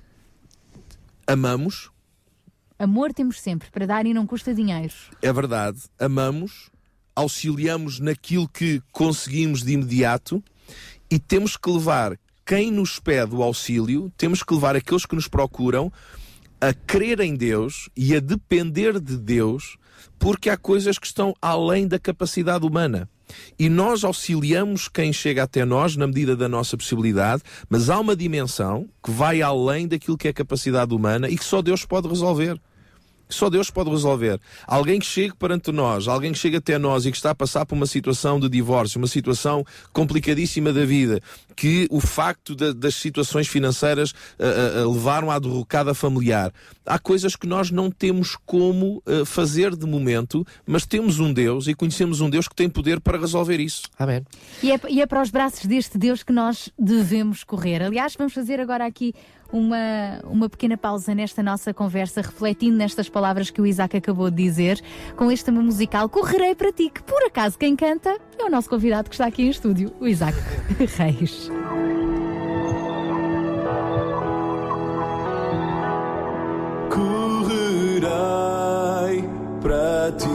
amamos, 1.27 1.91
Amor 2.79 3.13
temos 3.13 3.41
sempre 3.41 3.71
para 3.71 3.87
dar 3.87 4.07
e 4.07 4.15
não 4.15 4.25
custa 4.27 4.55
dinheiro. 4.55 4.93
é 5.21 5.33
verdade, 5.33 5.81
amamos, 5.99 6.71
auxiliamos 7.15 7.99
naquilo 8.01 8.49
que 8.49 8.81
conseguimos 8.93 9.63
de 9.65 9.73
imediato 9.73 10.43
e 11.11 11.19
temos 11.19 11.57
que 11.57 11.69
levar 11.71 12.17
quem 12.45 12.71
nos 12.71 12.99
pede 12.99 13.35
o 13.35 13.43
auxílio, 13.43 14.13
temos 14.17 14.43
que 14.43 14.55
levar 14.55 14.77
aqueles 14.77 15.07
que 15.07 15.15
nos 15.15 15.29
procuram 15.29 15.93
a 16.61 16.73
crer 16.73 17.21
em 17.21 17.35
Deus 17.35 17.89
e 17.97 18.15
a 18.15 18.21
depender 18.21 19.01
de 19.01 19.17
Deus, 19.17 19.77
porque 20.19 20.49
há 20.49 20.57
coisas 20.57 20.99
que 20.99 21.07
estão 21.07 21.35
além 21.41 21.89
da 21.89 21.99
capacidade 21.99 22.65
humana. 22.65 23.09
E 23.59 23.69
nós 23.69 24.05
auxiliamos 24.05 24.89
quem 24.89 25.13
chega 25.13 25.43
até 25.43 25.65
nós 25.65 25.97
na 25.97 26.07
medida 26.07 26.37
da 26.37 26.49
nossa 26.49 26.77
possibilidade, 26.77 27.43
mas 27.69 27.89
há 27.89 27.99
uma 27.99 28.15
dimensão 28.15 28.89
que 29.03 29.11
vai 29.11 29.43
além 29.43 29.89
daquilo 29.89 30.19
que 30.19 30.29
é 30.29 30.33
capacidade 30.33 30.95
humana 30.95 31.29
e 31.29 31.37
que 31.37 31.45
só 31.45 31.63
Deus 31.63 31.85
pode 31.85 32.09
resolver 32.09 32.61
só 33.33 33.51
Deus 33.51 33.71
pode 33.71 33.91
resolver. 33.91 34.41
Alguém 34.67 35.01
que 35.01 35.07
chegue 35.07 35.35
perante 35.37 35.73
nós, 35.73 36.07
alguém 36.07 36.33
que 36.33 36.39
chega 36.39 36.59
até 36.59 36.79
nós 36.79 37.07
e 37.07 37.11
que 37.11 37.17
está 37.17 37.31
a 37.31 37.35
passar 37.35 37.67
por 37.67 37.75
uma 37.75 37.87
situação 37.87 38.39
de 38.39 38.49
divórcio, 38.49 38.99
uma 38.99 39.07
situação 39.07 39.65
complicadíssima 39.93 40.73
da 40.73 40.85
vida, 40.85 41.21
que 41.57 41.87
o 41.91 42.01
facto 42.01 42.55
de, 42.55 42.73
das 42.73 42.95
situações 42.95 43.49
financeiras 43.49 44.11
uh, 44.11 44.85
uh, 44.85 44.93
levaram 44.93 45.31
à 45.31 45.39
derrocada 45.39 45.95
familiar. 45.95 46.53
Há 46.85 46.99
coisas 46.99 47.37
que 47.37 47.47
nós 47.47 47.71
não 47.71 47.91
temos 47.91 48.37
como 48.45 49.03
uh, 49.07 49.25
fazer 49.25 49.77
de 49.77 49.87
momento, 49.87 50.47
mas 50.67 50.87
temos 50.87 51.21
um 51.21 51.33
Deus 51.33 51.67
e 51.67 51.75
conhecemos 51.75 52.21
um 52.21 52.29
Deus 52.29 52.49
que 52.49 52.55
tem 52.55 52.69
poder 52.69 53.01
para 53.01 53.19
resolver 53.19 53.61
isso. 53.61 53.83
Amém. 53.99 54.25
E 54.63 54.73
é, 54.73 54.81
e 54.89 55.01
é 55.01 55.07
para 55.07 55.23
os 55.23 55.31
braços 55.31 55.67
deste 55.67 55.99
Deus 55.99 56.23
que 56.23 56.33
nós 56.33 56.71
devemos 56.79 57.45
correr. 57.45 57.83
Aliás, 57.83 58.15
vamos 58.17 58.33
fazer 58.33 58.61
agora 58.61 58.87
aqui 58.87 59.15
uma, 59.53 60.21
uma 60.25 60.49
pequena 60.49 60.77
pausa 60.77 61.15
nesta 61.15 61.43
nossa 61.43 61.75
conversa, 61.75 62.23
refletindo 62.23 62.77
nestas 62.77 63.09
palavras 63.09 63.51
que 63.51 63.61
o 63.61 63.67
Isaac 63.67 63.97
acabou 63.97 64.31
de 64.31 64.43
dizer, 64.43 64.81
com 65.17 65.31
este 65.31 65.45
tema 65.45 65.63
musical 65.63 66.09
Correrei 66.09 66.55
para 66.55 66.73
ti, 66.73 66.91
que 66.91 67.03
por 67.03 67.23
acaso 67.25 67.59
quem 67.59 67.77
canta 67.77 68.17
é 68.39 68.45
o 68.45 68.51
nosso 68.51 68.69
convidado 68.69 69.09
que 69.09 69.15
está 69.15 69.27
aqui 69.27 69.43
em 69.43 69.51
estúdio, 69.51 69.93
o 70.01 70.09
Isaac 70.09 70.37
Reis. 70.97 71.51
Correrei 76.91 78.09
para 79.61 80.13
ti. 80.13 80.29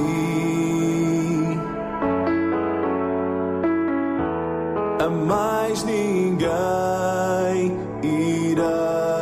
A 5.00 5.10
mais 5.10 5.84
ninguém 5.84 7.87
freedom. 8.58 9.17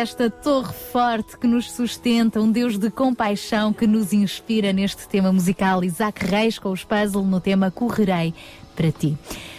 Esta 0.00 0.30
torre 0.30 0.72
forte 0.72 1.36
que 1.36 1.46
nos 1.46 1.70
sustenta, 1.72 2.40
um 2.40 2.50
Deus 2.50 2.78
de 2.78 2.90
compaixão 2.90 3.70
que 3.70 3.86
nos 3.86 4.14
inspira 4.14 4.72
neste 4.72 5.06
tema 5.06 5.30
musical. 5.30 5.84
Isaac 5.84 6.24
Reis 6.24 6.58
com 6.58 6.70
os 6.70 6.82
puzzle 6.82 7.22
no 7.22 7.38
tema 7.38 7.70
Correrei 7.70 8.32
para 8.74 8.90
ti. 8.90 9.14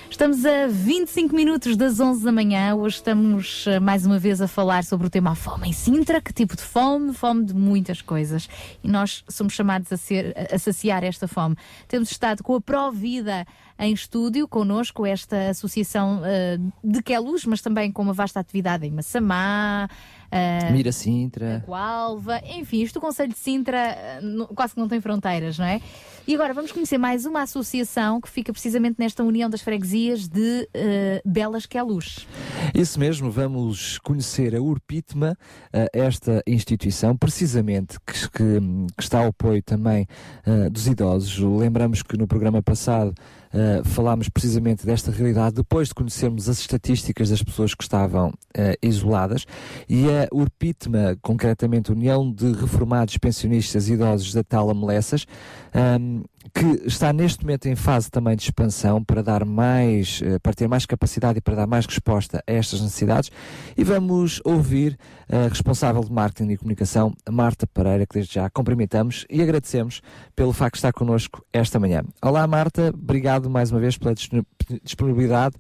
Estamos 0.10 0.44
a 0.44 0.68
25 0.68 1.36
minutos 1.36 1.78
das 1.78 2.00
11 2.00 2.24
da 2.24 2.32
manhã. 2.32 2.76
Hoje 2.76 2.96
estamos 2.98 3.66
eh, 3.68 3.80
mais 3.80 4.06
uma 4.06 4.18
vez 4.18 4.42
a 4.42 4.48
falar 4.48 4.84
sobre 4.84 5.08
o 5.08 5.10
tema 5.10 5.36
fome 5.36 5.70
em 5.70 5.74
Sintra. 5.74 6.20
Que 6.20 6.34
tipo 6.34 6.56
de 6.56 6.64
fome? 6.64 7.14
Fome 7.14 7.46
de 7.46 7.54
muitas 7.54 8.02
coisas. 8.02 8.50
E 8.84 8.88
nós 8.88 9.24
somos 9.30 9.54
chamados 9.54 9.92
a, 9.92 9.98
ser, 9.98 10.36
a 10.52 10.58
saciar 10.58 11.04
esta 11.04 11.28
fome. 11.28 11.56
Temos 11.88 12.12
estado 12.12 12.44
com 12.44 12.56
a 12.56 12.62
Provida 12.62 13.46
em 13.80 13.94
estúdio 13.94 14.48
connosco, 14.48 15.06
esta 15.06 15.50
associação 15.50 16.22
eh, 16.24 16.60
de 16.84 17.02
Queluz, 17.02 17.46
mas 17.46 17.62
também 17.62 17.92
com 17.92 18.02
uma 18.02 18.14
vasta 18.14 18.40
atividade 18.40 18.86
em 18.86 18.92
Massamá. 18.92 19.88
Eh, 20.32 20.72
Mira 20.72 20.92
Sintra. 20.92 21.64
Coalva, 21.66 22.40
enfim, 22.58 22.82
isto 22.82 22.98
o 22.98 23.02
Conselho 23.02 23.32
de 23.34 23.38
Sintra 23.40 24.20
no- 24.22 24.48
quase 24.48 24.74
que 24.74 24.80
não 24.80 24.88
tem 24.88 25.02
fronteiras, 25.02 25.58
não 25.60 25.66
é? 25.66 25.82
E 26.28 26.36
agora 26.36 26.54
vamos 26.54 26.72
conhecer 26.72 26.98
mais 27.00 27.26
uma 27.26 27.42
associação 27.42 28.22
que 28.22 28.30
fica 28.30 28.54
precisamente 28.54 28.96
nesta 29.00 29.24
união 29.24 29.50
das 29.50 29.62
freguesias 29.62 30.28
de 30.28 30.70
eh, 30.74 31.22
Belas 31.26 31.66
que 31.66 31.78
é 31.78 31.84
Luz. 31.84 32.28
Isso 32.76 33.00
mesmo, 33.00 33.32
vamos 33.32 33.98
conhecer 34.00 34.56
a 34.56 34.62
Urpitma, 34.62 35.36
eh, 35.74 35.90
esta 35.94 36.42
instituição, 36.46 37.18
precisamente 37.18 37.98
que, 38.06 38.14
que- 38.30 38.60
que 38.96 39.04
está 39.04 39.20
ao 39.20 39.28
apoio 39.30 39.64
também 39.64 40.08
eh, 40.46 40.70
dos 40.70 40.88
idosos. 40.88 41.38
Lembramos 41.40 42.04
que 42.04 42.16
no 42.16 42.28
programa 42.28 42.62
passado 42.62 43.14
eh, 43.54 43.82
falámos 43.84 44.30
precisamente 44.30 44.86
desta 44.86 45.12
realidade 45.12 45.56
depois 45.56 45.90
de 45.90 45.94
conhecermos 45.94 46.48
as 46.48 46.60
estatísticas 46.60 47.30
das 47.30 47.44
pessoas 47.44 47.74
que 47.74 47.84
estavam 47.84 48.34
eh, 48.54 48.78
isoladas 48.82 49.46
e 49.88 50.06
a 50.10 50.28
Urpitma, 50.32 51.18
concretamente 51.22 51.92
União 51.92 52.32
de 52.32 52.52
Reformados 52.54 53.18
Pensionistas 53.18 53.90
Idosos 53.90 54.34
da 54.34 54.44
Tala 54.44 54.74
Melessas, 54.74 55.26
ahm, 55.74 56.24
que 56.54 56.88
está 56.88 57.14
neste 57.14 57.44
momento 57.44 57.68
em 57.68 57.76
fase 57.76 58.10
também 58.10 58.36
de 58.36 58.44
expansão 58.44 59.04
para 59.04 59.22
dar 59.22 59.46
mais, 59.46 60.22
eh, 60.24 60.40
para 60.40 60.54
ter 60.54 60.68
mais 60.68 60.86
capacidade 60.86 61.38
e 61.38 61.42
para 61.42 61.56
dar 61.56 61.68
mais 61.68 61.86
resposta 61.86 62.44
a 62.48 62.52
estas 62.52 62.82
necessidades. 62.82 63.32
E 63.78 63.84
vamos 63.84 64.42
ouvir 64.44 64.98
a 65.30 65.48
responsável 65.48 66.04
de 66.04 66.12
marketing 66.12 66.52
e 66.52 66.58
comunicação, 66.58 67.14
Marta 67.30 67.66
Pereira, 67.68 68.06
que 68.06 68.16
desde 68.16 68.34
já 68.36 68.50
cumprimentamos 68.50 69.26
e 69.30 69.42
agradecemos 69.42 70.02
pelo 70.36 70.52
facto 70.54 70.74
de 70.74 70.80
estar 70.80 70.94
connosco 70.94 71.46
esta 71.54 71.80
manhã. 71.80 72.04
Olá 72.22 72.46
Marta, 72.48 72.92
obrigado 72.94 73.50
mais 73.50 73.72
uma 73.72 73.80
vez 73.80 73.98
pela 73.98 74.14
disponi- 74.14 74.46
disponibilidade. 74.84 75.56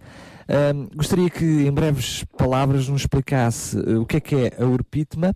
Ahm, 0.51 0.89
gostaria 0.93 1.29
que 1.29 1.45
em 1.45 1.71
breves 1.71 2.25
palavras 2.37 2.89
nos 2.89 3.03
explicasse 3.03 3.77
eh, 3.77 3.97
o 3.97 4.05
que 4.05 4.17
é 4.17 4.19
que 4.19 4.35
é 4.35 4.61
a 4.61 4.65
Urpitma 4.65 5.33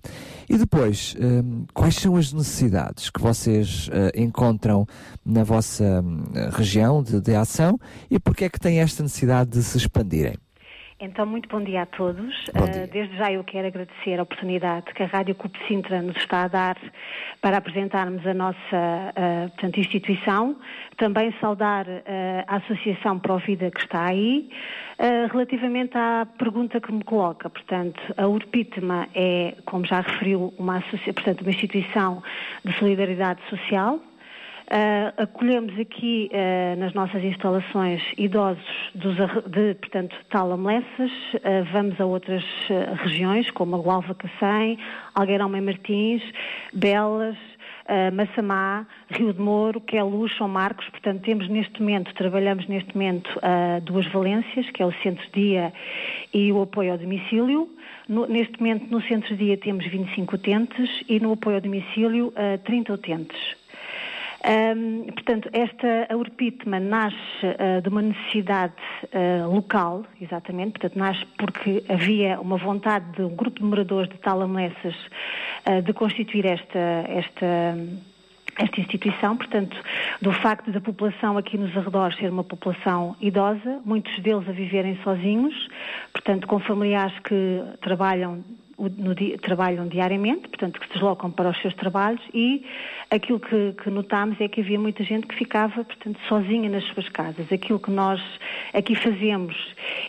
e 0.50 0.58
depois 0.58 1.16
ahm, 1.18 1.64
quais 1.74 1.96
são 1.96 2.18
as 2.18 2.34
necessidades 2.34 3.10
que 3.10 3.22
vocês 3.22 3.90
eh, 3.94 4.12
encontram 4.22 4.86
na 5.26 5.42
vossa 5.46 6.02
hum, 6.04 6.26
região 6.52 7.02
de, 7.02 7.22
de 7.22 7.34
ação 7.34 7.80
e 8.12 8.20
porque 8.20 8.44
é 8.44 8.50
que 8.50 8.60
têm 8.60 8.82
esta 8.82 9.04
necessidade 9.04 9.52
de 9.52 9.64
se 9.64 9.78
expandirem. 9.78 10.36
Então, 10.98 11.26
muito 11.26 11.50
bom 11.50 11.62
dia 11.62 11.82
a 11.82 11.86
todos. 11.86 12.34
Bom 12.54 12.64
Uh, 12.64 12.88
desde 12.90 13.18
já 13.18 13.30
eu 13.30 13.44
quero 13.44 13.68
agradecer 13.68 14.18
a 14.18 14.24
oportunidade 14.24 14.94
que 14.94 15.04
a 15.04 15.06
Rádio 15.06 15.36
Cup 15.36 15.54
Sintra 15.68 16.02
nos 16.02 16.16
está 16.16 16.44
a 16.44 16.48
dar 16.48 16.78
para 17.42 17.58
apresentarmos 17.58 18.26
a 18.26 18.34
nossa 18.34 18.58
uh, 18.58 19.50
portanto, 19.50 19.78
instituição. 19.78 20.56
Também 20.96 21.36
saudar 21.42 21.86
uh, 21.86 22.02
a 22.48 22.56
Associação 22.56 23.20
Provida 23.20 23.70
que 23.72 23.82
está 23.82 24.06
aí. 24.06 24.50
Relativamente 25.30 25.98
à 25.98 26.26
pergunta 26.38 26.80
que 26.80 26.90
me 26.90 27.04
coloca, 27.04 27.50
portanto, 27.50 28.02
a 28.16 28.26
Urpitma 28.28 29.10
é, 29.14 29.54
como 29.66 29.86
já 29.86 30.00
referiu, 30.00 30.54
uma, 30.58 30.82
portanto, 30.82 31.42
uma 31.42 31.50
instituição 31.50 32.24
de 32.64 32.72
solidariedade 32.80 33.42
social. 33.50 34.00
Uh, 34.66 35.22
acolhemos 35.22 35.80
aqui 35.80 36.28
uh, 36.34 36.80
nas 36.80 36.92
nossas 36.96 37.24
instalações 37.24 38.02
idosos 38.18 38.66
dos, 38.96 39.16
de, 39.52 39.76
portanto, 39.76 40.16
Talamlessas, 40.32 41.12
uh, 41.36 41.64
vamos 41.72 42.02
a 42.02 42.06
outras 42.06 42.44
regiões, 43.04 43.52
como 43.52 43.76
a 43.76 43.80
Gualva 43.80 44.16
Cacém, 44.16 44.80
Algueirão 45.14 45.50
Mãe 45.50 45.62
Martins, 45.62 46.24
Belas, 46.74 47.38
uh, 47.86 48.14
Massamá, 48.14 48.88
Rio 49.10 49.34
de 49.34 49.40
Moro, 49.40 49.80
Queluz, 49.82 50.36
São 50.38 50.48
Marcos, 50.48 50.88
portanto 50.90 51.22
temos 51.22 51.48
neste 51.48 51.80
momento, 51.80 52.14
trabalhamos 52.16 52.68
neste 52.68 52.94
momento 52.96 53.30
uh, 53.38 53.82
duas 53.82 54.06
valências, 54.08 54.70
que 54.72 54.82
é 54.82 54.86
o 54.86 54.92
centro-dia 55.04 55.72
e 56.34 56.52
o 56.52 56.62
apoio 56.62 56.94
ao 56.94 56.98
domicílio. 56.98 57.70
No- 58.08 58.28
neste 58.28 58.60
momento 58.60 58.88
no 58.90 59.02
centro-dia 59.04 59.58
temos 59.58 59.86
25 59.86 60.36
utentes 60.36 61.04
e 61.08 61.20
no 61.20 61.34
apoio 61.34 61.58
ao 61.58 61.62
domicílio 61.62 62.28
uh, 62.30 62.58
30 62.64 62.94
utentes. 62.94 63.65
Ahm, 64.48 65.06
portanto, 65.12 65.50
esta 65.54 66.16
Urpitma 66.16 66.80
nasce 66.80 67.18
ah, 67.58 67.80
de 67.82 67.90
uma 67.90 68.04
necessidade 68.04 68.76
ah, 69.12 69.48
local, 69.48 70.06
exatamente, 70.22 70.74
portanto, 70.74 71.00
nasce 71.00 71.26
porque 71.40 71.84
havia 71.90 72.40
uma 72.40 72.56
vontade 72.56 73.12
de 73.14 73.24
um 73.24 73.36
grupo 73.36 73.60
de 73.60 73.66
moradores 73.66 74.08
de 74.08 74.20
Talamessas 74.20 74.96
ah, 75.66 75.82
de 75.82 75.92
constituir 75.94 76.46
esta, 76.46 76.80
esta, 77.08 77.76
esta 78.60 78.80
instituição, 78.80 79.36
portanto, 79.36 79.76
do 80.22 80.32
facto 80.32 80.72
da 80.72 80.80
população 80.80 81.40
aqui 81.40 81.58
nos 81.58 81.76
arredores 81.76 82.16
ser 82.18 82.30
uma 82.30 82.44
população 82.44 83.16
idosa, 83.20 83.82
muitos 83.84 84.16
deles 84.20 84.48
a 84.48 84.52
viverem 84.52 84.96
sozinhos, 85.04 85.56
portanto, 86.14 86.46
com 86.46 86.60
familiares 86.60 87.18
que 87.24 87.64
trabalham 87.82 88.44
o- 88.78 88.90
no 88.90 89.16
di- 89.16 89.38
trabalham 89.38 89.88
diariamente, 89.88 90.48
portanto, 90.48 90.80
que 90.80 90.88
se 90.88 90.94
deslocam 90.94 91.32
para 91.32 91.50
os 91.50 91.58
seus 91.62 91.74
trabalhos 91.76 92.22
e 92.34 92.66
aquilo 93.10 93.40
que, 93.40 93.74
que 93.82 93.90
notámos 93.90 94.40
é 94.40 94.48
que 94.48 94.62
havia 94.62 94.80
muita 94.80 95.04
gente 95.04 95.28
que 95.28 95.36
ficava, 95.36 95.84
portanto, 95.84 96.20
sozinha 96.28 96.70
nas 96.70 96.84
suas 96.86 97.08
casas. 97.10 97.52
Aquilo 97.52 97.80
que 97.80 97.92
nós 97.92 98.22
aqui 98.74 98.96
fazemos 98.96 99.56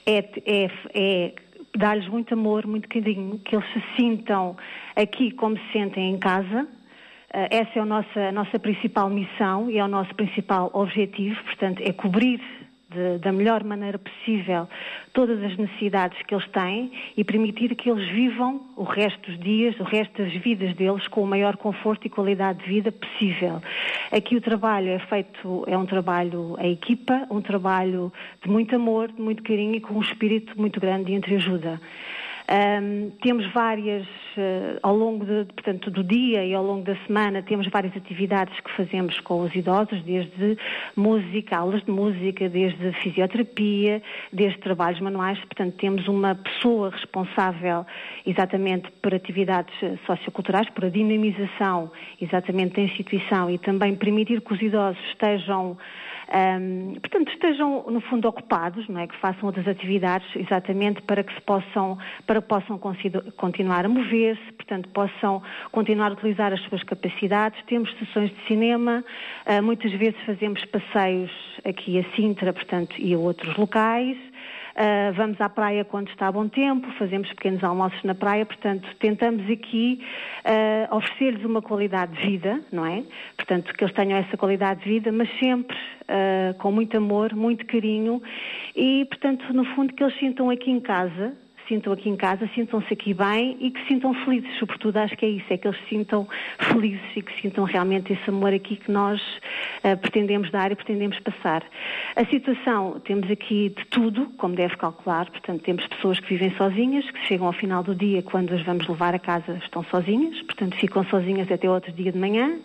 é, 0.05 0.19
é, 0.45 0.71
é 0.95 1.33
dar-lhes 1.77 2.09
muito 2.09 2.35
amor, 2.35 2.67
muito 2.67 2.89
carinho, 2.89 3.39
que 3.39 3.55
eles 3.55 3.67
se 3.73 3.83
sintam 3.97 4.57
aqui 4.95 5.31
como 5.31 5.57
se 5.59 5.73
sentem 5.73 6.13
em 6.15 6.19
casa. 6.19 6.67
Uh, 7.35 7.49
essa 7.51 7.79
é 7.79 7.83
a 7.83 7.85
nossa, 7.85 8.21
a 8.21 8.33
nossa 8.33 8.59
principal 8.59 9.11
missão 9.11 9.69
e 9.71 9.79
é 9.79 9.85
o 9.85 9.89
nosso 9.89 10.15
principal 10.15 10.71
objetivo, 10.73 11.37
portanto, 11.45 11.83
é 11.83 11.93
cobrir 11.93 12.41
de- 12.89 13.19
da 13.19 13.33
melhor 13.33 13.65
maneira 13.65 13.99
possível 13.99 14.69
todas 15.13 15.43
as 15.43 15.57
necessidades 15.57 16.21
que 16.23 16.35
eles 16.35 16.47
têm 16.49 16.93
e 17.17 17.25
permitir 17.25 17.75
que 17.75 17.91
eles 17.91 18.09
vivam 18.11 18.61
o 18.77 18.85
resto 18.85 19.31
dos 19.31 19.41
dias, 19.41 19.79
o 19.81 19.83
resto 19.83 20.23
das 20.23 20.33
vidas 20.35 20.75
deles 20.75 21.09
com 21.09 21.23
o 21.23 21.27
maior 21.27 21.57
conforto 21.57 22.07
e 22.07 22.11
qualidade 22.11 22.63
de 22.63 22.69
vida 22.69 22.93
possível. 22.93 23.63
Aqui 24.13 24.37
o 24.37 24.41
trabalho 24.41 24.91
é 24.91 24.99
feito, 24.99 25.65
é 25.67 25.77
um 25.77 25.87
trabalho 25.87 26.57
em 26.61 26.73
equipa, 26.73 27.27
um 27.31 27.41
trabalho 27.41 28.13
de 28.45 28.51
muito 28.51 28.77
amor, 28.77 29.11
de 29.11 29.21
muito 29.21 29.43
carinho 29.43 29.75
e 29.75 29.81
com 29.81 29.95
um 29.95 30.03
espírito 30.03 30.59
muito 30.61 30.79
grande 30.81 31.07
de 31.07 31.15
entreajuda. 31.15 31.81
Ahm, 32.49 33.11
temos 33.23 33.45
várias, 33.53 34.07
eh, 34.37 34.79
ao 34.81 34.97
longo 34.97 35.25
de, 35.25 35.53
portanto, 35.53 35.91
do 35.91 36.05
dia 36.05 36.45
e 36.45 36.55
ao 36.55 36.63
longo 36.63 36.85
da 36.85 36.95
semana, 37.05 37.43
temos 37.43 37.67
várias 37.69 37.97
atividades 37.97 38.55
que 38.61 38.71
fazemos 38.77 39.19
com 39.21 39.41
os 39.41 39.53
idosos, 39.53 40.01
desde 40.05 40.57
música, 40.95 41.57
aulas 41.57 41.83
de 41.85 41.91
música, 41.91 42.49
desde 42.49 42.93
fisioterapia, 43.03 44.01
desde 44.33 44.61
trabalhos 44.61 45.01
manuais. 45.01 45.37
Portanto, 45.41 45.75
temos 45.77 46.07
uma 46.07 46.37
pessoa 46.37 46.91
responsável 46.91 47.85
exatamente 48.25 48.93
por 49.03 49.13
atividades 49.13 49.75
eh, 49.83 49.99
socioculturais, 50.07 50.71
por 50.71 50.85
a 50.85 50.89
dinamização 50.89 51.91
exatamente 52.21 52.77
da 52.77 52.83
instituição 52.83 53.51
e 53.51 53.59
também 53.59 53.97
permitir 53.97 54.41
que 54.41 54.55
os 54.55 54.63
idosos 54.63 55.03
estejam 55.09 55.77
Ahm, 56.33 56.95
portanto, 57.01 57.31
estejam 57.33 57.85
no 57.89 58.01
fundo 58.01 58.27
ocupados, 58.29 58.89
não 58.89 59.01
é? 59.01 59.07
que 59.07 59.17
façam 59.17 59.47
outras 59.47 59.67
atividades 59.69 60.27
exatamente 60.35 61.01
para 61.03 61.23
que 61.23 61.33
se 61.33 61.41
possam, 61.43 61.99
para 62.27 62.43
possam 62.43 62.79
continuar 63.37 63.85
a 63.85 63.89
mover-se, 63.89 64.53
portanto, 64.53 64.89
possam 64.89 65.43
continuar 65.71 66.11
a 66.11 66.15
utilizar 66.15 66.53
as 66.53 66.61
suas 66.63 66.83
capacidades. 66.83 67.63
Temos 67.67 67.93
sessões 67.99 68.31
de 68.31 68.47
cinema, 68.47 69.05
ah, 69.47 69.63
muitas 69.63 69.93
vezes 69.93 70.17
fazemos 70.25 70.65
passeios 70.67 71.31
aqui 71.65 71.99
a 71.99 72.17
Sintra, 72.17 72.53
portanto, 72.53 72.95
e 72.99 73.15
a 73.15 73.19
outros 73.19 73.57
locais. 73.57 74.17
Uh, 74.77 75.11
vamos 75.15 75.41
à 75.41 75.49
praia 75.49 75.87
quando 75.87 76.09
está 76.11 76.31
bom 76.31 76.49
tempo, 76.49 76.87
fazemos 76.99 77.31
pequenos 77.31 77.65
almoços 77.65 78.03
na 78.05 78.15
praia, 78.15 78.45
portanto, 78.45 78.87
tentamos 79.01 79.51
aqui 79.51 80.05
uh, 80.45 80.95
oferecer-lhes 80.95 81.43
uma 81.47 81.63
qualidade 81.63 82.13
de 82.13 82.27
vida, 82.27 82.61
não 82.71 82.85
é? 82.85 83.03
Portanto, 83.39 83.73
que 83.73 83.83
eles 83.83 83.95
tenham 83.95 84.19
essa 84.19 84.37
qualidade 84.37 84.85
de 84.85 84.91
vida, 84.91 85.11
mas 85.11 85.31
sempre 85.39 85.75
uh, 85.75 86.53
com 86.59 86.71
muito 86.71 86.95
amor, 86.95 87.35
muito 87.35 87.65
carinho 87.65 88.23
e, 88.75 89.07
portanto, 89.07 89.51
no 89.55 89.65
fundo, 89.75 89.95
que 89.95 90.03
eles 90.05 90.19
sintam 90.19 90.51
aqui 90.51 90.71
em 90.71 90.81
casa, 90.81 91.35
sintam 91.69 91.93
aqui 91.93 92.09
em 92.09 92.17
casa, 92.17 92.49
sintam-se 92.55 92.93
aqui 92.93 93.15
bem 93.15 93.57
e 93.61 93.71
que 93.71 93.81
se 93.83 93.89
sintam 93.89 94.15
felizes. 94.25 94.51
Sobretudo, 94.59 94.97
acho 94.99 95.17
que 95.17 95.27
é 95.27 95.29
isso, 95.29 95.47
é 95.51 95.57
que 95.57 95.67
eles 95.67 95.79
se 95.81 95.89
sintam 95.89 96.29
felizes 96.59 97.01
e 97.17 97.23
que 97.23 97.41
sintam 97.41 97.65
realmente 97.65 98.13
esse 98.13 98.31
amor 98.31 98.53
aqui 98.53 98.77
que 98.77 98.91
nós 98.91 99.21
uh, 99.85 99.97
pretendemos 100.01 100.51
dar 100.51 100.73
e 100.73 100.75
pretendemos 100.75 101.19
passar. 101.21 101.65
A 102.15 102.25
situação, 102.27 103.01
temos 103.01 103.31
aqui 103.31 103.71
de 103.71 103.85
tudo, 103.87 104.27
como 104.39 104.55
deve 104.55 104.77
calcular, 104.77 105.31
portanto, 105.31 105.63
temos 105.63 105.87
pessoas 105.87 106.21
que 106.21 106.29
vivem 106.29 106.51
sozinhas, 106.57 107.09
que 107.11 107.27
chegam 107.27 107.47
ao 107.47 107.53
final 107.53 107.83
do 107.83 107.95
dia, 107.95 108.23
quando 108.23 108.55
as 108.55 108.63
vamos 108.63 108.87
levar 108.89 109.15
a 109.15 109.19
casa, 109.19 109.59
estão 109.63 109.85
sozinhas, 109.85 110.41
portanto, 110.43 110.77
ficam 110.77 111.05
sozinhas 111.05 111.51
até 111.51 111.69
outro 111.69 111.93
dia 111.93 112.13
de 112.13 112.19
manhã. 112.19 112.59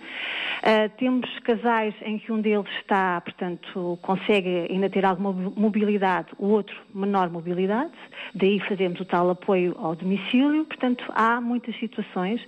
Uh, 0.62 0.90
temos 0.98 1.28
casais 1.40 1.94
em 2.04 2.20
que 2.20 2.32
um 2.32 2.40
deles 2.40 2.70
está, 2.80 3.20
portanto, 3.22 3.98
consegue 4.02 4.68
ainda 4.70 4.90
ter 4.90 5.04
alguma 5.06 5.32
mobilidade, 5.32 6.28
o 6.38 6.48
outro 6.48 6.76
menor 6.94 7.30
mobilidade, 7.30 7.92
daí 8.34 8.60
fazemos 8.92 9.00
o 9.00 9.06
tal 9.06 9.30
apoio 9.30 9.76
ao 9.78 9.96
domicílio, 9.96 10.66
portanto, 10.66 11.04
há 11.16 11.40
muitas 11.40 11.78
situações 11.80 12.42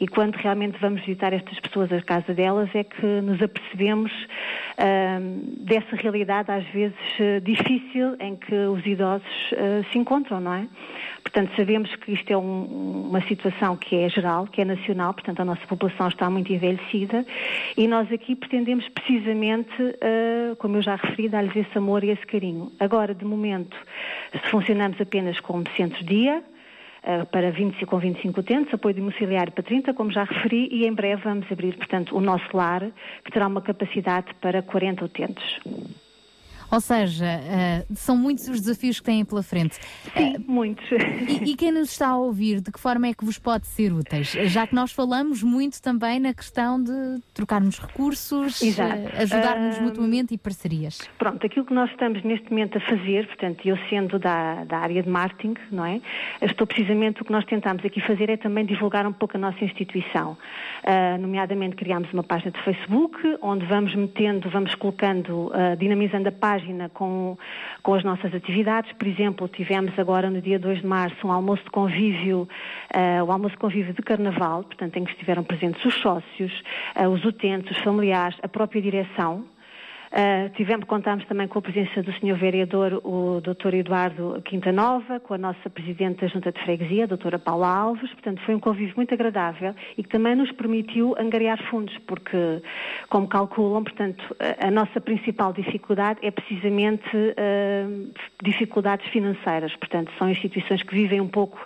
e 0.00 0.06
quando 0.08 0.34
realmente 0.34 0.78
vamos 0.80 1.00
visitar 1.00 1.32
estas 1.32 1.58
pessoas 1.60 1.92
à 1.92 2.00
casa 2.02 2.34
delas 2.34 2.68
é 2.74 2.82
que 2.82 3.06
nos 3.20 3.40
apercebemos 3.40 4.12
uh, 4.12 5.64
dessa 5.64 5.96
realidade 5.96 6.50
às 6.50 6.64
vezes 6.68 6.96
uh, 7.20 7.40
difícil 7.40 8.16
em 8.20 8.36
que 8.36 8.54
os 8.54 8.84
idosos 8.84 9.52
uh, 9.52 9.84
se 9.90 9.98
encontram, 9.98 10.40
não 10.40 10.54
é? 10.54 10.66
Portanto, 11.24 11.50
sabemos 11.56 11.92
que 11.96 12.12
isto 12.12 12.30
é 12.30 12.36
um, 12.36 13.08
uma 13.08 13.20
situação 13.22 13.76
que 13.76 13.96
é 13.96 14.08
geral, 14.10 14.46
que 14.46 14.60
é 14.60 14.64
nacional, 14.64 15.14
portanto, 15.14 15.40
a 15.40 15.44
nossa 15.44 15.66
população 15.66 16.06
está 16.06 16.28
muito 16.28 16.52
envelhecida 16.52 17.24
e 17.76 17.88
nós 17.88 18.12
aqui 18.12 18.36
pretendemos 18.36 18.86
precisamente, 18.90 19.72
uh, 19.82 20.54
como 20.58 20.76
eu 20.76 20.82
já 20.82 20.96
referi, 20.96 21.28
dar-lhes 21.28 21.56
esse 21.56 21.76
amor 21.78 22.04
e 22.04 22.10
esse 22.10 22.24
carinho. 22.26 22.70
Agora, 22.78 23.14
de 23.14 23.24
momento, 23.24 23.74
funcionamos 24.50 25.00
apenas 25.00 25.40
como 25.40 25.64
centro-dia, 25.74 26.42
uh, 27.02 27.26
para 27.26 27.50
20, 27.50 27.86
com 27.86 27.98
25 27.98 28.40
utentes, 28.40 28.74
apoio 28.74 28.94
domiciliário 28.94 29.50
para 29.50 29.64
30, 29.64 29.94
como 29.94 30.12
já 30.12 30.24
referi, 30.24 30.68
e 30.70 30.86
em 30.86 30.92
breve 30.92 31.22
vamos 31.22 31.50
abrir, 31.50 31.74
portanto, 31.74 32.14
o 32.14 32.20
nosso 32.20 32.54
lar, 32.54 32.82
que 33.24 33.32
terá 33.32 33.46
uma 33.46 33.62
capacidade 33.62 34.34
para 34.42 34.62
40 34.62 35.06
utentes. 35.06 35.58
Ou 36.74 36.80
seja, 36.80 37.24
uh, 37.24 37.94
são 37.94 38.16
muitos 38.16 38.48
os 38.48 38.60
desafios 38.60 38.98
que 38.98 39.06
têm 39.06 39.24
pela 39.24 39.44
frente. 39.44 39.76
Sim, 40.16 40.34
uh, 40.34 40.44
muitos. 40.44 40.84
E, 40.90 41.52
e, 41.52 41.54
quem 41.54 41.70
nos 41.70 41.92
está 41.92 42.08
a 42.08 42.16
ouvir, 42.16 42.60
de 42.60 42.72
que 42.72 42.80
forma 42.80 43.06
é 43.06 43.14
que 43.14 43.24
vos 43.24 43.38
pode 43.38 43.64
ser 43.68 43.92
úteis? 43.92 44.32
Já 44.32 44.66
que 44.66 44.74
nós 44.74 44.90
falamos 44.90 45.40
muito 45.40 45.80
também 45.80 46.18
na 46.18 46.34
questão 46.34 46.82
de 46.82 47.20
trocarmos 47.32 47.78
recursos, 47.78 48.60
uh, 48.60 48.66
ajudarmos 49.20 49.78
mutuamente 49.78 50.34
e 50.34 50.38
parcerias. 50.38 51.08
Pronto, 51.16 51.46
aquilo 51.46 51.64
que 51.64 51.72
nós 51.72 51.88
estamos 51.92 52.24
neste 52.24 52.50
momento 52.50 52.76
a 52.78 52.80
fazer, 52.80 53.28
portanto, 53.28 53.64
eu 53.64 53.78
sendo 53.88 54.18
da, 54.18 54.64
da 54.64 54.78
área 54.78 55.00
de 55.00 55.08
marketing, 55.08 55.54
não 55.70 55.86
é? 55.86 56.00
Estou 56.42 56.66
precisamente, 56.66 57.22
o 57.22 57.24
que 57.24 57.30
nós 57.30 57.44
tentamos 57.44 57.84
aqui 57.84 58.00
fazer 58.00 58.30
é 58.30 58.36
também 58.36 58.66
divulgar 58.66 59.06
um 59.06 59.12
pouco 59.12 59.36
a 59.36 59.40
nossa 59.40 59.64
instituição. 59.64 60.36
nomeadamente, 61.20 61.76
criámos 61.76 62.12
uma 62.12 62.24
página 62.24 62.50
de 62.50 62.60
Facebook, 62.64 63.16
onde 63.40 63.64
vamos 63.66 63.94
metendo, 63.94 64.50
vamos 64.50 64.74
colocando, 64.74 65.52
dinamizando 65.78 66.28
a 66.28 66.32
página 66.32 66.63
página 66.64 66.88
com, 66.88 67.36
com 67.82 67.94
as 67.94 68.02
nossas 68.02 68.34
atividades. 68.34 68.90
Por 68.92 69.06
exemplo, 69.06 69.48
tivemos 69.48 69.96
agora 69.98 70.30
no 70.30 70.40
dia 70.40 70.58
2 70.58 70.80
de 70.80 70.86
março 70.86 71.26
um 71.26 71.30
almoço 71.30 71.62
de 71.64 71.70
convívio, 71.70 72.48
uh, 72.94 73.24
o 73.24 73.30
almoço 73.30 73.54
de 73.54 73.60
convívio 73.60 73.92
de 73.92 74.02
carnaval, 74.02 74.64
portanto, 74.64 74.96
em 74.96 75.04
que 75.04 75.12
estiveram 75.12 75.44
presentes 75.44 75.84
os 75.84 75.94
sócios, 75.94 76.62
uh, 76.96 77.08
os 77.08 77.24
utentes, 77.24 77.76
os 77.76 77.82
familiares, 77.84 78.36
a 78.42 78.48
própria 78.48 78.80
direção. 78.80 79.44
Uh, 80.14 80.48
tivemos, 80.50 80.86
contámos 80.86 81.26
também 81.26 81.48
com 81.48 81.58
a 81.58 81.62
presença 81.62 82.00
do 82.00 82.12
Sr. 82.12 82.36
Vereador, 82.36 83.00
o 83.02 83.40
Dr. 83.40 83.74
Eduardo 83.74 84.40
Quintanova, 84.44 85.18
com 85.18 85.34
a 85.34 85.38
nossa 85.38 85.68
Presidente 85.68 86.20
da 86.20 86.28
Junta 86.28 86.52
de 86.52 86.62
Freguesia, 86.62 87.02
a 87.02 87.06
Dra. 87.08 87.36
Paula 87.36 87.66
Alves. 87.66 88.12
Portanto, 88.12 88.40
foi 88.42 88.54
um 88.54 88.60
convívio 88.60 88.94
muito 88.94 89.12
agradável 89.12 89.74
e 89.98 90.04
que 90.04 90.08
também 90.08 90.36
nos 90.36 90.52
permitiu 90.52 91.16
angariar 91.18 91.60
fundos, 91.68 91.98
porque, 92.06 92.62
como 93.08 93.26
calculam, 93.26 93.82
portanto, 93.82 94.24
a, 94.38 94.68
a 94.68 94.70
nossa 94.70 95.00
principal 95.00 95.52
dificuldade 95.52 96.20
é 96.22 96.30
precisamente 96.30 97.10
uh, 97.16 98.12
dificuldades 98.40 99.10
financeiras. 99.10 99.74
Portanto, 99.74 100.12
são 100.16 100.30
instituições 100.30 100.80
que 100.84 100.94
vivem 100.94 101.20
um 101.20 101.28
pouco, 101.28 101.58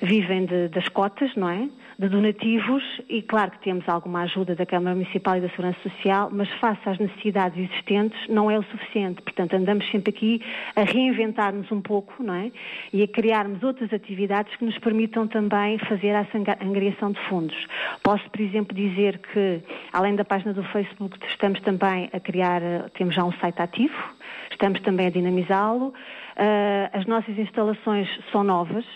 vivem 0.00 0.46
de, 0.46 0.68
das 0.68 0.88
cotas, 0.90 1.34
não 1.34 1.48
é? 1.48 1.68
De 2.00 2.08
donativos 2.08 2.82
e, 3.10 3.20
claro, 3.20 3.50
que 3.50 3.58
temos 3.58 3.86
alguma 3.86 4.22
ajuda 4.22 4.54
da 4.54 4.64
Câmara 4.64 4.96
Municipal 4.96 5.36
e 5.36 5.42
da 5.42 5.50
Segurança 5.50 5.78
Social, 5.82 6.30
mas 6.32 6.48
face 6.52 6.80
às 6.88 6.98
necessidades 6.98 7.58
existentes, 7.58 8.18
não 8.26 8.50
é 8.50 8.58
o 8.58 8.62
suficiente. 8.62 9.20
Portanto, 9.20 9.52
andamos 9.52 9.86
sempre 9.90 10.08
aqui 10.08 10.42
a 10.74 10.80
reinventar-nos 10.80 11.70
um 11.70 11.82
pouco, 11.82 12.22
não 12.22 12.32
é? 12.32 12.50
E 12.90 13.02
a 13.02 13.06
criarmos 13.06 13.62
outras 13.62 13.92
atividades 13.92 14.56
que 14.56 14.64
nos 14.64 14.78
permitam 14.78 15.28
também 15.28 15.76
fazer 15.76 16.08
essa 16.08 16.38
angariação 16.38 17.12
de 17.12 17.20
fundos. 17.28 17.66
Posso, 18.02 18.30
por 18.30 18.40
exemplo, 18.40 18.74
dizer 18.74 19.18
que, 19.18 19.60
além 19.92 20.16
da 20.16 20.24
página 20.24 20.54
do 20.54 20.62
Facebook, 20.62 21.18
estamos 21.26 21.60
também 21.60 22.08
a 22.14 22.18
criar, 22.18 22.62
temos 22.94 23.14
já 23.14 23.22
um 23.26 23.32
site 23.32 23.60
ativo, 23.60 24.14
estamos 24.50 24.80
também 24.80 25.08
a 25.08 25.10
dinamizá-lo. 25.10 25.88
Uh, 25.88 26.98
as 26.98 27.04
nossas 27.04 27.38
instalações 27.38 28.08
são 28.32 28.42
novas. 28.42 28.86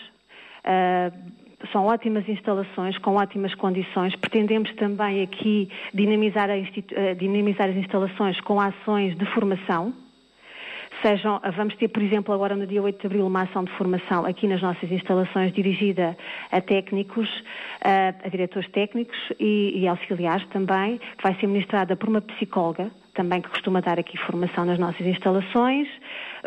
Uh, 0.65 1.44
são 1.71 1.85
ótimas 1.85 2.27
instalações, 2.27 2.97
com 2.97 3.15
ótimas 3.15 3.53
condições. 3.55 4.15
Pretendemos 4.15 4.73
também 4.75 5.21
aqui 5.21 5.69
dinamizar, 5.93 6.49
dinamizar 7.17 7.69
as 7.69 7.75
instalações 7.75 8.39
com 8.41 8.59
ações 8.59 9.17
de 9.17 9.25
formação. 9.27 9.93
Sejam, 11.01 11.41
vamos 11.55 11.75
ter, 11.75 11.89
por 11.89 12.01
exemplo, 12.01 12.33
agora 12.33 12.55
no 12.55 12.65
dia 12.65 12.81
8 12.81 12.99
de 12.99 13.07
abril, 13.07 13.27
uma 13.27 13.43
ação 13.43 13.63
de 13.63 13.71
formação 13.73 14.25
aqui 14.25 14.47
nas 14.47 14.61
nossas 14.61 14.89
instalações 14.91 15.51
dirigida 15.51 16.17
a 16.51 16.61
técnicos, 16.61 17.29
a, 17.81 18.25
a 18.25 18.29
diretores 18.29 18.69
técnicos 18.71 19.17
e, 19.39 19.73
e 19.75 19.87
auxiliares 19.87 20.47
também, 20.47 20.97
que 20.97 21.23
vai 21.23 21.35
ser 21.35 21.47
ministrada 21.47 21.95
por 21.95 22.09
uma 22.09 22.21
psicóloga, 22.21 22.89
também 23.13 23.41
que 23.41 23.49
costuma 23.49 23.81
dar 23.81 23.99
aqui 23.99 24.17
formação 24.17 24.65
nas 24.65 24.79
nossas 24.79 25.05
instalações. 25.05 25.87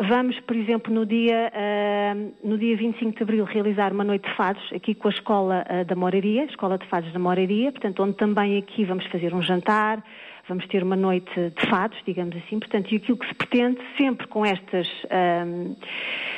Vamos, 0.07 0.39
por 0.41 0.55
exemplo, 0.55 0.93
no 0.93 1.05
dia, 1.05 1.51
uh, 1.53 2.33
no 2.41 2.57
dia 2.57 2.77
25 2.77 3.17
de 3.17 3.21
Abril 3.23 3.43
realizar 3.43 3.91
uma 3.91 4.05
noite 4.05 4.29
de 4.29 4.35
fados 4.35 4.63
aqui 4.73 4.95
com 4.95 5.09
a 5.09 5.11
Escola 5.11 5.65
uh, 5.69 5.83
da 5.83 5.93
Moraria, 5.93 6.45
Escola 6.45 6.77
de 6.77 6.87
Fados 6.87 7.11
da 7.11 7.19
Moraria, 7.19 7.69
portanto, 7.69 8.01
onde 8.01 8.13
também 8.13 8.57
aqui 8.57 8.85
vamos 8.85 9.05
fazer 9.07 9.33
um 9.33 9.41
jantar, 9.41 10.01
vamos 10.47 10.65
ter 10.67 10.83
uma 10.83 10.95
noite 10.95 11.29
de 11.35 11.69
fados, 11.69 11.97
digamos 12.05 12.33
assim, 12.37 12.59
portanto, 12.59 12.93
e 12.93 12.95
aquilo 12.95 13.17
que 13.17 13.27
se 13.27 13.33
pretende 13.33 13.79
sempre 13.97 14.25
com 14.27 14.45
estas, 14.45 14.87
um, 15.45 15.75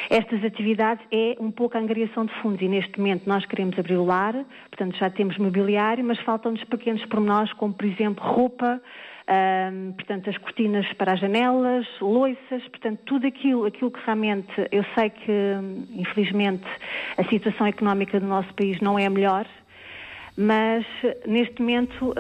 estas 0.10 0.44
atividades 0.44 1.06
é 1.12 1.36
um 1.40 1.52
pouco 1.52 1.78
a 1.78 1.82
angariação 1.82 2.26
de 2.26 2.34
fundos. 2.42 2.64
E 2.64 2.68
neste 2.68 3.00
momento 3.00 3.28
nós 3.28 3.46
queremos 3.46 3.78
abrir 3.78 3.98
o 3.98 4.04
lar, 4.04 4.34
portanto 4.72 4.98
já 4.98 5.10
temos 5.12 5.38
mobiliário, 5.38 6.04
mas 6.04 6.20
faltam-nos 6.22 6.64
pequenos 6.64 7.06
pormenores 7.06 7.54
como, 7.54 7.76
por 7.76 7.86
exemplo, 7.86 8.24
roupa, 8.24 8.82
um, 9.30 9.94
portanto, 9.94 10.30
as 10.30 10.38
cortinas 10.38 10.86
para 10.94 11.14
as 11.14 11.20
janelas, 11.20 11.88
loiças, 12.00 12.68
portanto, 12.70 13.00
tudo 13.06 13.28
aquilo, 13.28 13.66
aquilo 13.66 13.92
que 13.92 14.00
realmente 14.06 14.52
eu 14.72 14.84
sei 14.96 15.10
que, 15.10 15.32
infelizmente, 15.92 16.66
a 17.18 17.24
situação 17.26 17.68
económica 17.68 18.20
do 18.20 18.26
nosso 18.26 18.54
país 18.54 18.80
não 18.82 18.98
é 18.98 19.06
a 19.06 19.10
melhor, 19.10 19.46
mas 20.42 20.84
neste 21.28 21.62
momento 21.62 22.10
uh, 22.10 22.14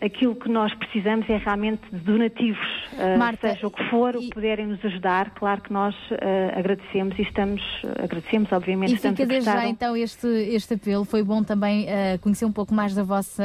aquilo 0.00 0.36
que 0.36 0.48
nós 0.48 0.72
precisamos 0.74 1.28
é 1.28 1.36
realmente 1.36 1.82
de 1.90 1.98
donativos, 1.98 2.64
uh, 2.92 3.18
Marta, 3.18 3.54
seja 3.54 3.66
o 3.66 3.70
que 3.72 3.82
for, 3.90 4.14
o 4.14 4.20
que 4.20 4.30
puderem 4.30 4.68
nos 4.68 4.84
ajudar, 4.84 5.30
claro 5.30 5.60
que 5.60 5.72
nós 5.72 5.92
uh, 6.12 6.16
agradecemos 6.56 7.18
e 7.18 7.22
estamos, 7.22 7.60
agradecemos 8.00 8.52
obviamente. 8.52 8.92
E 8.92 8.94
estamos 8.94 9.18
fica 9.18 9.28
desde 9.28 9.50
já 9.50 9.66
então 9.66 9.96
este, 9.96 10.28
este 10.28 10.74
apelo, 10.74 11.04
foi 11.04 11.24
bom 11.24 11.42
também 11.42 11.86
conhecer 12.20 12.44
um 12.44 12.52
pouco 12.52 12.72
mais 12.72 12.94
da 12.94 13.02
vossa 13.02 13.44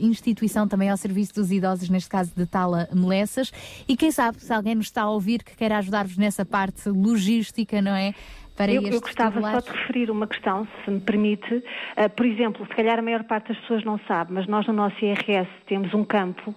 instituição 0.00 0.66
também 0.66 0.88
ao 0.88 0.96
serviço 0.96 1.34
dos 1.34 1.52
idosos, 1.52 1.90
neste 1.90 2.08
caso 2.08 2.32
de 2.34 2.46
Tala 2.46 2.88
Melessas, 2.92 3.52
e 3.86 3.96
quem 3.96 4.10
sabe 4.10 4.40
se 4.40 4.52
alguém 4.52 4.74
nos 4.74 4.86
está 4.86 5.02
a 5.02 5.10
ouvir 5.10 5.42
que 5.42 5.54
queira 5.54 5.76
ajudar-vos 5.78 6.16
nessa 6.16 6.44
parte 6.44 6.88
logística, 6.88 7.82
não 7.82 7.94
é? 7.94 8.14
Para 8.58 8.72
eu, 8.72 8.82
este 8.82 8.94
eu 8.94 9.00
gostava 9.00 9.40
vestibular? 9.40 9.62
só 9.62 9.72
de 9.72 9.78
referir 9.78 10.10
uma 10.10 10.26
questão, 10.26 10.66
se 10.84 10.90
me 10.90 11.00
permite. 11.00 11.54
Uh, 11.54 12.10
por 12.14 12.26
exemplo, 12.26 12.66
se 12.66 12.74
calhar 12.74 12.98
a 12.98 13.02
maior 13.02 13.22
parte 13.22 13.48
das 13.48 13.58
pessoas 13.58 13.84
não 13.84 14.00
sabe, 14.08 14.32
mas 14.32 14.48
nós 14.48 14.66
no 14.66 14.72
nosso 14.72 14.96
IRS 15.02 15.48
temos 15.66 15.94
um 15.94 16.04
campo 16.04 16.52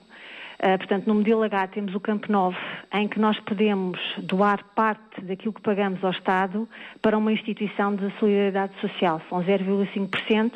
portanto, 0.78 1.08
no 1.08 1.16
modelo 1.16 1.44
H 1.44 1.68
temos 1.70 1.96
o 1.96 2.00
campo 2.00 2.32
9, 2.32 2.56
em 2.94 3.08
que 3.08 3.20
nós 3.20 3.40
podemos 3.42 4.00
doar 4.20 4.64
parte 4.76 5.22
daquilo 5.22 5.54
que 5.54 5.62
pagamos 5.62 6.04
ao 6.04 6.12
Estado 6.12 6.68
para 7.02 7.18
uma 7.18 7.32
instituição 7.32 7.96
de 7.96 8.12
solidariedade 8.20 8.74
social. 8.80 9.22
São 9.30 9.44
0,5%, 9.44 10.52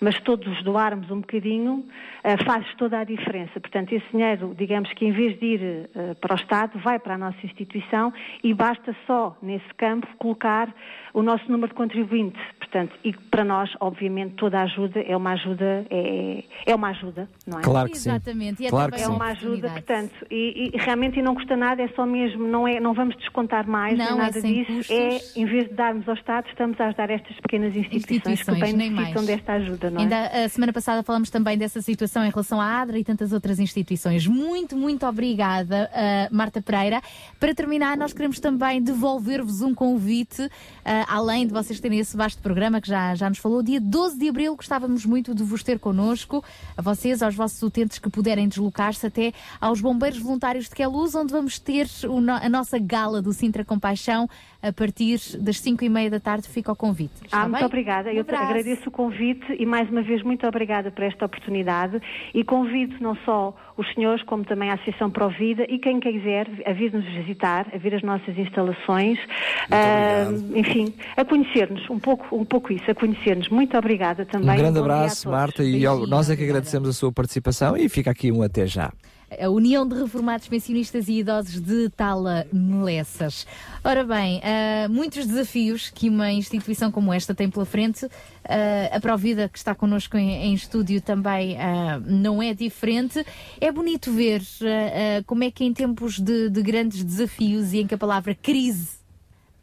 mas 0.00 0.18
todos 0.20 0.62
doarmos 0.62 1.10
um 1.10 1.20
bocadinho, 1.20 1.84
uh, 2.24 2.44
faz 2.44 2.66
toda 2.74 2.98
a 2.98 3.04
diferença. 3.04 3.60
Portanto, 3.60 3.92
esse 3.92 4.06
dinheiro, 4.10 4.54
digamos 4.56 4.92
que 4.92 5.06
em 5.06 5.12
vez 5.12 5.38
de 5.38 5.46
ir 5.46 5.90
uh, 5.94 6.14
para 6.16 6.34
o 6.34 6.36
Estado, 6.36 6.78
vai 6.80 6.98
para 6.98 7.14
a 7.14 7.18
nossa 7.18 7.38
instituição 7.44 8.12
e 8.42 8.52
basta 8.52 8.94
só, 9.06 9.36
nesse 9.42 9.72
campo, 9.76 10.06
colocar 10.18 10.72
o 11.12 11.22
nosso 11.22 11.50
número 11.50 11.68
de 11.68 11.74
contribuinte. 11.74 12.38
Portanto, 12.74 12.98
e 13.04 13.12
para 13.12 13.44
nós, 13.44 13.70
obviamente, 13.78 14.34
toda 14.34 14.58
a 14.58 14.62
ajuda 14.64 14.98
é 14.98 15.16
uma 15.16 15.34
ajuda, 15.34 15.86
é, 15.88 16.42
é 16.66 16.74
uma 16.74 16.88
ajuda, 16.88 17.28
não 17.46 17.60
é? 17.60 17.62
Claro 17.62 17.88
que 17.88 17.96
sim. 17.96 18.10
Exatamente. 18.10 18.60
E 18.64 18.66
é 18.66 18.68
Claro 18.68 18.90
que 18.90 18.98
sim. 18.98 19.06
uma 19.12 19.26
ajuda, 19.26 19.70
portanto, 19.70 20.12
e, 20.28 20.72
e 20.74 20.76
realmente 20.76 21.20
e 21.20 21.22
não 21.22 21.36
custa 21.36 21.56
nada, 21.56 21.80
é 21.80 21.88
só 21.94 22.04
mesmo, 22.04 22.48
não, 22.48 22.66
é, 22.66 22.80
não 22.80 22.92
vamos 22.92 23.16
descontar 23.16 23.64
mais, 23.68 23.96
Não, 23.96 24.06
é 24.06 24.14
nada 24.16 24.40
sem 24.40 24.54
disso. 24.54 24.72
custos. 24.72 24.90
É, 24.90 25.20
em 25.40 25.46
vez 25.46 25.68
de 25.68 25.74
darmos 25.74 26.08
ao 26.08 26.16
Estado, 26.16 26.48
estamos 26.48 26.80
a 26.80 26.86
ajudar 26.88 27.10
estas 27.10 27.36
pequenas 27.36 27.76
instituições, 27.76 28.42
que 28.42 28.50
bem 28.50 28.72
nem 28.72 28.90
necessitam 28.90 29.22
mais. 29.22 29.26
desta 29.26 29.52
ajuda, 29.52 29.90
não 29.92 30.00
é? 30.00 30.02
Ainda 30.02 30.44
a 30.44 30.48
semana 30.48 30.72
passada 30.72 31.04
falamos 31.04 31.30
também 31.30 31.56
dessa 31.56 31.80
situação 31.80 32.24
em 32.24 32.30
relação 32.30 32.60
à 32.60 32.80
ADRA 32.80 32.98
e 32.98 33.04
tantas 33.04 33.32
outras 33.32 33.60
instituições. 33.60 34.26
Muito, 34.26 34.76
muito 34.76 35.06
obrigada, 35.06 35.88
uh, 35.92 36.34
Marta 36.34 36.60
Pereira. 36.60 37.00
Para 37.38 37.54
terminar, 37.54 37.96
nós 37.96 38.12
queremos 38.12 38.40
também 38.40 38.82
devolver-vos 38.82 39.62
um 39.62 39.72
convite, 39.72 40.42
uh, 40.42 40.50
além 41.06 41.46
de 41.46 41.52
vocês 41.52 41.78
terem 41.78 42.00
esse 42.00 42.16
vasto 42.16 42.42
programa 42.42 42.63
que 42.80 42.88
já, 42.88 43.14
já 43.14 43.28
nos 43.28 43.38
falou. 43.38 43.62
Dia 43.62 43.80
12 43.80 44.18
de 44.18 44.28
abril 44.28 44.56
gostávamos 44.56 45.04
muito 45.06 45.34
de 45.34 45.42
vos 45.42 45.62
ter 45.62 45.78
connosco, 45.78 46.44
a 46.76 46.82
vocês, 46.82 47.22
aos 47.22 47.34
vossos 47.34 47.62
utentes 47.62 47.98
que 47.98 48.08
puderem 48.10 48.48
deslocar-se 48.48 49.06
até 49.06 49.32
aos 49.60 49.80
Bombeiros 49.80 50.18
Voluntários 50.18 50.68
de 50.68 50.74
Queluz, 50.74 51.14
onde 51.14 51.32
vamos 51.32 51.58
ter 51.58 51.86
o 52.08 52.18
a 52.30 52.48
nossa 52.48 52.78
gala 52.78 53.20
do 53.20 53.32
Sintra 53.32 53.64
Compaixão 53.64 54.28
a 54.62 54.72
partir 54.72 55.18
das 55.38 55.60
5 55.60 55.84
e 55.84 55.88
meia 55.88 56.10
da 56.10 56.18
tarde. 56.20 56.48
Fica 56.48 56.72
o 56.72 56.76
convite. 56.76 57.12
Está 57.24 57.42
Ah, 57.42 57.42
muito 57.42 57.56
bem? 57.58 57.66
obrigada. 57.66 58.10
Um 58.10 58.14
Eu 58.14 58.20
agradeço 58.22 58.88
o 58.88 58.90
convite 58.90 59.44
e 59.58 59.66
mais 59.66 59.88
uma 59.90 60.02
vez 60.02 60.22
muito 60.22 60.46
obrigada 60.46 60.90
por 60.90 61.04
esta 61.04 61.26
oportunidade 61.26 62.00
e 62.32 62.42
convido 62.42 62.96
não 63.00 63.14
só 63.24 63.54
os 63.76 63.92
senhores 63.94 64.22
como 64.24 64.44
também 64.44 64.70
a 64.70 64.74
Associação 64.74 65.10
Provida 65.10 65.64
e 65.68 65.78
quem 65.78 66.00
quiser 66.00 66.48
a 66.64 66.72
vir 66.72 66.92
nos 66.92 67.04
visitar, 67.04 67.66
a 67.72 67.78
ver 67.78 67.94
as 67.94 68.02
nossas 68.02 68.36
instalações, 68.36 69.18
ah, 69.70 70.26
enfim, 70.54 70.94
a 71.16 71.24
conhecer-nos, 71.24 71.88
um 71.90 71.98
pouco, 71.98 72.36
um 72.36 72.44
pouco 72.44 72.72
isso, 72.72 72.90
a 72.90 72.94
conhecer-nos. 72.94 73.48
Muito 73.48 73.76
obrigada 73.76 74.24
também. 74.24 74.54
Um 74.54 74.58
grande 74.58 74.78
a 74.78 74.82
abraço. 74.82 75.28
Marta, 75.28 75.64
e 75.64 75.82
nós 76.06 76.30
é 76.30 76.36
que 76.36 76.44
agradecemos 76.44 76.88
a 76.88 76.92
sua 76.92 77.12
participação 77.12 77.76
e 77.76 77.88
fica 77.88 78.10
aqui 78.10 78.30
um 78.30 78.42
até 78.42 78.66
já. 78.66 78.92
A 79.40 79.48
União 79.48 79.86
de 79.86 79.94
Reformados 79.94 80.48
Pensionistas 80.48 81.08
e 81.08 81.18
Idosos 81.18 81.60
de 81.60 81.88
Tala 81.90 82.46
Melessas. 82.52 83.46
Ora 83.82 84.04
bem, 84.04 84.40
ah, 84.42 84.88
muitos 84.88 85.26
desafios 85.26 85.90
que 85.90 86.08
uma 86.08 86.32
instituição 86.32 86.90
como 86.90 87.12
esta 87.12 87.34
tem 87.34 87.50
pela 87.50 87.66
frente. 87.66 88.08
Ah, 88.44 88.96
a 88.96 89.00
Provida, 89.00 89.48
que 89.48 89.58
está 89.58 89.74
connosco 89.74 90.16
em, 90.16 90.30
em 90.30 90.54
estúdio, 90.54 91.00
também 91.00 91.56
ah, 91.58 92.00
não 92.04 92.42
é 92.42 92.54
diferente. 92.54 93.24
É 93.60 93.70
bonito 93.70 94.12
ver 94.12 94.42
como 95.26 95.44
é 95.44 95.50
que 95.50 95.64
em 95.64 95.72
tempos 95.72 96.18
de, 96.18 96.48
de 96.48 96.62
grandes 96.62 97.04
desafios 97.04 97.72
e 97.72 97.80
em 97.80 97.86
que 97.86 97.94
a 97.94 97.98
palavra 97.98 98.34
crise 98.34 99.03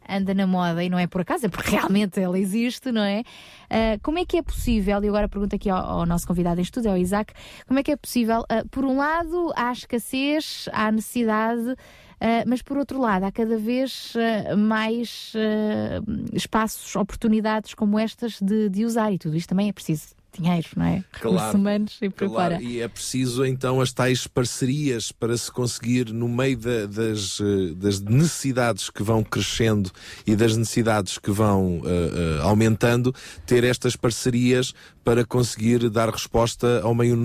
anda 0.08 0.34
na 0.34 0.46
moda 0.46 0.82
e 0.82 0.88
não 0.88 0.98
é 0.98 1.06
por 1.06 1.20
acaso, 1.20 1.46
é 1.46 1.48
porque 1.48 1.70
realmente 1.76 2.20
ela 2.20 2.38
existe, 2.38 2.90
não 2.92 3.02
é? 3.02 3.22
Ah, 3.70 3.98
como 4.02 4.18
é 4.18 4.24
que 4.24 4.36
é 4.36 4.42
possível, 4.42 5.02
e 5.02 5.08
agora 5.08 5.28
pergunto 5.28 5.56
aqui 5.56 5.70
ao, 5.70 5.78
ao 5.78 6.06
nosso 6.06 6.26
convidado 6.26 6.60
em 6.60 6.62
estúdio, 6.62 6.90
ao 6.90 6.98
Isaac, 6.98 7.32
como 7.66 7.80
é 7.80 7.82
que 7.82 7.92
é 7.92 7.96
possível, 7.96 8.44
ah, 8.48 8.64
por 8.70 8.84
um 8.84 8.96
lado, 8.96 9.52
há 9.56 9.72
escassez, 9.72 10.68
há 10.72 10.92
necessidade, 10.92 11.74
ah, 12.20 12.44
mas 12.46 12.62
por 12.62 12.76
outro 12.76 13.00
lado, 13.00 13.24
há 13.24 13.32
cada 13.32 13.56
vez 13.56 14.14
mais 14.56 15.32
espaços, 16.32 16.94
oportunidades 16.96 17.74
como 17.74 17.98
estas 17.98 18.40
de, 18.40 18.68
de 18.68 18.84
usar, 18.84 19.12
e 19.12 19.18
tudo 19.18 19.36
isto 19.36 19.48
também 19.48 19.68
é 19.68 19.72
preciso 19.72 20.21
dinheiro, 20.38 20.66
não 20.76 20.84
é? 20.84 21.04
Recursos 21.12 21.54
humanos 21.54 21.98
e 22.00 22.10
Claro, 22.10 22.32
fora. 22.56 22.62
e 22.62 22.80
é 22.80 22.88
preciso 22.88 23.44
então 23.44 23.80
as 23.80 23.92
tais 23.92 24.26
parcerias 24.26 25.12
para 25.12 25.36
se 25.36 25.50
conseguir, 25.50 26.12
no 26.12 26.28
meio 26.28 26.56
da- 26.56 26.86
das, 26.86 27.38
eh, 27.40 27.74
das 27.76 28.00
necessidades 28.00 28.90
que 28.90 29.02
vão 29.02 29.22
crescendo 29.22 29.90
e 30.26 30.34
das 30.36 30.56
necessidades 30.56 31.18
que 31.18 31.30
vão 31.30 31.82
eh, 31.84 32.38
eh, 32.38 32.42
aumentando, 32.42 33.14
ter 33.46 33.64
estas 33.64 33.96
parcerias 33.96 34.72
para 35.04 35.24
conseguir 35.24 35.90
dar 35.90 36.08
resposta 36.10 36.80
ao 36.82 36.94
meio- 36.94 37.16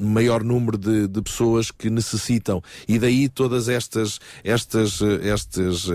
maior 0.00 0.42
número 0.42 0.76
de, 0.76 1.06
de 1.06 1.22
pessoas 1.22 1.70
que 1.70 1.88
necessitam. 1.88 2.60
E 2.88 2.98
daí 2.98 3.28
todas 3.28 3.68
estas, 3.68 4.18
estas, 4.42 5.00
estas, 5.22 5.86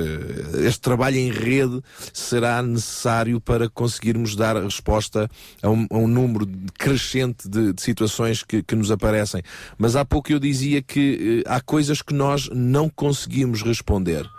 este 0.63 0.79
trabalho 0.79 1.17
em 1.17 1.29
rede 1.31 1.81
será 2.13 2.61
necessário 2.61 3.41
para 3.41 3.69
conseguirmos 3.69 4.35
dar 4.35 4.55
resposta 4.63 5.29
a 5.61 5.69
um, 5.69 5.85
a 5.91 5.97
um 5.97 6.07
número 6.07 6.45
crescente 6.77 7.47
de, 7.47 7.73
de 7.73 7.81
situações 7.81 8.43
que, 8.43 8.61
que 8.63 8.75
nos 8.75 8.91
aparecem. 8.91 9.41
Mas 9.77 9.95
há 9.95 10.05
pouco 10.05 10.31
eu 10.31 10.39
dizia 10.39 10.81
que 10.81 11.43
eh, 11.45 11.49
há 11.49 11.61
coisas 11.61 12.01
que 12.01 12.13
nós 12.13 12.49
não 12.51 12.89
conseguimos 12.89 13.61
responder. 13.61 14.29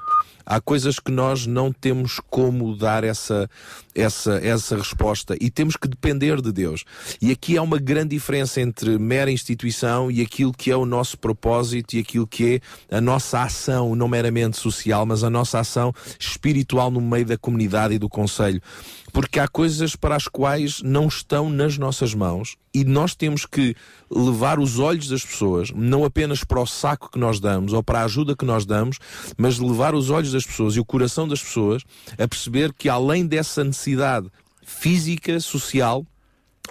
Há 0.48 0.60
coisas 0.60 1.01
que 1.01 1.10
nós 1.10 1.44
não 1.44 1.72
temos 1.72 2.20
como 2.30 2.76
dar 2.76 3.02
essa, 3.02 3.51
essa, 3.93 4.34
essa 4.36 4.76
resposta 4.76 5.36
e 5.40 5.51
temos 5.51 5.76
que 5.76 5.88
depender 5.88 6.40
de 6.40 6.52
Deus. 6.52 6.84
E 7.20 7.32
aqui 7.32 7.59
há 7.59 7.62
uma 7.62 7.78
grande 7.78 8.10
diferença 8.10 8.60
entre 8.60 8.97
mera 8.97 9.28
instituição 9.28 10.09
e 10.09 10.22
aquilo 10.22 10.52
que 10.52 10.70
é 10.70 10.76
o 10.76 10.86
nosso 10.86 11.18
propósito 11.18 11.97
e 11.97 11.98
aquilo 11.98 12.28
que 12.28 12.60
é 12.90 12.97
a 12.97 13.01
nossa 13.01 13.43
ação, 13.43 13.97
não 13.97 14.06
meramente 14.06 14.56
social, 14.56 15.05
mas 15.05 15.24
a 15.24 15.30
nossa 15.30 15.59
ação 15.59 15.93
espiritual 16.16 16.93
no 16.93 17.01
meio 17.01 17.26
da 17.26 17.36
comunidade 17.36 17.94
e 17.94 17.98
do 17.98 18.09
conselho. 18.09 18.62
Porque 19.12 19.41
há 19.41 19.49
coisas 19.49 19.97
para 19.97 20.16
as 20.16 20.28
quais 20.28 20.83
não 20.83 21.07
estão 21.07 21.49
nas 21.49 21.78
nossas 21.78 22.15
mãos 22.15 22.57
e 22.74 22.85
nós 22.85 23.15
temos 23.15 23.47
que 23.47 23.74
levar 24.11 24.59
os 24.59 24.78
olhos 24.78 25.09
das 25.09 25.24
pessoas, 25.24 25.70
não 25.70 26.05
apenas 26.05 26.45
para 26.45 26.61
o 26.61 26.66
saco 26.66 27.11
que 27.11 27.19
nós 27.19 27.41
damos 27.41 27.73
ou 27.73 27.83
para 27.83 28.01
a 28.01 28.05
ajuda 28.05 28.37
que 28.37 28.45
nós 28.45 28.66
damos, 28.66 28.99
mas 29.37 29.59
levar 29.59 29.95
os 29.95 30.11
olhos 30.11 30.33
das 30.33 30.45
pessoas 30.45 30.77
e 30.77 30.81
o 30.81 30.85
coração 30.85 31.27
das 31.27 31.43
pessoas 31.43 31.83
a 32.19 32.28
perceber 32.28 32.73
que 32.73 32.89
além 32.89 33.27
dessa 33.27 33.65
necessidade 33.65 34.31
física, 34.62 35.41
social, 35.41 36.05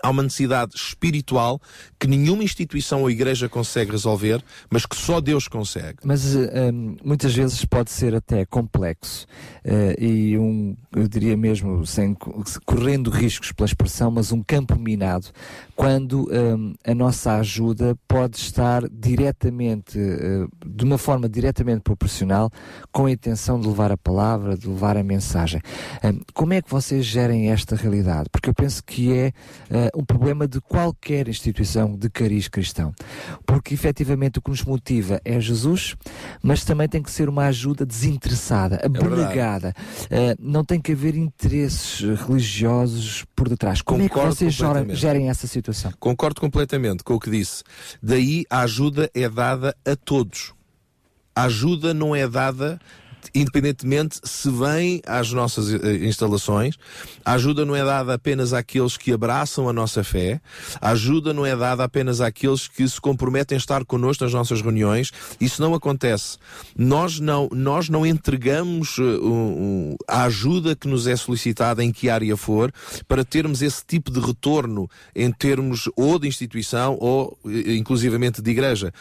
há 0.02 0.10
uma 0.10 0.24
necessidade 0.24 0.76
espiritual 0.76 1.60
que 2.00 2.08
nenhuma 2.08 2.44
instituição 2.44 3.02
ou 3.02 3.10
igreja 3.10 3.48
consegue 3.50 3.92
resolver, 3.92 4.44
mas 4.70 4.86
que 4.86 4.96
só 4.96 5.20
Deus 5.22 5.48
consegue. 5.48 5.98
Mas 6.04 6.36
hum, 6.36 6.96
muitas 7.04 7.34
vezes 7.34 7.64
pode 7.66 7.92
ser 7.92 8.14
até 8.16 8.46
complexo 8.46 9.26
eh, 9.64 9.96
e 10.00 10.38
um, 10.38 10.76
eu 10.96 11.08
diria 11.08 11.36
mesmo, 11.38 11.86
sem, 11.86 12.14
co- 12.14 12.44
correndo 12.66 13.10
riscos 13.10 13.52
pela 13.52 13.66
expressão, 13.66 14.12
mas 14.12 14.32
um 14.32 14.44
campo 14.44 14.78
minado, 14.78 15.28
quando 15.76 16.30
hum, 16.32 16.74
a 16.86 16.94
nossa 16.94 17.36
ajuda 17.38 17.98
pode 18.08 18.38
estar 18.38 18.84
diretamente, 18.90 19.98
eh, 19.98 20.46
de 20.66 20.84
uma 20.84 20.98
forma 20.98 21.28
diretamente 21.28 21.82
proporcional, 21.82 22.52
com 22.92 23.06
a 23.06 23.12
intenção 23.12 23.60
de 23.60 23.68
levar 23.68 23.92
a 23.92 23.98
palavra, 23.98 24.58
de 24.58 24.68
levar 24.68 24.98
a 24.98 25.04
mensagem. 25.04 25.62
Hum, 26.04 26.20
como 26.34 26.54
é 26.54 26.62
que 26.62 26.70
vocês 26.70 27.06
gerem 27.06 27.50
esta 27.52 27.76
realidade? 27.76 28.30
Porque 28.32 28.50
eu 28.50 28.54
penso 28.54 28.84
que 28.84 29.12
é 29.14 29.32
eh, 29.86 29.92
um 29.96 30.04
problema 30.04 30.48
de 30.48 30.60
qualquer 30.62 31.28
instituição 31.28 31.96
de 31.96 32.10
cariz 32.10 32.48
cristão. 32.48 32.94
Porque 33.46 33.74
efetivamente 33.74 34.40
o 34.40 34.42
que 34.42 34.50
nos 34.50 34.64
motiva 34.64 35.22
é 35.24 35.40
Jesus, 35.40 35.96
mas 36.42 36.64
também 36.64 36.88
tem 36.88 37.02
que 37.02 37.12
ser 37.12 37.30
uma 37.30 37.46
ajuda 37.46 37.86
desinteressada, 37.86 38.82
abnegada. 38.84 39.74
Eh, 40.10 40.36
não 40.40 40.64
tem 40.64 40.80
que 40.80 40.92
haver 40.92 41.16
interesses 41.16 42.02
religiosos 42.26 43.26
por 43.36 43.50
detrás. 43.50 43.82
Como 43.82 44.02
é 44.02 44.08
que 44.08 44.14
Concordo 44.14 44.36
vocês 44.36 44.54
gerem, 44.54 44.96
gerem 44.96 45.30
essa 45.30 45.48
situação? 45.48 45.92
Concordo 46.00 46.42
completamente 46.42 47.04
com 47.04 47.16
o 47.16 47.20
que 47.20 47.30
disse. 47.30 47.64
Daí 48.02 48.46
a 48.50 48.62
ajuda 48.62 49.10
é 49.14 49.30
dada 49.30 49.76
a 49.86 49.96
todos. 49.96 50.54
A 51.36 51.44
ajuda 51.44 51.94
não 51.94 52.16
é 52.16 52.28
dada 52.28 52.80
independentemente 53.34 54.20
se 54.24 54.50
vem 54.50 55.02
às 55.06 55.32
nossas 55.32 55.74
eh, 55.74 56.06
instalações, 56.06 56.76
a 57.24 57.34
ajuda 57.34 57.66
não 57.66 57.76
é 57.76 57.84
dada 57.84 58.14
apenas 58.14 58.54
àqueles 58.54 58.98
que 58.98 59.12
abraçam 59.12 59.68
a 59.70 59.74
nossa 59.74 60.04
fé, 60.04 60.40
a 60.82 60.92
ajuda 60.92 61.34
não 61.34 61.46
é 61.46 61.56
dada 61.56 61.84
apenas 61.84 62.22
àqueles 62.22 62.68
que 62.68 62.88
se 62.88 63.00
comprometem 63.00 63.56
a 63.56 63.60
estar 63.60 63.84
connosco 63.86 64.24
nas 64.24 64.34
nossas 64.34 64.62
reuniões. 64.62 65.12
Isso 65.40 65.62
não 65.62 65.74
acontece. 65.74 66.38
Nós 66.78 67.20
não, 67.20 67.50
nós 67.52 67.90
não 67.90 68.06
entregamos 68.06 68.98
eh, 69.00 69.96
a 70.08 70.24
ajuda 70.24 70.76
que 70.76 70.88
nos 70.88 71.08
é 71.08 71.16
solicitada 71.16 71.84
em 71.84 71.92
que 71.92 72.10
área 72.10 72.36
for 72.38 72.72
para 73.08 73.24
termos 73.24 73.62
esse 73.62 73.84
tipo 73.86 74.12
de 74.12 74.20
retorno 74.20 74.90
em 75.16 75.32
termos 75.32 75.90
ou 75.96 76.20
de 76.20 76.28
instituição 76.28 76.98
ou 77.00 77.38
eh, 77.46 77.76
inclusivamente 77.76 78.42
de 78.42 78.52
igreja 78.52 78.94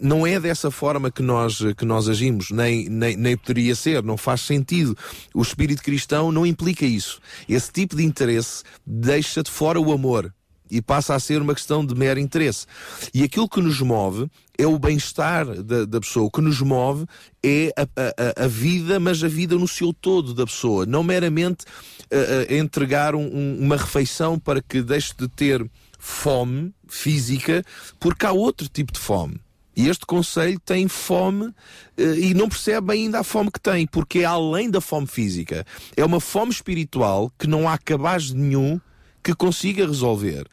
não 0.00 0.26
é 0.26 0.40
dessa 0.40 0.70
forma 0.70 1.10
que 1.10 1.22
nós, 1.22 1.58
que 1.76 1.84
nós 1.84 2.08
agimos, 2.08 2.50
nem, 2.50 2.88
nem, 2.88 3.16
nem 3.16 3.36
poderia 3.36 3.74
ser, 3.74 4.02
não 4.02 4.16
faz 4.16 4.40
sentido. 4.40 4.96
O 5.34 5.42
espírito 5.42 5.82
cristão 5.82 6.32
não 6.32 6.46
implica 6.46 6.86
isso. 6.86 7.20
Esse 7.48 7.70
tipo 7.70 7.94
de 7.96 8.04
interesse 8.04 8.62
deixa 8.86 9.42
de 9.42 9.50
fora 9.50 9.78
o 9.80 9.92
amor. 9.92 10.32
e 10.72 10.80
passa 10.80 11.16
a 11.16 11.18
ser 11.18 11.42
uma 11.42 11.52
questão 11.52 11.84
de 11.84 11.96
mero 11.96 12.20
interesse. 12.20 12.64
E 13.12 13.24
aquilo 13.24 13.48
que 13.48 13.60
nos 13.60 13.80
move 13.80 14.28
é 14.56 14.64
o 14.64 14.78
bem-estar 14.78 15.44
da, 15.64 15.84
da 15.84 16.00
pessoa. 16.00 16.26
O 16.26 16.30
que 16.30 16.40
nos 16.40 16.60
move 16.60 17.06
é 17.42 17.72
a, 17.76 17.82
a- 17.82 18.44
a, 18.44 18.46
vida, 18.46 19.00
mas 19.00 19.20
a 19.24 19.26
vida 19.26 19.56
no 19.56 19.66
seu 19.66 19.92
todo 19.92 20.32
da 20.32 20.46
pessoa. 20.46 20.86
Não 20.86 21.02
meramente 21.02 21.64
eh, 22.08 22.46
eh, 22.48 22.56
entregar 22.56 23.16
um- 23.16 23.26
um- 23.26 23.58
uma 23.60 23.76
refeição 23.76 24.38
para 24.38 24.62
que 24.62 24.80
deixe 24.80 25.12
de 25.18 25.26
ter 25.26 25.68
fome 25.98 26.72
física, 26.88 27.64
porque 27.98 28.24
há 28.24 28.30
outro 28.30 28.68
tipo 28.68 28.92
de 28.92 29.00
fome. 29.00 29.40
E 29.76 29.88
este 29.88 30.04
conselho 30.04 30.58
tem 30.60 30.88
fome 30.88 31.54
eh, 31.96 32.18
e 32.18 32.34
não 32.34 32.48
percebe 32.48 32.92
ainda 32.92 33.20
a 33.20 33.24
fome 33.24 33.50
que 33.50 33.60
tem, 33.60 33.86
porque 33.86 34.20
é 34.20 34.24
além 34.24 34.70
da 34.70 34.80
fome 34.80 35.06
física. 35.06 35.64
É 35.96 36.04
uma 36.04 36.20
fome 36.20 36.50
espiritual 36.50 37.32
que 37.38 37.46
não 37.46 37.68
há 37.68 37.78
cabaz 37.78 38.30
nenhum 38.30 38.80
que 39.22 39.34
consiga 39.34 39.86
resolver. 39.86 40.46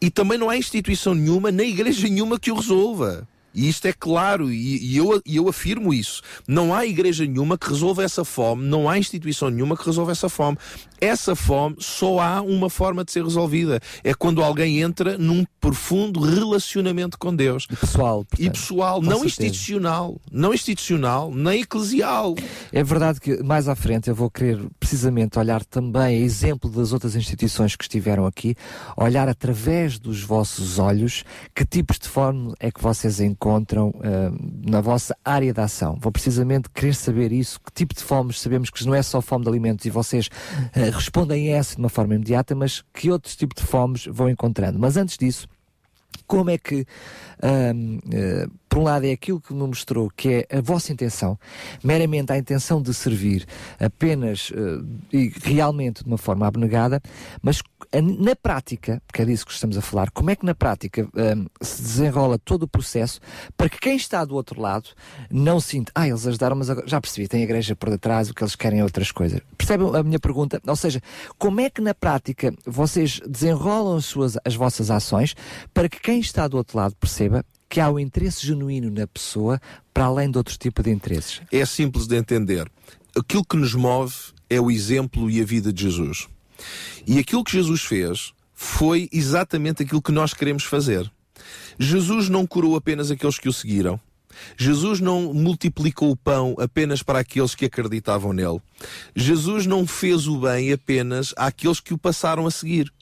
E 0.00 0.10
também 0.10 0.38
não 0.38 0.48
há 0.48 0.56
instituição 0.56 1.14
nenhuma, 1.14 1.50
nem 1.50 1.70
igreja 1.70 2.08
nenhuma 2.08 2.38
que 2.38 2.50
o 2.50 2.56
resolva. 2.56 3.28
E 3.54 3.68
isto 3.68 3.86
é 3.86 3.92
claro, 3.92 4.50
e, 4.50 4.84
e 4.84 4.96
eu, 4.96 5.22
e 5.24 5.36
eu 5.36 5.48
afirmo 5.48 5.94
isso. 5.94 6.20
Não 6.46 6.74
há 6.74 6.84
igreja 6.84 7.24
nenhuma 7.24 7.56
que 7.56 7.68
resolva 7.68 8.02
essa 8.02 8.24
fome, 8.24 8.64
não 8.66 8.88
há 8.88 8.98
instituição 8.98 9.48
nenhuma 9.48 9.76
que 9.76 9.86
resolva 9.86 10.10
essa 10.10 10.28
fome. 10.28 10.58
Essa 11.00 11.36
fome 11.36 11.76
só 11.78 12.18
há 12.18 12.40
uma 12.40 12.70
forma 12.70 13.04
de 13.04 13.12
ser 13.12 13.22
resolvida. 13.22 13.78
É 14.02 14.14
quando 14.14 14.42
alguém 14.42 14.80
entra 14.80 15.18
num 15.18 15.44
profundo 15.60 16.20
relacionamento 16.20 17.18
com 17.18 17.34
Deus. 17.34 17.66
E 17.70 17.76
pessoal. 17.76 18.26
E 18.38 18.50
pessoal, 18.50 19.02
não 19.02 19.20
certeza. 19.20 19.26
institucional. 19.26 20.20
Não 20.32 20.54
institucional, 20.54 21.34
nem 21.34 21.60
eclesial. 21.60 22.34
É 22.72 22.82
verdade 22.82 23.20
que 23.20 23.42
mais 23.42 23.68
à 23.68 23.74
frente 23.74 24.08
eu 24.08 24.14
vou 24.14 24.30
querer 24.30 24.58
precisamente 24.80 25.38
olhar 25.38 25.62
também 25.64 26.02
a 26.02 26.12
exemplo 26.12 26.70
das 26.70 26.92
outras 26.92 27.14
instituições 27.14 27.76
que 27.76 27.84
estiveram 27.84 28.24
aqui, 28.24 28.56
olhar 28.96 29.28
através 29.28 29.98
dos 29.98 30.22
vossos 30.22 30.78
olhos 30.78 31.22
que 31.54 31.66
tipos 31.66 31.98
de 31.98 32.08
fome 32.08 32.54
é 32.58 32.70
que 32.70 32.80
vocês 32.80 33.20
encontram 33.20 33.43
ah, 33.48 34.32
na 34.66 34.80
vossa 34.80 35.16
área 35.24 35.52
de 35.52 35.60
ação. 35.60 35.96
Vou 36.00 36.10
precisamente 36.12 36.68
querer 36.70 36.94
saber 36.94 37.32
isso, 37.32 37.60
que 37.60 37.72
tipo 37.72 37.94
de 37.94 38.02
fomes, 38.02 38.40
sabemos 38.40 38.70
que 38.70 38.84
não 38.86 38.94
é 38.94 39.02
só 39.02 39.20
fome 39.20 39.44
de 39.44 39.50
alimentos 39.50 39.84
e 39.84 39.90
vocês 39.90 40.28
ah, 40.74 40.90
respondem 40.92 41.52
a 41.52 41.56
essa 41.56 41.74
de 41.76 41.80
uma 41.80 41.88
forma 41.88 42.14
imediata, 42.14 42.54
mas 42.54 42.82
que 42.92 43.10
outros 43.10 43.36
tipos 43.36 43.62
de 43.62 43.68
fomes 43.68 44.06
vão 44.06 44.28
encontrando. 44.28 44.78
Mas 44.78 44.96
antes 44.96 45.16
disso, 45.16 45.48
como 46.26 46.50
é 46.50 46.58
que, 46.58 46.86
ahm, 47.44 47.98
eh, 48.12 48.46
por 48.68 48.80
um 48.80 48.82
lado, 48.82 49.06
é 49.06 49.12
aquilo 49.12 49.40
que 49.40 49.52
me 49.52 49.60
mostrou 49.60 50.10
que 50.10 50.46
é 50.50 50.58
a 50.58 50.60
vossa 50.60 50.92
intenção, 50.92 51.38
meramente 51.82 52.32
a 52.32 52.38
intenção 52.38 52.82
de 52.82 52.92
servir 52.92 53.46
apenas 53.78 54.50
eh, 54.52 55.16
e 55.16 55.32
realmente 55.42 56.02
de 56.02 56.08
uma 56.08 56.18
forma 56.18 56.46
abnegada, 56.46 57.00
mas 57.40 57.62
na 58.02 58.34
prática, 58.34 59.00
porque 59.06 59.22
é 59.22 59.24
disso 59.24 59.46
que 59.46 59.52
estamos 59.52 59.78
a 59.78 59.80
falar, 59.80 60.10
como 60.10 60.30
é 60.30 60.36
que 60.36 60.44
na 60.44 60.54
prática 60.54 61.08
ahm, 61.14 61.46
se 61.60 61.82
desenrola 61.82 62.38
todo 62.38 62.64
o 62.64 62.68
processo 62.68 63.20
para 63.56 63.68
que 63.68 63.78
quem 63.78 63.96
está 63.96 64.24
do 64.24 64.34
outro 64.34 64.60
lado 64.60 64.90
não 65.30 65.60
sinta, 65.60 65.92
ah, 65.94 66.08
eles 66.08 66.26
ajudaram, 66.26 66.56
mas 66.56 66.68
já 66.86 67.00
percebi, 67.00 67.28
tem 67.28 67.42
a 67.42 67.44
igreja 67.44 67.76
por 67.76 67.90
detrás, 67.90 68.28
o 68.28 68.34
que 68.34 68.42
eles 68.42 68.56
querem 68.56 68.80
é 68.80 68.82
outras 68.82 69.12
coisas. 69.12 69.40
Percebem 69.56 69.94
a 69.94 70.02
minha 70.02 70.18
pergunta? 70.18 70.60
Ou 70.66 70.76
seja, 70.76 71.00
como 71.38 71.60
é 71.60 71.70
que 71.70 71.80
na 71.80 71.94
prática 71.94 72.52
vocês 72.66 73.20
desenrolam 73.26 73.96
as, 73.96 74.04
suas, 74.04 74.36
as 74.44 74.54
vossas 74.54 74.90
ações 74.90 75.34
para 75.72 75.88
que 75.88 76.00
quem 76.00 76.18
está 76.18 76.48
do 76.48 76.56
outro 76.56 76.76
lado 76.76 76.94
perceba 76.96 77.33
que 77.68 77.80
há 77.80 77.90
o 77.90 77.98
interesse 77.98 78.46
genuíno 78.46 78.90
na 78.90 79.06
pessoa 79.06 79.60
para 79.92 80.04
além 80.04 80.30
de 80.30 80.38
outro 80.38 80.56
tipo 80.58 80.82
de 80.82 80.90
interesses? 80.90 81.40
É 81.50 81.64
simples 81.64 82.06
de 82.06 82.16
entender. 82.16 82.70
Aquilo 83.16 83.44
que 83.44 83.56
nos 83.56 83.74
move 83.74 84.14
é 84.50 84.60
o 84.60 84.70
exemplo 84.70 85.30
e 85.30 85.40
a 85.40 85.44
vida 85.44 85.72
de 85.72 85.82
Jesus. 85.82 86.28
E 87.06 87.18
aquilo 87.18 87.44
que 87.44 87.52
Jesus 87.52 87.82
fez 87.82 88.32
foi 88.54 89.08
exatamente 89.12 89.82
aquilo 89.82 90.02
que 90.02 90.12
nós 90.12 90.32
queremos 90.34 90.64
fazer. 90.64 91.10
Jesus 91.78 92.28
não 92.28 92.46
curou 92.46 92.76
apenas 92.76 93.10
aqueles 93.10 93.38
que 93.38 93.48
o 93.48 93.52
seguiram. 93.52 94.00
Jesus 94.56 95.00
não 95.00 95.32
multiplicou 95.32 96.10
o 96.10 96.16
pão 96.16 96.56
apenas 96.58 97.02
para 97.02 97.20
aqueles 97.20 97.54
que 97.54 97.66
acreditavam 97.66 98.32
nele. 98.32 98.60
Jesus 99.14 99.66
não 99.66 99.86
fez 99.86 100.26
o 100.26 100.38
bem 100.38 100.72
apenas 100.72 101.32
àqueles 101.36 101.80
que 101.80 101.94
o 101.94 101.98
passaram 101.98 102.46
a 102.46 102.50
seguir. 102.50 102.92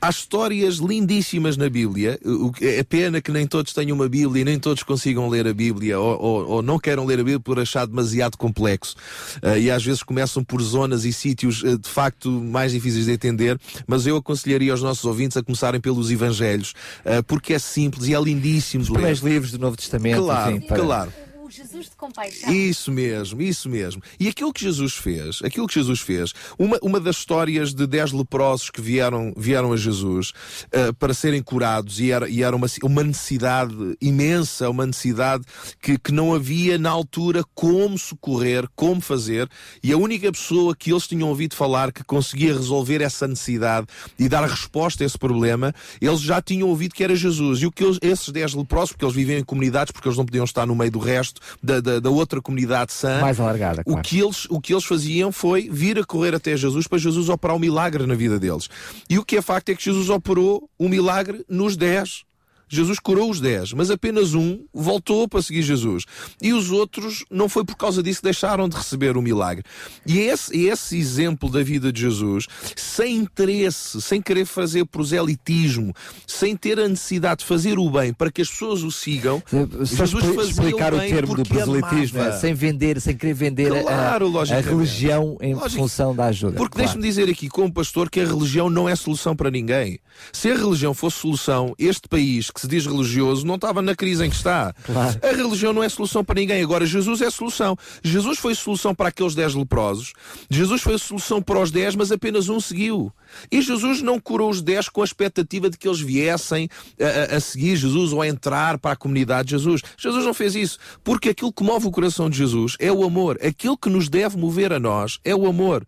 Há 0.00 0.10
histórias 0.10 0.76
lindíssimas 0.76 1.56
na 1.56 1.68
Bíblia. 1.68 2.18
É 2.60 2.82
pena 2.84 3.20
que 3.20 3.32
nem 3.32 3.46
todos 3.46 3.72
tenham 3.72 3.94
uma 3.96 4.08
Bíblia 4.08 4.42
e 4.42 4.44
nem 4.44 4.58
todos 4.58 4.82
consigam 4.82 5.28
ler 5.28 5.46
a 5.46 5.54
Bíblia 5.54 5.98
ou, 5.98 6.20
ou- 6.20 6.46
ou 6.48 6.62
não 6.62 6.78
queiram 6.78 7.04
ler 7.06 7.14
a 7.14 7.24
Bíblia 7.24 7.40
por 7.40 7.58
achar 7.58 7.86
demasiado 7.86 8.36
complexo. 8.36 8.94
Ah, 9.42 9.58
e 9.58 9.70
às 9.70 9.84
vezes 9.84 10.02
começam 10.02 10.44
por 10.44 10.60
zonas 10.62 11.04
e 11.04 11.12
sítios 11.12 11.62
ah, 11.64 11.76
de 11.76 11.88
facto 11.88 12.30
mais 12.30 12.72
difíceis 12.72 13.06
de 13.06 13.12
entender. 13.12 13.58
Mas 13.86 14.06
eu 14.06 14.16
aconselharia 14.16 14.72
aos 14.72 14.82
nossos 14.82 15.04
ouvintes 15.04 15.36
a 15.36 15.42
começarem 15.42 15.80
pelos 15.80 16.10
Evangelhos, 16.10 16.74
ah, 17.04 17.22
porque 17.26 17.54
é 17.54 17.58
simples 17.58 18.06
e 18.06 18.14
é 18.14 18.20
lindíssimo 18.20 18.84
ler. 18.84 18.92
primeiros 18.92 19.20
livros 19.22 19.50
do 19.52 19.58
Novo 19.58 19.76
Testamento, 19.76 20.22
Claro, 20.22 20.56
enfim, 20.56 20.66
para- 20.66 20.78
claro. 20.82 21.12
O 21.46 21.50
Jesus 21.50 21.84
de 21.90 21.94
compaixão. 21.96 22.52
Isso 22.52 22.90
mesmo, 22.90 23.40
isso 23.40 23.68
mesmo. 23.68 24.02
E 24.18 24.26
aquilo 24.26 24.52
que 24.52 24.62
Jesus 24.62 24.94
fez, 24.94 25.40
aquilo 25.44 25.68
que 25.68 25.74
Jesus 25.74 26.00
fez, 26.00 26.32
uma, 26.58 26.76
uma 26.82 26.98
das 26.98 27.18
histórias 27.18 27.72
de 27.72 27.86
dez 27.86 28.10
leprosos 28.10 28.68
que 28.68 28.80
vieram, 28.80 29.32
vieram 29.36 29.72
a 29.72 29.76
Jesus 29.76 30.32
ah, 30.72 30.92
para 30.98 31.14
serem 31.14 31.40
curados 31.40 32.00
e 32.00 32.10
era, 32.10 32.28
e 32.28 32.42
era 32.42 32.56
uma, 32.56 32.66
uma 32.82 33.04
necessidade 33.04 33.74
imensa, 34.00 34.68
uma 34.68 34.84
necessidade 34.86 35.44
que, 35.80 35.96
que 35.96 36.10
não 36.10 36.34
havia 36.34 36.78
na 36.78 36.90
altura 36.90 37.44
como 37.54 37.96
socorrer, 37.96 38.66
como 38.74 39.00
fazer, 39.00 39.48
e 39.84 39.92
a 39.92 39.96
única 39.96 40.32
pessoa 40.32 40.74
que 40.74 40.90
eles 40.90 41.06
tinham 41.06 41.28
ouvido 41.28 41.54
falar 41.54 41.92
que 41.92 42.02
conseguia 42.02 42.52
resolver 42.54 43.00
essa 43.00 43.28
necessidade 43.28 43.86
e 44.18 44.28
dar 44.28 44.44
resposta 44.44 45.04
a 45.04 45.06
esse 45.06 45.16
problema, 45.16 45.72
eles 46.00 46.20
já 46.20 46.42
tinham 46.42 46.68
ouvido 46.68 46.92
que 46.92 47.04
era 47.04 47.14
Jesus. 47.14 47.60
E 47.62 47.66
o 47.66 47.70
que 47.70 47.84
eles- 47.84 47.98
esses 48.02 48.30
dez 48.30 48.52
leprosos, 48.52 48.90
porque 48.90 49.04
eles 49.04 49.14
viviam 49.14 49.38
em 49.38 49.44
comunidades, 49.44 49.92
porque 49.92 50.08
eles 50.08 50.18
não 50.18 50.26
podiam 50.26 50.44
estar 50.44 50.66
no 50.66 50.74
meio 50.74 50.90
do 50.90 50.98
resto 50.98 51.35
da, 51.62 51.80
da, 51.80 52.00
da 52.00 52.10
outra 52.10 52.40
comunidade 52.40 52.92
sã, 52.92 53.20
Mais 53.20 53.40
alargada, 53.40 53.82
o 53.82 53.92
claro. 53.92 54.02
que, 54.02 54.20
eles, 54.20 54.46
o 54.50 54.60
que 54.60 54.72
eles 54.72 54.84
faziam 54.84 55.32
foi 55.32 55.68
vir 55.70 55.98
a 55.98 56.04
correr 56.04 56.34
até 56.34 56.56
Jesus 56.56 56.86
para 56.86 56.98
Jesus 56.98 57.28
operar 57.28 57.56
um 57.56 57.60
milagre 57.60 58.06
na 58.06 58.14
vida 58.14 58.38
deles. 58.38 58.68
E 59.08 59.18
o 59.18 59.24
que 59.24 59.36
é 59.36 59.42
facto 59.42 59.70
é 59.70 59.74
que 59.74 59.84
Jesus 59.84 60.10
operou 60.10 60.68
um 60.78 60.88
milagre 60.88 61.44
nos 61.48 61.76
dez. 61.76 62.25
Jesus 62.68 62.98
curou 62.98 63.30
os 63.30 63.40
dez, 63.40 63.72
mas 63.72 63.90
apenas 63.90 64.34
um 64.34 64.64
voltou 64.74 65.28
para 65.28 65.40
seguir 65.42 65.62
Jesus. 65.62 66.04
E 66.42 66.52
os 66.52 66.70
outros 66.70 67.24
não 67.30 67.48
foi 67.48 67.64
por 67.64 67.76
causa 67.76 68.02
disso 68.02 68.20
que 68.20 68.24
deixaram 68.24 68.68
de 68.68 68.76
receber 68.76 69.16
o 69.16 69.22
milagre. 69.22 69.64
E 70.06 70.18
é 70.20 70.32
esse, 70.32 70.56
esse 70.66 70.96
exemplo 70.98 71.48
da 71.50 71.62
vida 71.62 71.92
de 71.92 72.00
Jesus, 72.00 72.46
sem 72.74 73.16
interesse, 73.16 74.00
sem 74.02 74.20
querer 74.20 74.44
fazer 74.46 74.84
proselitismo, 74.86 75.94
sem 76.26 76.56
ter 76.56 76.78
a 76.78 76.88
necessidade 76.88 77.40
de 77.40 77.46
fazer 77.46 77.78
o 77.78 77.88
bem 77.90 78.12
para 78.12 78.30
que 78.30 78.42
as 78.42 78.48
pessoas 78.50 78.82
o 78.82 78.90
sigam, 78.90 79.42
Só 79.84 80.04
expli- 80.04 80.44
explicar 80.48 80.92
o, 80.94 80.98
bem 80.98 81.10
termo 81.12 81.34
do 81.36 81.42
proselitismo, 81.44 82.18
amava. 82.20 82.36
é, 82.36 82.40
sem 82.40 82.54
vender, 82.54 83.00
sem 83.00 83.16
querer 83.16 83.34
vender 83.34 83.72
a- 83.74 83.82
Claro, 83.82 84.38
a, 84.38 84.42
a, 84.42 84.60
religião 84.60 85.36
em 85.40 85.54
Lógico. 85.54 85.82
função 85.82 86.14
da 86.14 86.26
ajuda. 86.26 86.56
Porque 86.56 86.74
claro. 86.74 86.86
deixe-me 86.88 87.02
dizer 87.08 87.28
aqui, 87.30 87.48
como 87.48 87.72
pastor, 87.72 88.10
que 88.10 88.20
a 88.20 88.26
religião 88.26 88.68
não 88.68 88.88
é 88.88 88.96
solução 88.96 89.34
para 89.36 89.50
ninguém. 89.50 89.98
Se 90.32 90.50
a 90.50 90.56
religião 90.56 90.92
fosse 90.94 91.18
solução, 91.18 91.74
este 91.78 92.08
país 92.08 92.50
que 92.56 92.62
se 92.62 92.68
diz 92.68 92.86
religioso 92.86 93.46
não 93.46 93.54
estava 93.56 93.80
na 93.82 93.94
crise 93.94 94.24
em 94.24 94.30
que 94.30 94.36
está. 94.36 94.74
Claro. 94.84 95.18
A 95.22 95.28
religião 95.36 95.72
não 95.72 95.82
é 95.82 95.88
solução 95.88 96.24
para 96.24 96.40
ninguém. 96.40 96.62
Agora, 96.62 96.86
Jesus 96.86 97.20
é 97.20 97.28
solução. 97.30 97.76
Jesus 98.02 98.38
foi 98.38 98.54
solução 98.54 98.94
para 98.94 99.10
aqueles 99.10 99.34
dez 99.34 99.54
leprosos. 99.54 100.12
Jesus 100.50 100.80
foi 100.80 100.98
solução 100.98 101.42
para 101.42 101.60
os 101.60 101.70
dez, 101.70 101.94
mas 101.94 102.10
apenas 102.10 102.48
um 102.48 102.58
seguiu. 102.58 103.12
E 103.52 103.60
Jesus 103.60 104.00
não 104.00 104.18
curou 104.18 104.48
os 104.50 104.62
dez 104.62 104.88
com 104.88 105.02
a 105.02 105.04
expectativa 105.04 105.68
de 105.68 105.76
que 105.76 105.86
eles 105.86 106.00
viessem 106.00 106.68
a, 106.98 107.34
a- 107.34 107.36
a 107.36 107.40
seguir 107.40 107.76
Jesus 107.76 108.12
ou 108.12 108.22
a 108.22 108.26
entrar 108.28 108.78
para 108.78 108.92
a 108.92 108.96
comunidade 108.96 109.48
de 109.48 109.50
Jesus. 109.56 109.82
Jesus 109.98 110.24
não 110.24 110.32
fez 110.34 110.54
isso. 110.54 110.78
Porque 111.04 111.28
aquilo 111.28 111.52
que 111.52 111.62
move 111.62 111.86
o 111.86 111.90
coração 111.90 112.30
de 112.30 112.38
Jesus 112.38 112.74
é 112.78 112.90
o 112.90 113.04
amor. 113.04 113.38
Aquilo 113.44 113.76
que 113.76 113.90
nos 113.90 114.08
deve 114.08 114.36
mover 114.38 114.72
a 114.72 114.80
nós 114.80 115.18
é 115.24 115.34
o 115.34 115.46
amor. 115.46 115.86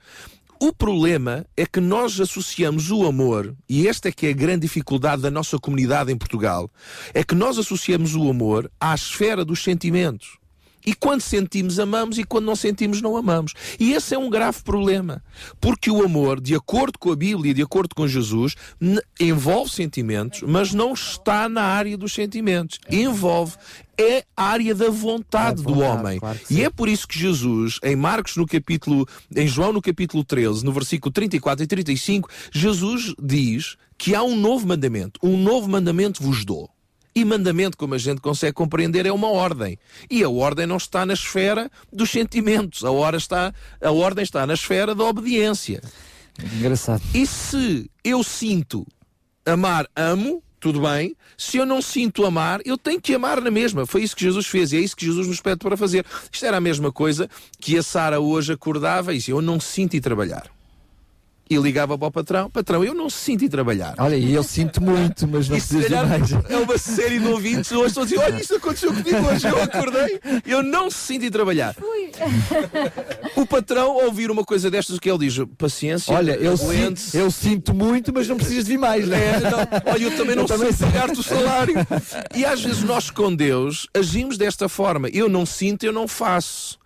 O 0.61 0.73
problema 0.73 1.47
é 1.57 1.65
que 1.65 1.79
nós 1.79 2.21
associamos 2.21 2.91
o 2.91 3.07
amor, 3.07 3.55
e 3.69 3.87
esta 3.87 4.09
é 4.09 4.13
que 4.13 4.27
é 4.27 4.31
a 4.31 4.35
grande 4.35 4.63
dificuldade 4.63 5.23
da 5.23 5.31
nossa 5.31 5.57
comunidade 5.57 6.11
em 6.11 6.19
Portugal, 6.19 6.69
é 7.15 7.23
que 7.23 7.35
nós 7.35 7.59
associamos 7.59 8.17
o 8.17 8.29
amor 8.29 8.69
à 8.81 8.93
esfera 8.93 9.45
dos 9.45 9.63
sentimentos. 9.63 10.38
E 10.89 10.95
quando 10.95 11.21
sentimos, 11.21 11.79
amamos, 11.79 12.17
e 12.17 12.25
quando 12.25 12.47
não 12.47 12.57
sentimos, 12.57 13.03
não 13.03 13.15
amamos. 13.15 13.53
E 13.79 13.93
esse 13.93 14.15
é 14.15 14.19
um 14.19 14.31
grave 14.31 14.63
problema. 14.63 15.23
Porque 15.61 15.91
o 15.91 16.03
amor, 16.03 16.41
de 16.41 16.55
acordo 16.55 16.99
com 16.99 17.13
a 17.13 17.15
Bíblia 17.15 17.51
e 17.51 17.55
de 17.55 17.61
acordo 17.61 17.95
com 17.95 18.09
Jesus, 18.09 18.55
envolve 19.21 19.71
sentimentos, 19.71 20.41
mas 20.41 20.73
não 20.73 20.95
está 20.95 21.47
na 21.47 21.61
área 21.61 21.95
dos 21.95 22.15
sentimentos. 22.15 22.79
Envolve. 22.91 23.55
É 23.99 24.25
a 24.35 24.45
área 24.45 24.75
da 24.75 24.89
vontade, 24.89 25.63
do 25.63 25.75
vontade, 25.75 25.99
homem. 25.99 26.19
claro 26.21 26.39
e 26.49 26.65
é 26.65 26.71
por 26.71 26.89
isso 26.89 27.07
que 27.07 27.19
Jesus, 27.19 27.79
em 27.83 27.95
Marcos, 27.95 28.35
no 28.37 28.47
capítulo, 28.47 29.07
em 29.37 29.47
João, 29.47 29.75
no 29.75 29.83
capítulo 29.83 30.25
13, 30.25 30.65
no 30.65 30.73
versículo 30.73 31.13
34 31.13 31.65
e 31.65 31.67
35, 31.67 32.31
Jesus 32.51 33.13
diz 33.21 33.77
que 33.99 34.15
há 34.15 34.23
um 34.23 34.37
novo 34.37 34.67
mandamento. 34.67 35.21
Um 35.23 35.37
novo 35.37 35.69
mandamento 35.69 36.23
vos 36.23 36.47
dou. 36.47 36.71
E 37.19 37.25
mandamento, 37.25 37.77
como 37.77 37.95
a 37.95 37.99
gente 37.99 38.21
consegue 38.21 38.53
compreender, 38.53 39.05
é 39.05 39.11
uma 39.11 39.29
ordem. 39.29 39.77
E 40.09 40.23
a 40.23 40.29
ordem 40.29 40.69
não 40.69 40.77
está 40.77 41.05
na 41.05 41.15
esfera 41.15 41.69
dos 41.93 42.11
sentimentos. 42.11 42.85
A, 42.85 42.93
hora 42.93 43.17
está, 43.17 43.53
a 43.83 43.91
ordem 43.91 44.23
está 44.23 44.47
na 44.47 44.55
esfera 44.55 44.95
da 44.95 45.03
obediência. 45.03 45.83
Engraçado. 46.57 47.03
E 47.13 47.27
se 47.27 47.91
eu 48.05 48.23
sinto 48.23 48.87
amar, 49.45 49.89
amo, 49.97 50.41
tudo 50.61 50.81
bem. 50.81 51.17
Se 51.37 51.57
eu 51.57 51.67
não 51.67 51.83
sinto 51.83 52.25
amar, 52.25 52.61
eu 52.65 52.79
tenho 52.79 53.01
que 53.01 53.13
amar 53.13 53.41
na 53.41 53.51
mesma. 53.51 53.85
Foi 53.85 54.05
isso 54.05 54.15
que 54.15 54.23
Jesus 54.23 54.47
fez 54.47 54.73
e 54.73 54.77
é 54.77 54.81
isso 54.81 54.95
que 54.95 55.05
Jesus 55.05 55.27
nos 55.27 55.41
pede 55.41 55.59
para 55.59 55.77
fazer. 55.77 56.07
Isto 56.33 56.47
era 56.47 56.59
a 56.59 56.61
mesma 56.61 56.93
coisa 56.93 57.29
que 57.59 57.77
a 57.77 57.83
Sara 57.83 58.21
hoje 58.21 58.53
acordava 58.53 59.13
e 59.13 59.19
dizia: 59.19 59.35
Eu 59.35 59.43
não 59.43 59.59
sinto 59.59 59.95
ir 59.95 60.01
trabalhar. 60.01 60.49
E 61.51 61.57
ligava 61.57 61.97
para 61.97 62.09
o 62.09 62.11
patrão: 62.11 62.51
Patrão, 62.51 62.85
eu 62.85 62.95
não 62.95 63.09
sinto 63.09 63.45
ir 63.45 63.49
trabalhar. 63.49 63.95
Olha, 63.99 64.17
e 64.17 64.33
eu 64.35 64.43
sinto 64.43 64.83
muito, 64.83 65.27
mas 65.27 65.49
não 65.49 65.57
E 65.57 65.61
se 65.61 65.69
preciso 65.69 65.89
de 65.89 65.95
calhar 65.95 66.09
mais. 66.09 66.33
é 66.51 66.57
uma 66.57 66.77
série 66.79 67.19
de 67.19 67.27
ouvintes 67.27 67.73
hoje 67.73 67.87
estão 67.89 68.03
a 68.03 68.07
dizer: 68.07 68.19
Olha, 68.19 68.41
isto 68.41 68.55
aconteceu 68.57 68.91
comigo 68.93 69.27
hoje. 69.27 69.47
Eu 69.49 69.63
acordei, 69.63 70.21
eu 70.47 70.63
não 70.63 70.91
sinto 70.91 71.25
ir 71.25 71.31
trabalhar. 71.31 71.75
O 73.37 73.47
patrão, 73.47 73.93
ao 73.93 74.05
ouvir 74.07 74.31
uma 74.31 74.45
coisa 74.45 74.71
destas, 74.71 74.97
o 74.97 75.01
que 75.01 75.11
ele 75.11 75.29
diz? 75.29 75.39
Paciência, 75.57 76.15
Olha, 76.15 76.33
eu, 76.33 76.57
sinto, 76.57 77.01
eu 77.15 77.31
sinto 77.31 77.75
muito, 77.75 78.13
mas 78.13 78.29
não 78.29 78.37
precisas 78.37 78.65
de 78.65 78.71
vir 78.73 78.79
mais, 78.79 79.07
né? 79.07 79.19
É, 79.37 79.41
não, 79.41 79.93
olha, 79.93 80.03
eu 80.05 80.17
também 80.17 80.35
não 80.37 80.43
Eu 80.43 80.49
também 80.49 80.73
sei. 80.73 80.87
pagar-te 80.87 81.21
o 81.21 81.23
salário. 81.23 81.75
E 82.35 82.45
às 82.45 82.63
vezes 82.63 82.83
nós 82.83 83.11
com 83.11 83.35
Deus 83.35 83.87
agimos 83.95 84.37
desta 84.37 84.69
forma. 84.69 85.09
Eu 85.13 85.29
não 85.29 85.45
sinto, 85.47 85.85
eu 85.85 85.93
não 85.93 86.07
faço. 86.09 86.79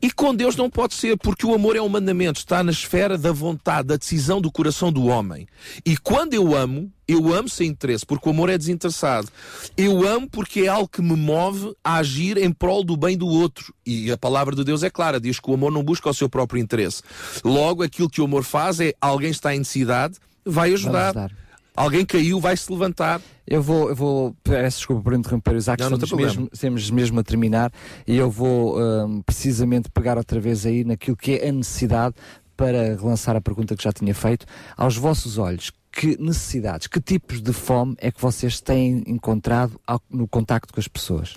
E 0.00 0.10
com 0.10 0.34
Deus 0.34 0.56
não 0.56 0.70
pode 0.70 0.94
ser, 0.94 1.16
porque 1.16 1.46
o 1.46 1.54
amor 1.54 1.76
é 1.76 1.82
um 1.82 1.88
mandamento, 1.88 2.38
está 2.40 2.62
na 2.62 2.70
esfera 2.70 3.18
da 3.18 3.32
vontade, 3.32 3.88
da 3.88 3.96
decisão 3.96 4.40
do 4.40 4.50
coração 4.50 4.92
do 4.92 5.06
homem. 5.06 5.46
E 5.84 5.96
quando 5.96 6.34
eu 6.34 6.54
amo, 6.54 6.92
eu 7.06 7.32
amo 7.32 7.48
sem 7.48 7.68
interesse, 7.68 8.04
porque 8.04 8.28
o 8.28 8.32
amor 8.32 8.50
é 8.50 8.58
desinteressado. 8.58 9.28
Eu 9.76 10.06
amo 10.06 10.28
porque 10.28 10.60
é 10.60 10.68
algo 10.68 10.88
que 10.88 11.00
me 11.00 11.16
move 11.16 11.74
a 11.82 11.96
agir 11.96 12.36
em 12.36 12.52
prol 12.52 12.84
do 12.84 12.96
bem 12.96 13.16
do 13.16 13.26
outro. 13.26 13.72
E 13.84 14.10
a 14.10 14.16
palavra 14.16 14.54
de 14.54 14.62
Deus 14.62 14.82
é 14.82 14.90
clara, 14.90 15.18
diz 15.18 15.40
que 15.40 15.50
o 15.50 15.54
amor 15.54 15.72
não 15.72 15.82
busca 15.82 16.10
o 16.10 16.14
seu 16.14 16.28
próprio 16.28 16.60
interesse. 16.60 17.02
Logo, 17.42 17.82
aquilo 17.82 18.10
que 18.10 18.20
o 18.20 18.24
amor 18.24 18.44
faz 18.44 18.78
é 18.78 18.92
alguém 19.00 19.30
está 19.30 19.54
em 19.54 19.58
necessidade, 19.58 20.18
vai 20.44 20.72
ajudar. 20.72 21.16
ajudar. 21.16 21.47
Alguém 21.78 22.04
caiu, 22.04 22.40
vai 22.40 22.56
se 22.56 22.70
levantar. 22.72 23.20
Eu 23.46 23.62
vou, 23.62 23.88
eu 23.88 23.94
vou, 23.96 24.36
peço 24.42 24.78
desculpa 24.78 25.02
por 25.02 25.14
interromper, 25.14 25.54
Isaac, 25.56 25.80
Não, 25.82 25.90
estamos, 25.96 26.12
mesmo, 26.26 26.48
estamos 26.52 26.90
mesmo 26.90 27.20
a 27.20 27.22
terminar 27.22 27.72
e 28.06 28.16
eu 28.16 28.30
vou 28.30 28.78
hum, 28.80 29.22
precisamente 29.22 29.88
pegar 29.90 30.18
outra 30.18 30.40
vez 30.40 30.66
aí 30.66 30.84
naquilo 30.84 31.16
que 31.16 31.32
é 31.32 31.48
a 31.48 31.52
necessidade 31.52 32.14
para 32.56 32.96
relançar 32.96 33.36
a 33.36 33.40
pergunta 33.40 33.76
que 33.76 33.82
já 33.84 33.92
tinha 33.92 34.14
feito. 34.14 34.44
Aos 34.76 34.96
vossos 34.96 35.38
olhos, 35.38 35.70
que 35.92 36.20
necessidades, 36.20 36.86
que 36.88 37.00
tipos 37.00 37.40
de 37.40 37.52
fome 37.52 37.94
é 37.98 38.10
que 38.10 38.20
vocês 38.20 38.60
têm 38.60 39.02
encontrado 39.06 39.80
no 40.10 40.26
contacto 40.28 40.72
com 40.74 40.80
as 40.80 40.88
pessoas? 40.88 41.34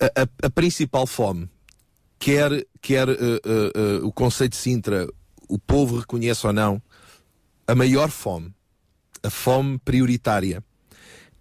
A, 0.00 0.22
a- 0.22 0.46
a 0.46 0.50
principal 0.50 1.06
fome, 1.06 1.48
quer, 2.18 2.66
quer 2.82 3.08
eh, 3.08 3.14
eh, 3.14 3.72
eh, 3.74 4.00
o 4.02 4.12
conceito 4.12 4.52
de 4.52 4.58
Sintra, 4.58 5.08
o 5.48 5.58
povo 5.58 5.98
reconhece 5.98 6.46
ou 6.46 6.52
não, 6.52 6.82
a 7.66 7.74
maior 7.74 8.10
fome, 8.10 8.52
a 9.22 9.30
fome 9.30 9.78
prioritária, 9.78 10.62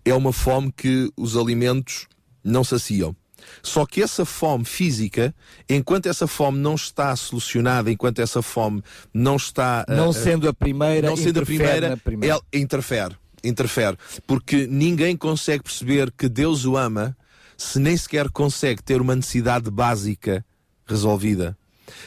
é 0.05 0.13
uma 0.13 0.33
fome 0.33 0.71
que 0.71 1.11
os 1.15 1.35
alimentos 1.35 2.07
não 2.43 2.63
saciam. 2.63 3.15
Só 3.63 3.85
que 3.85 4.01
essa 4.01 4.25
fome 4.25 4.65
física, 4.65 5.33
enquanto 5.67 6.07
essa 6.07 6.27
fome 6.27 6.59
não 6.59 6.75
está 6.75 7.15
solucionada, 7.15 7.91
enquanto 7.91 8.19
essa 8.19 8.41
fome 8.41 8.83
não 9.13 9.35
está. 9.37 9.85
eh, 9.87 9.95
Não 9.95 10.13
sendo 10.13 10.47
a 10.47 10.53
primeira, 10.53 11.07
não 11.07 11.15
sendo 11.15 11.39
a 11.39 11.45
primeira, 11.45 11.97
primeira. 11.97 12.35
ela 12.35 12.43
interfere. 12.53 13.15
Interfere. 13.43 13.97
Porque 14.27 14.67
ninguém 14.67 15.15
consegue 15.15 15.63
perceber 15.63 16.11
que 16.11 16.27
Deus 16.27 16.65
o 16.65 16.75
ama 16.75 17.15
se 17.57 17.79
nem 17.79 17.95
sequer 17.95 18.29
consegue 18.29 18.83
ter 18.83 19.01
uma 19.01 19.15
necessidade 19.15 19.69
básica 19.71 20.45
resolvida. 20.85 21.57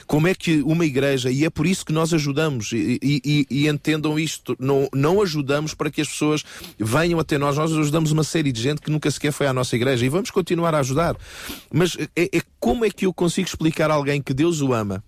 Como 0.06 0.26
é 0.28 0.34
que 0.34 0.62
uma 0.62 0.84
igreja, 0.84 1.30
e 1.30 1.44
é 1.44 1.50
por 1.50 1.66
isso 1.66 1.84
que 1.84 1.92
nós 1.92 2.12
ajudamos, 2.12 2.72
e, 2.72 2.98
e- 3.02 3.46
e- 3.50 3.68
entendam 3.68 4.18
isto, 4.18 4.56
não, 4.58 4.88
não 4.94 5.20
ajudamos 5.22 5.74
para 5.74 5.90
que 5.90 6.00
as 6.00 6.08
pessoas 6.08 6.44
venham 6.78 7.18
até 7.20 7.38
nós, 7.38 7.56
nós 7.56 7.72
ajudamos 7.72 8.12
uma 8.12 8.24
série 8.24 8.52
de 8.52 8.60
gente 8.60 8.80
que 8.80 8.90
nunca 8.90 9.10
sequer 9.10 9.32
foi 9.32 9.46
à 9.46 9.52
nossa 9.52 9.74
igreja 9.76 10.04
e 10.04 10.08
vamos 10.08 10.30
continuar 10.30 10.74
a 10.74 10.78
ajudar. 10.80 11.16
Mas 11.72 11.96
é, 12.16 12.36
é 12.36 12.42
como 12.60 12.84
é 12.84 12.90
que 12.90 13.06
eu 13.06 13.12
consigo 13.14 13.48
explicar 13.48 13.90
a 13.90 13.94
alguém 13.94 14.20
que 14.22 14.34
Deus 14.34 14.60
o 14.60 14.72
ama? 14.72 15.02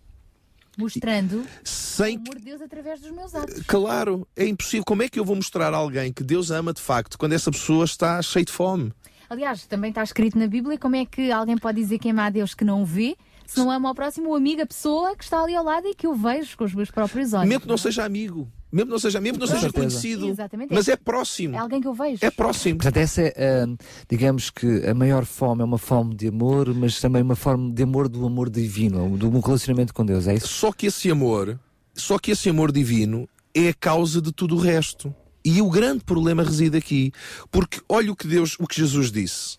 Mostrando 0.77 1.45
Sem 1.63 2.17
o 2.17 2.21
amor 2.21 2.37
de 2.39 2.45
Deus 2.47 2.61
através 2.61 3.01
dos 3.01 3.11
meus 3.13 3.33
atos. 3.35 3.63
Claro, 3.67 4.27
é 4.37 4.45
impossível. 4.47 4.85
Como 4.85 5.03
é 5.05 5.09
que 5.09 5.21
eu 5.21 5.25
vou 5.25 5.37
mostrar 5.37 5.73
a 5.73 5.77
alguém 5.77 6.13
que 6.13 6.25
Deus 6.25 6.51
ama 6.51 6.73
de 6.73 6.81
facto 6.81 7.17
quando 7.17 7.33
essa 7.33 7.51
pessoa 7.51 7.85
está 7.85 8.21
cheia 8.21 8.45
de 8.45 8.51
fome? 8.51 8.93
Aliás, 9.31 9.67
também 9.67 9.91
está 9.91 10.03
escrito 10.03 10.37
na 10.39 10.47
Bíblia 10.49 10.77
como 10.77 10.97
é 10.97 11.05
que 11.07 11.31
alguém 11.31 11.57
pode 11.57 11.81
dizer 11.81 11.99
que 11.99 12.11
ama 12.11 12.25
a 12.27 12.31
Deus 12.31 12.55
que 12.55 12.65
não 12.65 12.83
o 12.83 12.85
vê, 12.85 13.17
se 13.47 13.59
não 13.59 13.71
ama 13.71 13.89
ao 13.89 13.95
próximo, 13.95 14.31
o 14.31 14.35
amigo, 14.35 14.63
a 14.63 14.67
pessoa 14.67 15.17
que 15.17 15.25
está 15.25 15.43
ali 15.43 15.55
ao 15.55 15.65
lado 15.65 15.87
e 15.87 15.95
que 15.95 16.07
o 16.07 16.15
vejo 16.15 16.57
com 16.57 16.65
os 16.65 16.75
meus 16.75 16.91
próprios 16.91 17.33
olhos. 17.33 17.49
Mesmo 17.49 17.63
que 17.63 17.69
não 17.69 17.77
seja 17.77 18.05
amigo, 18.05 18.51
mesmo 18.73 18.87
que 18.87 18.93
não 18.93 18.99
seja, 18.99 19.21
mesmo 19.21 19.39
que 19.39 19.47
não 19.47 19.53
seja 19.55 19.73
conhecido, 19.73 20.29
Exatamente. 20.29 20.75
mas 20.75 20.89
é 20.89 20.97
próximo. 20.97 21.55
É 21.55 21.59
alguém 21.59 21.81
que 21.81 21.87
eu 21.87 21.95
vejo. 21.95 22.19
É 22.25 22.31
próximo. 22.31 22.77
Portanto, 22.77 22.97
essa 22.97 23.23
é, 23.23 23.65
hum, 23.65 23.77
digamos 24.09 24.51
que 24.51 24.87
a 24.87 24.93
maior 24.93 25.25
fome 25.25 25.63
é 25.63 25.65
uma 25.65 25.79
fome 25.79 26.15
de 26.15 26.29
amor, 26.29 26.75
mas 26.75 27.01
também 27.01 27.23
uma 27.23 27.37
forma 27.37 27.73
de 27.73 27.83
amor 27.83 28.09
do 28.09 28.27
amor 28.27 28.51
divino, 28.51 29.17
do 29.17 29.29
um 29.29 29.41
relacionamento 29.41 29.95
com 29.95 30.05
Deus, 30.05 30.27
é 30.27 30.35
isso? 30.35 30.49
Só 30.49 30.73
que 30.73 30.87
esse 30.87 31.11
amor, 31.11 31.59
só 31.95 32.19
que 32.19 32.33
esse 32.33 32.49
amor 32.49 32.73
divino 32.73 33.29
é 33.55 33.69
a 33.69 33.75
causa 33.75 34.21
de 34.21 34.33
tudo 34.33 34.57
o 34.57 34.59
resto. 34.59 35.15
E 35.45 35.61
o 35.61 35.69
grande 35.69 36.03
problema 36.03 36.43
reside 36.43 36.77
aqui, 36.77 37.13
porque 37.53 37.81
olha 37.89 38.11
o 38.11 38.17
que 38.17 38.27
Deus, 38.27 38.57
o 38.59 38.67
que 38.67 38.77
Jesus 38.77 39.13
disse. 39.13 39.59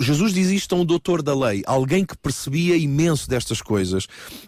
Jesus 0.00 0.32
diz 0.32 0.48
isto 0.48 0.74
a 0.74 0.78
um 0.78 0.84
doutor 0.84 1.22
da 1.22 1.34
lei, 1.34 1.62
alguém 1.66 2.04
que 2.04 2.16
percebia 2.16 2.76
imenso 2.76 3.28
destas 3.28 3.60
coisas, 3.60 4.06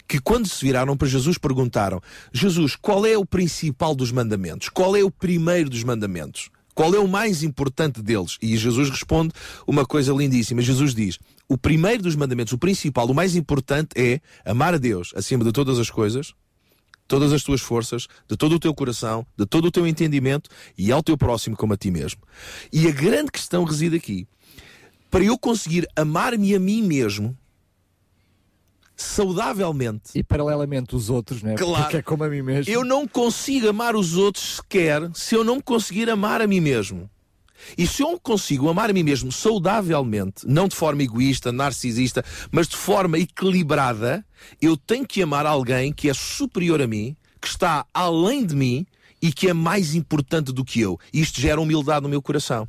que 0.09 0.19
quando 0.19 0.49
se 0.49 0.65
viraram 0.65 0.97
para 0.97 1.07
Jesus 1.07 1.37
perguntaram: 1.37 2.01
Jesus, 2.33 2.75
qual 2.75 3.05
é 3.05 3.17
o 3.17 3.27
principal 3.27 3.95
dos 3.95 4.11
mandamentos? 4.11 4.69
Qual 4.69 4.97
é 4.97 5.03
o 5.03 5.11
primeiro 5.11 5.69
dos 5.69 5.85
mandamentos? 5.85 6.51
Qual 6.75 6.95
é 6.95 6.99
o 6.99 7.07
mais 7.07 7.43
importante 7.43 8.01
deles? 8.01 8.39
E 8.41 8.57
Jesus 8.57 8.89
responde 8.89 9.33
uma 9.67 9.85
coisa 9.85 10.13
lindíssima. 10.13 10.63
Jesus 10.63 10.95
diz: 10.95 11.19
o 11.49 11.59
primeiro 11.59 12.03
dos 12.03 12.17
mandamentos, 12.17 12.53
o 12.53 12.59
principal, 12.59 13.07
o 13.07 13.15
mais 13.15 13.37
importante 13.37 13.91
é 13.95 14.21
amar 14.45 14.75
a 14.75 14.79
Deus 14.79 15.13
acima 15.15 15.45
de 15.45 15.53
todas 15.53 15.79
as 15.79 15.91
coisas, 15.91 16.33
todas 17.07 17.31
as 17.31 17.43
tuas 17.43 17.61
forças, 17.61 18.09
de 18.27 18.39
todo 18.39 18.55
o 18.55 18.59
teu 18.59 18.75
coração, 18.75 19.27
de 19.37 19.45
todo 19.45 19.67
o 19.67 19.71
teu 19.71 19.87
entendimento 19.87 20.49
e 20.79 20.91
ao 20.91 21.03
teu 21.03 21.17
próximo 21.19 21.57
como 21.57 21.75
a 21.75 21.77
ti 21.77 21.91
mesmo. 21.91 22.23
E 22.73 22.89
a 22.89 22.91
grande 22.91 23.31
questão 23.31 23.65
reside 23.65 23.97
aqui. 23.97 24.27
Para 25.13 25.25
eu 25.25 25.39
conseguir 25.39 25.87
amar-me 25.95 26.55
a 26.55 26.59
mim 26.59 26.83
mesmo 26.83 27.37
saudavelmente 28.97 30.11
E 30.15 30.23
paralelamente 30.23 30.97
os 30.97 31.11
outros, 31.11 31.43
né? 31.43 31.55
Claro. 31.55 31.83
Porque 31.83 31.99
é 31.99 32.03
como 32.03 32.25
a 32.25 32.29
mim 32.29 32.41
mesmo. 32.41 32.73
eu 32.73 32.83
não 32.83 33.07
consigo 33.07 33.69
amar 33.69 33.95
os 33.95 34.17
outros 34.17 34.57
sequer 34.57 35.11
se 35.13 35.35
eu 35.35 35.45
não 35.45 35.61
conseguir 35.61 36.09
amar 36.09 36.41
a 36.41 36.47
mim 36.47 36.61
mesmo. 36.61 37.11
E 37.77 37.87
se 37.87 38.03
eu 38.03 38.19
consigo 38.19 38.71
amar 38.71 38.89
a 38.89 38.93
mim 38.95 39.03
mesmo 39.03 39.31
saudavelmente, 39.31 40.47
não 40.47 40.67
de 40.67 40.75
forma 40.75 41.03
egoísta, 41.03 41.53
narcisista, 41.53 42.25
mas 42.51 42.67
de 42.67 42.77
forma 42.77 43.19
equilibrada, 43.19 44.25
eu 44.63 44.79
tenho 44.79 45.07
que 45.07 45.23
amar 45.23 45.45
alguém 45.45 45.93
que 45.93 46.09
é 46.09 46.15
superior 46.15 46.81
a 46.81 46.87
mim, 46.87 47.15
que 47.39 47.49
está 47.49 47.85
além 47.93 48.47
de 48.47 48.57
mim 48.57 48.87
e 49.23 49.33
que 49.33 49.49
é 49.49 49.53
mais 49.53 49.95
importante 49.95 50.53
do 50.53 50.65
que 50.65 50.81
eu. 50.81 50.99
Isto 51.13 51.41
gera 51.41 51.61
humildade 51.61 52.03
no 52.03 52.09
meu 52.09 52.21
coração. 52.21 52.69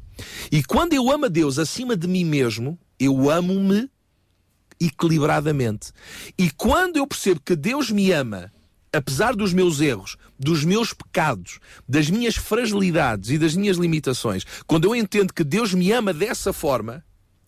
E 0.51 0.63
quando 0.63 0.93
eu 0.93 1.11
amo 1.11 1.25
a 1.25 1.29
Deus 1.29 1.57
acima 1.57 1.97
de 1.97 2.07
mim 2.07 2.23
mesmo, 2.23 2.77
eu 2.99 3.29
amo-me 3.29 3.89
equilibradamente. 4.79 5.91
E 6.37 6.51
quando 6.51 6.97
eu 6.97 7.07
percebo 7.07 7.41
que 7.43 7.55
Deus 7.55 7.89
me 7.89 8.11
ama, 8.11 8.51
apesar 8.91 9.35
dos 9.35 9.51
meus 9.51 9.81
erros, 9.81 10.15
dos 10.37 10.63
meus 10.63 10.93
pecados, 10.93 11.59
das 11.89 12.09
minhas 12.09 12.35
fragilidades 12.35 13.31
e 13.31 13.37
das 13.39 13.55
minhas 13.55 13.77
limitações, 13.77 14.45
quando 14.67 14.85
eu 14.85 14.95
entendo 14.95 15.33
que 15.33 15.43
Deus 15.43 15.73
me 15.73 15.91
ama 15.91 16.13
dessa 16.13 16.53
forma 16.53 17.03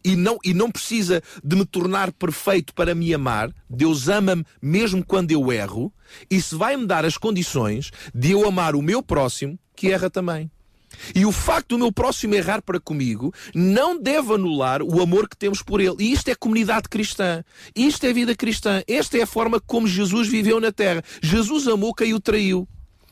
e 0.06 0.16
não, 0.16 0.38
e 0.44 0.54
não 0.54 0.70
precisa 0.70 1.22
de 1.44 1.56
me 1.56 1.66
tornar 1.66 2.12
perfeito 2.14 2.76
para 2.76 2.94
me 2.94 3.12
amar, 3.12 3.52
Deus 3.68 4.08
ama-me 4.08 4.46
mesmo 4.62 5.04
quando 5.04 5.32
eu 5.32 5.52
erro, 5.52 5.92
isso 6.30 6.60
vai-me 6.60 6.86
dar 6.86 7.04
as 7.04 7.18
condições 7.18 7.90
de 8.14 8.32
eu 8.32 8.48
amar 8.48 8.76
o 8.76 8.84
meu 8.84 9.02
próximo 9.02 9.58
que 9.76 9.92
erra 9.92 10.08
também. 10.08 10.52
E 11.14 11.26
o 11.26 11.32
facto 11.32 11.70
do 11.70 11.80
meu 11.80 11.92
próximo 11.92 12.36
errar 12.36 12.62
para 12.62 12.80
comigo 12.80 13.34
não 13.54 14.00
deve 14.00 14.34
anular 14.34 14.82
o 14.82 15.02
amor 15.02 15.28
que 15.28 15.36
temos 15.36 15.62
por 15.62 15.82
ele. 15.82 15.96
E 16.00 16.12
isto 16.14 16.30
é 16.30 16.36
comunidade 16.36 16.88
cristã. 16.88 17.44
Isto 17.76 18.06
é 18.06 18.14
vida 18.14 18.36
cristã. 18.36 18.82
Esta 18.88 19.18
é 19.18 19.24
a 19.24 19.28
forma 19.28 19.60
como 19.60 19.88
Jesus 19.88 20.28
viveu 20.28 20.62
na 20.62 20.72
terra. 20.72 21.04
Jesus 21.22 21.68
amou 21.68 21.94
quem 21.94 22.14
o 22.14 22.20
traiu. 22.20 22.68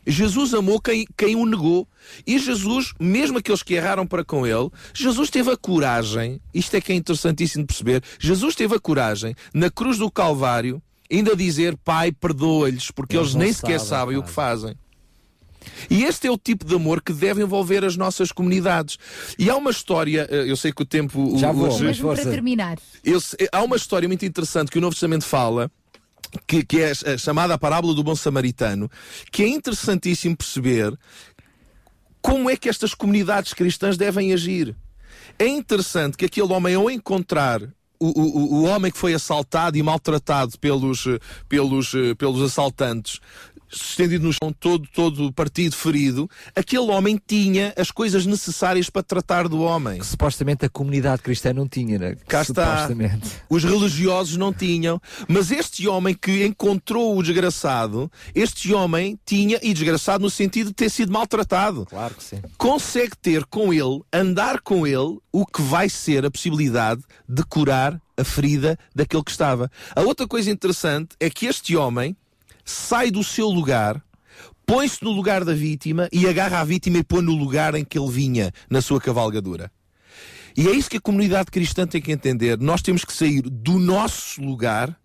Jesus 0.06 0.53
amou 0.53 0.80
quem, 0.82 1.06
quem 1.17 1.35
o 1.35 1.45
negou. 1.45 1.88
E 2.27 2.38
Jesus, 2.40 2.93
mesmo 2.99 3.38
aqueles 3.38 3.64
que 3.64 3.73
erraram 3.75 4.06
para 4.06 4.23
com 4.25 4.45
ele, 4.45 4.69
Jesus 4.93 5.30
teve 5.30 5.51
a 5.51 5.57
coragem, 5.57 6.41
isto 6.53 6.75
é 6.75 6.82
que 6.82 6.91
é 6.91 6.95
interessantíssimo 6.95 7.64
de 7.64 7.67
perceber, 7.67 8.03
Jesus 8.19 8.56
teve 8.56 8.75
a 8.75 8.80
coragem, 8.80 9.33
na 9.53 9.69
cruz 9.69 9.98
do 9.98 10.11
Calvário, 10.11 10.82
ainda 11.11 11.35
dizer, 11.35 11.77
Pai, 11.83 12.11
perdoa-lhes, 12.11 12.91
porque 12.91 13.15
Eles 13.15 13.27
eles, 13.30 13.35
nem 13.35 13.53
sequer 13.53 13.80
sabem, 13.80 13.88
sabem 13.90 14.17
o 14.17 14.23
que 14.23 14.32
fazem. 14.32 14.75
E 15.90 16.03
este 16.03 16.27
é 16.27 16.32
o 16.32 16.38
tipo 16.38 16.65
de 16.65 16.75
amor 16.75 17.01
que 17.01 17.14
deve 17.14 17.41
envolver 17.41 17.85
as 17.85 17.95
nossas 17.95 18.33
comunidades. 18.33 18.98
E 19.40 19.49
há 19.49 19.56
uma 19.56 19.72
história, 19.72 20.27
eh, 20.30 20.43
eu 20.51 20.57
sei 20.57 20.73
que 20.73 20.82
o 20.82 20.85
tempo. 20.85 21.38
Já 21.38 21.53
vou, 21.53 21.67
hoje- 21.67 21.85
mas 21.85 21.99
para 21.99 22.30
terminar. 22.32 22.77
eu 23.03 23.17
se- 23.22 23.38
há 23.49 23.61
uma 23.64 23.77
história 23.77 24.06
muito 24.07 24.25
interessante 24.25 24.69
que 24.69 24.77
o 24.77 24.82
Novo 24.82 24.93
Testamento 24.93 25.23
fala, 25.23 25.72
que, 26.48 26.64
que 26.64 26.82
é 26.82 26.92
a 26.92 27.18
chamada 27.18 27.58
parábola 27.58 27.94
do 27.94 28.03
bom 28.03 28.16
samaritano, 28.16 28.90
que 29.32 29.44
é 29.44 29.48
interessantíssimo 29.48 30.36
perceber 30.36 30.98
como 32.22 32.50
é 32.50 32.56
que 32.56 32.70
estas 32.70 32.94
comunidades 32.94 33.53
cristãs 33.53 33.98
devem 33.98 34.34
agir. 34.34 34.76
É 35.38 35.48
interessante 35.48 36.18
que 36.18 36.26
aquele 36.26 36.52
homem, 36.53 36.76
ao 36.76 36.90
encontrar 36.90 37.62
o, 38.00 38.08
o, 38.08 38.53
o 38.56 38.64
homem 38.64 38.92
que 38.92 38.98
foi 38.98 39.14
assaltado 39.14 39.78
e 39.78 39.84
maltratado 39.84 40.60
pelos, 40.60 41.06
pelos, 41.48 41.94
pelos 42.18 42.42
assaltantes, 42.42 43.20
estendido 43.74 44.26
no 44.26 44.34
chão, 44.34 44.53
todo, 44.58 44.88
todo 44.93 45.32
partido, 45.34 45.76
ferido, 45.76 46.30
aquele 46.56 46.92
homem 46.92 47.19
tinha 47.26 47.74
as 47.77 47.92
coisas 47.92 48.26
necessárias 48.26 48.90
para 48.90 49.03
tratar 49.03 49.48
do 49.48 49.61
homem. 49.61 50.00
Que 50.00 50.06
supostamente 50.06 50.66
a 50.66 50.69
comunidade 50.69 51.22
cristã 51.22 51.53
não 51.53 51.68
tinha, 51.68 51.98
né? 51.98 52.16
Cá 52.27 52.42
está. 52.42 52.90
Os 53.50 53.64
religiosos 53.64 54.38
não 54.38 54.53
tinham. 54.53 55.02
Mas 55.27 55.52
este 55.52 55.88
homem 55.88 56.14
que 56.14 56.45
encontrou 56.45 57.18
o 57.18 57.24
desgraçado, 57.24 58.11
este 58.34 58.74
homem 58.74 59.19
tinha, 59.26 59.60
e 59.61 59.74
desgraçado 59.74 60.24
no 60.24 60.30
sentido 60.30 60.68
de 60.68 60.74
ter 60.74 60.90
sido 60.90 61.11
maltratado. 61.11 61.85
Claro 61.85 62.14
que 62.16 62.24
sim. 62.24 62.38
Consegue 62.58 63.18
ter 63.18 63.45
com 63.45 63.74
ele, 63.74 64.02
andar 64.11 64.61
com 64.61 64.85
ele, 64.85 65.18
o 65.32 65.45
que 65.45 65.61
vai 65.61 65.90
ser 65.90 66.26
a 66.26 66.32
possibilidade 66.32 67.02
de 67.27 67.43
curar 67.43 68.00
a 68.16 68.24
ferida 68.24 68.77
daquele 68.93 69.24
que 69.24 69.32
estava. 69.32 69.72
A 69.95 70.02
outra 70.02 70.27
coisa 70.27 70.52
interessante 70.52 71.16
é 71.19 71.30
que 71.30 71.48
este 71.48 71.76
homem 71.76 72.16
sai 72.64 73.11
do 73.11 73.24
seu 73.24 73.48
lugar, 73.48 74.01
põe-se 74.66 75.03
no 75.03 75.11
lugar 75.11 75.43
da 75.43 75.53
vítima 75.53 76.08
e 76.11 76.27
agarra 76.27 76.59
a 76.59 76.64
vítima 76.64 76.98
e 76.98 77.03
põe 77.03 77.22
no 77.22 77.35
lugar 77.35 77.75
em 77.75 77.83
que 77.83 77.98
ele 77.98 78.11
vinha 78.11 78.51
na 78.69 78.82
sua 78.82 79.00
cavalgadura. 79.00 79.72
E 80.56 80.67
é 80.67 80.72
isso 80.72 80.90
que 80.90 80.98
a 80.98 81.01
comunidade 81.01 81.50
cristã 81.50 81.88
tem 81.88 82.01
que 82.01 82.11
entender. 82.11 82.59
Nós 82.59 82.82
temos 82.82 83.03
que 83.03 83.11
sair 83.11 83.42
do 83.42 83.80
nosso 83.80 84.42
lugar, 84.42 84.95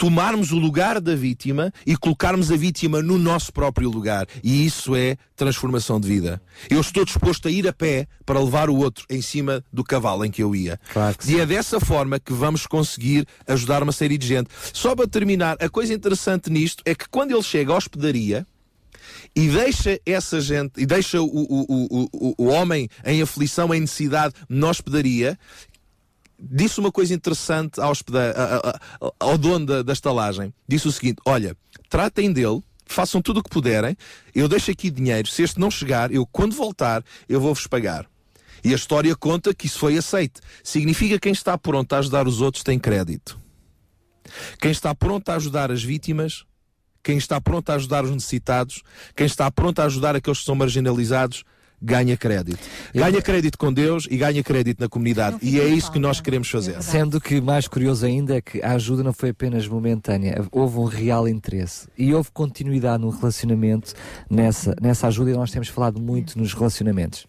tomarmos 0.00 0.50
o 0.50 0.56
lugar 0.56 0.98
da 0.98 1.14
vítima 1.14 1.70
e 1.84 1.94
colocarmos 1.94 2.50
a 2.50 2.56
vítima 2.56 3.02
no 3.02 3.18
nosso 3.18 3.52
próprio 3.52 3.90
lugar. 3.90 4.26
E 4.42 4.64
isso 4.64 4.96
é 4.96 5.18
transformação 5.36 6.00
de 6.00 6.08
vida. 6.08 6.40
Eu 6.70 6.80
estou 6.80 7.04
disposto 7.04 7.48
a 7.48 7.50
ir 7.50 7.68
a 7.68 7.72
pé 7.72 8.08
para 8.24 8.40
levar 8.40 8.70
o 8.70 8.76
outro 8.76 9.04
em 9.10 9.20
cima 9.20 9.62
do 9.70 9.84
cavalo 9.84 10.24
em 10.24 10.30
que 10.30 10.42
eu 10.42 10.56
ia. 10.56 10.80
Claro 10.90 11.18
que 11.18 11.30
e 11.30 11.38
é 11.38 11.44
dessa 11.44 11.78
forma 11.78 12.18
que 12.18 12.32
vamos 12.32 12.66
conseguir 12.66 13.26
ajudar 13.46 13.82
uma 13.82 13.92
série 13.92 14.16
de 14.16 14.26
gente. 14.26 14.48
Só 14.72 14.96
para 14.96 15.06
terminar, 15.06 15.58
a 15.60 15.68
coisa 15.68 15.92
interessante 15.92 16.48
nisto 16.48 16.82
é 16.86 16.94
que 16.94 17.06
quando 17.06 17.32
ele 17.32 17.42
chega 17.42 17.70
à 17.70 17.76
hospedaria, 17.76 18.46
e 19.34 19.48
deixa 19.48 20.00
essa 20.04 20.40
gente, 20.40 20.80
e 20.80 20.86
deixa 20.86 21.20
o, 21.20 21.26
o, 21.26 21.66
o, 21.68 22.08
o, 22.12 22.34
o 22.38 22.46
homem 22.46 22.88
em 23.04 23.22
aflição, 23.22 23.72
em 23.74 23.80
necessidade, 23.80 24.34
na 24.48 24.68
hospedaria, 24.68 25.38
disse 26.40 26.80
uma 26.80 26.90
coisa 26.92 27.12
interessante 27.14 27.80
ao, 27.80 27.90
hospeda- 27.90 28.32
a- 28.36 28.70
a- 29.06 29.12
ao 29.20 29.36
dono 29.38 29.66
da, 29.66 29.82
da 29.82 29.92
estalagem. 29.92 30.52
Disse 30.68 30.88
o 30.88 30.92
seguinte: 30.92 31.18
Olha, 31.24 31.56
tratem 31.88 32.32
dele, 32.32 32.62
façam 32.86 33.20
tudo 33.22 33.40
o 33.40 33.42
que 33.42 33.50
puderem, 33.50 33.96
eu 34.34 34.48
deixo 34.48 34.70
aqui 34.70 34.90
dinheiro, 34.90 35.28
se 35.28 35.42
este 35.42 35.58
não 35.60 35.70
chegar, 35.70 36.10
eu 36.12 36.26
quando 36.26 36.54
voltar, 36.54 37.04
eu 37.28 37.40
vou-vos 37.40 37.66
pagar. 37.66 38.06
E 38.62 38.72
a 38.72 38.76
história 38.76 39.14
conta 39.16 39.54
que 39.54 39.66
isso 39.66 39.78
foi 39.78 39.96
aceite. 39.96 40.40
Significa 40.62 41.14
que 41.14 41.20
quem 41.20 41.32
está 41.32 41.56
pronto 41.56 41.92
a 41.94 41.98
ajudar 41.98 42.26
os 42.28 42.40
outros 42.42 42.62
tem 42.62 42.78
crédito. 42.78 43.38
Quem 44.60 44.70
está 44.70 44.94
pronto 44.94 45.28
a 45.30 45.36
ajudar 45.36 45.70
as 45.72 45.82
vítimas, 45.82 46.44
quem 47.02 47.16
está 47.16 47.40
pronto 47.40 47.70
a 47.70 47.74
ajudar 47.76 48.04
os 48.04 48.10
necessitados, 48.10 48.82
quem 49.16 49.26
está 49.26 49.50
pronto 49.50 49.80
a 49.80 49.84
ajudar 49.86 50.14
aqueles 50.14 50.40
que 50.40 50.44
são 50.44 50.54
marginalizados, 50.54 51.42
ganha 51.80 52.16
crédito. 52.16 52.58
Ganha 52.94 53.22
crédito 53.22 53.56
com 53.56 53.72
Deus 53.72 54.06
e 54.10 54.16
ganha 54.16 54.42
crédito 54.42 54.80
na 54.80 54.88
comunidade. 54.88 55.38
E 55.42 55.60
é 55.60 55.66
isso 55.66 55.90
que 55.90 55.98
nós 55.98 56.20
queremos 56.20 56.50
fazer. 56.50 56.82
Sendo 56.82 57.20
que 57.20 57.40
mais 57.40 57.66
curioso 57.66 58.04
ainda 58.06 58.36
é 58.36 58.40
que 58.40 58.62
a 58.62 58.72
ajuda 58.72 59.02
não 59.02 59.12
foi 59.12 59.30
apenas 59.30 59.66
momentânea, 59.66 60.44
houve 60.50 60.78
um 60.78 60.84
real 60.84 61.26
interesse 61.28 61.88
e 61.96 62.14
houve 62.14 62.30
continuidade 62.32 63.02
no 63.02 63.10
relacionamento 63.10 63.94
nessa, 64.28 64.74
nessa 64.80 65.06
ajuda 65.08 65.30
e 65.30 65.34
nós 65.34 65.50
temos 65.50 65.68
falado 65.68 66.00
muito 66.00 66.38
nos 66.38 66.52
relacionamentos. 66.52 67.26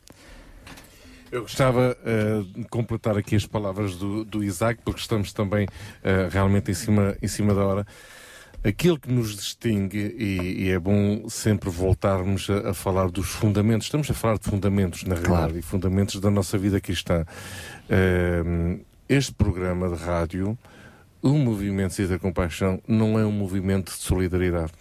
Eu 1.32 1.44
gostava 1.44 1.98
eh, 2.06 2.44
de 2.54 2.66
completar 2.66 3.18
aqui 3.18 3.38
as 3.38 3.46
palavras 3.46 3.96
do, 3.96 4.26
do 4.26 4.44
Isaac, 4.44 4.82
porque 4.84 5.00
estamos 5.00 5.32
também 5.32 5.66
eh, 6.04 6.28
realmente 6.30 6.72
em 6.72 6.74
cima, 6.74 7.16
em 7.22 7.28
cima 7.28 7.56
da 7.56 7.66
hora. 7.66 7.88
Aquilo 8.64 9.00
que 9.00 9.12
nos 9.12 9.36
distingue, 9.36 10.16
e, 10.18 10.66
e 10.66 10.70
é 10.70 10.78
bom 10.78 11.28
sempre 11.28 11.70
voltarmos 11.70 12.48
a, 12.48 12.70
a 12.70 12.74
falar 12.76 13.10
dos 13.10 13.30
fundamentos, 13.30 13.88
estamos 13.88 14.10
a 14.10 14.14
falar 14.14 14.38
de 14.38 14.48
fundamentos, 14.48 15.04
na 15.04 15.16
realidade, 15.16 15.58
e 15.58 15.62
fundamentos 15.64 16.20
da 16.20 16.30
nossa 16.30 16.60
vida 16.60 16.80
cristã. 16.80 17.26
Eh, 17.90 18.78
este 19.10 19.34
programa 19.34 19.90
de 19.90 19.96
rádio, 19.96 20.56
o 21.24 21.34
Movimento 21.34 21.96
Cidade 21.96 22.14
da 22.14 22.20
Compaixão, 22.20 22.80
não 22.88 23.20
é 23.20 23.26
um 23.26 23.32
movimento 23.32 23.92
de 23.92 23.98
solidariedade. 23.98 24.74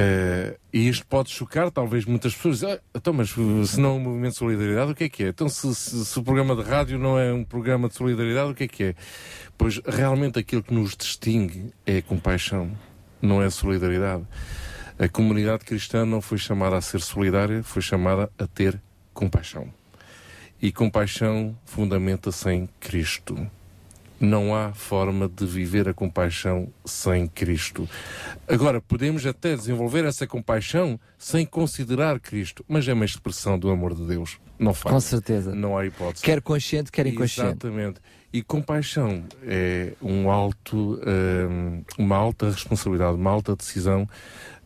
Eh, 0.00 0.56
e 0.72 0.88
isto 0.88 1.04
pode 1.06 1.28
chocar, 1.30 1.72
talvez, 1.72 2.04
muitas 2.04 2.32
pessoas. 2.32 2.62
Ah, 2.62 2.78
então, 2.94 3.12
mas 3.12 3.36
uh, 3.36 3.66
se 3.66 3.80
não 3.80 3.90
é 3.90 3.92
um 3.94 3.98
movimento 4.00 4.32
de 4.32 4.38
solidariedade, 4.38 4.92
o 4.92 4.94
que 4.94 5.04
é 5.04 5.08
que 5.08 5.24
é? 5.24 5.28
Então, 5.28 5.48
se, 5.48 5.74
se- 5.74 6.04
se 6.04 6.18
o 6.18 6.22
programa 6.22 6.54
de 6.54 6.62
rádio 6.62 6.98
não 6.98 7.18
é 7.18 7.32
um 7.32 7.42
programa 7.42 7.88
de 7.88 7.94
solidariedade, 7.96 8.52
o 8.52 8.54
que 8.54 8.64
é 8.64 8.68
que 8.68 8.84
é? 8.84 8.94
Pois 9.56 9.80
realmente 9.84 10.38
aquilo 10.38 10.62
que 10.62 10.72
nos 10.72 10.96
distingue 10.96 11.72
é 11.84 12.00
compaixão, 12.00 12.70
não 13.20 13.42
é 13.42 13.50
solidariedade. 13.50 14.24
A 15.00 15.08
comunidade 15.08 15.64
cristã 15.64 16.04
não 16.06 16.20
foi 16.20 16.38
chamada 16.38 16.76
a 16.76 16.80
ser 16.80 17.00
solidária, 17.00 17.62
foi 17.64 17.82
chamada 17.82 18.30
a 18.38 18.46
ter 18.46 18.80
compaixão. 19.12 19.72
E 20.62 20.70
compaixão 20.70 21.56
fundamenta-se 21.64 22.48
em 22.50 22.68
Cristo. 22.78 23.48
Não 24.20 24.54
há 24.54 24.72
forma 24.72 25.28
de 25.28 25.46
viver 25.46 25.88
a 25.88 25.94
compaixão 25.94 26.68
sem 26.84 27.28
Cristo. 27.28 27.88
Agora, 28.48 28.80
podemos 28.80 29.24
até 29.24 29.54
desenvolver 29.54 30.04
essa 30.04 30.26
compaixão 30.26 30.98
sem 31.16 31.46
considerar 31.46 32.18
Cristo, 32.18 32.64
mas 32.68 32.86
é 32.88 32.92
uma 32.92 33.04
expressão 33.04 33.58
do 33.58 33.70
amor 33.70 33.94
de 33.94 34.04
Deus. 34.04 34.38
Não 34.58 34.74
faz. 34.74 34.92
Com 34.92 35.00
certeza. 35.00 35.54
Não 35.54 35.78
há 35.78 35.86
hipótese. 35.86 36.24
Quer 36.24 36.42
consciente, 36.42 36.90
quer 36.90 37.06
inconsciente. 37.06 37.50
Exatamente. 37.66 38.00
E 38.32 38.42
compaixão 38.42 39.24
é 39.42 39.94
um 40.02 40.30
alto, 40.30 41.00
hum, 41.48 41.82
uma 41.96 42.16
alta 42.16 42.50
responsabilidade, 42.50 43.16
uma 43.16 43.30
alta 43.30 43.54
decisão, 43.56 44.08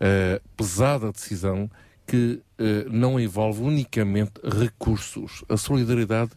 eh, 0.01 0.41
pesada 0.57 1.13
decisão, 1.13 1.71
que 2.07 2.41
eh, 2.59 2.87
não 2.91 3.21
envolve 3.21 3.63
unicamente 3.63 4.33
recursos. 4.43 5.45
A 5.49 5.57
solidariedade, 5.57 6.33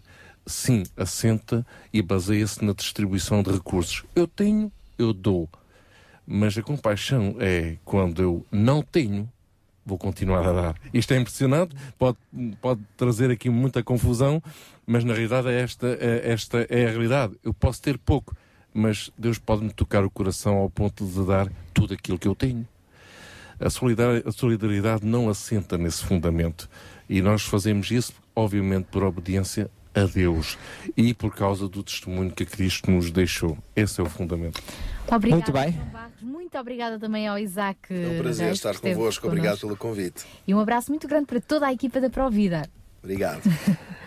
sim, 0.45 0.83
assenta 0.95 1.65
e 1.91 2.01
baseia-se 2.01 2.63
na 2.63 2.73
distribuição 2.73 3.41
de 3.41 3.51
recursos. 3.51 4.03
Eu 4.15 4.27
tenho, 4.27 4.71
eu 4.97 5.13
dou. 5.13 5.49
Mas 6.25 6.57
a 6.57 6.61
compaixão 6.61 7.35
é 7.39 7.77
quando 7.83 8.21
eu 8.21 8.45
não 8.51 8.81
tenho, 8.81 9.29
vou 9.85 9.97
continuar 9.97 10.45
a 10.47 10.51
dar. 10.51 10.75
Isto 10.93 11.13
é 11.13 11.17
impressionante, 11.17 11.75
pode, 11.97 12.17
pode 12.59 12.81
trazer 12.97 13.29
aqui 13.29 13.49
muita 13.49 13.83
confusão, 13.83 14.41
mas 14.85 15.03
na 15.03 15.13
realidade 15.13 15.47
é 15.49 15.61
esta, 15.61 15.87
é, 15.87 16.31
esta 16.31 16.65
é 16.69 16.85
a 16.85 16.89
realidade. 16.89 17.35
Eu 17.43 17.53
posso 17.53 17.81
ter 17.81 17.97
pouco, 17.97 18.35
mas 18.73 19.11
Deus 19.17 19.37
pode-me 19.37 19.71
tocar 19.71 20.03
o 20.03 20.09
coração 20.09 20.57
ao 20.57 20.69
ponto 20.69 21.05
de 21.05 21.25
dar 21.25 21.51
tudo 21.73 21.93
aquilo 21.93 22.17
que 22.17 22.27
eu 22.27 22.35
tenho. 22.35 22.67
A 23.59 23.69
solidariedade, 23.69 24.27
a 24.27 24.31
solidariedade 24.31 25.05
não 25.05 25.29
assenta 25.29 25.77
nesse 25.77 26.03
fundamento. 26.03 26.69
E 27.07 27.21
nós 27.21 27.43
fazemos 27.43 27.89
isso, 27.91 28.13
obviamente, 28.35 28.85
por 28.85 29.03
obediência 29.03 29.69
a 29.95 30.05
Deus 30.05 30.57
e 30.95 31.13
por 31.13 31.33
causa 31.33 31.67
do 31.67 31.81
testemunho 31.81 32.31
que 32.31 32.45
Cristo 32.45 32.91
nos 32.91 33.09
deixou. 33.09 33.57
Esse 33.75 34.01
é 34.01 34.03
o 34.03 34.09
fundamento. 34.09 34.61
Obrigada, 35.07 35.35
Muito 35.35 35.51
bem. 35.51 35.71
Barros. 35.91 36.21
Muito 36.21 36.57
obrigada 36.57 36.99
também 36.99 37.27
ao 37.27 37.39
Isaac. 37.39 37.79
É 37.89 38.07
um 38.07 38.17
prazer 38.21 38.45
Reis, 38.47 38.57
estar 38.57 38.77
convosco. 38.79 39.27
Obrigado 39.27 39.59
pelo 39.59 39.77
convite. 39.77 40.25
E 40.47 40.53
um 40.53 40.59
abraço 40.59 40.91
muito 40.91 41.07
grande 41.07 41.25
para 41.25 41.39
toda 41.39 41.67
a 41.67 41.73
equipa 41.73 42.01
da 42.01 42.09
Provida. 42.09 42.69
Obrigado. 43.01 43.41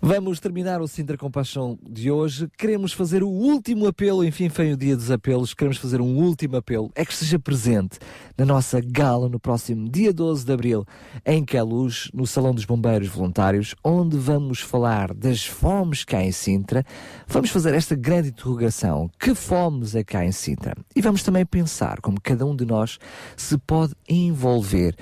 Vamos 0.00 0.38
terminar 0.38 0.80
o 0.80 0.86
Sintra 0.86 1.18
Compaixão 1.18 1.76
de 1.82 2.08
hoje. 2.08 2.48
Queremos 2.56 2.92
fazer 2.92 3.24
o 3.24 3.28
último 3.28 3.88
apelo, 3.88 4.24
enfim, 4.24 4.48
foi 4.48 4.72
o 4.72 4.76
dia 4.76 4.96
dos 4.96 5.10
apelos. 5.10 5.52
Queremos 5.52 5.76
fazer 5.76 6.00
um 6.00 6.16
último 6.16 6.56
apelo. 6.56 6.88
É 6.94 7.04
que 7.04 7.12
esteja 7.12 7.36
presente 7.36 7.98
na 8.36 8.44
nossa 8.44 8.80
gala 8.80 9.28
no 9.28 9.40
próximo 9.40 9.88
dia 9.88 10.12
12 10.12 10.46
de 10.46 10.52
abril, 10.52 10.84
em 11.26 11.44
Queluz, 11.44 12.10
no 12.14 12.28
Salão 12.28 12.54
dos 12.54 12.64
Bombeiros 12.64 13.08
Voluntários, 13.08 13.74
onde 13.82 14.16
vamos 14.16 14.60
falar 14.60 15.12
das 15.12 15.44
fomes 15.44 16.06
há 16.12 16.22
em 16.22 16.30
Sintra. 16.30 16.84
Vamos 17.26 17.50
fazer 17.50 17.74
esta 17.74 17.96
grande 17.96 18.28
interrogação: 18.28 19.10
que 19.18 19.34
fomes 19.34 19.96
é 19.96 20.04
há 20.14 20.24
em 20.24 20.32
Sintra? 20.32 20.76
E 20.94 21.02
vamos 21.02 21.24
também 21.24 21.44
pensar 21.44 22.00
como 22.00 22.20
cada 22.20 22.46
um 22.46 22.54
de 22.54 22.64
nós 22.64 22.98
se 23.36 23.58
pode 23.58 23.94
envolver 24.08 24.94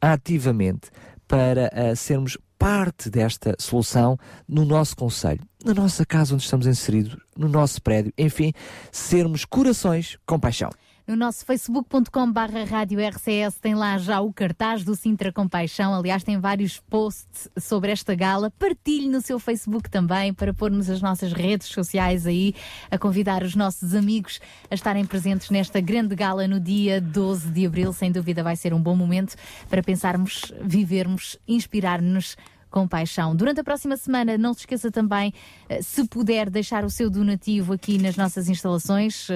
ativamente 0.00 0.88
para 1.28 1.70
ah, 1.74 1.94
sermos 1.94 2.38
parte 2.58 3.08
desta 3.08 3.54
solução 3.58 4.18
no 4.48 4.64
nosso 4.64 4.96
conselho, 4.96 5.40
na 5.64 5.72
nossa 5.72 6.04
casa 6.04 6.34
onde 6.34 6.42
estamos 6.42 6.66
inseridos, 6.66 7.16
no 7.36 7.48
nosso 7.48 7.80
prédio, 7.80 8.12
enfim, 8.18 8.52
sermos 8.90 9.44
corações 9.44 10.18
com 10.26 10.38
paixão. 10.38 10.70
No 11.08 11.16
nosso 11.16 11.42
facebook.com 11.46 12.30
barra 12.30 12.64
rádio 12.64 13.00
RCS 13.00 13.58
tem 13.58 13.74
lá 13.74 13.96
já 13.96 14.20
o 14.20 14.30
cartaz 14.30 14.84
do 14.84 14.94
Sintra 14.94 15.32
Compaixão. 15.32 15.94
Aliás, 15.94 16.22
tem 16.22 16.38
vários 16.38 16.80
posts 16.80 17.48
sobre 17.56 17.90
esta 17.90 18.14
gala. 18.14 18.50
Partilhe 18.50 19.08
no 19.08 19.22
seu 19.22 19.38
Facebook 19.38 19.88
também 19.88 20.34
para 20.34 20.52
pormos 20.52 20.90
as 20.90 21.00
nossas 21.00 21.32
redes 21.32 21.68
sociais 21.68 22.26
aí 22.26 22.54
a 22.90 22.98
convidar 22.98 23.42
os 23.42 23.54
nossos 23.54 23.94
amigos 23.94 24.38
a 24.70 24.74
estarem 24.74 25.06
presentes 25.06 25.48
nesta 25.48 25.80
grande 25.80 26.14
gala 26.14 26.46
no 26.46 26.60
dia 26.60 27.00
12 27.00 27.52
de 27.52 27.64
abril. 27.64 27.90
Sem 27.94 28.12
dúvida 28.12 28.42
vai 28.42 28.54
ser 28.54 28.74
um 28.74 28.82
bom 28.82 28.94
momento 28.94 29.34
para 29.66 29.82
pensarmos, 29.82 30.52
vivermos, 30.60 31.38
inspirar-nos 31.48 32.36
com 32.70 32.86
paixão. 32.86 33.34
Durante 33.34 33.60
a 33.60 33.64
próxima 33.64 33.96
semana, 33.96 34.36
não 34.36 34.52
se 34.52 34.60
esqueça 34.60 34.90
também, 34.90 35.32
eh, 35.70 35.80
se 35.80 36.06
puder, 36.06 36.50
deixar 36.50 36.84
o 36.84 36.90
seu 36.90 37.08
donativo 37.08 37.72
aqui 37.72 37.96
nas 37.96 38.14
nossas 38.14 38.48
instalações. 38.50 39.26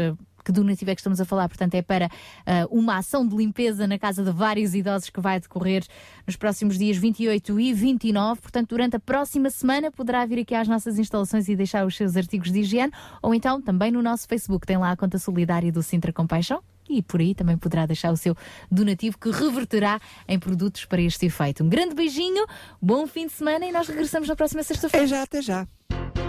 Que 0.45 0.53
donativo 0.53 0.91
é 0.91 0.95
que 0.95 1.01
estamos 1.01 1.21
a 1.21 1.25
falar? 1.25 1.49
Portanto, 1.49 1.75
é 1.75 1.83
para 1.83 2.11
eh, 2.47 2.67
uma 2.71 2.97
ação 2.97 3.27
de 3.27 3.37
limpeza 3.37 3.87
na 3.87 3.99
casa 3.99 4.25
de 4.25 4.31
vários 4.31 4.75
idosos 4.75 5.11
que 5.11 5.21
vai 5.21 5.39
decorrer 5.39 5.85
nos 6.27 6.37
próximos 6.37 6.79
dias 6.79 6.97
28 6.97 7.61
e 7.61 7.73
29. 7.73 8.41
Portanto, 8.41 8.71
durante 8.71 8.97
a 8.97 9.01
próxima 9.01 9.51
semana, 9.51 9.91
poderá 9.91 10.25
vir 10.27 10.41
aqui 10.41 10.55
às 10.55 10.69
nossas 10.69 10.99
instalações 10.99 11.49
e 11.49 11.57
deixar 11.57 11.87
os 11.87 11.97
seus 11.97 12.17
artigos 12.17 12.51
de 12.51 12.61
higiene, 12.61 12.93
ou 13.23 13.35
então 13.35 13.61
também 13.61 13.91
no 13.91 14.03
nosso 14.03 14.27
Facebook. 14.29 14.67
Tem 14.67 14.77
lá 14.77 14.91
a 14.91 14.97
conta 14.97 15.19
solidária 15.19 15.71
do 15.71 15.83
Sintra 15.83 16.13
Compaixão 16.13 16.63
e 16.89 17.03
por 17.03 17.21
aí 17.21 17.35
também 17.35 17.57
poderá 17.57 17.87
deixar 17.87 18.13
o 18.13 18.17
seu 18.17 18.37
donativo 18.71 19.19
que 19.19 19.31
reverterá 19.31 20.01
em 20.29 20.39
produtos 20.39 20.85
para 20.85 21.01
este 21.01 21.27
efeito. 21.27 21.65
Um 21.65 21.69
grande 21.69 21.95
beijinho, 21.95 22.45
bom 22.81 23.07
fim 23.07 23.27
de 23.27 23.33
semana 23.33 23.67
e 23.67 23.73
nós 23.73 23.89
regressamos 23.89 24.29
na 24.29 24.37
próxima 24.37 24.63
sexta-feira. 24.63 25.07
já, 25.07 25.23
até 25.23 25.41
já. 25.41 25.67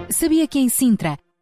Sabia 0.09 0.47
que 0.47 0.59
em 0.59 0.69
Sintra, 0.69 1.17